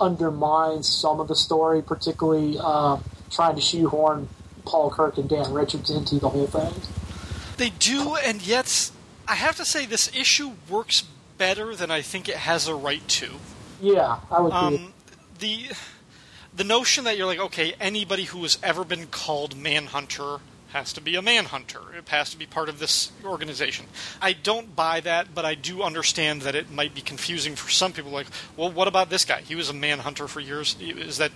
undermines 0.00 0.88
some 0.88 1.20
of 1.20 1.28
the 1.28 1.36
story, 1.36 1.82
particularly 1.82 2.56
uh, 2.60 2.98
trying 3.30 3.54
to 3.54 3.60
shoehorn 3.60 4.28
Paul 4.64 4.90
Kirk 4.90 5.18
and 5.18 5.28
Dan 5.28 5.52
Richards 5.52 5.90
into 5.90 6.18
the 6.18 6.28
whole 6.28 6.46
thing. 6.46 6.72
They 7.56 7.70
do, 7.70 8.16
and 8.16 8.44
yet 8.46 8.90
I 9.28 9.34
have 9.34 9.56
to 9.56 9.64
say 9.64 9.86
this 9.86 10.10
issue 10.14 10.52
works 10.68 11.04
better 11.38 11.74
than 11.74 11.90
I 11.90 12.02
think 12.02 12.28
it 12.28 12.36
has 12.36 12.68
a 12.68 12.74
right 12.74 13.06
to. 13.08 13.30
Yeah, 13.80 14.18
I 14.30 14.40
would. 14.40 14.52
Um, 14.52 14.92
the 15.38 15.70
the 16.54 16.64
notion 16.64 17.04
that 17.04 17.16
you're 17.16 17.26
like, 17.26 17.38
okay, 17.38 17.74
anybody 17.80 18.24
who 18.24 18.42
has 18.42 18.58
ever 18.62 18.84
been 18.84 19.06
called 19.06 19.56
Manhunter 19.56 20.38
has 20.72 20.92
to 20.94 21.00
be 21.00 21.16
a 21.16 21.22
Manhunter. 21.22 21.80
It 21.96 22.08
has 22.08 22.30
to 22.30 22.38
be 22.38 22.46
part 22.46 22.68
of 22.68 22.78
this 22.78 23.12
organization. 23.24 23.86
I 24.20 24.32
don't 24.32 24.74
buy 24.74 25.00
that, 25.00 25.34
but 25.34 25.44
I 25.44 25.54
do 25.54 25.82
understand 25.82 26.42
that 26.42 26.54
it 26.54 26.70
might 26.70 26.94
be 26.94 27.00
confusing 27.00 27.56
for 27.56 27.70
some 27.70 27.92
people. 27.92 28.10
Like, 28.10 28.28
well, 28.56 28.70
what 28.70 28.88
about 28.88 29.10
this 29.10 29.24
guy? 29.24 29.40
He 29.40 29.54
was 29.54 29.68
a 29.68 29.74
Manhunter 29.74 30.28
for 30.28 30.40
years. 30.40 30.76
Is 30.80 31.18
that 31.18 31.32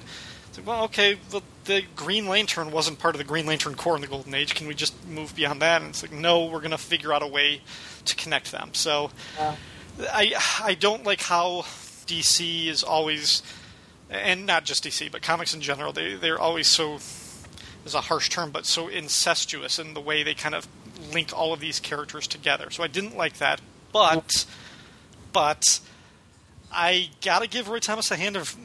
well, 0.65 0.85
okay, 0.85 1.19
well, 1.33 1.43
the 1.65 1.83
Green 1.97 2.29
Lantern 2.29 2.71
wasn't 2.71 2.99
part 2.99 3.15
of 3.15 3.19
the 3.19 3.25
Green 3.25 3.47
Lantern 3.47 3.75
Corps 3.75 3.97
in 3.97 4.03
the 4.03 4.07
Golden 4.07 4.35
Age. 4.35 4.55
Can 4.55 4.67
we 4.67 4.75
just 4.75 4.95
move 5.07 5.35
beyond 5.35 5.63
that? 5.63 5.83
And 5.83 5.91
it's 5.91 6.03
like, 6.03 6.13
no, 6.13 6.45
we're 6.45 6.61
going 6.61 6.71
to 6.71 6.79
figure 6.79 7.13
out 7.13 7.23
a 7.23 7.27
way 7.27 7.63
to 8.05 8.15
connect 8.15 8.53
them. 8.53 8.71
So, 8.73 9.11
I 10.01 10.35
I 10.63 10.75
don't 10.75 11.05
like 11.05 11.23
how 11.23 11.63
DC 12.07 12.67
is 12.67 12.83
always, 12.83 13.43
and 14.11 14.47
not 14.47 14.65
just 14.65 14.85
DC, 14.85 15.11
but 15.11 15.23
comics 15.23 15.55
in 15.55 15.61
general. 15.61 15.93
They 15.93 16.15
they're 16.15 16.41
always 16.41 16.67
so 16.67 16.99
is 17.85 17.95
a 17.95 18.03
harsh 18.03 18.29
term, 18.29 18.51
but 18.51 18.67
so 18.67 18.89
incestuous 18.89 19.79
in 19.79 19.95
the 19.95 20.01
way 20.01 20.23
they 20.23 20.35
kind 20.35 20.55
of 20.55 20.67
link 21.13 21.33
all 21.37 21.53
of 21.53 21.61
these 21.61 21.81
characters 21.81 22.27
together. 22.27 22.71
So 22.71 22.83
I 22.83 22.89
didn't 22.89 23.17
like 23.17 23.39
that, 23.39 23.61
but 23.93 24.47
but 25.33 25.81
I 26.73 27.11
gotta 27.23 27.47
give 27.47 27.69
Roy 27.69 27.79
Thomas 27.79 28.11
a 28.11 28.17
hand 28.17 28.37
of 28.37 28.57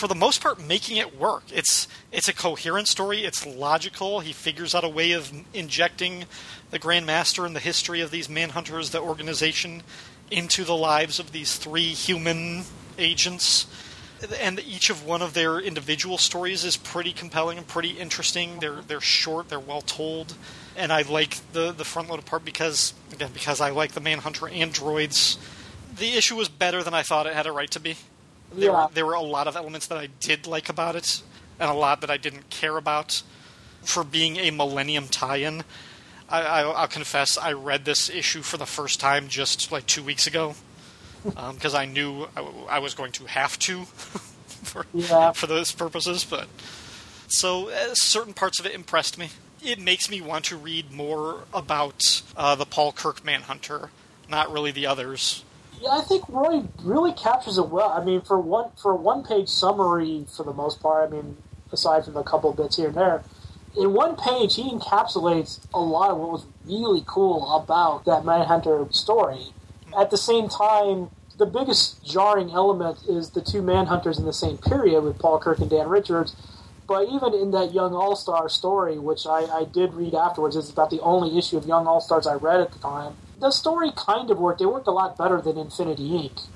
for 0.00 0.08
the 0.08 0.14
most 0.14 0.40
part, 0.40 0.58
making 0.58 0.96
it 0.96 1.18
work. 1.18 1.42
It's 1.52 1.86
it's 2.10 2.26
a 2.26 2.32
coherent 2.32 2.88
story. 2.88 3.24
It's 3.24 3.44
logical. 3.44 4.20
He 4.20 4.32
figures 4.32 4.74
out 4.74 4.82
a 4.82 4.88
way 4.88 5.12
of 5.12 5.30
injecting 5.52 6.24
the 6.70 6.78
Grandmaster 6.78 7.44
and 7.44 7.54
the 7.54 7.60
history 7.60 8.00
of 8.00 8.10
these 8.10 8.26
Manhunters, 8.26 8.92
the 8.92 9.00
organization, 9.00 9.82
into 10.30 10.64
the 10.64 10.76
lives 10.76 11.18
of 11.18 11.32
these 11.32 11.56
three 11.56 11.88
human 11.88 12.64
agents. 12.96 13.66
And 14.40 14.60
each 14.60 14.90
of 14.90 15.04
one 15.04 15.22
of 15.22 15.32
their 15.32 15.58
individual 15.58 16.18
stories 16.18 16.64
is 16.64 16.76
pretty 16.76 17.12
compelling 17.12 17.56
and 17.58 17.66
pretty 17.66 17.90
interesting. 17.98 18.58
They're 18.60 18.82
they're 18.82 19.00
short. 19.00 19.48
They're 19.48 19.58
well 19.58 19.80
told, 19.80 20.34
and 20.76 20.92
I 20.92 21.02
like 21.02 21.38
the 21.52 21.72
the 21.72 21.84
front 21.84 22.10
loaded 22.10 22.26
part 22.26 22.44
because 22.44 22.92
again 23.12 23.30
because 23.32 23.60
I 23.60 23.70
like 23.70 23.92
the 23.92 24.00
Manhunter 24.00 24.48
androids. 24.48 25.38
The 25.96 26.12
issue 26.16 26.36
was 26.36 26.48
better 26.48 26.82
than 26.82 26.92
I 26.94 27.02
thought 27.02 27.26
it 27.26 27.34
had 27.34 27.46
a 27.46 27.52
right 27.52 27.70
to 27.70 27.80
be. 27.80 27.96
There, 28.52 28.70
Yeah. 28.70 28.84
were, 28.86 28.90
there 28.92 29.06
were 29.06 29.14
a 29.14 29.22
lot 29.22 29.46
of 29.48 29.56
elements 29.56 29.86
that 29.86 29.98
I 29.98 30.08
did 30.20 30.46
like 30.46 30.68
about 30.68 30.96
it, 30.96 31.22
and 31.58 31.70
a 31.70 31.74
lot 31.74 32.00
that 32.02 32.10
I 32.10 32.16
didn't 32.16 32.50
care 32.50 32.76
about. 32.76 33.22
For 33.82 34.04
being 34.04 34.36
a 34.36 34.50
Millennium 34.50 35.08
tie-in, 35.08 35.64
I, 36.28 36.42
I, 36.42 36.60
I'll 36.62 36.86
confess 36.88 37.38
I 37.38 37.52
read 37.52 37.86
this 37.86 38.10
issue 38.10 38.42
for 38.42 38.58
the 38.58 38.66
first 38.66 39.00
time 39.00 39.28
just 39.28 39.72
like 39.72 39.86
two 39.86 40.02
weeks 40.02 40.26
ago 40.26 40.54
because 41.24 41.74
I 41.74 41.84
knew 41.86 42.24
I, 42.36 42.40
w- 42.40 42.66
I 42.68 42.78
was 42.78 42.94
going 42.94 43.12
to 43.12 43.24
have 43.26 43.58
to 43.60 43.84
for 43.84 44.86
Yeah. 44.94 45.32
for 45.32 45.46
those 45.46 45.72
purposes. 45.72 46.24
But 46.24 46.48
so 47.28 47.68
uh, 47.70 47.94
certain 47.94 48.32
parts 48.34 48.58
of 48.60 48.66
it 48.66 48.72
impressed 48.72 49.18
me. 49.18 49.30
It 49.62 49.78
makes 49.78 50.08
me 50.10 50.20
want 50.20 50.46
to 50.46 50.56
read 50.56 50.90
more 50.92 51.40
about 51.52 52.22
uh, 52.36 52.54
the 52.54 52.64
Paul 52.64 52.92
Kirk 52.92 53.24
Manhunter, 53.24 53.90
not 54.28 54.50
really 54.50 54.70
the 54.70 54.86
others. 54.86 55.44
Yeah, 55.82 55.90
I 55.92 56.00
think 56.02 56.24
Roy 56.28 56.64
really 56.82 57.12
captures 57.12 57.58
it 57.58 57.68
well. 57.68 57.88
I 57.90 58.04
mean, 58.04 58.20
for 58.22 58.38
one 58.40 58.70
for 58.80 58.92
a 58.92 58.96
one 58.96 59.22
page 59.24 59.48
summary, 59.48 60.26
for 60.34 60.44
the 60.44 60.52
most 60.52 60.80
part. 60.82 61.08
I 61.08 61.12
mean, 61.14 61.36
aside 61.72 62.04
from 62.04 62.16
a 62.16 62.24
couple 62.24 62.52
bits 62.52 62.76
here 62.76 62.88
and 62.88 62.96
there, 62.96 63.22
in 63.78 63.92
one 63.92 64.16
page 64.16 64.56
he 64.56 64.70
encapsulates 64.70 65.60
a 65.72 65.80
lot 65.80 66.10
of 66.10 66.18
what 66.18 66.30
was 66.32 66.46
really 66.64 67.02
cool 67.06 67.54
about 67.56 68.04
that 68.06 68.24
Manhunter 68.24 68.86
story. 68.92 69.52
At 69.98 70.10
the 70.10 70.16
same 70.16 70.48
time, 70.48 71.10
the 71.38 71.46
biggest 71.46 72.04
jarring 72.04 72.50
element 72.50 72.98
is 73.08 73.30
the 73.30 73.40
two 73.40 73.62
Manhunters 73.62 74.18
in 74.18 74.26
the 74.26 74.32
same 74.32 74.58
period 74.58 75.02
with 75.02 75.18
Paul 75.18 75.40
Kirk 75.40 75.58
and 75.58 75.70
Dan 75.70 75.88
Richards. 75.88 76.36
But 76.86 77.08
even 77.08 77.34
in 77.34 77.52
that 77.52 77.72
Young 77.72 77.94
All 77.94 78.16
Star 78.16 78.48
story, 78.48 78.98
which 78.98 79.26
I, 79.26 79.44
I 79.46 79.64
did 79.64 79.94
read 79.94 80.14
afterwards, 80.14 80.56
it's 80.56 80.70
about 80.70 80.90
the 80.90 81.00
only 81.00 81.38
issue 81.38 81.56
of 81.56 81.64
Young 81.64 81.86
All 81.86 82.00
Stars 82.00 82.26
I 82.26 82.34
read 82.34 82.60
at 82.60 82.72
the 82.72 82.78
time. 82.78 83.14
The 83.40 83.50
story 83.52 83.90
kind 83.96 84.30
of 84.30 84.38
worked. 84.38 84.60
It 84.60 84.66
worked 84.66 84.88
a 84.88 84.90
lot 84.92 85.16
better 85.16 85.40
than 85.40 85.56
Infinity 85.56 86.10
Inc. 86.10 86.46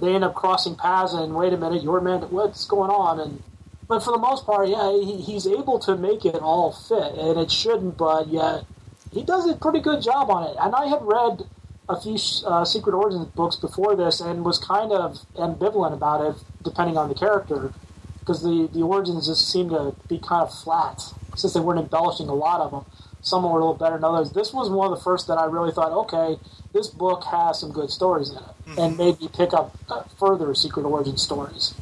They 0.00 0.14
end 0.14 0.24
up 0.24 0.34
crossing 0.34 0.74
paths, 0.74 1.14
and 1.14 1.34
wait 1.34 1.52
a 1.52 1.56
minute, 1.56 1.82
your 1.82 2.00
man, 2.00 2.22
what's 2.30 2.64
going 2.64 2.90
on? 2.90 3.20
And 3.20 3.42
but 3.86 4.02
for 4.02 4.12
the 4.12 4.18
most 4.18 4.44
part, 4.44 4.68
yeah, 4.68 4.92
he, 4.92 5.20
he's 5.20 5.46
able 5.46 5.78
to 5.80 5.96
make 5.96 6.24
it 6.24 6.36
all 6.36 6.72
fit, 6.72 7.14
and 7.14 7.38
it 7.38 7.50
shouldn't. 7.50 7.96
But 7.96 8.28
yet, 8.28 8.64
he 9.12 9.22
does 9.22 9.48
a 9.48 9.54
pretty 9.54 9.80
good 9.80 10.02
job 10.02 10.28
on 10.28 10.50
it. 10.50 10.56
And 10.60 10.74
I 10.74 10.86
had 10.86 11.02
read 11.02 11.44
a 11.88 12.00
few 12.00 12.16
uh, 12.46 12.64
Secret 12.64 12.94
Origins 12.94 13.26
books 13.28 13.56
before 13.56 13.94
this, 13.96 14.20
and 14.20 14.44
was 14.44 14.58
kind 14.58 14.92
of 14.92 15.18
ambivalent 15.36 15.92
about 15.92 16.24
it, 16.24 16.42
depending 16.62 16.96
on 16.96 17.08
the 17.08 17.14
character, 17.14 17.72
because 18.20 18.42
the 18.42 18.68
the 18.72 18.82
origins 18.82 19.26
just 19.26 19.50
seemed 19.50 19.70
to 19.70 19.94
be 20.08 20.18
kind 20.18 20.42
of 20.42 20.52
flat, 20.52 21.02
since 21.36 21.52
they 21.52 21.60
weren't 21.60 21.80
embellishing 21.80 22.28
a 22.28 22.34
lot 22.34 22.60
of 22.60 22.70
them. 22.70 22.84
Some 23.20 23.42
were 23.42 23.50
a 23.50 23.54
little 23.54 23.74
better 23.74 23.96
than 23.96 24.04
others. 24.04 24.32
This 24.32 24.52
was 24.52 24.68
one 24.68 24.92
of 24.92 24.98
the 24.98 25.02
first 25.02 25.28
that 25.28 25.38
I 25.38 25.46
really 25.46 25.72
thought, 25.72 25.92
okay, 25.92 26.38
this 26.74 26.88
book 26.88 27.24
has 27.24 27.60
some 27.60 27.72
good 27.72 27.90
stories 27.90 28.30
in 28.30 28.36
it, 28.36 28.78
and 28.78 28.98
made 28.98 29.20
me 29.20 29.28
pick 29.28 29.52
up 29.54 29.76
uh, 29.88 30.02
further 30.18 30.54
Secret 30.54 30.84
Origin 30.84 31.16
stories. 31.16 31.74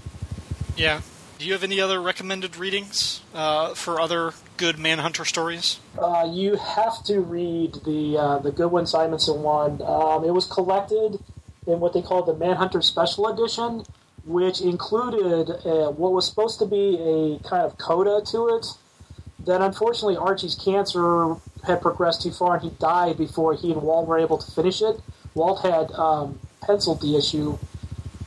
Yeah. 0.77 1.01
Do 1.43 1.49
you 1.49 1.55
have 1.55 1.65
any 1.65 1.81
other 1.81 2.01
recommended 2.01 2.57
readings 2.57 3.21
uh, 3.35 3.75
for 3.75 4.01
other 4.01 4.33
good 4.59 4.79
Manhunter 4.79 5.25
stories? 5.25 5.81
Uh, 5.99 6.31
you 6.31 6.55
have 6.55 7.03
to 7.07 7.19
read 7.19 7.81
the 7.85 8.17
uh, 8.17 8.39
the 8.39 8.53
Goodwin 8.53 8.87
Simonson 8.87 9.43
one. 9.43 9.83
Um, 9.83 10.25
it 10.25 10.31
was 10.31 10.47
collected 10.47 11.19
in 11.67 11.81
what 11.81 11.95
they 11.95 12.01
call 12.01 12.23
the 12.23 12.37
Manhunter 12.37 12.81
Special 12.81 13.27
Edition, 13.27 13.83
which 14.25 14.61
included 14.61 15.51
uh, 15.67 15.91
what 15.91 16.13
was 16.13 16.29
supposed 16.29 16.61
to 16.61 16.65
be 16.65 16.95
a 17.01 17.49
kind 17.49 17.65
of 17.65 17.77
coda 17.77 18.23
to 18.31 18.47
it. 18.55 18.65
Then, 19.41 19.63
unfortunately, 19.63 20.17
Archie's 20.17 20.55
cancer 20.55 21.35
had 21.67 21.83
progressed 21.83 22.23
too 22.23 22.31
far, 22.31 22.55
and 22.55 22.63
he 22.63 22.71
died 22.79 23.19
before 23.19 23.55
he 23.55 23.73
and 23.73 23.83
Walt 23.83 24.07
were 24.07 24.21
able 24.21 24.39
to 24.39 24.49
finish 24.53 24.81
it. 24.81 25.01
Walt 25.35 25.63
had 25.63 25.91
um, 25.99 26.39
penciled 26.61 27.01
the 27.01 27.17
issue, 27.17 27.59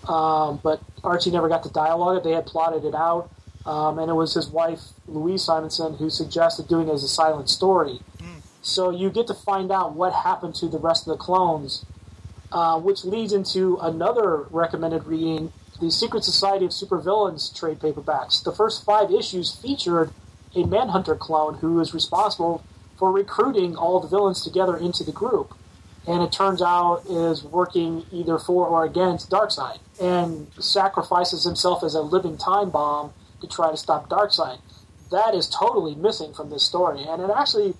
um, 0.05 0.59
but 0.61 0.81
Archie 1.06 1.32
never 1.32 1.48
got 1.48 1.64
to 1.64 1.69
dialogue 1.69 2.18
it. 2.18 2.23
They 2.23 2.32
had 2.32 2.45
plotted 2.45 2.84
it 2.84 2.95
out, 2.95 3.30
um, 3.65 3.99
and 3.99 4.10
it 4.10 4.14
was 4.14 4.34
his 4.34 4.48
wife 4.48 4.82
Louise 5.07 5.44
Simonson 5.44 5.95
who 5.98 6.10
suggested 6.10 6.68
doing 6.68 6.90
it 6.90 6.94
as 6.94 7.03
a 7.03 7.07
silent 7.07 7.49
story. 7.49 7.99
So 8.61 8.90
you 8.90 9.11
get 9.11 9.27
to 9.27 9.36
find 9.36 9.72
out 9.72 9.94
what 9.94 10.11
happened 10.11 10.56
to 10.56 10.68
the 10.68 10.80
rest 10.80 11.07
of 11.07 11.15
the 11.15 11.23
clones, 11.23 11.86
uh, 12.52 12.80
which 12.80 13.06
leads 13.06 13.32
into 13.32 13.77
another 13.77 14.48
recommended 14.49 15.06
reading: 15.06 15.53
the 15.80 15.91
Secret 15.91 16.23
Society 16.23 16.65
of 16.65 16.72
Supervillains 16.72 17.56
trade 17.56 17.80
paperbacks. 17.80 18.44
The 18.44 18.52
first 18.52 18.84
five 18.84 19.11
issues 19.11 19.53
featured 19.53 20.11
a 20.56 20.64
Manhunter 20.64 21.15
clone 21.15 21.56
who 21.56 21.80
is 21.80 21.94
responsible 21.94 22.64
for 22.98 23.11
recruiting 23.11 23.76
all 23.76 23.99
the 23.99 24.07
villains 24.07 24.44
together 24.44 24.76
into 24.76 25.03
the 25.03 25.11
group 25.11 25.53
and 26.07 26.22
it 26.22 26.32
turns 26.32 26.61
out 26.61 27.03
is 27.10 27.44
working 27.44 28.06
either 28.11 28.38
for 28.38 28.68
or 28.68 28.86
against 28.86 29.30
Darkseid, 29.30 29.80
and 30.02 30.48
sacrifices 30.60 31.44
himself 31.44 31.84
as 31.84 31.95
a 31.95 32.02
living 32.02 32.38
time 32.38 32.69
bomb 32.69 33.14
to 33.41 33.48
try 33.48 33.72
to 33.72 33.77
stop 33.77 34.10
Darkseid. 34.10 34.60
That 35.11 35.34
is 35.34 35.48
totally 35.48 35.95
missing 35.95 36.34
from 36.34 36.49
this 36.49 36.64
story, 36.64 37.03
and 37.03 37.22
it 37.22 37.30
actually 37.36 37.76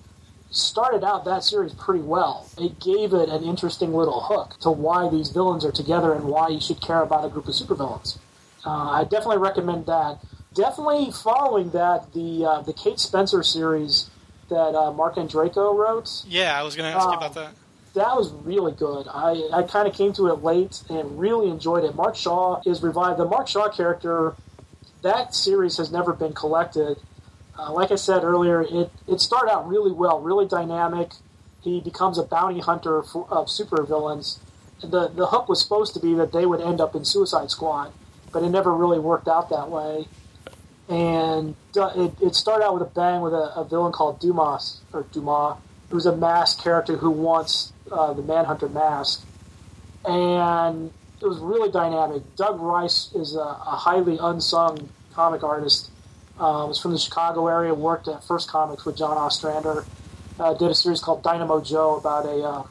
started 0.50 1.04
out 1.04 1.24
that 1.24 1.42
series 1.42 1.74
pretty 1.74 2.02
well. 2.02 2.48
It 2.58 2.78
gave 2.80 3.12
it 3.12 3.28
an 3.28 3.42
interesting 3.42 3.92
little 3.92 4.20
hook 4.22 4.58
to 4.60 4.70
why 4.70 5.08
these 5.08 5.30
villains 5.30 5.64
are 5.64 5.72
together 5.72 6.12
and 6.12 6.24
why 6.24 6.48
you 6.48 6.60
should 6.60 6.80
care 6.80 7.02
about 7.02 7.24
a 7.24 7.28
group 7.28 7.48
of 7.48 7.54
supervillains. 7.54 8.18
Uh, 8.64 8.70
I 8.70 9.04
definitely 9.04 9.38
recommend 9.38 9.86
that. 9.86 10.18
Definitely 10.54 11.12
following 11.12 11.70
that, 11.70 12.12
the 12.14 12.44
uh, 12.46 12.62
the 12.62 12.72
Kate 12.72 12.98
Spencer 12.98 13.42
series 13.42 14.08
that 14.48 14.74
uh, 14.74 14.92
Marc 14.92 15.16
Andreyko 15.16 15.76
wrote 15.76 16.24
Yeah, 16.26 16.58
I 16.58 16.62
was 16.62 16.74
going 16.74 16.90
to 16.90 16.96
ask 16.96 17.06
you 17.06 17.14
about 17.14 17.34
that. 17.34 17.54
That 17.96 18.14
was 18.14 18.30
really 18.32 18.72
good. 18.72 19.06
I, 19.08 19.48
I 19.52 19.62
kind 19.62 19.88
of 19.88 19.94
came 19.94 20.12
to 20.14 20.28
it 20.28 20.42
late 20.42 20.82
and 20.88 21.18
really 21.18 21.48
enjoyed 21.48 21.82
it. 21.82 21.94
Mark 21.94 22.14
Shaw 22.14 22.60
is 22.64 22.82
revived. 22.82 23.18
The 23.18 23.24
Mark 23.24 23.48
Shaw 23.48 23.68
character, 23.70 24.34
that 25.02 25.34
series 25.34 25.78
has 25.78 25.90
never 25.90 26.12
been 26.12 26.34
collected. 26.34 26.98
Uh, 27.58 27.72
like 27.72 27.90
I 27.90 27.96
said 27.96 28.22
earlier, 28.22 28.60
it, 28.62 28.90
it 29.08 29.20
started 29.20 29.50
out 29.50 29.66
really 29.66 29.92
well, 29.92 30.20
really 30.20 30.46
dynamic. 30.46 31.12
He 31.62 31.80
becomes 31.80 32.18
a 32.18 32.22
bounty 32.22 32.60
hunter 32.60 33.02
for, 33.02 33.26
of 33.30 33.46
supervillains. 33.46 34.38
The, 34.82 35.08
the 35.08 35.28
hook 35.28 35.48
was 35.48 35.62
supposed 35.62 35.94
to 35.94 36.00
be 36.00 36.12
that 36.14 36.32
they 36.32 36.44
would 36.44 36.60
end 36.60 36.82
up 36.82 36.94
in 36.94 37.04
Suicide 37.06 37.50
Squad, 37.50 37.92
but 38.30 38.42
it 38.42 38.50
never 38.50 38.74
really 38.74 38.98
worked 38.98 39.26
out 39.26 39.48
that 39.48 39.70
way. 39.70 40.06
And 40.90 41.56
uh, 41.74 41.92
it, 41.96 42.12
it 42.20 42.34
started 42.34 42.66
out 42.66 42.74
with 42.74 42.82
a 42.82 42.92
bang 42.92 43.22
with 43.22 43.32
a, 43.32 43.54
a 43.56 43.64
villain 43.64 43.92
called 43.92 44.20
Dumas, 44.20 44.80
or 44.92 45.04
Dumas, 45.04 45.56
who's 45.88 46.04
a 46.04 46.14
masked 46.14 46.62
character 46.62 46.98
who 46.98 47.10
wants 47.10 47.72
uh, 47.90 48.12
the 48.12 48.22
Manhunter 48.22 48.68
mask. 48.68 49.24
And 50.04 50.92
it 51.20 51.26
was 51.26 51.38
really 51.38 51.70
dynamic. 51.70 52.22
Doug 52.36 52.60
Rice 52.60 53.12
is 53.14 53.34
a, 53.34 53.40
a 53.40 53.76
highly 53.76 54.18
unsung 54.20 54.88
comic 55.14 55.42
artist. 55.42 55.90
Uh, 56.38 56.66
was 56.68 56.78
from 56.78 56.92
the 56.92 56.98
Chicago 56.98 57.48
area, 57.48 57.72
worked 57.72 58.08
at 58.08 58.22
First 58.22 58.48
Comics 58.50 58.84
with 58.84 58.96
John 58.96 59.16
Ostrander. 59.16 59.86
Uh, 60.38 60.52
did 60.52 60.70
a 60.70 60.74
series 60.74 61.00
called 61.00 61.22
Dynamo 61.22 61.62
Joe 61.62 61.96
about 61.96 62.26
a, 62.26 62.42
uh, 62.42 62.66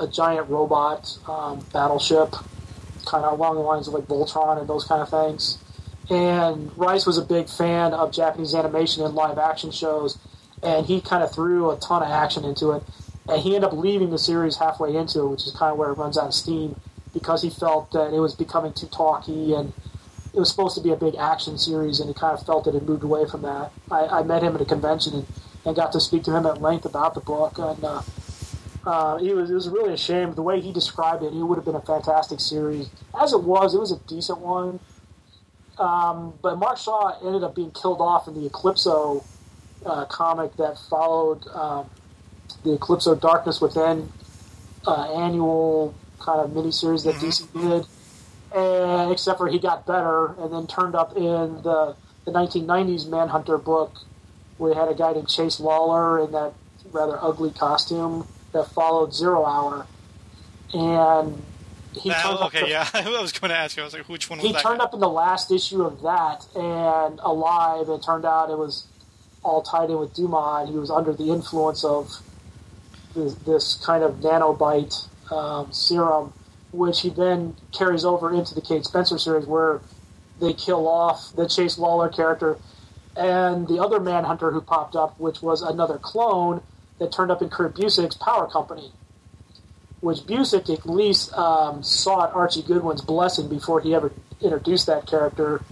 a 0.00 0.08
giant 0.08 0.50
robot 0.50 1.16
um, 1.28 1.64
battleship, 1.72 2.32
kind 3.06 3.24
of 3.24 3.38
along 3.38 3.54
the 3.54 3.60
lines 3.60 3.86
of 3.86 3.94
like 3.94 4.04
Voltron 4.04 4.58
and 4.58 4.68
those 4.68 4.84
kind 4.84 5.00
of 5.00 5.08
things. 5.08 5.58
And 6.10 6.76
Rice 6.76 7.06
was 7.06 7.18
a 7.18 7.22
big 7.22 7.48
fan 7.48 7.94
of 7.94 8.12
Japanese 8.12 8.52
animation 8.52 9.04
and 9.04 9.14
live 9.14 9.38
action 9.38 9.70
shows, 9.70 10.18
and 10.60 10.84
he 10.84 11.00
kind 11.00 11.22
of 11.22 11.32
threw 11.32 11.70
a 11.70 11.76
ton 11.76 12.02
of 12.02 12.08
action 12.08 12.44
into 12.44 12.72
it. 12.72 12.82
And 13.28 13.40
he 13.40 13.54
ended 13.54 13.70
up 13.70 13.72
leaving 13.72 14.10
the 14.10 14.18
series 14.18 14.56
halfway 14.56 14.96
into 14.96 15.20
it, 15.20 15.28
which 15.28 15.46
is 15.46 15.52
kind 15.52 15.72
of 15.72 15.78
where 15.78 15.90
it 15.90 15.94
runs 15.94 16.18
out 16.18 16.26
of 16.26 16.34
steam, 16.34 16.80
because 17.12 17.42
he 17.42 17.50
felt 17.50 17.92
that 17.92 18.12
it 18.12 18.20
was 18.20 18.34
becoming 18.34 18.72
too 18.72 18.86
talky 18.86 19.54
and 19.54 19.72
it 20.34 20.38
was 20.38 20.48
supposed 20.50 20.74
to 20.76 20.82
be 20.82 20.90
a 20.90 20.96
big 20.96 21.14
action 21.16 21.58
series, 21.58 22.00
and 22.00 22.08
he 22.08 22.14
kind 22.14 22.38
of 22.38 22.44
felt 22.46 22.66
it 22.66 22.74
had 22.74 22.88
moved 22.88 23.04
away 23.04 23.26
from 23.26 23.42
that. 23.42 23.70
I, 23.90 24.06
I 24.06 24.22
met 24.22 24.42
him 24.42 24.54
at 24.54 24.62
a 24.62 24.64
convention 24.64 25.14
and, 25.14 25.26
and 25.66 25.76
got 25.76 25.92
to 25.92 26.00
speak 26.00 26.22
to 26.24 26.34
him 26.34 26.46
at 26.46 26.60
length 26.60 26.86
about 26.86 27.14
the 27.14 27.20
book, 27.20 27.58
and 27.58 27.84
uh, 27.84 28.02
uh, 28.86 29.18
it, 29.22 29.34
was, 29.34 29.50
it 29.50 29.54
was 29.54 29.68
really 29.68 29.92
a 29.92 29.96
shame. 29.96 30.34
The 30.34 30.42
way 30.42 30.60
he 30.60 30.72
described 30.72 31.22
it, 31.22 31.34
it 31.34 31.42
would 31.42 31.56
have 31.56 31.64
been 31.64 31.74
a 31.74 31.82
fantastic 31.82 32.40
series. 32.40 32.88
As 33.20 33.32
it 33.32 33.42
was, 33.42 33.74
it 33.74 33.78
was 33.78 33.92
a 33.92 33.98
decent 34.08 34.38
one. 34.38 34.80
Um, 35.78 36.34
but 36.40 36.56
Mark 36.56 36.78
Shaw 36.78 37.18
ended 37.26 37.42
up 37.42 37.54
being 37.54 37.70
killed 37.70 38.00
off 38.00 38.26
in 38.26 38.34
the 38.34 38.48
Eclipso 38.48 39.24
uh, 39.84 40.04
comic 40.06 40.56
that 40.56 40.78
followed 40.78 41.46
um, 41.48 41.90
the 42.64 42.74
Eclipso 42.78 43.14
Darkness 43.20 43.60
Within 43.60 44.10
uh, 44.86 45.12
annual 45.14 45.94
kind 46.20 46.40
of 46.40 46.50
miniseries 46.50 47.04
that 47.04 47.14
DC 47.16 47.52
did. 47.52 47.86
and 48.56 49.10
except 49.12 49.38
for 49.38 49.48
he 49.48 49.58
got 49.58 49.86
better 49.86 50.34
and 50.38 50.52
then 50.52 50.66
turned 50.66 50.94
up 50.94 51.16
in 51.16 51.62
the 51.62 51.96
the 52.24 52.30
1990s 52.30 53.08
Manhunter 53.08 53.58
book 53.58 53.92
where 54.58 54.72
he 54.72 54.78
had 54.78 54.88
a 54.88 54.94
guy 54.94 55.12
named 55.12 55.28
Chase 55.28 55.58
Lawler 55.58 56.20
in 56.24 56.30
that 56.32 56.52
rather 56.92 57.18
ugly 57.20 57.50
costume 57.50 58.28
that 58.52 58.68
followed 58.70 59.12
Zero 59.14 59.44
Hour, 59.44 59.86
and 60.72 61.42
he 61.94 62.08
That- 62.10 62.22
turned 62.22 62.38
up 62.38 62.46
okay, 62.54 62.70
yeah. 62.70 62.86
I 62.94 63.08
was 63.20 63.32
going 63.32 63.50
to 63.50 63.56
ask 63.56 63.76
you. 63.76 63.82
I 63.82 63.86
was 63.86 63.94
like, 63.94 64.08
which 64.08 64.30
one 64.30 64.38
was 64.38 64.46
he 64.46 64.52
turned 64.54 64.78
guy? 64.78 64.84
up 64.84 64.94
in 64.94 65.00
the 65.00 65.08
last 65.08 65.50
issue 65.50 65.82
of 65.82 66.02
that 66.02 66.46
and 66.54 67.18
alive. 67.22 67.88
It 67.88 68.02
turned 68.02 68.24
out 68.24 68.50
it 68.50 68.58
was 68.58 68.86
all 69.42 69.62
tied 69.62 69.90
in 69.90 69.98
with 69.98 70.14
Dumas. 70.14 70.68
He 70.68 70.76
was 70.76 70.90
under 70.90 71.12
the 71.12 71.30
influence 71.32 71.82
of 71.84 72.12
this, 73.14 73.34
this 73.34 73.74
kind 73.84 74.02
of 74.02 74.16
nanobite 74.16 75.08
um, 75.32 75.72
serum, 75.72 76.32
which 76.72 77.00
he 77.02 77.10
then 77.10 77.56
carries 77.72 78.04
over 78.04 78.32
into 78.32 78.54
the 78.54 78.60
Kate 78.60 78.84
Spencer 78.84 79.18
series, 79.18 79.46
where 79.46 79.80
they 80.40 80.52
kill 80.52 80.88
off 80.88 81.32
the 81.36 81.48
Chase 81.48 81.78
Lawler 81.78 82.08
character 82.08 82.58
and 83.16 83.68
the 83.68 83.78
other 83.78 84.00
Manhunter 84.00 84.50
who 84.50 84.60
popped 84.60 84.96
up, 84.96 85.18
which 85.20 85.42
was 85.42 85.62
another 85.62 85.98
clone 85.98 86.62
that 86.98 87.12
turned 87.12 87.30
up 87.30 87.42
in 87.42 87.50
Kurt 87.50 87.74
Busiek's 87.74 88.16
Power 88.16 88.48
Company 88.48 88.92
which 90.02 90.18
Busiek 90.18 90.68
at 90.68 90.84
least 90.84 91.32
um, 91.34 91.82
sought 91.82 92.34
Archie 92.34 92.62
Goodwin's 92.62 93.02
blessing 93.02 93.48
before 93.48 93.80
he 93.80 93.94
ever 93.94 94.12
introduced 94.40 94.86
that 94.86 95.06
character. 95.06 95.62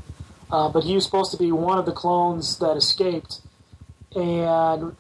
Uh, 0.50 0.68
but 0.68 0.84
he 0.84 0.94
was 0.94 1.04
supposed 1.04 1.32
to 1.32 1.36
be 1.36 1.50
one 1.52 1.78
of 1.78 1.84
the 1.84 1.92
clones 1.92 2.58
that 2.58 2.76
escaped, 2.76 3.40
and 4.14 4.96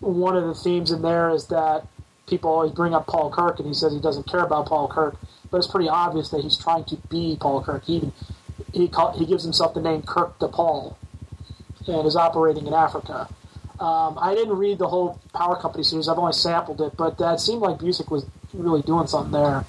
one 0.00 0.36
of 0.36 0.44
the 0.44 0.54
themes 0.54 0.90
in 0.90 1.02
there 1.02 1.30
is 1.30 1.46
that 1.46 1.86
people 2.26 2.50
always 2.50 2.72
bring 2.72 2.94
up 2.94 3.06
Paul 3.06 3.30
Kirk, 3.30 3.58
and 3.58 3.66
he 3.66 3.74
says 3.74 3.92
he 3.92 4.00
doesn't 4.00 4.28
care 4.28 4.40
about 4.40 4.66
Paul 4.66 4.88
Kirk, 4.88 5.16
but 5.50 5.58
it's 5.58 5.66
pretty 5.66 5.88
obvious 5.88 6.28
that 6.30 6.42
he's 6.42 6.56
trying 6.56 6.84
to 6.84 6.96
be 7.08 7.36
Paul 7.40 7.62
Kirk. 7.62 7.84
He 7.84 8.12
he 8.72 8.88
call, 8.88 9.18
he 9.18 9.24
gives 9.24 9.44
himself 9.44 9.74
the 9.74 9.80
name 9.80 10.02
Kirk 10.02 10.38
DePaul, 10.38 10.94
and 11.86 12.06
is 12.06 12.16
operating 12.16 12.66
in 12.66 12.74
Africa. 12.74 13.28
Um, 13.80 14.18
I 14.20 14.34
didn't 14.34 14.56
read 14.56 14.78
the 14.78 14.88
whole 14.88 15.20
Power 15.34 15.56
Company 15.56 15.84
series. 15.84 16.08
I've 16.08 16.18
only 16.18 16.32
sampled 16.32 16.80
it, 16.80 16.96
but 16.96 17.18
that 17.18 17.40
seemed 17.40 17.62
like 17.62 17.78
Busiek 17.78 18.10
was 18.10 18.26
really 18.52 18.82
doing 18.82 19.06
something 19.06 19.32
there. 19.32 19.64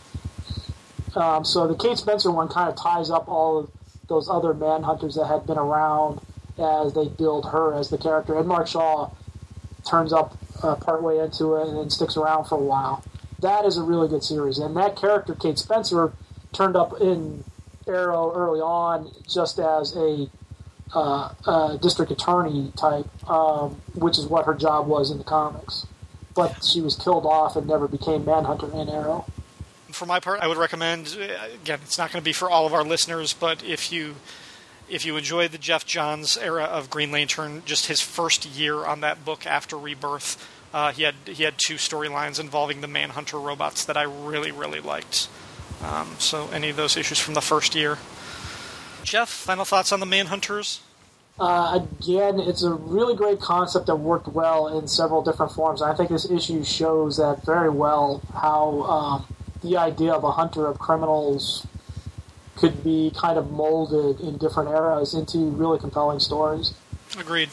Um, 1.15 1.45
so 1.45 1.67
the 1.67 1.75
Kate 1.75 1.97
Spencer 1.97 2.31
one 2.31 2.47
kind 2.47 2.69
of 2.69 2.75
ties 2.75 3.09
up 3.09 3.27
all 3.27 3.59
of 3.59 3.71
those 4.07 4.27
other 4.27 4.53
Manhunters 4.53 5.15
that 5.15 5.27
had 5.27 5.45
been 5.45 5.57
around 5.57 6.21
as 6.57 6.93
they 6.93 7.07
build 7.07 7.49
her 7.51 7.73
as 7.73 7.89
the 7.89 7.97
character. 7.97 8.37
And 8.37 8.47
Mark 8.47 8.67
Shaw 8.67 9.11
turns 9.89 10.13
up 10.13 10.37
uh, 10.61 10.75
partway 10.75 11.17
into 11.19 11.55
it 11.55 11.67
and 11.67 11.77
then 11.77 11.89
sticks 11.89 12.15
around 12.17 12.45
for 12.45 12.55
a 12.55 12.61
while. 12.61 13.03
That 13.41 13.65
is 13.65 13.77
a 13.77 13.83
really 13.83 14.07
good 14.07 14.23
series. 14.23 14.57
And 14.57 14.75
that 14.77 14.95
character, 14.95 15.33
Kate 15.33 15.57
Spencer, 15.57 16.13
turned 16.53 16.75
up 16.75 16.99
in 16.99 17.43
Arrow 17.87 18.33
early 18.35 18.59
on 18.59 19.11
just 19.27 19.59
as 19.59 19.95
a 19.95 20.29
uh, 20.93 21.33
uh, 21.45 21.77
district 21.77 22.11
attorney 22.11 22.71
type, 22.77 23.07
um, 23.29 23.79
which 23.95 24.17
is 24.17 24.25
what 24.25 24.45
her 24.45 24.53
job 24.53 24.87
was 24.87 25.11
in 25.11 25.17
the 25.17 25.23
comics. 25.23 25.85
But 26.35 26.63
she 26.63 26.81
was 26.81 26.95
killed 26.95 27.25
off 27.25 27.55
and 27.55 27.67
never 27.67 27.87
became 27.87 28.25
Manhunter 28.25 28.71
in 28.73 28.89
Arrow. 28.89 29.25
For 29.91 30.05
my 30.05 30.19
part, 30.19 30.39
I 30.41 30.47
would 30.47 30.57
recommend. 30.57 31.17
uh, 31.19 31.47
Again, 31.63 31.79
it's 31.83 31.97
not 31.97 32.11
going 32.11 32.21
to 32.21 32.25
be 32.25 32.33
for 32.33 32.49
all 32.49 32.65
of 32.65 32.73
our 32.73 32.83
listeners, 32.83 33.33
but 33.33 33.63
if 33.63 33.91
you 33.91 34.15
if 34.89 35.05
you 35.05 35.17
enjoyed 35.17 35.51
the 35.51 35.57
Geoff 35.57 35.85
Johns 35.85 36.37
era 36.37 36.63
of 36.63 36.89
Green 36.89 37.11
Lantern, 37.11 37.63
just 37.65 37.87
his 37.87 38.01
first 38.01 38.45
year 38.45 38.85
on 38.85 39.01
that 39.01 39.23
book 39.23 39.45
after 39.45 39.77
Rebirth, 39.77 40.47
uh, 40.73 40.91
he 40.91 41.03
had 41.03 41.15
he 41.25 41.43
had 41.43 41.55
two 41.57 41.75
storylines 41.75 42.39
involving 42.39 42.81
the 42.81 42.87
Manhunter 42.87 43.39
robots 43.39 43.85
that 43.85 43.97
I 43.97 44.03
really 44.03 44.51
really 44.51 44.79
liked. 44.79 45.27
Um, 45.83 46.15
so 46.19 46.49
any 46.49 46.69
of 46.69 46.75
those 46.75 46.97
issues 46.97 47.19
from 47.19 47.33
the 47.33 47.41
first 47.41 47.73
year. 47.73 47.97
Jeff, 49.03 49.29
final 49.29 49.65
thoughts 49.65 49.91
on 49.91 49.99
the 49.99 50.05
Manhunters? 50.05 50.81
Uh, 51.39 51.79
again, 52.01 52.37
it's 52.39 52.63
a 52.63 52.73
really 52.73 53.15
great 53.15 53.39
concept 53.39 53.85
that 53.85 53.95
worked 53.95 54.27
well 54.27 54.77
in 54.77 54.87
several 54.89 55.23
different 55.23 55.53
forms. 55.53 55.81
I 55.81 55.95
think 55.95 56.09
this 56.09 56.29
issue 56.29 56.65
shows 56.65 57.15
that 57.15 57.45
very 57.45 57.69
well 57.69 58.21
how 58.33 58.81
um, 58.83 59.35
the 59.63 59.77
idea 59.77 60.11
of 60.11 60.25
a 60.25 60.31
hunter 60.31 60.67
of 60.67 60.79
criminals 60.79 61.65
could 62.59 62.83
be 62.83 63.11
kind 63.15 63.37
of 63.37 63.51
molded 63.51 64.19
in 64.19 64.37
different 64.37 64.69
eras 64.69 65.13
into 65.13 65.37
really 65.51 65.79
compelling 65.79 66.19
stories. 66.19 66.73
Agreed. 67.17 67.49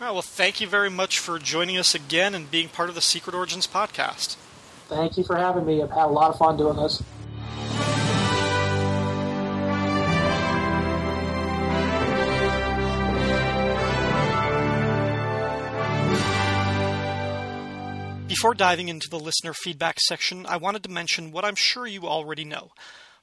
All 0.00 0.06
right, 0.06 0.12
well, 0.12 0.22
thank 0.22 0.60
you 0.60 0.66
very 0.66 0.90
much 0.90 1.18
for 1.18 1.38
joining 1.38 1.78
us 1.78 1.94
again 1.94 2.34
and 2.34 2.50
being 2.50 2.68
part 2.68 2.88
of 2.88 2.94
the 2.94 3.00
Secret 3.00 3.34
Origins 3.34 3.66
podcast. 3.66 4.36
Thank 4.88 5.16
you 5.16 5.24
for 5.24 5.36
having 5.36 5.64
me. 5.64 5.82
I've 5.82 5.90
had 5.90 6.06
a 6.06 6.08
lot 6.08 6.30
of 6.30 6.38
fun 6.38 6.56
doing 6.56 6.76
this. 6.76 7.02
Before 18.26 18.54
diving 18.54 18.88
into 18.88 19.10
the 19.10 19.18
listener 19.18 19.52
feedback 19.52 20.00
section, 20.00 20.46
I 20.46 20.56
wanted 20.56 20.82
to 20.84 20.90
mention 20.90 21.30
what 21.30 21.44
I'm 21.44 21.56
sure 21.56 21.86
you 21.86 22.06
already 22.06 22.44
know. 22.44 22.70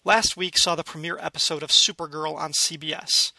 Last 0.08 0.38
week 0.38 0.58
saw 0.58 0.74
the 0.74 0.86
premiere 0.86 1.18
episode 1.20 1.62
of 1.62 1.70
Supergirl 1.70 2.38
on 2.38 2.54
CBS. 2.54 3.34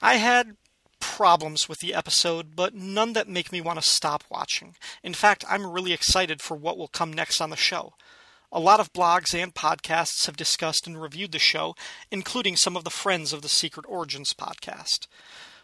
I 0.00 0.14
had 0.14 0.56
problems 1.00 1.68
with 1.68 1.80
the 1.80 1.92
episode, 1.92 2.56
but 2.56 2.74
none 2.74 3.12
that 3.12 3.28
make 3.28 3.52
me 3.52 3.60
want 3.60 3.78
to 3.78 3.86
stop 3.86 4.24
watching. 4.30 4.74
In 5.02 5.12
fact, 5.12 5.44
I'm 5.50 5.70
really 5.70 5.92
excited 5.92 6.40
for 6.40 6.56
what 6.56 6.78
will 6.78 6.88
come 6.88 7.12
next 7.12 7.42
on 7.42 7.50
the 7.50 7.56
show. 7.56 7.92
A 8.50 8.58
lot 8.58 8.80
of 8.80 8.94
blogs 8.94 9.34
and 9.34 9.54
podcasts 9.54 10.24
have 10.24 10.34
discussed 10.38 10.86
and 10.86 10.98
reviewed 10.98 11.32
the 11.32 11.38
show, 11.38 11.74
including 12.10 12.56
some 12.56 12.74
of 12.74 12.84
the 12.84 12.88
friends 12.88 13.34
of 13.34 13.42
the 13.42 13.50
Secret 13.50 13.84
Origins 13.86 14.32
podcast. 14.32 15.08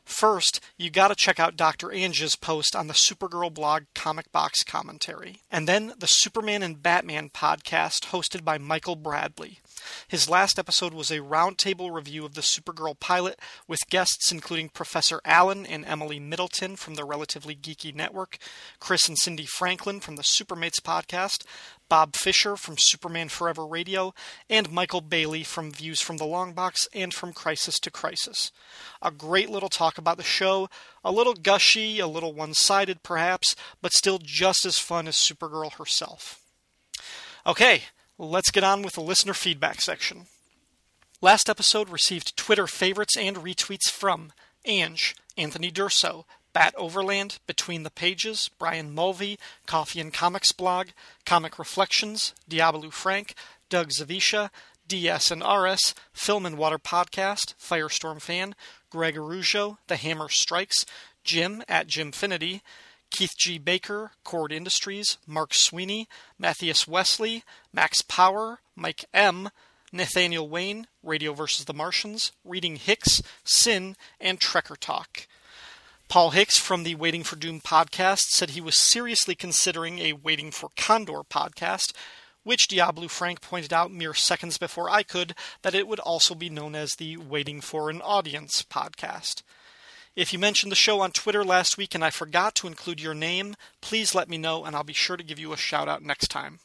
First, 0.09 0.61
you 0.79 0.89
gotta 0.89 1.15
check 1.15 1.39
out 1.39 1.55
Dr. 1.55 1.89
Anj's 1.89 2.35
post 2.35 2.75
on 2.75 2.87
the 2.87 2.95
Supergirl 2.95 3.53
blog 3.53 3.85
Comic 3.95 4.33
Box 4.33 4.65
Commentary. 4.65 5.43
And 5.53 5.69
then 5.69 5.93
the 5.99 6.07
Superman 6.07 6.63
and 6.63 6.83
Batman 6.83 7.29
podcast 7.29 8.07
hosted 8.07 8.43
by 8.43 8.57
Michael 8.57 8.97
Bradley. 8.97 9.61
His 10.09 10.29
last 10.29 10.59
episode 10.59 10.95
was 10.95 11.11
a 11.11 11.21
roundtable 11.21 11.93
review 11.93 12.25
of 12.25 12.35
the 12.35 12.41
Supergirl 12.41 12.99
pilot 12.99 13.39
with 13.69 13.89
guests 13.91 14.33
including 14.33 14.71
Professor 14.71 15.21
Allen 15.27 15.67
and 15.67 15.85
Emily 15.85 16.19
Middleton 16.19 16.77
from 16.77 16.95
the 16.95 17.05
Relatively 17.05 17.55
Geeky 17.55 17.95
Network, 17.95 18.39
Chris 18.81 19.09
and 19.09 19.19
Cindy 19.19 19.47
Franklin 19.47 20.01
from 20.01 20.17
the 20.17 20.23
Supermates 20.23 20.81
podcast, 20.81 21.45
Bob 21.89 22.15
Fisher 22.17 22.57
from 22.57 22.77
Superman 22.79 23.29
Forever 23.29 23.67
Radio, 23.67 24.15
and 24.49 24.71
Michael 24.71 25.01
Bailey 25.01 25.43
from 25.43 25.73
Views 25.73 26.01
from 26.01 26.19
the 26.19 26.25
Long 26.25 26.53
Box 26.53 26.89
and 26.95 27.13
from 27.13 27.33
Crisis 27.33 27.79
to 27.81 27.91
Crisis. 27.91 28.53
A 29.01 29.11
great 29.11 29.51
little 29.51 29.69
talk 29.69 29.99
about 29.99 30.17
the 30.17 30.23
show, 30.23 30.69
a 31.05 31.13
little 31.13 31.35
gushy, 31.35 31.99
a 31.99 32.07
little 32.07 32.33
one 32.33 32.55
sided 32.55 33.03
perhaps, 33.03 33.57
but 33.81 33.93
still 33.93 34.19
just 34.23 34.65
as 34.65 34.79
fun 34.79 35.09
as 35.09 35.17
Supergirl 35.17 35.75
herself. 35.75 36.41
Okay, 37.47 37.85
let's 38.19 38.51
get 38.51 38.65
on 38.65 38.83
with 38.83 38.95
the 38.95 39.01
listener 39.01 39.35
feedback 39.35 39.81
section. 39.81 40.27
Last 41.21 41.49
episode 41.49 41.89
received 41.89 42.37
Twitter 42.37 42.67
favorites 42.67 43.17
and 43.17 43.39
retweets 43.39 43.91
from 43.91 44.33
Anj, 44.67 45.15
Anthony 45.37 45.71
Durso, 45.73 46.25
Bat 46.53 46.75
Overland, 46.77 47.39
Between 47.47 47.83
the 47.83 47.91
Pages, 47.91 48.51
Brian 48.59 48.95
Mulvey, 48.95 49.39
Coffee 49.67 50.01
and 50.01 50.13
Comics 50.13 50.53
Blog, 50.53 50.89
Comic 51.25 51.59
Reflections, 51.59 52.35
Diablo 52.49 52.91
Frank, 52.91 53.35
Doug 53.69 53.91
Zawisza, 53.91 54.51
DS 54.87 55.31
and 55.31 55.43
RS, 55.43 55.95
Film 56.13 56.47
and 56.47 56.57
Water 56.57 56.79
Podcast, 56.79 57.55
Firestorm 57.61 58.21
Fan, 58.21 58.55
Greg 58.91 59.17
Arujo, 59.17 59.77
The 59.87 59.97
Hammer 59.97 60.31
Strikes, 60.31 60.87
Jim 61.23 61.63
at 61.69 61.87
Jimfinity, 61.89 62.63
Keith 63.11 63.37
G. 63.39 63.59
Baker, 63.59 64.13
Kord 64.25 64.53
Industries, 64.53 65.19
Mark 65.27 65.55
Sweeney, 65.55 66.09
Matthias 66.39 66.89
Wesley, 66.89 67.45
Max 67.73 68.03
Power, 68.03 68.61
Mike 68.75 69.05
M., 69.13 69.51
Nathaniel 69.93 70.49
Wayne, 70.49 70.87
Radio 71.03 71.33
vs. 71.33 71.65
the 71.65 71.75
Martians, 71.75 72.33
Reading 72.45 72.77
Hicks, 72.77 73.23
Sin, 73.45 73.97
and 74.21 74.39
Trekker 74.39 74.77
Talk. 74.79 75.27
Paul 76.09 76.31
Hicks 76.31 76.59
from 76.59 76.85
the 76.85 76.95
Waiting 76.95 77.23
for 77.23 77.37
Doom 77.37 77.61
podcast 77.61 78.31
said 78.31 78.51
he 78.51 78.63
was 78.63 78.81
seriously 78.81 79.35
considering 79.35 79.99
a 79.99 80.15
Waiting 80.15 80.51
for 80.51 80.71
Condor 80.75 81.21
podcast, 81.23 81.93
which 82.45 82.67
Diablo 82.67 83.09
Frank 83.09 83.43
pointed 83.43 83.75
out 83.75 83.93
mere 83.93 84.15
seconds 84.15 84.57
before 84.57 84.89
I 84.89 85.03
could 85.03 85.35
that 85.61 85.75
it 85.75 85.87
would 85.87 86.01
also 86.01 86.35
be 86.35 86.49
known 86.49 86.75
as 86.75 86.93
the 86.93 87.19
Waiting 87.19 87.61
for 87.61 87.91
an 87.91 88.01
Audience 88.01 88.63
podcast. 88.63 89.43
If 90.17 90.33
you 90.33 90.39
mentioned 90.39 90.73
the 90.73 90.77
show 90.77 91.03
on 91.03 91.13
Twitter 91.13 91.45
last 91.45 91.77
week 91.77 91.95
and 91.95 92.03
I 92.03 92.09
forgot 92.09 92.55
to 92.55 92.67
include 92.67 93.03
your 93.03 93.13
name, 93.13 93.55
please 93.83 94.15
let 94.15 94.31
me 94.31 94.39
know 94.39 94.65
and 94.65 94.75
I'll 94.75 94.85
be 94.85 94.95
sure 94.95 95.19
to 95.19 95.23
give 95.23 95.39
you 95.39 95.53
a 95.53 95.59
shout 95.59 95.91
out 95.91 96.03
next 96.03 96.29
time. 96.29 96.61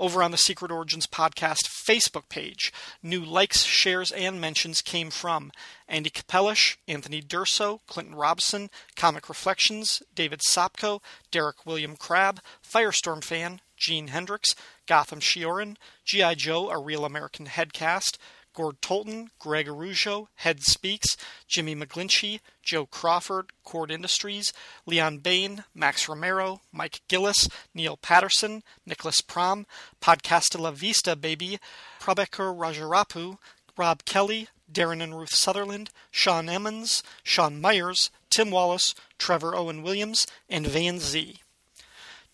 Over 0.00 0.22
on 0.22 0.30
the 0.30 0.38
Secret 0.38 0.70
Origins 0.70 1.06
Podcast 1.06 1.68
Facebook 1.68 2.30
page, 2.30 2.72
new 3.02 3.22
likes, 3.22 3.64
shares, 3.64 4.10
and 4.10 4.40
mentions 4.40 4.80
came 4.80 5.10
from 5.10 5.52
Andy 5.86 6.08
Capellish, 6.08 6.78
Anthony 6.88 7.20
Durso, 7.20 7.80
Clinton 7.86 8.14
Robson, 8.14 8.70
Comic 8.96 9.28
Reflections, 9.28 10.02
David 10.14 10.40
Sopko, 10.40 11.02
Derek 11.30 11.66
William 11.66 11.96
Crabb, 11.96 12.40
Firestorm 12.66 13.22
Fan, 13.22 13.60
Gene 13.76 14.06
Hendricks, 14.08 14.54
Gotham 14.86 15.20
Shioran, 15.20 15.76
G.I. 16.06 16.34
Joe, 16.34 16.70
A 16.70 16.82
Real 16.82 17.04
American 17.04 17.44
Headcast, 17.44 18.16
Gord 18.54 18.80
Tolton, 18.80 19.28
Greg 19.38 19.66
Arujo, 19.66 20.26
Head 20.36 20.62
Speaks, 20.62 21.16
Jimmy 21.46 21.74
McGlinchey, 21.74 22.40
Joe 22.62 22.86
Crawford, 22.86 23.52
Kord 23.64 23.90
Industries, 23.90 24.52
Leon 24.86 25.18
Bain, 25.18 25.64
Max 25.74 26.08
Romero, 26.08 26.60
Mike 26.72 27.02
Gillis, 27.08 27.48
Neil 27.74 27.96
Patterson, 27.96 28.62
Nicholas 28.84 29.20
Prom, 29.20 29.66
Podcasta 30.00 30.58
La 30.58 30.70
Vista 30.70 31.16
Baby, 31.16 31.58
Prabhakar 32.00 32.54
Rajarapu, 32.56 33.38
Rob 33.76 34.04
Kelly, 34.04 34.48
Darren 34.70 35.02
and 35.02 35.18
Ruth 35.18 35.34
Sutherland, 35.34 35.90
Sean 36.10 36.48
Emmons, 36.48 37.02
Sean 37.22 37.60
Myers, 37.60 38.10
Tim 38.30 38.50
Wallace, 38.50 38.94
Trevor 39.18 39.54
Owen 39.54 39.82
Williams, 39.82 40.26
and 40.48 40.66
Van 40.66 40.98
Z. 40.98 41.40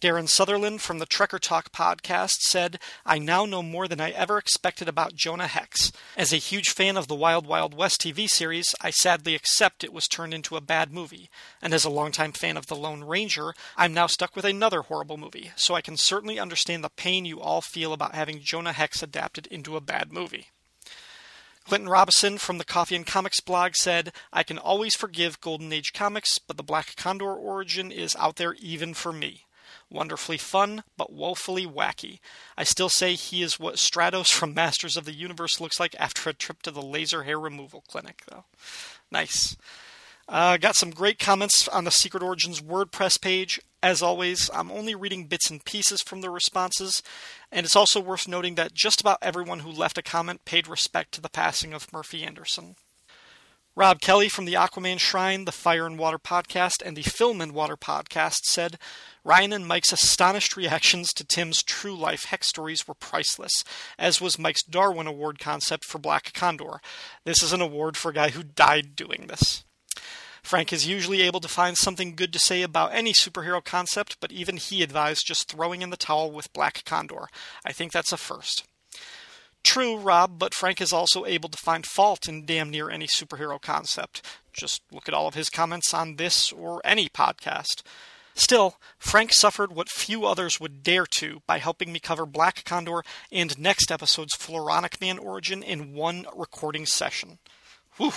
Darren 0.07 0.29
Sutherland 0.29 0.83
from 0.83 1.01
the 1.01 1.07
Trekker 1.07 1.41
Talk 1.41 1.73
podcast 1.73 2.35
said, 2.43 2.79
I 3.05 3.19
now 3.19 3.45
know 3.45 3.61
more 3.61 3.89
than 3.89 4.01
I 4.01 4.11
ever 4.11 4.39
expected 4.39 4.87
about 4.87 5.17
Jonah 5.17 5.49
Hex. 5.49 5.91
As 6.17 6.33
a 6.33 6.37
huge 6.37 6.69
fan 6.69 6.97
of 6.97 7.09
the 7.09 7.17
Wild 7.17 7.45
Wild 7.45 7.75
West 7.75 8.03
TV 8.03 8.29
series, 8.29 8.73
I 8.81 8.91
sadly 8.91 9.35
accept 9.35 9.83
it 9.83 9.93
was 9.93 10.07
turned 10.07 10.33
into 10.33 10.55
a 10.55 10.61
bad 10.61 10.93
movie. 10.93 11.29
And 11.61 11.75
as 11.75 11.85
a 11.85 11.91
longtime 11.91 12.35
fan 12.35 12.57
of 12.57 12.67
The 12.67 12.77
Lone 12.77 13.03
Ranger, 13.03 13.53
I'm 13.77 13.93
now 13.93 14.07
stuck 14.07 14.37
with 14.37 14.45
another 14.45 14.83
horrible 14.83 15.17
movie, 15.17 15.51
so 15.57 15.75
I 15.75 15.81
can 15.81 15.97
certainly 15.97 16.39
understand 16.39 16.85
the 16.85 16.89
pain 16.89 17.25
you 17.25 17.41
all 17.41 17.61
feel 17.61 17.93
about 17.93 18.15
having 18.15 18.39
Jonah 18.41 18.75
Hex 18.75 19.03
adapted 19.03 19.49
into 19.49 19.77
a 19.77 19.81
bad 19.81 20.13
movie. 20.13 20.51
Clinton 21.67 21.89
Robinson 21.89 22.39
from 22.39 22.59
the 22.59 22.65
Coffee 22.65 22.95
and 22.95 23.05
Comics 23.05 23.41
blog 23.41 23.75
said, 23.75 24.13
I 24.33 24.45
can 24.45 24.57
always 24.57 24.95
forgive 24.95 25.41
Golden 25.41 25.73
Age 25.73 25.93
comics, 25.93 26.39
but 26.39 26.57
the 26.57 26.63
Black 26.63 26.95
Condor 26.95 27.35
origin 27.35 27.91
is 27.91 28.15
out 28.21 28.37
there 28.37 28.55
even 28.61 28.95
for 28.95 29.13
me. 29.13 29.46
Wonderfully 29.91 30.39
fun, 30.39 30.83
but 30.97 31.13
woefully 31.13 31.67
wacky. 31.67 32.19
I 32.57 32.65
still 32.65 32.89
say 32.89 33.15
he 33.15 33.43
is 33.43 33.61
what 33.61 33.77
Stratos 33.77 34.33
from 34.33 34.53
Masters 34.53 34.97
of 34.97 35.05
the 35.05 35.15
Universe 35.15 35.61
looks 35.61 35.79
like 35.79 35.95
after 35.99 36.29
a 36.29 36.35
trip 36.35 36.63
to 36.63 36.73
the 36.73 36.83
laser 36.83 37.23
hair 37.23 37.39
removal 37.39 37.85
clinic, 37.87 38.23
though. 38.29 38.45
Nice. 39.13 39.57
Uh, 40.29 40.57
got 40.57 40.75
some 40.75 40.91
great 40.91 41.21
comments 41.21 41.69
on 41.69 41.85
the 41.85 41.91
Secret 41.93 42.23
Origins 42.23 42.61
WordPress 42.61 43.21
page. 43.21 43.61
As 43.81 44.03
always, 44.03 44.51
I'm 44.53 44.73
only 44.73 44.97
reading 44.97 45.27
bits 45.27 45.49
and 45.49 45.65
pieces 45.65 46.03
from 46.03 46.21
the 46.21 46.31
responses, 46.31 47.01
and 47.53 47.65
it's 47.65 47.77
also 47.77 48.01
worth 48.01 48.27
noting 48.27 48.57
that 48.57 48.75
just 48.75 49.01
about 49.01 49.19
everyone 49.23 49.61
who 49.61 49.71
left 49.71 49.99
a 49.99 50.03
comment 50.03 50.45
paid 50.45 50.67
respect 50.67 51.13
to 51.13 51.21
the 51.21 51.29
passing 51.29 51.73
of 51.73 51.93
Murphy 51.93 52.25
Anderson. 52.25 52.75
Rob 53.79 54.01
Kelly 54.01 54.31
from 54.31 54.47
the 54.47 54.55
Aquaman 54.55 54.99
Shrine, 54.99 55.45
the 55.45 55.53
Fire 55.53 55.85
and 55.85 55.99
Water 55.99 56.19
podcast, 56.19 56.81
and 56.83 56.97
the 56.97 57.03
Film 57.03 57.43
and 57.43 57.53
Water 57.53 57.77
podcast 57.77 58.39
said 58.45 58.79
Ryan 59.23 59.53
and 59.53 59.69
Mike's 59.69 59.93
astonished 59.93 60.57
reactions 60.57 61.13
to 61.13 61.27
Tim's 61.27 61.63
true 61.63 61.95
life 61.95 62.25
hex 62.25 62.49
stories 62.49 62.89
were 62.89 62.95
priceless, 62.95 63.53
as 63.99 64.19
was 64.19 64.39
Mike's 64.39 64.63
Darwin 64.63 65.07
Award 65.07 65.39
concept 65.39 65.85
for 65.85 65.99
Black 65.99 66.33
Condor. 66.33 66.81
This 67.25 67.43
is 67.43 67.53
an 67.53 67.61
award 67.61 67.99
for 67.99 68.11
a 68.11 68.15
guy 68.15 68.31
who 68.31 68.43
died 68.43 68.97
doing 68.97 69.27
this. 69.27 69.63
Frank 70.43 70.73
is 70.73 70.89
usually 70.89 71.21
able 71.21 71.41
to 71.41 71.49
find 71.49 71.77
something 71.77 72.17
good 72.17 72.33
to 72.33 72.39
say 72.39 72.63
about 72.63 72.95
any 72.95 73.13
superhero 73.13 73.63
concept, 73.63 74.17
but 74.21 74.33
even 74.33 74.57
he 74.57 74.83
advised 74.83 75.27
just 75.27 75.51
throwing 75.51 75.83
in 75.83 75.91
the 75.91 75.99
towel 75.99 76.33
with 76.33 76.51
Black 76.55 76.83
Condor. 76.87 77.29
I 77.63 77.73
think 77.73 77.93
that's 77.93 78.13
a 78.13 78.17
first. 78.17 78.67
True, 79.67 79.97
Rob, 79.97 80.39
but 80.39 80.55
Frank 80.55 80.81
is 80.81 80.93
also 80.93 81.27
able 81.27 81.49
to 81.49 81.59
find 81.59 81.85
fault 81.85 82.29
in 82.29 82.47
damn 82.47 82.71
near 82.71 82.89
any 82.89 83.09
superhero 83.09 83.61
concept. 83.61 84.25
Just 84.53 84.81
look 84.93 85.09
at 85.09 85.13
all 85.13 85.27
of 85.27 85.35
his 85.35 85.51
comments 85.51 85.93
on 85.93 86.17
this 86.17 86.53
or 86.53 86.81
any 86.85 87.09
podcast. 87.09 87.83
Still, 88.37 88.77
Frank 88.97 89.33
suffered 89.33 89.75
what 89.75 89.89
few 89.89 90.25
others 90.25 90.61
would 90.61 90.85
dare 90.85 91.05
to 91.19 91.43
by 91.49 91.59
helping 91.59 91.93
me 91.93 91.99
cover 91.99 92.25
Black 92.25 92.65
Condor 92.65 93.03
and 93.33 93.59
next 93.59 93.91
episode's 93.91 94.37
Floronic 94.37 95.01
Man 95.01 95.19
origin 95.19 95.65
in 95.65 95.95
one 95.95 96.27
recording 96.33 96.87
session. 96.87 97.39
Whew. 97.97 98.13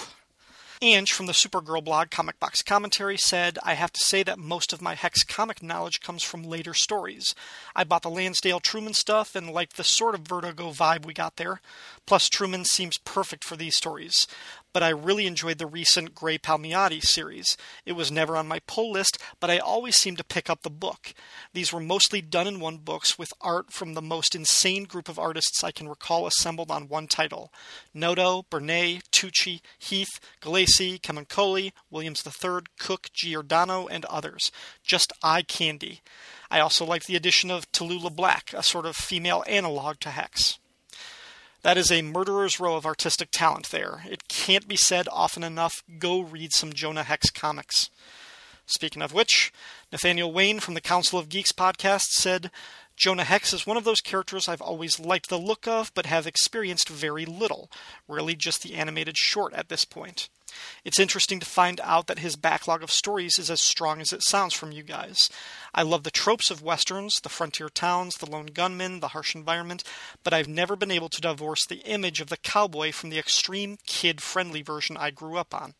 Anj 0.81 1.09
from 1.09 1.25
the 1.25 1.33
Supergirl 1.33 1.83
blog 1.83 2.09
Comic 2.09 2.39
Box 2.39 2.61
Commentary 2.61 3.17
said, 3.17 3.59
I 3.63 3.73
have 3.73 3.91
to 3.91 3.99
say 4.01 4.23
that 4.23 4.39
most 4.39 4.71
of 4.71 4.81
my 4.81 4.95
Hex 4.95 5.23
comic 5.23 5.61
knowledge 5.61 5.99
comes 5.99 6.23
from 6.23 6.41
later 6.41 6.73
stories. 6.73 7.35
I 7.75 7.83
bought 7.83 8.03
the 8.03 8.09
Lansdale 8.09 8.61
Truman 8.61 8.93
stuff 8.93 9.35
and 9.35 9.51
liked 9.51 9.75
the 9.75 9.83
sort 9.83 10.15
of 10.15 10.21
Vertigo 10.21 10.71
vibe 10.71 11.05
we 11.05 11.13
got 11.13 11.35
there. 11.35 11.59
Plus, 12.05 12.29
Truman 12.29 12.63
seems 12.63 12.97
perfect 12.97 13.43
for 13.43 13.57
these 13.57 13.75
stories. 13.75 14.25
But 14.73 14.83
I 14.83 14.89
really 14.89 15.25
enjoyed 15.25 15.57
the 15.57 15.65
recent 15.65 16.13
Gray 16.13 16.37
Palmiotti 16.37 17.01
series. 17.01 17.57
It 17.85 17.93
was 17.93 18.11
never 18.11 18.37
on 18.37 18.47
my 18.47 18.59
pull 18.67 18.91
list, 18.91 19.17
but 19.39 19.49
I 19.49 19.57
always 19.57 19.95
seemed 19.95 20.17
to 20.19 20.23
pick 20.23 20.49
up 20.49 20.61
the 20.61 20.69
book. 20.69 21.13
These 21.53 21.73
were 21.73 21.79
mostly 21.79 22.21
done 22.21 22.47
in 22.47 22.59
one 22.59 22.77
books 22.77 23.17
with 23.17 23.33
art 23.41 23.71
from 23.73 23.93
the 23.93 24.01
most 24.01 24.35
insane 24.35 24.83
group 24.83 25.09
of 25.09 25.17
artists 25.17 25.63
I 25.63 25.71
can 25.71 25.89
recall 25.89 26.27
assembled 26.27 26.69
on 26.69 26.87
one 26.87 27.07
title 27.07 27.51
Noto, 27.93 28.43
Bernay, 28.49 29.01
Tucci, 29.11 29.61
Heath, 29.77 30.19
Galassi, 30.41 30.99
Camuncoli, 31.01 31.71
Williams 31.89 32.23
III, 32.25 32.59
Cook, 32.77 33.09
Giordano, 33.13 33.87
and 33.87 34.05
others. 34.05 34.51
Just 34.83 35.13
eye 35.23 35.41
candy. 35.41 36.01
I 36.51 36.59
also 36.59 36.85
like 36.85 37.05
the 37.05 37.15
addition 37.15 37.51
of 37.51 37.71
Tallulah 37.71 38.15
Black, 38.15 38.53
a 38.53 38.63
sort 38.63 38.85
of 38.85 38.95
female 38.95 39.43
analog 39.47 39.99
to 40.01 40.09
Hex. 40.09 40.59
That 41.61 41.77
is 41.77 41.91
a 41.91 42.01
murderer's 42.01 42.59
row 42.59 42.75
of 42.75 42.85
artistic 42.85 43.29
talent 43.31 43.69
there. 43.69 44.03
It 44.09 44.27
can't 44.29 44.67
be 44.67 44.77
said 44.77 45.07
often 45.11 45.43
enough. 45.43 45.83
Go 45.97 46.21
read 46.21 46.53
some 46.53 46.71
Jonah 46.71 47.03
Hex 47.03 47.29
comics. 47.29 47.89
Speaking 48.65 49.01
of 49.01 49.13
which, 49.13 49.51
Nathaniel 49.91 50.31
Wayne 50.31 50.59
from 50.59 50.73
the 50.73 50.81
Council 50.81 51.19
of 51.19 51.27
Geeks 51.27 51.51
podcast 51.51 52.11
said, 52.11 52.51
Jonah 52.95 53.23
Hex 53.23 53.51
is 53.51 53.65
one 53.65 53.77
of 53.77 53.83
those 53.83 53.99
characters 53.99 54.47
I've 54.47 54.61
always 54.61 54.99
liked 54.99 55.29
the 55.29 55.39
look 55.39 55.67
of, 55.67 55.91
but 55.93 56.05
have 56.05 56.27
experienced 56.27 56.87
very 56.87 57.25
little. 57.25 57.69
Really 58.07 58.35
just 58.35 58.61
the 58.61 58.75
animated 58.75 59.17
short 59.17 59.53
at 59.53 59.69
this 59.69 59.85
point. 59.85 60.29
It's 60.83 60.99
interesting 60.99 61.39
to 61.39 61.45
find 61.45 61.79
out 61.81 62.07
that 62.07 62.19
his 62.19 62.35
backlog 62.35 62.83
of 62.83 62.91
stories 62.91 63.37
is 63.37 63.49
as 63.49 63.61
strong 63.61 64.01
as 64.01 64.11
it 64.11 64.23
sounds 64.23 64.53
from 64.53 64.71
you 64.71 64.83
guys. 64.83 65.29
I 65.73 65.83
love 65.83 66.03
the 66.03 66.11
tropes 66.11 66.49
of 66.49 66.61
westerns, 66.61 67.15
the 67.21 67.29
frontier 67.29 67.69
towns, 67.69 68.15
the 68.15 68.29
lone 68.29 68.47
gunman, 68.47 68.99
the 68.99 69.09
harsh 69.09 69.35
environment, 69.35 69.83
but 70.23 70.33
I've 70.33 70.47
never 70.47 70.75
been 70.75 70.91
able 70.91 71.09
to 71.09 71.21
divorce 71.21 71.65
the 71.65 71.81
image 71.85 72.21
of 72.21 72.29
the 72.29 72.37
cowboy 72.37 72.91
from 72.91 73.09
the 73.09 73.19
extreme 73.19 73.77
kid 73.85 74.21
friendly 74.21 74.61
version 74.61 74.97
I 74.97 75.11
grew 75.11 75.37
up 75.37 75.53
on. 75.53 75.73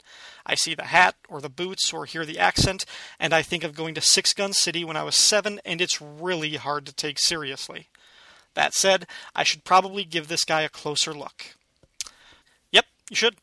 I 0.45 0.55
see 0.55 0.75
the 0.75 0.85
hat 0.85 1.15
or 1.27 1.41
the 1.41 1.49
boots 1.49 1.91
or 1.93 2.05
hear 2.05 2.25
the 2.25 2.39
accent, 2.39 2.85
and 3.19 3.33
I 3.33 3.41
think 3.41 3.63
of 3.63 3.75
going 3.75 3.95
to 3.95 4.01
Six 4.01 4.33
Gun 4.33 4.53
City 4.53 4.83
when 4.83 4.97
I 4.97 5.03
was 5.03 5.15
seven, 5.15 5.59
and 5.65 5.81
it's 5.81 6.01
really 6.01 6.55
hard 6.55 6.85
to 6.85 6.93
take 6.93 7.19
seriously. 7.19 7.87
That 8.53 8.73
said, 8.73 9.07
I 9.35 9.43
should 9.43 9.63
probably 9.63 10.03
give 10.03 10.27
this 10.27 10.43
guy 10.43 10.61
a 10.61 10.69
closer 10.69 11.13
look. 11.13 11.55
Yep, 12.71 12.85
you 13.09 13.15
should. 13.15 13.35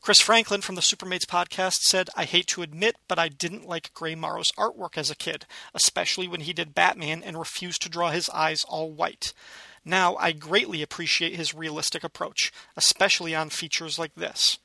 Chris 0.00 0.22
Franklin 0.22 0.62
from 0.62 0.76
the 0.76 0.80
Supermates 0.80 1.26
podcast 1.26 1.74
said, 1.82 2.08
I 2.16 2.24
hate 2.24 2.46
to 2.48 2.62
admit, 2.62 2.96
but 3.06 3.18
I 3.18 3.28
didn't 3.28 3.68
like 3.68 3.92
Gray 3.92 4.14
Morrow's 4.14 4.50
artwork 4.52 4.96
as 4.96 5.10
a 5.10 5.14
kid, 5.14 5.44
especially 5.74 6.26
when 6.26 6.40
he 6.40 6.54
did 6.54 6.74
Batman 6.74 7.22
and 7.22 7.38
refused 7.38 7.82
to 7.82 7.90
draw 7.90 8.10
his 8.10 8.30
eyes 8.30 8.64
all 8.66 8.90
white. 8.90 9.34
Now 9.84 10.16
I 10.16 10.32
greatly 10.32 10.80
appreciate 10.80 11.36
his 11.36 11.54
realistic 11.54 12.02
approach, 12.02 12.50
especially 12.78 13.34
on 13.34 13.50
features 13.50 13.98
like 13.98 14.14
this. 14.14 14.58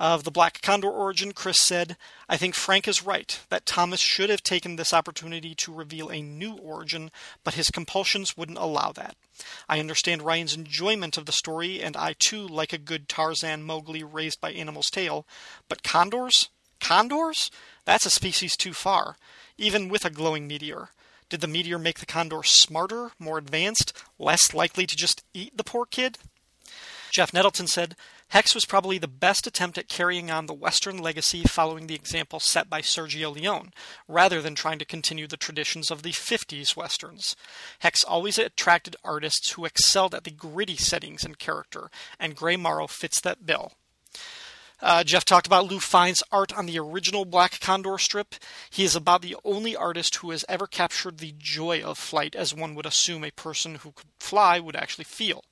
Of 0.00 0.24
the 0.24 0.30
Black 0.30 0.62
Condor 0.62 0.88
origin, 0.88 1.32
Chris 1.32 1.58
said, 1.60 1.98
I 2.26 2.38
think 2.38 2.54
Frank 2.54 2.88
is 2.88 3.04
right 3.04 3.38
that 3.50 3.66
Thomas 3.66 4.00
should 4.00 4.30
have 4.30 4.42
taken 4.42 4.76
this 4.76 4.94
opportunity 4.94 5.54
to 5.56 5.74
reveal 5.74 6.08
a 6.08 6.22
new 6.22 6.54
origin, 6.54 7.10
but 7.44 7.52
his 7.52 7.68
compulsions 7.68 8.34
wouldn't 8.34 8.56
allow 8.56 8.92
that. 8.92 9.14
I 9.68 9.78
understand 9.78 10.22
Ryan's 10.22 10.54
enjoyment 10.54 11.18
of 11.18 11.26
the 11.26 11.32
story, 11.32 11.82
and 11.82 11.98
I 11.98 12.14
too 12.18 12.46
like 12.48 12.72
a 12.72 12.78
good 12.78 13.10
Tarzan 13.10 13.62
Mowgli 13.62 14.02
raised 14.02 14.40
by 14.40 14.52
Animal's 14.52 14.88
Tale, 14.88 15.26
but 15.68 15.82
condors? 15.82 16.48
Condors? 16.80 17.50
That's 17.84 18.06
a 18.06 18.10
species 18.10 18.56
too 18.56 18.72
far, 18.72 19.18
even 19.58 19.90
with 19.90 20.06
a 20.06 20.10
glowing 20.10 20.46
meteor. 20.46 20.88
Did 21.28 21.42
the 21.42 21.46
meteor 21.46 21.78
make 21.78 21.98
the 21.98 22.06
condor 22.06 22.40
smarter, 22.42 23.10
more 23.18 23.36
advanced, 23.36 23.92
less 24.18 24.54
likely 24.54 24.86
to 24.86 24.96
just 24.96 25.22
eat 25.34 25.58
the 25.58 25.62
poor 25.62 25.84
kid? 25.84 26.16
Jeff 27.12 27.34
Nettleton 27.34 27.66
said, 27.66 27.96
Hex 28.30 28.54
was 28.54 28.64
probably 28.64 28.96
the 28.96 29.08
best 29.08 29.46
attempt 29.46 29.76
at 29.76 29.88
carrying 29.88 30.30
on 30.30 30.46
the 30.46 30.54
Western 30.54 30.98
legacy 30.98 31.42
following 31.42 31.88
the 31.88 31.96
example 31.96 32.38
set 32.38 32.70
by 32.70 32.80
Sergio 32.80 33.34
Leone, 33.34 33.72
rather 34.06 34.40
than 34.40 34.54
trying 34.54 34.78
to 34.78 34.84
continue 34.84 35.26
the 35.26 35.36
traditions 35.36 35.90
of 35.90 36.02
the 36.02 36.12
50s 36.12 36.76
Westerns. 36.76 37.34
Hex 37.80 38.04
always 38.04 38.38
attracted 38.38 38.94
artists 39.04 39.52
who 39.52 39.64
excelled 39.64 40.14
at 40.14 40.22
the 40.22 40.30
gritty 40.30 40.76
settings 40.76 41.24
and 41.24 41.38
character, 41.40 41.90
and 42.20 42.36
Gray 42.36 42.56
Morrow 42.56 42.86
fits 42.86 43.20
that 43.20 43.46
bill. 43.46 43.72
Uh, 44.82 45.04
Jeff 45.04 45.24
talked 45.24 45.46
about 45.46 45.66
Lou 45.66 45.78
Fine's 45.78 46.22
art 46.32 46.56
on 46.56 46.66
the 46.66 46.78
original 46.78 47.24
Black 47.24 47.60
Condor 47.60 47.98
strip. 47.98 48.36
He 48.70 48.84
is 48.84 48.96
about 48.96 49.22
the 49.22 49.36
only 49.44 49.76
artist 49.76 50.16
who 50.16 50.30
has 50.30 50.44
ever 50.48 50.66
captured 50.66 51.18
the 51.18 51.34
joy 51.36 51.82
of 51.82 51.98
flight 51.98 52.34
as 52.34 52.54
one 52.54 52.74
would 52.74 52.86
assume 52.86 53.24
a 53.24 53.30
person 53.30 53.76
who 53.76 53.92
could 53.92 54.06
fly 54.18 54.58
would 54.58 54.76
actually 54.76 55.04
feel. 55.04 55.44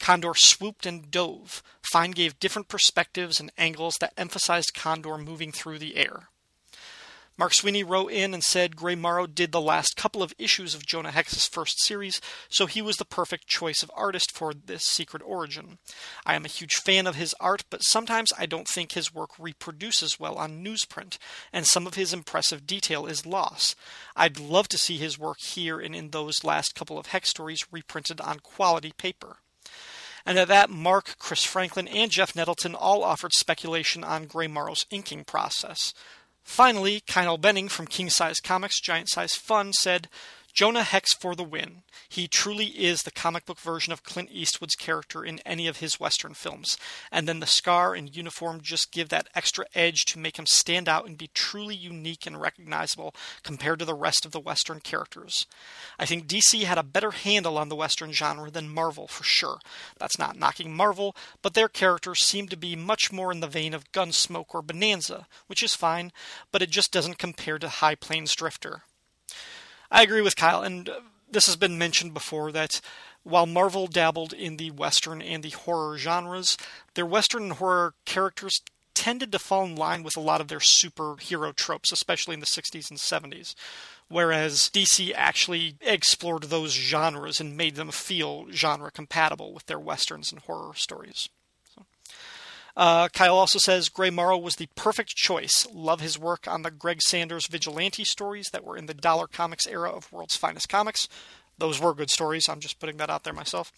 Condor 0.00 0.32
swooped 0.34 0.86
and 0.86 1.10
dove. 1.10 1.62
Fine 1.82 2.12
gave 2.12 2.40
different 2.40 2.68
perspectives 2.68 3.38
and 3.38 3.52
angles 3.56 3.94
that 4.00 4.14
emphasized 4.16 4.74
Condor 4.74 5.18
moving 5.18 5.52
through 5.52 5.78
the 5.78 5.96
air. 5.96 6.28
Mark 7.40 7.54
Sweeney 7.54 7.82
wrote 7.82 8.12
in 8.12 8.34
and 8.34 8.42
said 8.42 8.76
Gray 8.76 8.94
Morrow 8.94 9.26
did 9.26 9.50
the 9.50 9.62
last 9.62 9.96
couple 9.96 10.22
of 10.22 10.34
issues 10.36 10.74
of 10.74 10.84
Jonah 10.84 11.10
Hex's 11.10 11.46
first 11.46 11.82
series, 11.82 12.20
so 12.50 12.66
he 12.66 12.82
was 12.82 12.98
the 12.98 13.04
perfect 13.06 13.46
choice 13.46 13.82
of 13.82 13.90
artist 13.94 14.30
for 14.30 14.52
this 14.52 14.84
secret 14.84 15.22
origin. 15.24 15.78
I 16.26 16.34
am 16.34 16.44
a 16.44 16.48
huge 16.48 16.74
fan 16.74 17.06
of 17.06 17.14
his 17.14 17.34
art, 17.40 17.64
but 17.70 17.82
sometimes 17.82 18.30
I 18.38 18.44
don't 18.44 18.68
think 18.68 18.92
his 18.92 19.14
work 19.14 19.30
reproduces 19.38 20.20
well 20.20 20.34
on 20.34 20.62
newsprint, 20.62 21.16
and 21.50 21.66
some 21.66 21.86
of 21.86 21.94
his 21.94 22.12
impressive 22.12 22.66
detail 22.66 23.06
is 23.06 23.24
lost. 23.24 23.74
I'd 24.14 24.38
love 24.38 24.68
to 24.68 24.76
see 24.76 24.98
his 24.98 25.18
work 25.18 25.40
here 25.40 25.80
and 25.80 25.96
in 25.96 26.10
those 26.10 26.44
last 26.44 26.74
couple 26.74 26.98
of 26.98 27.06
Hex 27.06 27.30
stories 27.30 27.64
reprinted 27.72 28.20
on 28.20 28.40
quality 28.40 28.92
paper. 28.92 29.38
And 30.26 30.38
at 30.38 30.48
that, 30.48 30.70
Mark, 30.70 31.16
Chris 31.18 31.44
Franklin, 31.44 31.88
and 31.88 32.10
Jeff 32.10 32.36
Nettleton 32.36 32.74
all 32.74 33.02
offered 33.02 33.32
speculation 33.32 34.04
on 34.04 34.26
Gray 34.26 34.46
Morrow's 34.46 34.86
inking 34.90 35.24
process. 35.24 35.92
Finally, 36.42 37.00
Kyle 37.06 37.38
Benning 37.38 37.68
from 37.68 37.86
King 37.86 38.10
Size 38.10 38.40
Comics 38.40 38.80
Giant 38.80 39.08
Size 39.08 39.34
Fun 39.34 39.72
said, 39.72 40.08
Jonah 40.52 40.82
Hex 40.82 41.14
for 41.14 41.34
the 41.34 41.44
win. 41.44 41.82
He 42.08 42.26
truly 42.26 42.66
is 42.66 43.02
the 43.02 43.10
comic 43.10 43.46
book 43.46 43.60
version 43.60 43.92
of 43.92 44.02
Clint 44.02 44.30
Eastwood's 44.32 44.74
character 44.74 45.24
in 45.24 45.38
any 45.40 45.66
of 45.66 45.78
his 45.78 46.00
Western 46.00 46.34
films, 46.34 46.76
and 47.10 47.28
then 47.28 47.40
the 47.40 47.46
scar 47.46 47.94
and 47.94 48.14
uniform 48.14 48.60
just 48.60 48.92
give 48.92 49.08
that 49.10 49.28
extra 49.34 49.64
edge 49.74 50.04
to 50.06 50.18
make 50.18 50.38
him 50.38 50.46
stand 50.46 50.88
out 50.88 51.06
and 51.06 51.16
be 51.16 51.30
truly 51.34 51.74
unique 51.74 52.26
and 52.26 52.40
recognizable 52.40 53.14
compared 53.42 53.78
to 53.78 53.84
the 53.84 53.94
rest 53.94 54.26
of 54.26 54.32
the 54.32 54.40
Western 54.40 54.80
characters. 54.80 55.46
I 55.98 56.06
think 56.06 56.26
DC 56.26 56.62
had 56.62 56.78
a 56.78 56.82
better 56.82 57.12
handle 57.12 57.56
on 57.56 57.68
the 57.68 57.76
Western 57.76 58.12
genre 58.12 58.50
than 58.50 58.68
Marvel 58.68 59.06
for 59.06 59.24
sure. 59.24 59.58
That's 59.98 60.18
not 60.18 60.38
knocking 60.38 60.74
Marvel, 60.74 61.14
but 61.42 61.54
their 61.54 61.68
characters 61.68 62.26
seem 62.26 62.48
to 62.48 62.56
be 62.56 62.76
much 62.76 63.12
more 63.12 63.32
in 63.32 63.40
the 63.40 63.46
vein 63.46 63.74
of 63.74 63.92
Gunsmoke 63.92 64.54
or 64.54 64.62
Bonanza, 64.62 65.26
which 65.46 65.62
is 65.62 65.74
fine, 65.74 66.12
but 66.52 66.62
it 66.62 66.70
just 66.70 66.92
doesn't 66.92 67.18
compare 67.18 67.58
to 67.58 67.68
High 67.68 67.94
Plains 67.94 68.34
Drifter. 68.34 68.82
I 69.90 70.02
agree 70.02 70.20
with 70.20 70.36
Kyle, 70.36 70.62
and 70.62 70.88
this 71.30 71.46
has 71.46 71.56
been 71.56 71.78
mentioned 71.78 72.14
before 72.14 72.52
that 72.52 72.80
while 73.22 73.46
Marvel 73.46 73.86
dabbled 73.86 74.32
in 74.32 74.56
the 74.56 74.70
Western 74.70 75.20
and 75.20 75.42
the 75.42 75.50
horror 75.50 75.98
genres, 75.98 76.56
their 76.94 77.06
Western 77.06 77.44
and 77.44 77.52
horror 77.54 77.94
characters 78.04 78.60
tended 78.94 79.32
to 79.32 79.38
fall 79.38 79.64
in 79.64 79.76
line 79.76 80.02
with 80.02 80.16
a 80.16 80.20
lot 80.20 80.40
of 80.40 80.48
their 80.48 80.58
superhero 80.58 81.54
tropes, 81.54 81.90
especially 81.90 82.34
in 82.34 82.40
the 82.40 82.46
60s 82.46 82.90
and 82.90 82.98
70s. 82.98 83.54
Whereas 84.08 84.70
DC 84.72 85.12
actually 85.14 85.76
explored 85.80 86.44
those 86.44 86.72
genres 86.72 87.40
and 87.40 87.56
made 87.56 87.76
them 87.76 87.90
feel 87.90 88.46
genre 88.50 88.90
compatible 88.90 89.54
with 89.54 89.66
their 89.66 89.78
westerns 89.78 90.32
and 90.32 90.40
horror 90.42 90.74
stories. 90.74 91.28
Uh, 92.76 93.08
Kyle 93.08 93.36
also 93.36 93.58
says 93.58 93.88
Gray 93.88 94.10
Morrow 94.10 94.38
was 94.38 94.56
the 94.56 94.68
perfect 94.74 95.10
choice. 95.16 95.66
Love 95.72 96.00
his 96.00 96.18
work 96.18 96.46
on 96.48 96.62
the 96.62 96.70
Greg 96.70 97.02
Saunders 97.02 97.46
vigilante 97.46 98.04
stories 98.04 98.48
that 98.52 98.64
were 98.64 98.76
in 98.76 98.86
the 98.86 98.94
Dollar 98.94 99.26
Comics 99.26 99.66
era 99.66 99.90
of 99.90 100.12
World's 100.12 100.36
Finest 100.36 100.68
Comics. 100.68 101.08
Those 101.58 101.80
were 101.80 101.94
good 101.94 102.10
stories. 102.10 102.48
I'm 102.48 102.60
just 102.60 102.80
putting 102.80 102.96
that 102.98 103.10
out 103.10 103.24
there 103.24 103.34
myself. 103.34 103.72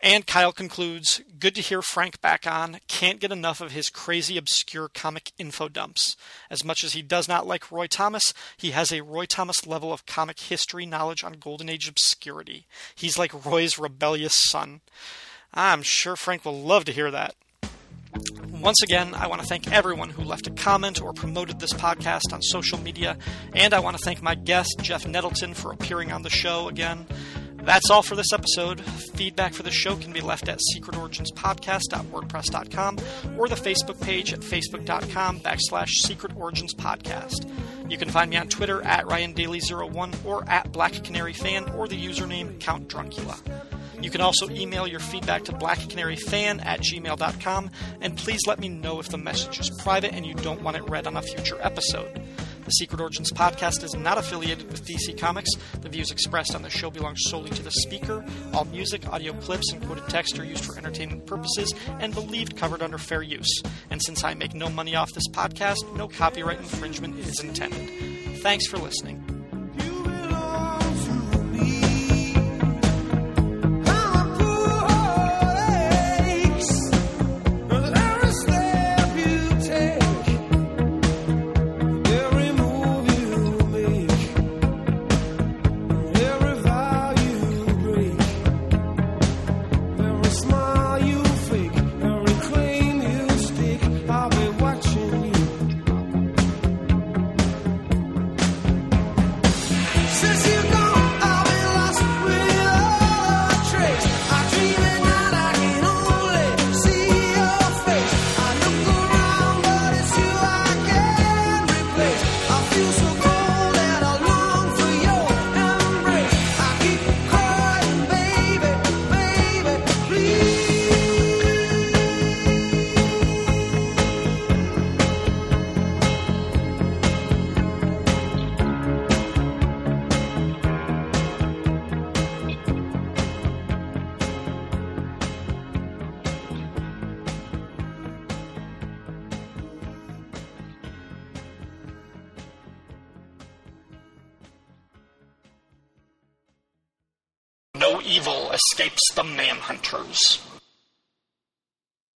And 0.00 0.26
Kyle 0.26 0.52
concludes 0.52 1.22
Good 1.38 1.54
to 1.54 1.62
hear 1.62 1.80
Frank 1.80 2.20
back 2.20 2.46
on. 2.46 2.80
Can't 2.86 3.20
get 3.20 3.32
enough 3.32 3.60
of 3.60 3.72
his 3.72 3.88
crazy, 3.88 4.36
obscure 4.36 4.88
comic 4.88 5.32
info 5.38 5.68
dumps. 5.68 6.16
As 6.50 6.64
much 6.64 6.84
as 6.84 6.92
he 6.92 7.02
does 7.02 7.28
not 7.28 7.46
like 7.46 7.72
Roy 7.72 7.86
Thomas, 7.86 8.34
he 8.56 8.72
has 8.72 8.92
a 8.92 9.02
Roy 9.02 9.24
Thomas 9.24 9.66
level 9.66 9.92
of 9.92 10.04
comic 10.04 10.38
history 10.38 10.84
knowledge 10.84 11.24
on 11.24 11.34
Golden 11.34 11.70
Age 11.70 11.88
obscurity. 11.88 12.66
He's 12.94 13.18
like 13.18 13.46
Roy's 13.46 13.78
rebellious 13.78 14.34
son. 14.36 14.80
I'm 15.54 15.82
sure 15.82 16.16
Frank 16.16 16.44
will 16.44 16.60
love 16.60 16.84
to 16.86 16.92
hear 16.92 17.10
that. 17.10 17.34
Once 18.66 18.82
again, 18.82 19.14
I 19.14 19.28
want 19.28 19.40
to 19.40 19.46
thank 19.46 19.70
everyone 19.70 20.10
who 20.10 20.24
left 20.24 20.48
a 20.48 20.50
comment 20.50 21.00
or 21.00 21.12
promoted 21.12 21.60
this 21.60 21.72
podcast 21.72 22.32
on 22.32 22.42
social 22.42 22.78
media, 22.78 23.16
and 23.54 23.72
I 23.72 23.78
want 23.78 23.96
to 23.96 24.02
thank 24.02 24.22
my 24.22 24.34
guest, 24.34 24.80
Jeff 24.82 25.06
Nettleton, 25.06 25.54
for 25.54 25.70
appearing 25.70 26.10
on 26.10 26.22
the 26.22 26.30
show 26.30 26.66
again. 26.66 27.06
That's 27.58 27.90
all 27.90 28.02
for 28.02 28.16
this 28.16 28.32
episode. 28.32 28.80
Feedback 29.14 29.54
for 29.54 29.62
the 29.62 29.70
show 29.70 29.94
can 29.94 30.12
be 30.12 30.20
left 30.20 30.48
at 30.48 30.58
secretoriginspodcast.wordpress.com 30.74 32.98
or 33.38 33.48
the 33.48 33.54
Facebook 33.54 34.00
page 34.00 34.32
at 34.32 34.40
facebook.com 34.40 35.38
backslash 35.38 35.90
secretoriginspodcast. 36.04 37.48
You 37.88 37.96
can 37.96 38.10
find 38.10 38.32
me 38.32 38.36
on 38.36 38.48
Twitter 38.48 38.82
at 38.82 39.06
RyanDaly01 39.06 40.24
or 40.24 40.42
at 40.50 40.72
BlackCanaryFan 40.72 41.72
or 41.76 41.86
the 41.86 42.04
username 42.04 42.58
Count 42.58 42.88
Druncula. 42.88 43.38
You 44.00 44.10
can 44.10 44.20
also 44.20 44.48
email 44.50 44.86
your 44.86 45.00
feedback 45.00 45.44
to 45.44 45.52
blackcanaryfan 45.52 46.64
at 46.64 46.80
gmail.com, 46.80 47.70
and 48.00 48.16
please 48.16 48.40
let 48.46 48.58
me 48.58 48.68
know 48.68 49.00
if 49.00 49.08
the 49.08 49.18
message 49.18 49.58
is 49.58 49.70
private 49.82 50.14
and 50.14 50.26
you 50.26 50.34
don't 50.34 50.62
want 50.62 50.76
it 50.76 50.88
read 50.88 51.06
on 51.06 51.16
a 51.16 51.22
future 51.22 51.58
episode. 51.60 52.22
The 52.66 52.72
Secret 52.72 53.00
Origins 53.00 53.30
podcast 53.30 53.84
is 53.84 53.94
not 53.94 54.18
affiliated 54.18 54.68
with 54.68 54.84
DC 54.84 55.16
Comics. 55.16 55.50
The 55.82 55.88
views 55.88 56.10
expressed 56.10 56.52
on 56.52 56.62
the 56.62 56.68
show 56.68 56.90
belong 56.90 57.14
solely 57.16 57.50
to 57.50 57.62
the 57.62 57.70
speaker. 57.70 58.24
All 58.52 58.64
music, 58.64 59.06
audio 59.08 59.34
clips, 59.34 59.72
and 59.72 59.80
quoted 59.86 60.08
text 60.08 60.36
are 60.40 60.44
used 60.44 60.64
for 60.64 60.76
entertainment 60.76 61.26
purposes 61.26 61.72
and 62.00 62.12
believed 62.12 62.56
covered 62.56 62.82
under 62.82 62.98
fair 62.98 63.22
use. 63.22 63.62
And 63.90 64.02
since 64.02 64.24
I 64.24 64.34
make 64.34 64.52
no 64.52 64.68
money 64.68 64.96
off 64.96 65.12
this 65.12 65.28
podcast, 65.28 65.94
no 65.94 66.08
copyright 66.08 66.58
infringement 66.58 67.16
is 67.20 67.38
intended. 67.38 67.88
Thanks 68.42 68.66
for 68.66 68.78
listening. 68.78 69.35